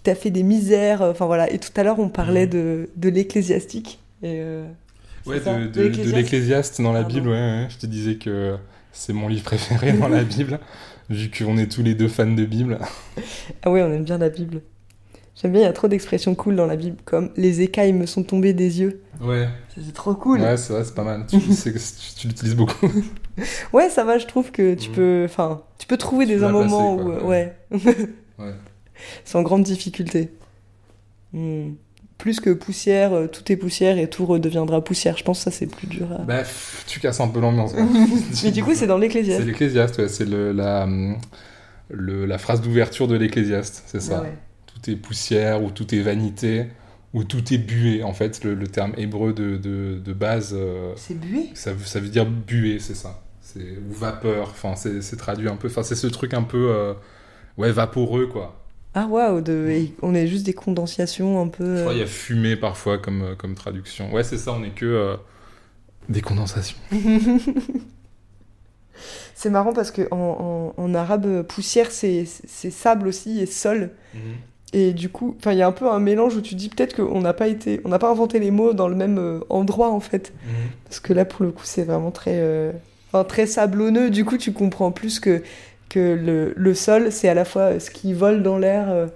t'a 0.05 0.15
fait 0.15 0.31
des 0.31 0.43
misères 0.45 1.03
enfin 1.03 1.27
voilà 1.27 1.53
et 1.53 1.59
tout 1.59 1.71
à 1.77 1.83
l'heure 1.83 1.99
on 1.99 2.09
parlait 2.09 2.45
Mhm. 2.47 2.51
de, 2.53 2.91
de 2.97 3.09
l'ecclésiastique 3.09 3.99
et 4.23 4.37
euh, 4.41 4.65
Ouais, 5.27 5.41
de, 5.41 5.69
de 5.69 6.11
l'Ecclésiaste. 6.13 6.81
dans 6.83 6.93
la 6.93 7.01
Pardon. 7.01 7.15
Bible, 7.15 7.29
ouais, 7.31 7.35
ouais. 7.35 7.67
Je 7.71 7.79
te 7.79 7.87
disais 7.87 8.17
que 8.17 8.57
c'est 8.93 9.13
mon 9.15 9.27
livre 9.29 9.43
préféré 9.45 9.93
dans 9.95 10.09
la 10.09 10.23
Bible, 10.23 10.61
vu 11.11 11.31
qu'on 11.31 11.57
est 11.57 11.67
tous 11.73 11.83
les 11.83 11.95
deux 11.95 12.09
fans 12.09 12.27
de 12.31 12.45
Bible. 12.45 12.79
ah 13.63 13.71
ouais 13.71 13.83
on 13.83 13.93
aime 13.93 14.05
bien 14.05 14.19
la 14.19 14.29
Bible 14.29 14.61
j'aime 15.41 15.53
bien 15.53 15.63
il 15.63 15.65
y 15.65 15.67
a 15.67 15.73
trop 15.73 15.89
d'expressions 15.89 16.35
cool 16.37 16.55
dans 16.57 16.67
la 16.67 16.77
Bible 16.77 16.97
comme 17.05 17.31
les 17.37 17.61
écailles 17.63 17.93
me 17.93 18.07
sont 18.07 18.23
tombées 18.23 18.53
des 18.53 18.81
yeux 18.81 19.01
Ouais, 19.21 19.49
c'est 19.75 19.93
trop 19.95 20.15
cool 20.15 20.41
ouais 20.41 20.57
c'est 20.57 20.73
vrai, 20.75 20.85
c'est 20.85 20.95
pas 20.95 21.05
mal. 21.05 21.25
Tu, 21.27 21.39
tu, 21.63 21.73
tu 22.19 22.29
l'utilises 22.29 22.55
beaucoup. 22.57 22.87
Ouais, 23.73 23.89
ça 23.91 24.05
va, 24.05 24.19
je 24.19 24.27
trouve 24.27 24.51
que 24.53 24.75
tu 24.75 24.91
Mhm. 24.91 24.95
peux, 24.95 25.23
enfin, 25.25 25.63
tu 25.79 25.87
peux 25.87 25.97
trouver 25.97 26.27
Tu 26.27 26.33
des 26.33 26.39
peux 26.39 26.45
un 26.45 26.53
la 26.53 26.59
placer, 26.59 26.71
moment 26.71 26.97
quoi, 26.97 27.05
où, 27.05 27.11
euh, 27.11 27.23
ouais. 27.25 27.57
ouais, 27.71 27.81
Ouais. 28.39 28.55
c'est 29.24 29.36
en 29.36 29.42
grande 29.42 29.62
difficulté. 29.64 30.30
Hmm. 31.32 31.72
Plus 32.16 32.38
que 32.40 32.51
poussière, 32.51 33.12
euh, 33.12 33.26
tout 33.26 33.51
est 33.51 33.57
poussière 33.57 33.99
et 33.99 34.09
tout 34.09 34.24
redeviendra 34.24 34.82
poussière. 34.84 35.16
Je 35.18 35.24
pense 35.24 35.38
que 35.38 35.45
ça 35.45 35.51
c'est 35.51 35.66
plus 35.66 35.88
dur. 35.88 36.07
À... 36.12 36.18
Bah, 36.18 36.38
pff, 36.38 36.84
tu 36.86 37.01
casses 37.01 37.20
un 37.20 37.28
peu 37.28 37.40
l'ambiance. 37.40 37.74
Mais 38.45 38.51
du 38.53 38.62
coup, 38.62 38.74
c'est 38.74 38.86
dans 38.86 38.97
C'est 38.97 39.01
l'Ecclésiaste. 39.03 39.45
l'Ecclésiaste, 39.47 39.99
ouais, 39.99 40.09
c'est 40.09 40.24
le, 40.24 40.53
la, 40.53 40.86
le- 41.90 42.24
la 42.26 42.38
phrase 42.38 42.61
d'ouverture 42.61 43.09
de 43.09 43.16
l'Ecclésiaste, 43.16 43.82
c'est 43.86 44.01
ça. 44.01 44.18
Ah 44.20 44.22
ouais. 44.22 44.34
Tout 44.66 44.90
est 44.90 44.97
poussière, 44.97 45.62
ou 45.62 45.70
tout 45.70 45.92
est 45.95 46.01
vanité, 46.01 46.66
ou 47.14 47.24
tout 47.24 47.53
est 47.53 47.59
buée. 47.59 48.03
En 48.05 48.12
fait, 48.14 48.45
le, 48.45 48.55
le 48.55 48.68
terme 48.68 48.92
hébreu 48.97 49.32
de, 49.32 49.57
de, 49.57 49.99
de 50.03 50.12
base, 50.12 50.55
euh, 50.57 50.92
C'est 50.97 51.18
bué. 51.18 51.49
ça, 51.55 51.72
veut- 51.72 51.84
ça 51.84 51.99
veut 52.01 52.09
dire 52.09 52.26
buée, 52.26 52.78
c'est 52.78 52.95
ça. 52.95 53.22
Ou 53.57 53.92
vapeur, 53.92 54.49
enfin, 54.51 54.74
c'est, 54.76 55.01
c'est 55.03 55.16
traduit 55.16 55.49
un 55.49 55.57
peu. 55.57 55.68
Enfin, 55.68 55.82
c'est 55.82 55.95
ce 55.95 56.07
truc 56.09 56.32
un 56.34 56.42
peu, 56.42 56.70
euh, 56.70 56.95
ouais, 57.59 57.70
vaporeux, 57.72 58.26
quoi. 58.26 58.64
Ah 58.95 59.07
waouh, 59.07 59.40
de... 59.40 59.86
on 60.03 60.14
est 60.14 60.26
juste 60.28 60.47
des 60.47 60.53
condensations 60.53 61.40
un 61.42 61.49
peu. 61.49 61.76
Je 61.76 61.80
crois 61.80 61.90
euh, 61.92 61.95
qu'il 61.95 62.01
y 62.01 62.05
a 62.05 62.07
fumée 62.07 62.57
parfois 62.57 62.99
comme, 62.99 63.22
euh, 63.22 63.34
comme 63.34 63.55
traduction. 63.55 64.12
Ouais, 64.12 64.22
c'est 64.22 64.38
ça, 64.38 64.53
on 64.53 64.62
est 64.62 64.70
que 64.70 64.84
euh, 64.86 65.16
des 66.09 66.20
condensations. 66.20 66.76
C'est 69.34 69.51
marrant 69.51 69.72
parce 69.72 69.90
que 69.90 70.03
en, 70.12 70.72
en- 70.78 70.82
en 70.82 70.95
arabe, 70.95 71.42
poussière 71.42 71.90
c'est 71.90 72.24
c'est 72.26 72.70
sable 72.70 73.09
aussi 73.09 73.40
et 73.40 73.47
sol. 73.47 73.90
Et 74.72 74.92
du 74.92 75.09
coup, 75.09 75.36
il 75.47 75.53
y 75.55 75.62
a 75.62 75.66
un 75.66 75.72
peu 75.72 75.88
un 75.90 75.99
mélange 76.01 76.36
où 76.36 76.40
tu 76.40 76.55
dis 76.55 76.68
peut-être 76.68 76.97
qu'on 76.97 77.20
n'a 77.20 77.32
pas 77.32 77.49
été, 77.49 77.80
on 77.84 77.88
n'a 77.88 77.99
pas 77.99 78.11
inventé 78.11 78.38
les 78.40 78.51
mots 78.51 78.72
dans 78.72 78.88
le 78.88 78.95
même 78.97 79.40
endroit 79.51 79.90
en 79.90 80.01
fait. 80.01 80.32
Parce 80.84 81.01
que 81.01 81.12
là, 81.12 81.24
pour 81.24 81.45
le 81.45 81.51
coup, 81.53 81.64
c'est 81.64 81.82
vraiment 81.84 82.11
très, 82.12 82.36
euh, 82.36 82.72
enfin, 83.09 83.24
très 83.24 83.47
sablonneux. 83.47 84.11
Du 84.11 84.24
coup, 84.24 84.36
tu 84.38 84.53
comprends 84.53 84.90
plus 84.92 85.18
que, 85.20 85.42
que 85.95 86.14
le, 86.14 86.53
le 86.57 86.74
sol, 86.74 87.11
c'est 87.12 87.28
à 87.28 87.34
la 87.34 87.45
fois 87.45 87.78
ce 87.80 87.90
qui 87.90 88.12
vole 88.12 88.42
dans 88.42 88.59
l'air 88.59 88.90
euh, 88.90 89.07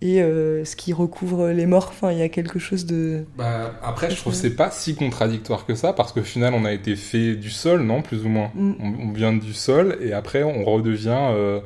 et 0.00 0.22
euh, 0.22 0.64
ce 0.64 0.76
qui 0.76 0.92
recouvre 0.92 1.48
les 1.48 1.66
morts. 1.66 1.88
Enfin, 1.90 2.12
il 2.12 2.18
y 2.18 2.22
a 2.22 2.28
quelque 2.28 2.58
chose 2.58 2.86
de. 2.86 3.24
Bah, 3.36 3.74
après, 3.82 4.10
je 4.10 4.16
trouve 4.16 4.32
que 4.32 4.38
c'est 4.38 4.54
pas 4.54 4.70
si 4.70 4.94
contradictoire 4.94 5.66
que 5.66 5.74
ça, 5.74 5.92
parce 5.92 6.12
qu'au 6.12 6.22
final, 6.22 6.54
on 6.54 6.64
a 6.64 6.72
été 6.72 6.94
fait 6.96 7.34
du 7.34 7.50
sol, 7.50 7.82
non 7.82 8.02
Plus 8.02 8.24
ou 8.24 8.28
moins. 8.28 8.50
Mm. 8.54 8.72
On, 8.80 9.08
on 9.08 9.12
vient 9.12 9.32
du 9.32 9.52
sol, 9.52 9.98
et 10.00 10.12
après, 10.12 10.42
on 10.44 10.64
redevient 10.64 11.16
euh, 11.32 11.60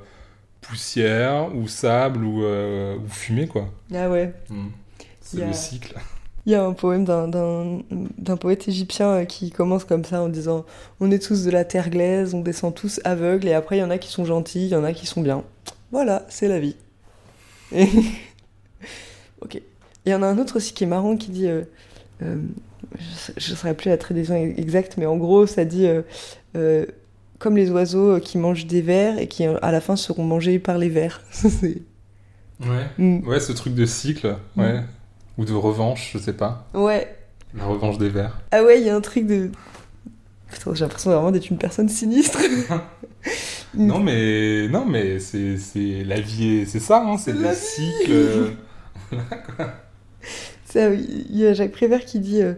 poussière, 0.62 1.54
ou 1.54 1.68
sable, 1.68 2.24
ou, 2.24 2.42
euh, 2.44 2.96
ou 2.96 3.08
fumée, 3.08 3.46
quoi. 3.48 3.68
Ah 3.94 4.08
ouais. 4.08 4.32
C'est 5.20 5.38
y 5.38 5.42
a- 5.42 5.46
le 5.48 5.52
cycle. 5.52 5.94
Il 6.44 6.52
y 6.52 6.54
a 6.56 6.64
un 6.64 6.72
poème 6.72 7.04
d'un- 7.04 8.36
poète 8.36 8.66
égyptien 8.66 9.08
euh, 9.10 9.24
qui 9.24 9.50
commence 9.50 9.84
comme 9.84 10.04
ça 10.04 10.20
en 10.22 10.28
disant 10.28 10.64
On 11.00 11.10
est 11.12 11.22
tous 11.22 11.44
de 11.44 11.50
la 11.50 11.64
terre 11.64 11.88
glaise, 11.88 12.34
on 12.34 12.40
descend 12.40 12.74
tous 12.74 13.00
aveugles, 13.04 13.46
et 13.48 13.52
après, 13.54 13.76
il 13.76 13.80
y 13.80 13.84
en 13.84 13.90
a 13.90 13.98
qui 13.98 14.10
sont 14.10 14.24
gentils, 14.24 14.66
il 14.66 14.70
y 14.72 14.74
en 14.76 14.82
a 14.84 14.92
qui 14.92 15.06
sont 15.06 15.20
bien. 15.20 15.44
Voilà, 15.92 16.26
c'est 16.28 16.48
la 16.48 16.58
vie. 16.58 16.74
Et... 17.72 17.86
ok. 19.40 19.60
Il 20.04 20.10
y 20.10 20.14
en 20.14 20.22
a 20.22 20.26
un 20.26 20.38
autre 20.38 20.56
aussi 20.56 20.74
qui 20.74 20.82
est 20.84 20.88
marrant 20.88 21.16
qui 21.16 21.30
dit 21.30 21.46
euh, 21.46 21.62
euh, 22.22 22.36
Je 23.36 23.52
ne 23.52 23.56
saurais 23.56 23.74
plus 23.74 23.88
la 23.88 23.96
traduction 23.98 24.34
exacte, 24.34 24.96
mais 24.96 25.06
en 25.06 25.16
gros, 25.16 25.46
ça 25.46 25.64
dit 25.64 25.86
euh, 26.56 26.86
Comme 27.38 27.56
les 27.56 27.70
oiseaux 27.70 28.18
qui 28.18 28.36
mangent 28.38 28.66
des 28.66 28.82
vers 28.82 29.18
et 29.18 29.28
qui, 29.28 29.44
à 29.44 29.70
la 29.70 29.80
fin, 29.80 29.94
seront 29.94 30.24
mangés 30.24 30.58
par 30.58 30.76
les 30.78 30.88
vers. 30.88 31.20
C'est- 31.30 31.82
Ouais. 32.60 32.86
Mm. 32.98 33.26
Ouais, 33.26 33.40
ce 33.40 33.50
truc 33.52 33.74
de 33.74 33.86
cycle, 33.86 34.36
ouais. 34.56 34.80
Ou 35.38 35.44
de 35.44 35.52
revanche, 35.52 36.10
je 36.12 36.18
sais 36.18 36.32
pas. 36.34 36.66
ouais, 36.74 37.16
La 37.54 37.64
revanche 37.64 37.98
des 37.98 38.08
vers. 38.08 38.38
Ah 38.50 38.62
ouais, 38.62 38.80
il 38.80 38.86
y 38.86 38.90
a 38.90 38.94
un 38.96 39.00
truc 39.00 39.26
de. 39.26 39.50
Putain, 40.50 40.74
j'ai 40.74 40.84
l'impression 40.84 41.10
vraiment 41.10 41.30
d'être 41.30 41.48
une 41.50 41.58
personne 41.58 41.88
sinistre. 41.88 42.38
Non, 43.74 44.00
mais, 44.00 44.68
non, 44.68 44.84
mais 44.84 45.18
c'est, 45.18 45.56
c'est, 45.56 46.04
la 46.04 46.20
vie, 46.20 46.58
est- 46.58 46.66
c'est 46.66 46.78
ça, 46.80 47.02
hein, 47.06 47.16
c'est 47.16 47.32
cycles. 47.54 48.10
euh, 48.10 48.50
Ça, 50.66 50.90
Il 50.92 51.34
y 51.36 51.46
a 51.46 51.54
Jacques 51.54 51.72
Prévert 51.72 52.04
qui 52.04 52.18
dit 52.20 52.42
euh, 52.42 52.52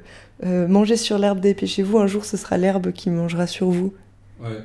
euh, 0.44 0.66
Mangez 0.66 0.96
sur 0.96 1.18
l'herbe, 1.18 1.38
dépêchez-vous, 1.40 1.98
un 1.98 2.06
jour 2.08 2.24
ce 2.24 2.36
sera 2.36 2.56
l'herbe 2.58 2.90
qui 2.92 3.10
mangera 3.10 3.46
sur 3.46 3.70
vous. 3.70 3.94
Ouais. 4.40 4.58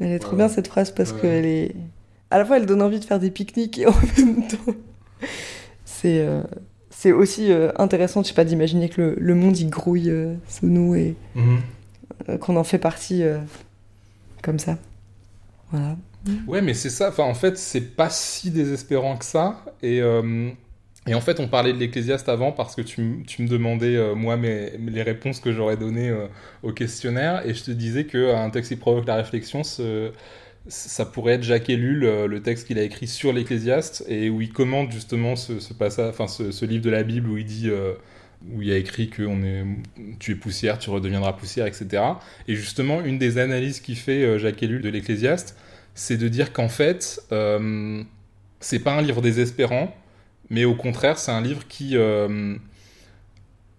Elle 0.00 0.12
est 0.12 0.18
trop 0.18 0.32
Ouais. 0.32 0.38
bien 0.38 0.48
cette 0.48 0.68
phrase 0.68 0.90
parce 0.90 1.12
Ouais. 1.12 1.20
qu'elle 1.20 1.44
est. 1.46 1.74
À 2.30 2.38
la 2.38 2.44
fois, 2.46 2.56
elle 2.56 2.64
donne 2.66 2.80
envie 2.80 3.00
de 3.00 3.04
faire 3.04 3.18
des 3.18 3.30
pique-niques 3.30 3.78
et 3.78 3.86
en 3.86 3.94
même 4.16 4.46
temps. 4.48 4.72
C'est. 5.84 6.20
euh, 6.20 6.42
C'est 7.02 7.12
aussi 7.12 7.50
euh, 7.50 7.72
intéressant, 7.78 8.22
je 8.22 8.28
sais 8.28 8.34
pas, 8.34 8.44
d'imaginer 8.44 8.90
que 8.90 9.00
le, 9.00 9.14
le 9.18 9.34
monde 9.34 9.56
il 9.58 9.70
grouille 9.70 10.10
euh, 10.10 10.34
sous 10.46 10.66
nous 10.66 10.94
et 10.94 11.16
Mhm. 11.34 11.60
euh, 12.28 12.36
qu'on 12.36 12.56
en 12.56 12.64
fait 12.64 12.78
partie 12.78 13.22
comme 14.42 14.58
ça. 14.58 14.76
Voilà. 15.70 15.96
Ouais, 16.46 16.60
mais 16.60 16.74
c'est 16.74 16.90
ça. 16.90 17.08
Enfin, 17.08 17.24
en 17.24 17.32
fait, 17.34 17.56
c'est 17.56 17.96
pas 17.96 18.10
si 18.10 18.50
désespérant 18.50 19.16
que 19.16 19.24
ça. 19.24 19.64
Et, 19.82 20.02
et 21.06 21.14
en 21.14 21.20
fait, 21.22 21.40
on 21.40 21.48
parlait 21.48 21.72
de 21.72 21.78
l'Ecclésiaste 21.78 22.28
avant 22.28 22.52
parce 22.52 22.74
que 22.76 22.82
tu, 22.82 23.24
tu 23.26 23.42
me 23.42 23.48
demandais, 23.48 24.14
moi, 24.14 24.36
mes, 24.36 24.70
les 24.76 25.02
réponses 25.02 25.40
que 25.40 25.52
j'aurais 25.52 25.78
données 25.78 26.14
au 26.62 26.72
questionnaire. 26.72 27.46
Et 27.46 27.54
je 27.54 27.64
te 27.64 27.70
disais 27.70 28.04
qu'un 28.04 28.50
texte 28.50 28.70
qui 28.72 28.76
provoque 28.76 29.06
la 29.06 29.16
réflexion, 29.16 29.64
ce- 29.64 30.12
ça 30.68 31.06
pourrait 31.06 31.34
être 31.34 31.42
Jacques 31.42 31.70
Ellul, 31.70 32.00
le, 32.00 32.42
texte 32.42 32.66
qu'il 32.66 32.78
a 32.78 32.82
écrit 32.82 33.06
sur 33.06 33.32
l'Ecclésiaste 33.32 34.04
et 34.08 34.30
où 34.30 34.40
il 34.40 34.52
commente 34.52 34.92
justement 34.92 35.36
ce, 35.36 35.72
passage, 35.72 36.10
enfin, 36.10 36.28
ce, 36.28 36.64
livre 36.64 36.84
de 36.84 36.90
la 36.90 37.02
Bible 37.02 37.28
où 37.28 37.38
il 37.38 37.46
dit. 37.46 37.68
euh, 37.68 37.94
où 38.48 38.62
il 38.62 38.70
a 38.72 38.76
écrit 38.76 39.08
que 39.08 39.22
on 39.22 39.42
est, 39.42 39.64
tu 40.18 40.32
es 40.32 40.34
poussière, 40.34 40.78
tu 40.78 40.90
redeviendras 40.90 41.34
poussière, 41.34 41.66
etc. 41.66 42.02
Et 42.48 42.54
justement, 42.54 43.02
une 43.02 43.18
des 43.18 43.38
analyses 43.38 43.80
qu'il 43.80 43.96
fait 43.96 44.22
euh, 44.22 44.38
Jacques 44.38 44.62
Ellul 44.62 44.80
de 44.80 44.88
l'Ecclésiaste, 44.88 45.56
c'est 45.94 46.16
de 46.16 46.28
dire 46.28 46.52
qu'en 46.52 46.68
fait, 46.68 47.20
euh, 47.32 48.02
c'est 48.60 48.78
pas 48.78 48.94
un 48.94 49.02
livre 49.02 49.20
désespérant, 49.20 49.94
mais 50.48 50.64
au 50.64 50.74
contraire, 50.74 51.18
c'est 51.18 51.32
un 51.32 51.42
livre 51.42 51.66
qui, 51.68 51.96
euh, 51.96 52.56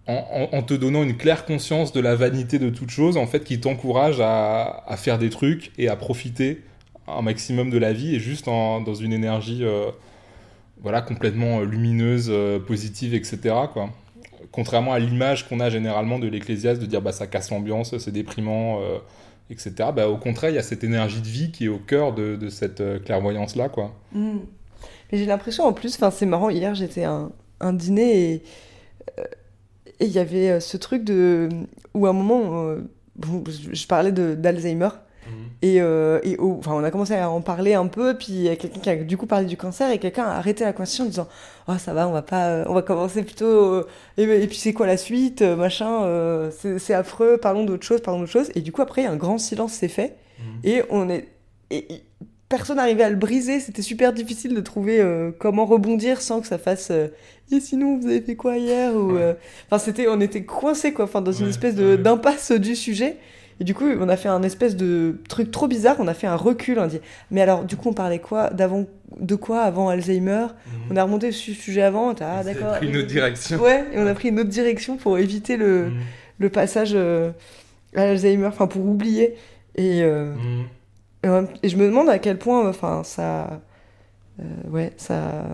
en, 0.07 0.61
te 0.61 0.73
donnant 0.73 1.03
une 1.03 1.17
claire 1.17 1.45
conscience 1.45 1.93
de 1.93 2.01
la 2.01 2.15
vanité 2.15 2.59
de 2.59 2.69
toute 2.69 2.89
chose, 2.89 3.17
en 3.17 3.27
fait, 3.27 3.43
qui 3.43 3.59
t'encourage 3.59 4.19
à 4.19 4.95
faire 4.97 5.17
des 5.17 5.29
trucs 5.29 5.71
et 5.77 5.87
à 5.87 5.95
profiter 5.95 6.61
un 7.17 7.21
maximum 7.21 7.69
de 7.69 7.77
la 7.77 7.93
vie 7.93 8.15
et 8.15 8.19
juste 8.19 8.45
dans 8.45 8.93
une 8.93 9.13
énergie, 9.13 9.63
euh, 9.63 9.91
voilà, 10.81 11.01
complètement 11.01 11.59
euh, 11.59 11.65
lumineuse, 11.65 12.27
euh, 12.29 12.59
positive, 12.59 13.13
etc. 13.13 13.55
Quoi. 13.71 13.89
Contrairement 14.51 14.93
à 14.93 14.99
l'image 14.99 15.47
qu'on 15.47 15.59
a 15.59 15.69
généralement 15.69 16.19
de 16.19 16.27
l'Ecclésiaste, 16.27 16.81
de 16.81 16.85
dire 16.85 17.01
bah 17.01 17.11
ça 17.11 17.27
casse 17.27 17.51
l'ambiance, 17.51 17.97
c'est 17.97 18.11
déprimant. 18.11 18.79
etc. 19.49 19.89
Bah, 19.95 20.07
au 20.07 20.17
contraire, 20.17 20.49
il 20.49 20.55
y 20.55 20.59
a 20.59 20.63
cette 20.63 20.83
énergie 20.83 21.21
de 21.21 21.27
vie 21.27 21.51
qui 21.51 21.65
est 21.65 21.67
au 21.67 21.77
cœur 21.77 22.13
de, 22.13 22.49
cette 22.49 22.81
clairvoyance-là, 23.03 23.69
quoi. 23.69 23.93
Mm. 24.13 24.39
J'ai 25.13 25.25
l'impression 25.25 25.65
en 25.65 25.73
plus, 25.73 25.99
c'est 26.11 26.25
marrant, 26.25 26.49
hier 26.49 26.73
j'étais 26.73 27.03
à 27.03 27.11
un, 27.11 27.31
un 27.59 27.73
dîner 27.73 28.31
et 28.31 28.43
il 29.99 30.07
y 30.07 30.19
avait 30.19 30.61
ce 30.61 30.77
truc 30.77 31.03
de 31.03 31.49
où 31.93 32.05
à 32.05 32.11
un 32.11 32.13
moment, 32.13 32.75
je, 33.73 33.87
parlais 33.87 34.13
d'Alzheimer 34.13 34.89
Et, 35.61 35.79
euh, 35.79 36.19
et 36.23 36.37
au- 36.37 36.57
enfin, 36.59 36.71
on 36.73 36.83
a 36.83 36.89
commencé 36.91 37.13
à 37.15 37.29
en 37.29 37.41
parler 37.41 37.73
un 37.75 37.85
peu, 37.87 38.17
puis 38.17 38.27
il 38.33 38.41
y 38.41 38.49
a 38.49 38.55
quelqu'un 38.55 38.79
qui 38.79 38.89
a 38.89 38.95
du 38.95 39.15
coup 39.17 39.27
parlé 39.27 39.45
du 39.45 39.55
cancer 39.57 39.91
et 39.91 39.99
quelqu'un 39.99 40.23
a 40.23 40.31
arrêté 40.37 40.63
la 40.63 40.73
conversation 40.73 41.03
en 41.05 41.07
disant 41.07 41.27
Oh, 41.67 41.73
ça 41.77 41.93
va, 41.93 42.07
on 42.07 42.11
va 42.11 42.23
pas, 42.23 42.47
euh, 42.49 42.63
on 42.67 42.73
va 42.73 42.81
commencer 42.81 43.21
plutôt. 43.23 43.45
euh, 43.45 43.87
et, 44.17 44.23
et 44.23 44.47
puis 44.47 44.57
c'est 44.57 44.73
quoi 44.73 44.87
la 44.87 44.97
suite 44.97 45.41
euh, 45.43 45.55
Machin, 45.55 46.03
euh, 46.03 46.49
c'est 46.79 46.93
affreux, 46.95 47.37
parlons 47.37 47.63
d'autre 47.63 47.85
chose, 47.85 48.01
parlons 48.01 48.21
d'autre 48.21 48.31
chose. 48.31 48.49
Et 48.55 48.61
du 48.61 48.71
coup, 48.71 48.81
après, 48.81 49.05
un 49.05 49.15
grand 49.15 49.37
silence 49.37 49.73
s'est 49.73 49.87
fait 49.87 50.15
et 50.63 50.81
on 50.89 51.07
est. 51.09 51.27
Et, 51.69 51.93
et 51.93 52.03
personne 52.49 52.77
n'arrivait 52.77 53.03
à 53.03 53.09
le 53.09 53.15
briser, 53.15 53.59
c'était 53.61 53.81
super 53.83 54.11
difficile 54.11 54.53
de 54.55 54.59
trouver 54.61 54.99
euh, 54.99 55.31
comment 55.39 55.65
rebondir 55.65 56.19
sans 56.21 56.41
que 56.41 56.47
ça 56.47 56.57
fasse. 56.57 56.89
euh, 56.91 57.07
et 57.51 57.59
sinon, 57.59 57.97
vous 57.99 58.07
avez 58.07 58.21
fait 58.21 58.35
quoi 58.35 58.57
hier 58.57 58.95
ou, 58.95 59.15
euh, 59.17 59.33
Enfin, 59.69 59.77
c'était, 59.77 60.07
on 60.09 60.19
était 60.19 60.43
coincés 60.43 60.91
quoi, 60.93 61.05
enfin, 61.05 61.21
dans 61.21 61.31
une 61.31 61.47
espèce 61.49 61.75
de- 61.75 61.91
ouais. 61.91 61.97
d'impasse 61.97 62.51
du 62.51 62.75
sujet. 62.75 63.17
Et 63.61 63.63
du 63.63 63.75
coup, 63.75 63.85
on 63.99 64.09
a 64.09 64.17
fait 64.17 64.27
un 64.27 64.41
espèce 64.41 64.75
de 64.75 65.21
truc 65.29 65.51
trop 65.51 65.67
bizarre. 65.67 65.97
On 65.99 66.07
a 66.07 66.15
fait 66.15 66.25
un 66.25 66.35
recul. 66.35 66.79
On 66.79 66.81
a 66.81 66.87
dit, 66.87 66.99
mais 67.29 67.41
alors, 67.41 67.63
du 67.63 67.77
coup, 67.77 67.89
on 67.89 67.93
parlait 67.93 68.17
quoi 68.17 68.49
d'avant, 68.49 68.85
de 69.19 69.35
quoi 69.35 69.61
avant 69.61 69.87
Alzheimer? 69.89 70.47
On 70.89 70.95
a 70.95 71.03
remonté 71.03 71.31
ce 71.31 71.53
sujet 71.53 71.83
avant. 71.83 72.15
t'as- 72.15 72.39
Ah, 72.39 72.41
Vous 72.41 72.47
avez 72.47 72.59
d'accord. 72.59 72.77
pris 72.77 72.87
une 72.87 72.97
autre 72.97 73.07
direction. 73.07 73.59
Ouais, 73.61 73.85
et 73.93 73.99
on 73.99 74.07
a 74.07 74.15
pris 74.15 74.29
une 74.29 74.39
autre 74.39 74.49
direction 74.49 74.97
pour 74.97 75.19
éviter 75.19 75.57
le, 75.57 75.89
Mhm. 75.89 75.99
le 76.39 76.49
passage 76.49 76.93
euh, 76.95 77.29
à 77.95 78.01
Alzheimer, 78.01 78.47
enfin 78.47 78.65
pour 78.65 78.83
oublier. 78.83 79.35
Et, 79.75 80.01
euh, 80.01 80.33
Mhm. 81.23 81.47
et, 81.61 81.69
je 81.69 81.77
me 81.77 81.85
demande 81.85 82.09
à 82.09 82.17
quel 82.17 82.39
point, 82.39 82.67
enfin, 82.67 83.03
ça, 83.03 83.61
euh, 84.39 84.43
ouais, 84.71 84.91
ça, 84.97 85.45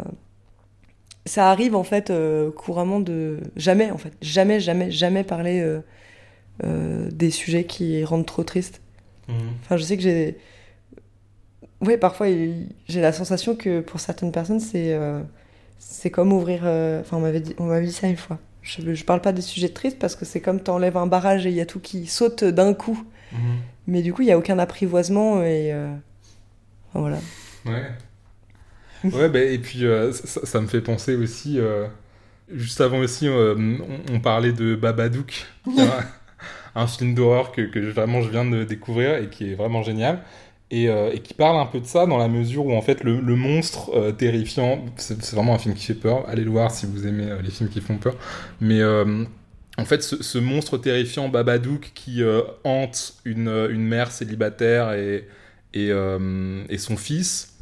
ça 1.26 1.52
arrive 1.52 1.76
en 1.76 1.84
fait 1.84 2.10
euh, 2.10 2.52
couramment 2.52 3.02
de 3.02 3.40
jamais, 3.58 3.92
en 3.92 3.98
fait, 3.98 4.14
jamais, 4.22 4.62
jamais, 4.62 4.92
jamais 4.92 5.26
parler 5.26 5.60
euh, 5.60 5.82
euh, 6.64 7.10
des 7.12 7.32
sujets 7.32 7.66
qui 7.66 8.04
rendent 8.04 8.26
trop 8.26 8.44
triste. 8.44 8.82
Mhm. 9.28 9.36
Enfin, 9.62 9.78
je 9.78 9.84
sais 9.84 9.98
que 9.98 10.04
j'ai, 10.04 10.38
ouais, 11.82 11.98
parfois 11.98 12.30
il- 12.30 12.70
j'ai 12.88 13.02
la 13.02 13.12
sensation 13.12 13.56
que 13.56 13.82
pour 13.82 14.00
certaines 14.00 14.32
personnes 14.32 14.60
c'est, 14.60 14.94
euh, 14.94 15.22
c'est 15.80 16.10
comme 16.10 16.34
ouvrir, 16.34 16.62
euh, 16.64 17.02
enfin, 17.02 17.18
on 17.18 17.22
m'avait 17.22 17.40
dit, 17.42 17.56
dit 17.56 17.92
ça 17.92 18.08
une 18.08 18.18
fois. 18.18 18.40
Je, 18.62 18.94
je 18.94 19.06
parle 19.06 19.22
pas 19.22 19.32
des 19.32 19.42
sujets 19.42 19.70
tristes 19.70 19.98
parce 20.00 20.16
que 20.16 20.26
c'est 20.26 20.42
comme 20.42 20.60
t'enlèves 20.60 20.98
un 20.98 21.08
barrage 21.08 21.46
et 21.46 21.50
il 21.50 21.56
y 21.56 21.62
a 21.62 21.66
tout 21.66 21.80
qui 21.80 22.06
saute 22.08 22.44
d'un 22.44 22.74
coup. 22.74 23.02
Mhm. 23.32 23.40
Mais 23.88 24.02
du 24.02 24.14
coup, 24.14 24.22
il 24.24 24.26
n'y 24.26 24.32
a 24.32 24.38
aucun 24.38 24.60
apprivoisement 24.60 25.42
et. 25.44 25.74
enfin, 26.90 27.00
voilà. 27.00 27.20
Ouais. 27.66 27.92
Ouais, 29.14 29.30
bah, 29.30 29.40
et 29.42 29.60
puis 29.60 29.84
ça, 30.12 30.46
ça 30.46 30.60
me 30.60 30.68
fait 30.68 30.82
penser 30.82 31.16
aussi. 31.16 31.60
juste 32.52 32.82
avant 32.82 32.98
aussi, 33.00 33.28
euh, 33.28 33.56
on, 34.10 34.16
on 34.16 34.20
parlait 34.20 34.52
de 34.52 34.76
Babadook, 34.76 35.46
qui 35.64 35.80
un, 36.78 36.88
film 36.88 37.14
d'horreur 37.14 37.52
que, 37.52 37.80
vraiment 37.91 38.22
je 38.22 38.30
viens 38.30 38.45
de 38.45 38.64
découvrir 38.64 39.16
et 39.18 39.30
qui 39.30 39.52
est 39.52 39.56
vraiment 39.56 39.84
génial. 39.84 40.22
Et, 40.70 40.90
euh, 40.90 41.12
et 41.14 41.20
qui 41.20 41.34
parle 41.34 41.58
un 41.58 41.66
peu 41.66 41.80
de 41.80 41.86
ça 41.86 42.06
dans 42.06 42.18
la 42.18 42.28
mesure 42.28 42.66
où 42.66 42.74
en 42.74 42.82
fait 42.82 43.02
le, 43.02 43.22
monstre 43.22 43.90
euh, 43.95 44.12
terrifiant, 44.12 44.84
c'est 44.98 45.34
vraiment 45.34 45.56
un 45.56 45.58
film 45.60 45.74
qui 45.76 45.86
fait 45.86 45.94
peur. 45.94 46.28
Allez 46.28 46.44
le 46.44 46.52
voir 46.52 46.72
si 46.72 46.86
vous 46.86 47.08
aimez 47.08 47.32
euh, 47.32 47.41
les 47.41 47.52
films 47.52 47.70
qui 47.70 47.80
font 47.80 47.98
peur. 47.98 48.16
Mais 48.60 48.84
en 48.84 49.86
fait, 49.86 50.02
ce, 50.04 50.38
monstre 50.40 50.78
terrifiant 50.78 51.30
Babadook 51.30 51.91
qui 51.94 52.22
hante 52.64 53.14
une, 53.24 53.78
mère 53.78 54.12
célibataire 54.12 54.94
et, 54.94 55.28
son 56.78 56.98
fils. 56.98 57.54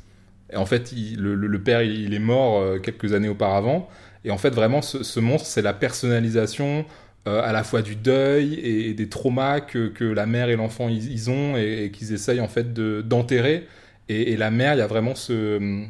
Et 0.51 0.57
en 0.57 0.65
fait, 0.65 0.91
le, 1.17 1.57
père, 1.61 1.83
il, 1.83 2.13
est 2.13 2.19
mort 2.19 2.81
quelques 2.81 3.13
années 3.13 3.29
auparavant. 3.29 3.87
Et 4.23 4.31
en 4.31 4.37
fait, 4.37 4.51
vraiment, 4.51 4.81
ce 4.81 5.19
monstre, 5.19 5.47
c'est 5.47 5.61
la 5.61 5.73
personnalisation 5.73 6.85
euh, 7.27 7.41
à 7.43 7.51
la 7.51 7.63
fois 7.63 7.81
du 7.81 7.95
deuil 7.95 8.53
et, 8.55 8.93
des 8.93 9.09
traumas 9.09 9.59
que, 9.61 9.87
que 9.87 10.03
la 10.03 10.25
mère 10.25 10.49
et 10.49 10.55
l'enfant 10.55 10.89
ils, 10.89 11.29
ont 11.29 11.57
et, 11.57 11.91
qu'ils 11.91 12.13
essayent 12.13 12.41
en 12.41 12.47
fait 12.47 12.73
de- 12.73 13.01
d'enterrer. 13.01 13.67
Et, 14.09 14.33
et 14.33 14.37
la 14.37 14.51
mère, 14.51 14.75
il 14.75 14.79
y 14.79 14.81
a 14.81 14.87
vraiment 14.87 15.15
ce, 15.15 15.87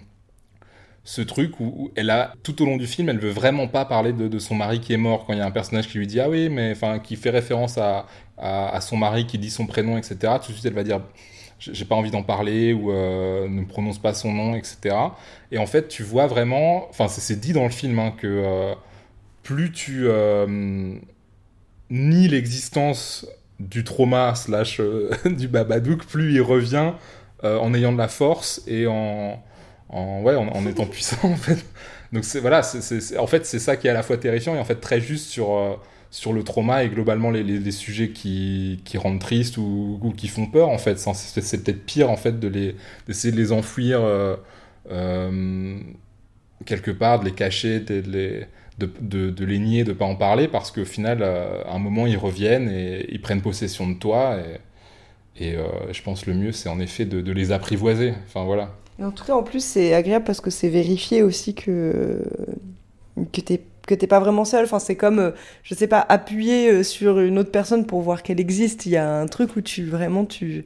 ce 1.04 1.22
truc 1.22 1.60
où, 1.60 1.92
elle 1.96 2.10
a 2.10 2.34
tout 2.44 2.62
au 2.62 2.66
long 2.66 2.78
du 2.78 2.88
film, 2.88 3.10
elle 3.10 3.20
veut 3.20 3.30
vraiment 3.30 3.68
pas 3.68 3.86
parler 3.86 4.12
de, 4.12 4.28
de 4.28 4.40
son 4.40 4.56
mari 4.56 4.80
qui 4.80 4.94
est 4.94 4.98
mort. 4.98 5.26
Quand 5.26 5.34
il 5.34 5.40
y 5.40 5.42
a 5.42 5.46
un 5.46 5.52
personnage 5.52 5.88
qui 5.88 6.00
lui 6.00 6.08
dit 6.08 6.20
ah 6.20 6.30
oui, 6.30 6.50
mais 6.50 6.72
enfin 6.72 7.00
qui 7.00 7.16
fait 7.16 7.30
référence 7.30 7.78
à, 7.78 8.08
à, 8.38 8.82
son 8.82 8.98
mari, 8.98 9.28
qui 9.28 9.38
dit 9.38 9.52
son 9.52 9.68
prénom, 9.68 9.98
etc. 9.98 10.18
Tout 10.44 10.52
de 10.52 10.58
suite, 10.58 10.66
elle 10.66 10.74
va 10.74 10.84
dire 10.84 11.02
j'ai 11.60 11.86
pas 11.86 11.96
envie 11.96 12.12
d'en 12.12 12.24
parler 12.24 12.74
ou 12.74 12.92
euh, 12.92 13.48
ne 13.48 13.64
prononce 13.64 14.00
pas 14.00 14.14
son 14.14 14.34
nom, 14.34 14.56
etc. 14.56 14.96
Et 15.52 15.58
en 15.58 15.66
fait, 15.66 15.88
tu 15.88 16.04
vois 16.04 16.28
vraiment, 16.28 16.88
enfin, 16.90 17.08
c'est 17.08 17.40
dit 17.40 17.54
dans 17.54 17.64
le 17.64 17.70
film 17.70 17.98
hein, 18.00 18.14
que 18.18 18.28
euh, 18.28 18.76
plus 19.44 19.72
tu 19.72 20.08
nies 21.90 22.28
l'existence 22.28 23.28
du 23.60 23.84
trauma 23.84 24.36
slash 24.36 24.80
euh, 24.80 25.12
du 25.26 25.48
Babadook, 25.48 26.06
plus 26.06 26.34
il 26.34 26.42
revient 26.42 26.94
euh, 27.44 27.58
en 27.60 27.74
ayant 27.74 27.94
de 27.94 27.98
la 27.98 28.08
force 28.08 28.62
et 28.68 28.88
en, 28.88 29.42
en 29.90 30.22
ouais, 30.22 30.36
en, 30.36 30.48
en 30.50 30.68
étant 30.68 30.86
puissant 30.86 31.18
en 31.30 31.36
fait. 31.36 31.66
Donc 32.12 32.24
c'est 32.24 32.40
voilà, 32.40 32.64
c'est 32.64 33.18
en 33.18 33.28
fait 33.28 33.46
c'est 33.46 33.60
ça 33.60 33.78
qui 33.78 33.88
est 33.88 33.90
à 33.90 33.94
la 33.94 34.04
fois 34.04 34.18
terrifiant 34.18 34.56
et 34.56 34.60
en 34.60 34.66
fait 34.66 34.76
très 34.76 35.02
juste 35.02 35.28
sur 35.30 35.54
euh, 35.54 35.76
sur 36.12 36.32
le 36.34 36.44
trauma 36.44 36.84
et 36.84 36.90
globalement 36.90 37.30
les, 37.30 37.44
les, 37.44 37.60
les 37.60 37.72
sujets 37.72 38.10
qui, 38.10 38.80
qui 38.86 38.98
rendent 38.98 39.20
tristes 39.20 39.58
ou, 39.58 40.00
ou 40.02 40.12
qui 40.12 40.28
font 40.30 40.46
peur 40.46 40.70
en 40.70 40.78
fait. 40.78 40.98
C'est 40.98 41.64
peut-être 41.64 41.86
pire 41.86 42.10
en 42.10 42.16
fait 42.16 42.40
de 42.40 42.48
les 42.48 42.76
d'essayer 43.08 43.34
de 43.34 43.38
les 43.38 43.52
enfouir 43.52 44.00
quelque 46.66 46.92
part, 46.92 47.20
de 47.20 47.26
les 47.26 47.32
cacher, 47.34 47.80
de 47.80 48.02
les 48.10 48.46
de, 48.78 49.46
les 49.46 49.60
nier, 49.60 49.84
de 49.84 49.94
pas 49.94 50.06
en 50.06 50.16
parler 50.16 50.48
parce 50.48 50.72
qu'au 50.72 50.86
final, 50.86 51.20
euh, 51.22 51.64
à 51.66 51.76
un 51.76 51.80
moment, 51.80 52.06
ils 52.06 52.18
reviennent 52.18 52.70
et 52.70 53.06
ils 53.10 53.22
prennent 53.22 53.42
possession 53.42 53.90
de 53.90 53.96
toi 53.96 54.38
et, 55.38 55.56
euh, 55.56 55.68
je 55.92 56.02
pense 56.02 56.26
le 56.26 56.34
mieux, 56.34 56.52
c'est 56.52 56.70
en 56.70 56.80
effet 56.80 57.06
de, 57.06 57.32
les 57.32 57.52
apprivoiser. 57.52 58.14
Enfin 58.28 58.44
voilà. 58.44 58.74
Et 59.00 59.04
en 59.04 59.12
tout 59.12 59.26
cas, 59.26 59.34
en 59.34 59.44
plus, 59.44 59.64
c'est 59.64 59.94
agréable 59.94 60.26
parce 60.26 60.42
que 60.42 60.50
c'est 60.50 60.70
vérifié 60.70 61.22
aussi 61.22 61.54
que, 61.54 62.22
que 63.32 63.42
t'es 63.42 63.62
que 63.86 63.94
t'es 63.94 64.08
pas 64.08 64.20
vraiment 64.20 64.46
seul. 64.46 64.64
Enfin, 64.64 64.80
c'est 64.80 64.96
comme, 64.96 65.20
euh, 65.20 65.32
je 65.62 65.76
sais 65.76 65.88
pas, 65.88 66.00
appuyer 66.00 66.84
sur 66.84 67.20
une 67.20 67.38
autre 67.38 67.52
personne 67.52 67.86
pour 67.86 68.02
voir 68.02 68.24
qu'elle 68.24 68.40
existe. 68.40 68.88
Il 68.88 68.94
y 68.94 68.98
a 68.98 69.20
un 69.20 69.28
truc 69.28 69.56
où 69.56 69.62
tu 69.62 69.86
vraiment 69.86 70.26
tu. 70.26 70.66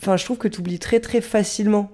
Enfin, 0.00 0.16
je 0.16 0.24
trouve 0.24 0.36
que 0.36 0.48
tu 0.48 0.60
oublies 0.60 0.78
très 0.78 1.00
très 1.00 1.20
facilement. 1.20 1.90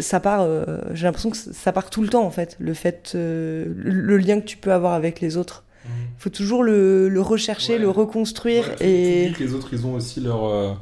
Ça 0.00 0.20
part. 0.20 0.42
euh, 0.42 0.64
J'ai 0.94 1.04
l'impression 1.06 1.30
que 1.30 1.36
ça 1.36 1.72
part 1.72 1.90
tout 1.90 2.02
le 2.02 2.08
temps 2.08 2.24
en 2.24 2.30
fait. 2.30 2.56
Le 2.58 2.74
fait, 2.74 3.12
euh, 3.14 3.66
le, 3.76 4.18
lien 4.18 4.40
que 4.40 4.44
tu 4.46 4.56
peux 4.56 4.72
avoir 4.72 4.92
avec 4.94 5.20
les 5.20 5.36
autres. 5.36 5.64
Il 5.86 6.20
faut 6.20 6.28
toujours 6.30 6.62
le, 6.64 7.08
le 7.08 7.20
rechercher, 7.22 7.74
Ouais. 7.74 7.78
le 7.78 7.88
reconstruire 7.88 8.68
Ouais, 8.80 8.86
et. 9.28 9.32
que 9.32 9.42
les 9.42 9.54
autres, 9.54 9.68
ils 9.72 9.86
ont 9.86 9.94
aussi 9.94 10.20
leur, 10.20 10.44
euh, 10.44 10.72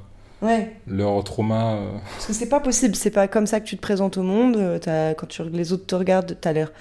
Ouais. 0.42 0.72
leur 0.88 1.22
trauma. 1.22 1.78
Parce 2.14 2.26
que 2.26 2.32
c'est 2.32 2.48
pas 2.48 2.58
possible, 2.60 2.96
c'est 2.96 3.10
pas 3.10 3.28
comme 3.28 3.46
ça 3.46 3.60
que 3.60 3.66
tu 3.66 3.76
te 3.76 3.80
présentes 3.82 4.16
au 4.16 4.22
monde. 4.22 4.80
t'as- 4.80 5.14
quand 5.14 5.26
tu, 5.28 5.42
les 5.50 5.72
autres 5.72 5.86
te 5.86 5.94
regardent, 5.94 6.36
t'as 6.40 6.52
l'air 6.52 6.72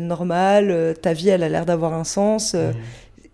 normal, 0.00 0.94
ta 1.02 1.12
vie 1.12 1.28
elle 1.28 1.42
a 1.42 1.48
l'air 1.48 1.66
d'avoir 1.66 1.92
un 1.94 2.04
sens. 2.04 2.52
euh, 2.54 2.72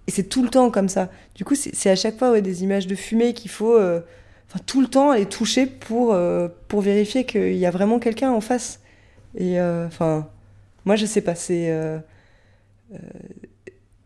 Et 0.09 0.11
c'est 0.11 0.25
tout 0.25 0.43
le 0.43 0.49
temps 0.49 0.71
comme 0.71 0.89
ça. 0.89 1.11
Du 1.37 1.45
coup, 1.45 1.55
c'est 1.55 1.91
à 1.91 1.95
chaque 1.97 2.19
fois 2.19 2.33
ouais, 2.33 2.43
des 2.43 2.63
images 2.65 2.87
de 2.89 2.95
fumée 2.97 3.35
qu'il 3.35 3.51
faut 3.51 3.79
enfin, 4.53 4.61
tout 4.67 4.81
le 4.81 4.87
temps 4.89 5.11
aller 5.11 5.27
toucher 5.27 5.67
pour, 5.67 6.13
euh, 6.13 6.49
pour 6.69 6.81
vérifier 6.83 7.25
qu'il 7.25 7.57
y 7.57 7.67
a 7.67 7.71
vraiment 7.71 7.99
quelqu'un 7.99 8.31
en 8.33 8.41
face. 8.41 8.81
Et 9.37 9.59
euh, 9.61 9.87
enfin, 9.87 10.29
moi 10.85 10.97
je 10.97 11.07
sais 11.07 11.23
pas, 11.23 11.35
c'est. 11.35 11.71
euh, 11.71 11.99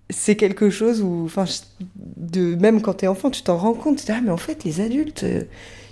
c'est 0.08 0.36
quelque 0.36 0.70
chose 0.70 1.02
où, 1.02 1.22
enfin, 1.24 1.44
de, 1.96 2.54
même 2.54 2.80
quand 2.80 2.94
t'es 2.94 3.08
enfant, 3.08 3.28
tu 3.30 3.42
t'en 3.42 3.56
rends 3.56 3.74
compte. 3.74 3.96
Tu 3.96 4.02
te 4.06 4.12
dis, 4.12 4.16
ah, 4.16 4.20
mais 4.22 4.30
en 4.30 4.36
fait, 4.36 4.62
les 4.64 4.80
adultes, 4.80 5.24
euh, 5.24 5.42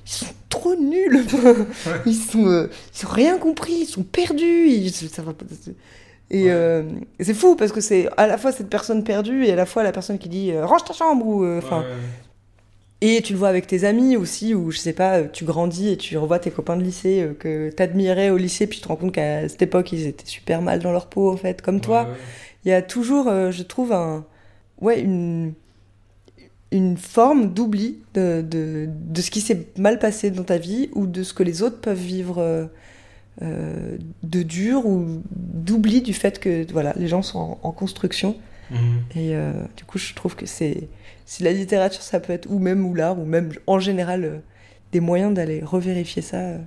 ils 0.07 0.11
sont 0.11 0.27
trop 0.49 0.77
nuls. 0.77 1.25
ils, 2.07 2.15
sont, 2.15 2.47
euh, 2.47 2.71
ils 2.97 3.07
ont 3.07 3.11
rien 3.11 3.39
compris, 3.39 3.73
ils 3.81 3.87
sont 3.87 4.05
perdus. 4.05 4.69
ils- 4.69 4.93
ça 4.93 5.23
va 5.23 5.33
pas- 5.33 5.45
et 6.31 6.45
Ouais. 6.45 6.51
euh, 6.53 6.83
c'est 7.21 7.35
fou 7.35 7.55
parce 7.55 7.71
que 7.71 7.81
c'est 7.83 8.09
à 8.17 8.27
la 8.27 8.39
fois 8.39 8.51
cette 8.51 8.71
personne 8.71 9.05
perdue 9.05 9.45
et 9.45 9.53
à 9.53 9.57
la 9.57 9.67
fois 9.67 9.83
la 9.83 9.93
personne 9.93 10.19
qui 10.19 10.29
dit 10.31 10.57
range 10.59 10.83
ta 10.85 10.95
chambre 10.95 11.27
ou 11.27 11.45
enfin 11.59 11.81
Ouais. 11.81 11.87
Et 13.05 13.21
tu 13.23 13.33
le 13.33 13.39
vois 13.39 13.49
avec 13.49 13.67
tes 13.67 13.85
amis 13.85 14.17
aussi 14.17 14.55
où 14.55 14.71
je 14.71 14.79
sais 14.79 14.93
pas 14.93 15.19
euh, 15.19 15.29
tu 15.33 15.45
grandis 15.45 15.91
et 15.91 15.97
tu 15.97 16.17
revois 16.17 16.39
tes 16.39 16.51
copains 16.51 16.77
de 16.77 16.83
lycée 16.83 17.21
euh, 17.21 17.35
que 17.35 17.71
t'admirais 17.71 18.31
au 18.31 18.37
lycée 18.37 18.67
puis 18.67 18.79
tu 18.79 18.85
te 18.85 18.89
rends 18.89 18.97
compte 18.97 19.13
qu'à 19.13 19.49
cette 19.49 19.63
époque 19.63 19.93
ils 19.93 20.07
étaient 20.07 20.27
super 20.27 20.63
mal 20.63 20.81
dans 20.81 20.93
leur 20.93 21.07
peau 21.07 21.31
en 21.31 21.37
fait 21.37 21.61
comme 21.61 21.81
toi 21.81 22.05
ouais. 22.05 22.17
il 22.65 22.71
y 22.71 22.73
a 22.73 22.83
toujours, 22.83 23.29
euh, 23.29 23.51
je 23.51 23.63
trouve, 23.63 23.93
un, 23.93 24.25
ouais, 24.81 25.01
une, 25.01 25.53
une 26.73 26.97
forme 26.97 27.53
d'oubli 27.53 27.99
de, 28.15 28.43
de, 28.49 28.89
de 28.89 29.21
ce 29.21 29.31
qui 29.31 29.41
s'est 29.41 29.67
mal 29.77 29.99
passé 29.99 30.31
dans 30.31 30.45
ta 30.45 30.59
vie 30.59 30.89
ou 30.95 31.07
de 31.07 31.23
ce 31.23 31.35
que 31.35 31.43
les 31.43 31.63
autres 31.63 31.81
peuvent 31.81 31.99
vivre 31.99 32.69
euh, 33.43 33.97
de 34.23 34.43
dur 34.45 34.87
ou 34.87 35.21
d'oubli 35.33 36.03
du 36.03 36.15
fait 36.15 36.39
que 36.39 36.65
voilà, 36.73 36.95
les 36.97 37.09
gens 37.09 37.23
sont 37.23 37.39
en, 37.39 37.61
en 37.65 37.73
construction. 37.73 38.37
Mhm. 38.71 38.79
Et 39.17 39.35
euh, 39.35 39.53
du 39.77 39.85
coup, 39.85 39.99
je 39.99 40.15
trouve 40.15 40.37
que 40.37 40.47
c'est 40.47 40.89
si 41.27 41.43
la 41.43 41.53
littérature, 41.53 42.03
ça 42.03 42.21
peut 42.21 42.33
être, 42.33 42.51
ou 42.51 42.59
même 42.59 42.85
ou 42.87 42.95
l'art, 42.95 43.19
ou 43.19 43.25
même 43.25 43.53
en 43.67 43.79
général, 43.79 44.25
euh, 44.25 44.39
des 44.93 45.01
moyens 45.01 45.35
d'aller 45.35 45.61
revérifier 45.63 46.23
ça, 46.23 46.37
euh, 46.39 46.59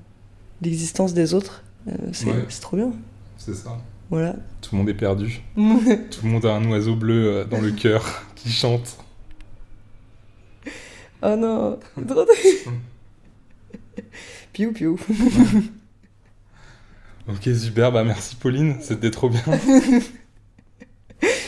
l'existence 0.61 1.13
des 1.13 1.33
autres, 1.33 1.63
euh, 1.87 1.91
c'est 2.11 2.25
Ouais. 2.25 2.45
trop 2.61 2.75
bien. 2.77 2.91
C'est 3.37 3.53
ça. 3.55 3.77
Voilà. 4.09 4.35
Tout 4.61 4.73
le 4.75 4.79
monde 4.79 4.89
est 4.89 4.93
perdu. 4.93 5.41
Tout 5.55 6.23
le 6.23 6.29
monde 6.29 6.45
a 6.45 6.53
un 6.55 6.65
oiseau 6.69 6.95
bleu 6.95 7.45
dans 7.49 7.61
le 7.61 7.71
cœur 7.71 8.23
qui 8.35 8.49
chante. 8.51 8.97
Oh 11.21 11.35
non, 11.35 11.79
Piou 14.53 14.71
piou. 14.71 14.99
Ok, 17.27 17.49
super, 17.59 17.91
bah 17.91 18.03
merci 18.03 18.35
Pauline, 18.35 18.75
c'était 18.81 19.11
trop 19.11 19.29
bien. 19.29 19.41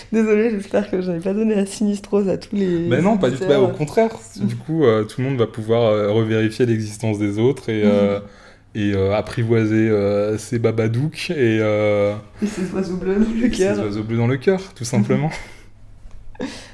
Désolée, 0.13 0.49
j'espère 0.51 0.89
que 0.89 1.01
je 1.01 1.11
n'ai 1.11 1.19
pas 1.19 1.33
donné 1.33 1.53
la 1.55 1.65
sinistrose 1.65 2.27
à 2.29 2.37
tous 2.37 2.55
les. 2.55 2.87
Mais 2.87 3.01
non, 3.01 3.17
pas 3.17 3.29
du 3.29 3.37
tout, 3.37 3.45
bah, 3.47 3.59
au 3.59 3.67
contraire. 3.67 4.09
Du 4.37 4.55
coup, 4.55 4.83
euh, 4.85 5.03
tout 5.03 5.21
le 5.21 5.27
monde 5.29 5.37
va 5.37 5.47
pouvoir 5.47 5.83
euh, 5.83 6.11
revérifier 6.11 6.65
l'existence 6.65 7.19
des 7.19 7.37
autres 7.39 7.69
et, 7.69 7.83
euh, 7.85 8.19
et 8.75 8.93
euh, 8.93 9.13
apprivoiser 9.15 9.89
euh, 9.89 10.37
ses 10.37 10.57
babadouks 10.59 11.29
et, 11.31 11.59
euh, 11.61 12.15
Et 12.41 12.47
ces 12.47 12.71
oiseaux 12.73 12.97
bleus 12.97 13.15
dans 13.15 13.31
le 13.33 13.41
ses 13.41 13.49
cœur. 13.49 13.79
oiseaux 13.79 14.03
bleus 14.03 14.17
dans 14.17 14.27
le 14.27 14.37
cœur, 14.37 14.59
tout 14.75 14.85
simplement. 14.85 15.29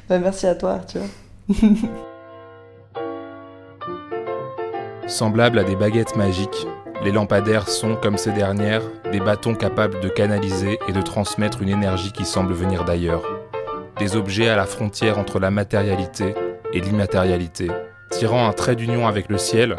Bah, 0.08 0.20
merci 0.20 0.46
à 0.46 0.54
toi, 0.54 0.74
Arthur. 0.74 1.02
Semblables 5.08 5.60
à 5.60 5.64
des 5.64 5.76
baguettes 5.76 6.16
magiques, 6.16 6.68
les 7.04 7.12
lampadaires 7.12 7.68
sont, 7.68 7.96
comme 7.96 8.18
ces 8.18 8.32
dernières, 8.32 8.82
des 9.12 9.20
bâtons 9.20 9.56
capables 9.56 10.00
de 10.00 10.10
canaliser 10.10 10.80
et 10.88 10.94
de 10.94 11.02
transmettre 11.02 11.62
une 11.62 11.70
énergie 11.70 12.12
qui 12.12 12.26
semble 12.26 12.54
venir 12.54 12.86
d'ailleurs. 12.86 13.24
Des 14.00 14.16
objets 14.16 14.50
à 14.50 14.56
la 14.56 14.66
frontière 14.66 15.20
entre 15.20 15.40
la 15.40 15.52
matérialité 15.52 16.36
et 16.74 16.80
l'immatérialité. 16.80 17.70
Tirant 18.10 18.48
un 18.48 18.54
trait 18.54 18.76
d'union 18.76 19.08
avec 19.08 19.30
le 19.30 19.38
ciel, 19.38 19.76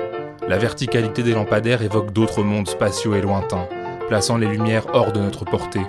la 0.47 0.59
verticalité 0.59 1.23
des 1.23 1.33
lampadaires 1.33 1.83
évoque 1.83 2.13
d'autres 2.13 2.43
mondes 2.43 2.69
spatiaux 2.69 3.15
et 3.15 3.21
lointains, 3.21 3.69
plaçant 4.09 4.37
les 4.37 4.47
lumières 4.47 4.87
hors 4.93 5.13
de 5.13 5.21
notre 5.21 5.45
portée. 5.45 5.87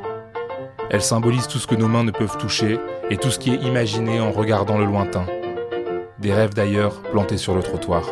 Elle 0.89 1.01
symbolise 1.01 1.47
tout 1.47 1.59
ce 1.59 1.67
que 1.67 1.75
nos 1.75 1.87
mains 1.87 2.03
ne 2.03 2.11
peuvent 2.11 2.37
toucher 2.37 2.79
et 3.09 3.17
tout 3.17 3.29
ce 3.29 3.39
qui 3.39 3.53
est 3.53 3.61
imaginé 3.63 4.19
en 4.19 4.31
regardant 4.31 4.77
le 4.77 4.85
lointain. 4.85 5.25
Des 6.19 6.33
rêves 6.33 6.53
d'ailleurs 6.53 7.01
plantés 7.11 7.37
sur 7.37 7.53
le 7.53 7.61
trottoir. 7.61 8.03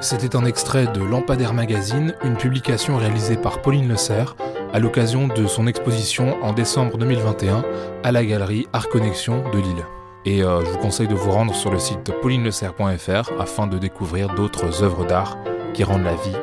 C'était 0.00 0.36
un 0.36 0.44
extrait 0.44 0.86
de 0.86 1.02
Lampadaire 1.02 1.52
Magazine, 1.52 2.14
une 2.22 2.36
publication 2.36 2.96
réalisée 2.96 3.36
par 3.36 3.60
Pauline 3.60 3.88
Le 3.88 3.96
Serre 3.96 4.36
à 4.72 4.78
l'occasion 4.78 5.26
de 5.26 5.48
son 5.48 5.66
exposition 5.66 6.40
en 6.40 6.52
décembre 6.52 6.98
2021 6.98 7.64
à 8.04 8.12
la 8.12 8.24
galerie 8.24 8.68
Art 8.72 8.88
Connexion 8.88 9.42
de 9.50 9.58
Lille. 9.58 9.84
Et 10.24 10.44
euh, 10.44 10.64
je 10.64 10.70
vous 10.70 10.78
conseille 10.78 11.08
de 11.08 11.16
vous 11.16 11.32
rendre 11.32 11.52
sur 11.52 11.72
le 11.72 11.80
site 11.80 12.12
paulineleserre.fr 12.22 13.32
afin 13.40 13.66
de 13.66 13.76
découvrir 13.76 14.32
d'autres 14.34 14.84
œuvres 14.84 15.04
d'art 15.04 15.36
qui 15.74 15.82
rendent 15.82 16.04
la 16.04 16.14
vie 16.14 16.36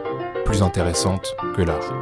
plus 0.44 0.62
intéressante 0.62 1.34
que 1.56 1.62
l'art. 1.62 1.94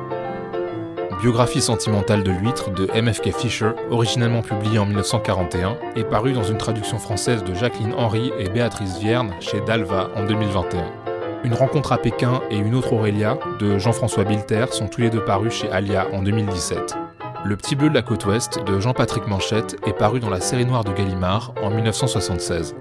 Biographie 1.22 1.62
sentimentale 1.62 2.24
de 2.24 2.32
l'huître 2.32 2.72
de 2.72 2.88
MFK 3.00 3.32
Fisher, 3.32 3.72
originellement 3.92 4.42
publiée 4.42 4.80
en 4.80 4.88
1941 4.88 5.78
et 5.96 6.04
parue 6.04 6.34
dans 6.34 6.44
une 6.44 6.58
traduction 6.58 6.98
française 6.98 7.44
de 7.44 7.54
Jacqueline 7.54 7.94
Henry 7.96 8.32
et 8.40 8.50
Béatrice 8.50 8.98
Vierne 8.98 9.36
chez 9.40 9.62
Dalva 9.62 10.10
en 10.16 10.26
2021. 10.26 11.13
Une 11.44 11.54
rencontre 11.54 11.92
à 11.92 11.98
Pékin 11.98 12.42
et 12.50 12.58
une 12.58 12.74
autre 12.74 12.94
Aurélia 12.94 13.38
de 13.60 13.78
Jean-François 13.78 14.24
Bilter 14.24 14.66
sont 14.72 14.88
tous 14.88 15.02
les 15.02 15.10
deux 15.10 15.26
parus 15.26 15.54
chez 15.54 15.70
Alia 15.70 16.08
en 16.14 16.24
2017. 16.24 16.96
Le 17.44 17.58
Petit 17.58 17.76
Bleu 17.76 17.90
de 17.90 17.94
la 17.94 18.02
côte 18.02 18.26
ouest 18.26 18.64
de 18.66 18.80
Jean-Patrick 18.80 19.28
Manchette 19.28 19.76
est 19.86 19.92
paru 19.92 20.22
dans 20.22 20.30
la 20.30 20.40
série 20.40 20.66
noire 20.66 20.86
de 20.86 20.94
Gallimard 20.94 21.54
en 21.62 21.70
1976. 21.70 22.76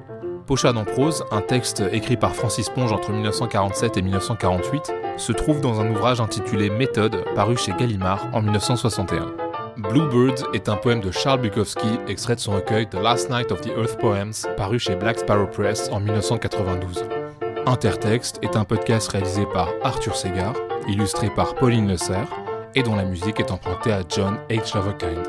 Pochade 0.47 0.77
en 0.77 0.85
prose, 0.85 1.25
un 1.33 1.41
texte 1.41 1.83
écrit 1.91 2.17
par 2.17 2.37
Francis 2.37 2.69
Ponge 2.69 2.93
entre 2.93 3.11
1947 3.11 3.97
et 3.97 4.03
1948, 4.03 4.95
se 5.17 5.33
trouve 5.33 5.61
dans 5.61 5.81
un 5.81 5.91
ouvrage 5.91 6.21
intitulé 6.21 6.71
Méthode, 6.71 7.25
paru 7.35 7.57
chez 7.57 7.73
Gallimard 7.73 8.29
en 8.33 8.43
1961. 8.43 9.35
Bluebird 9.79 10.45
est 10.55 10.69
un 10.69 10.77
poème 10.77 11.01
de 11.01 11.11
Charles 11.11 11.41
Bukowski, 11.41 11.99
extrait 12.07 12.37
de 12.37 12.41
son 12.41 12.53
recueil 12.53 12.89
The 12.89 12.95
Last 12.95 13.29
Night 13.29 13.51
of 13.51 13.61
the 13.61 13.71
Earth 13.77 13.99
Poems, 13.99 14.47
paru 14.57 14.79
chez 14.79 14.95
Black 14.95 15.19
Sparrow 15.19 15.49
Press 15.49 15.89
en 15.91 15.99
1992. 15.99 17.22
Intertexte 17.67 18.41
est 18.43 18.57
un 18.57 18.65
podcast 18.65 19.09
réalisé 19.09 19.47
par 19.47 19.69
Arthur 19.85 20.17
Segar, 20.17 20.55
illustré 20.89 21.31
par 21.31 21.55
Pauline 21.55 21.87
Le 21.87 21.97
Serre, 21.97 22.29
et 22.75 22.83
dont 22.83 22.97
la 22.97 23.05
musique 23.05 23.39
est 23.39 23.53
empruntée 23.53 23.93
à 23.93 24.03
John 24.09 24.39
H. 24.51 24.75
Loverkind. 24.77 25.29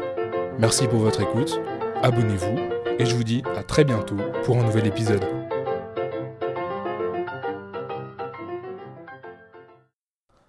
Merci 0.58 0.88
pour 0.88 1.00
votre 1.00 1.22
écoute, 1.22 1.62
abonnez-vous, 2.02 2.58
et 2.98 3.06
je 3.06 3.16
vous 3.16 3.24
dis 3.24 3.44
à 3.56 3.62
très 3.62 3.84
bientôt 3.84 4.18
pour 4.46 4.58
un 4.58 4.64
nouvel 4.64 4.88
épisode. 4.88 5.43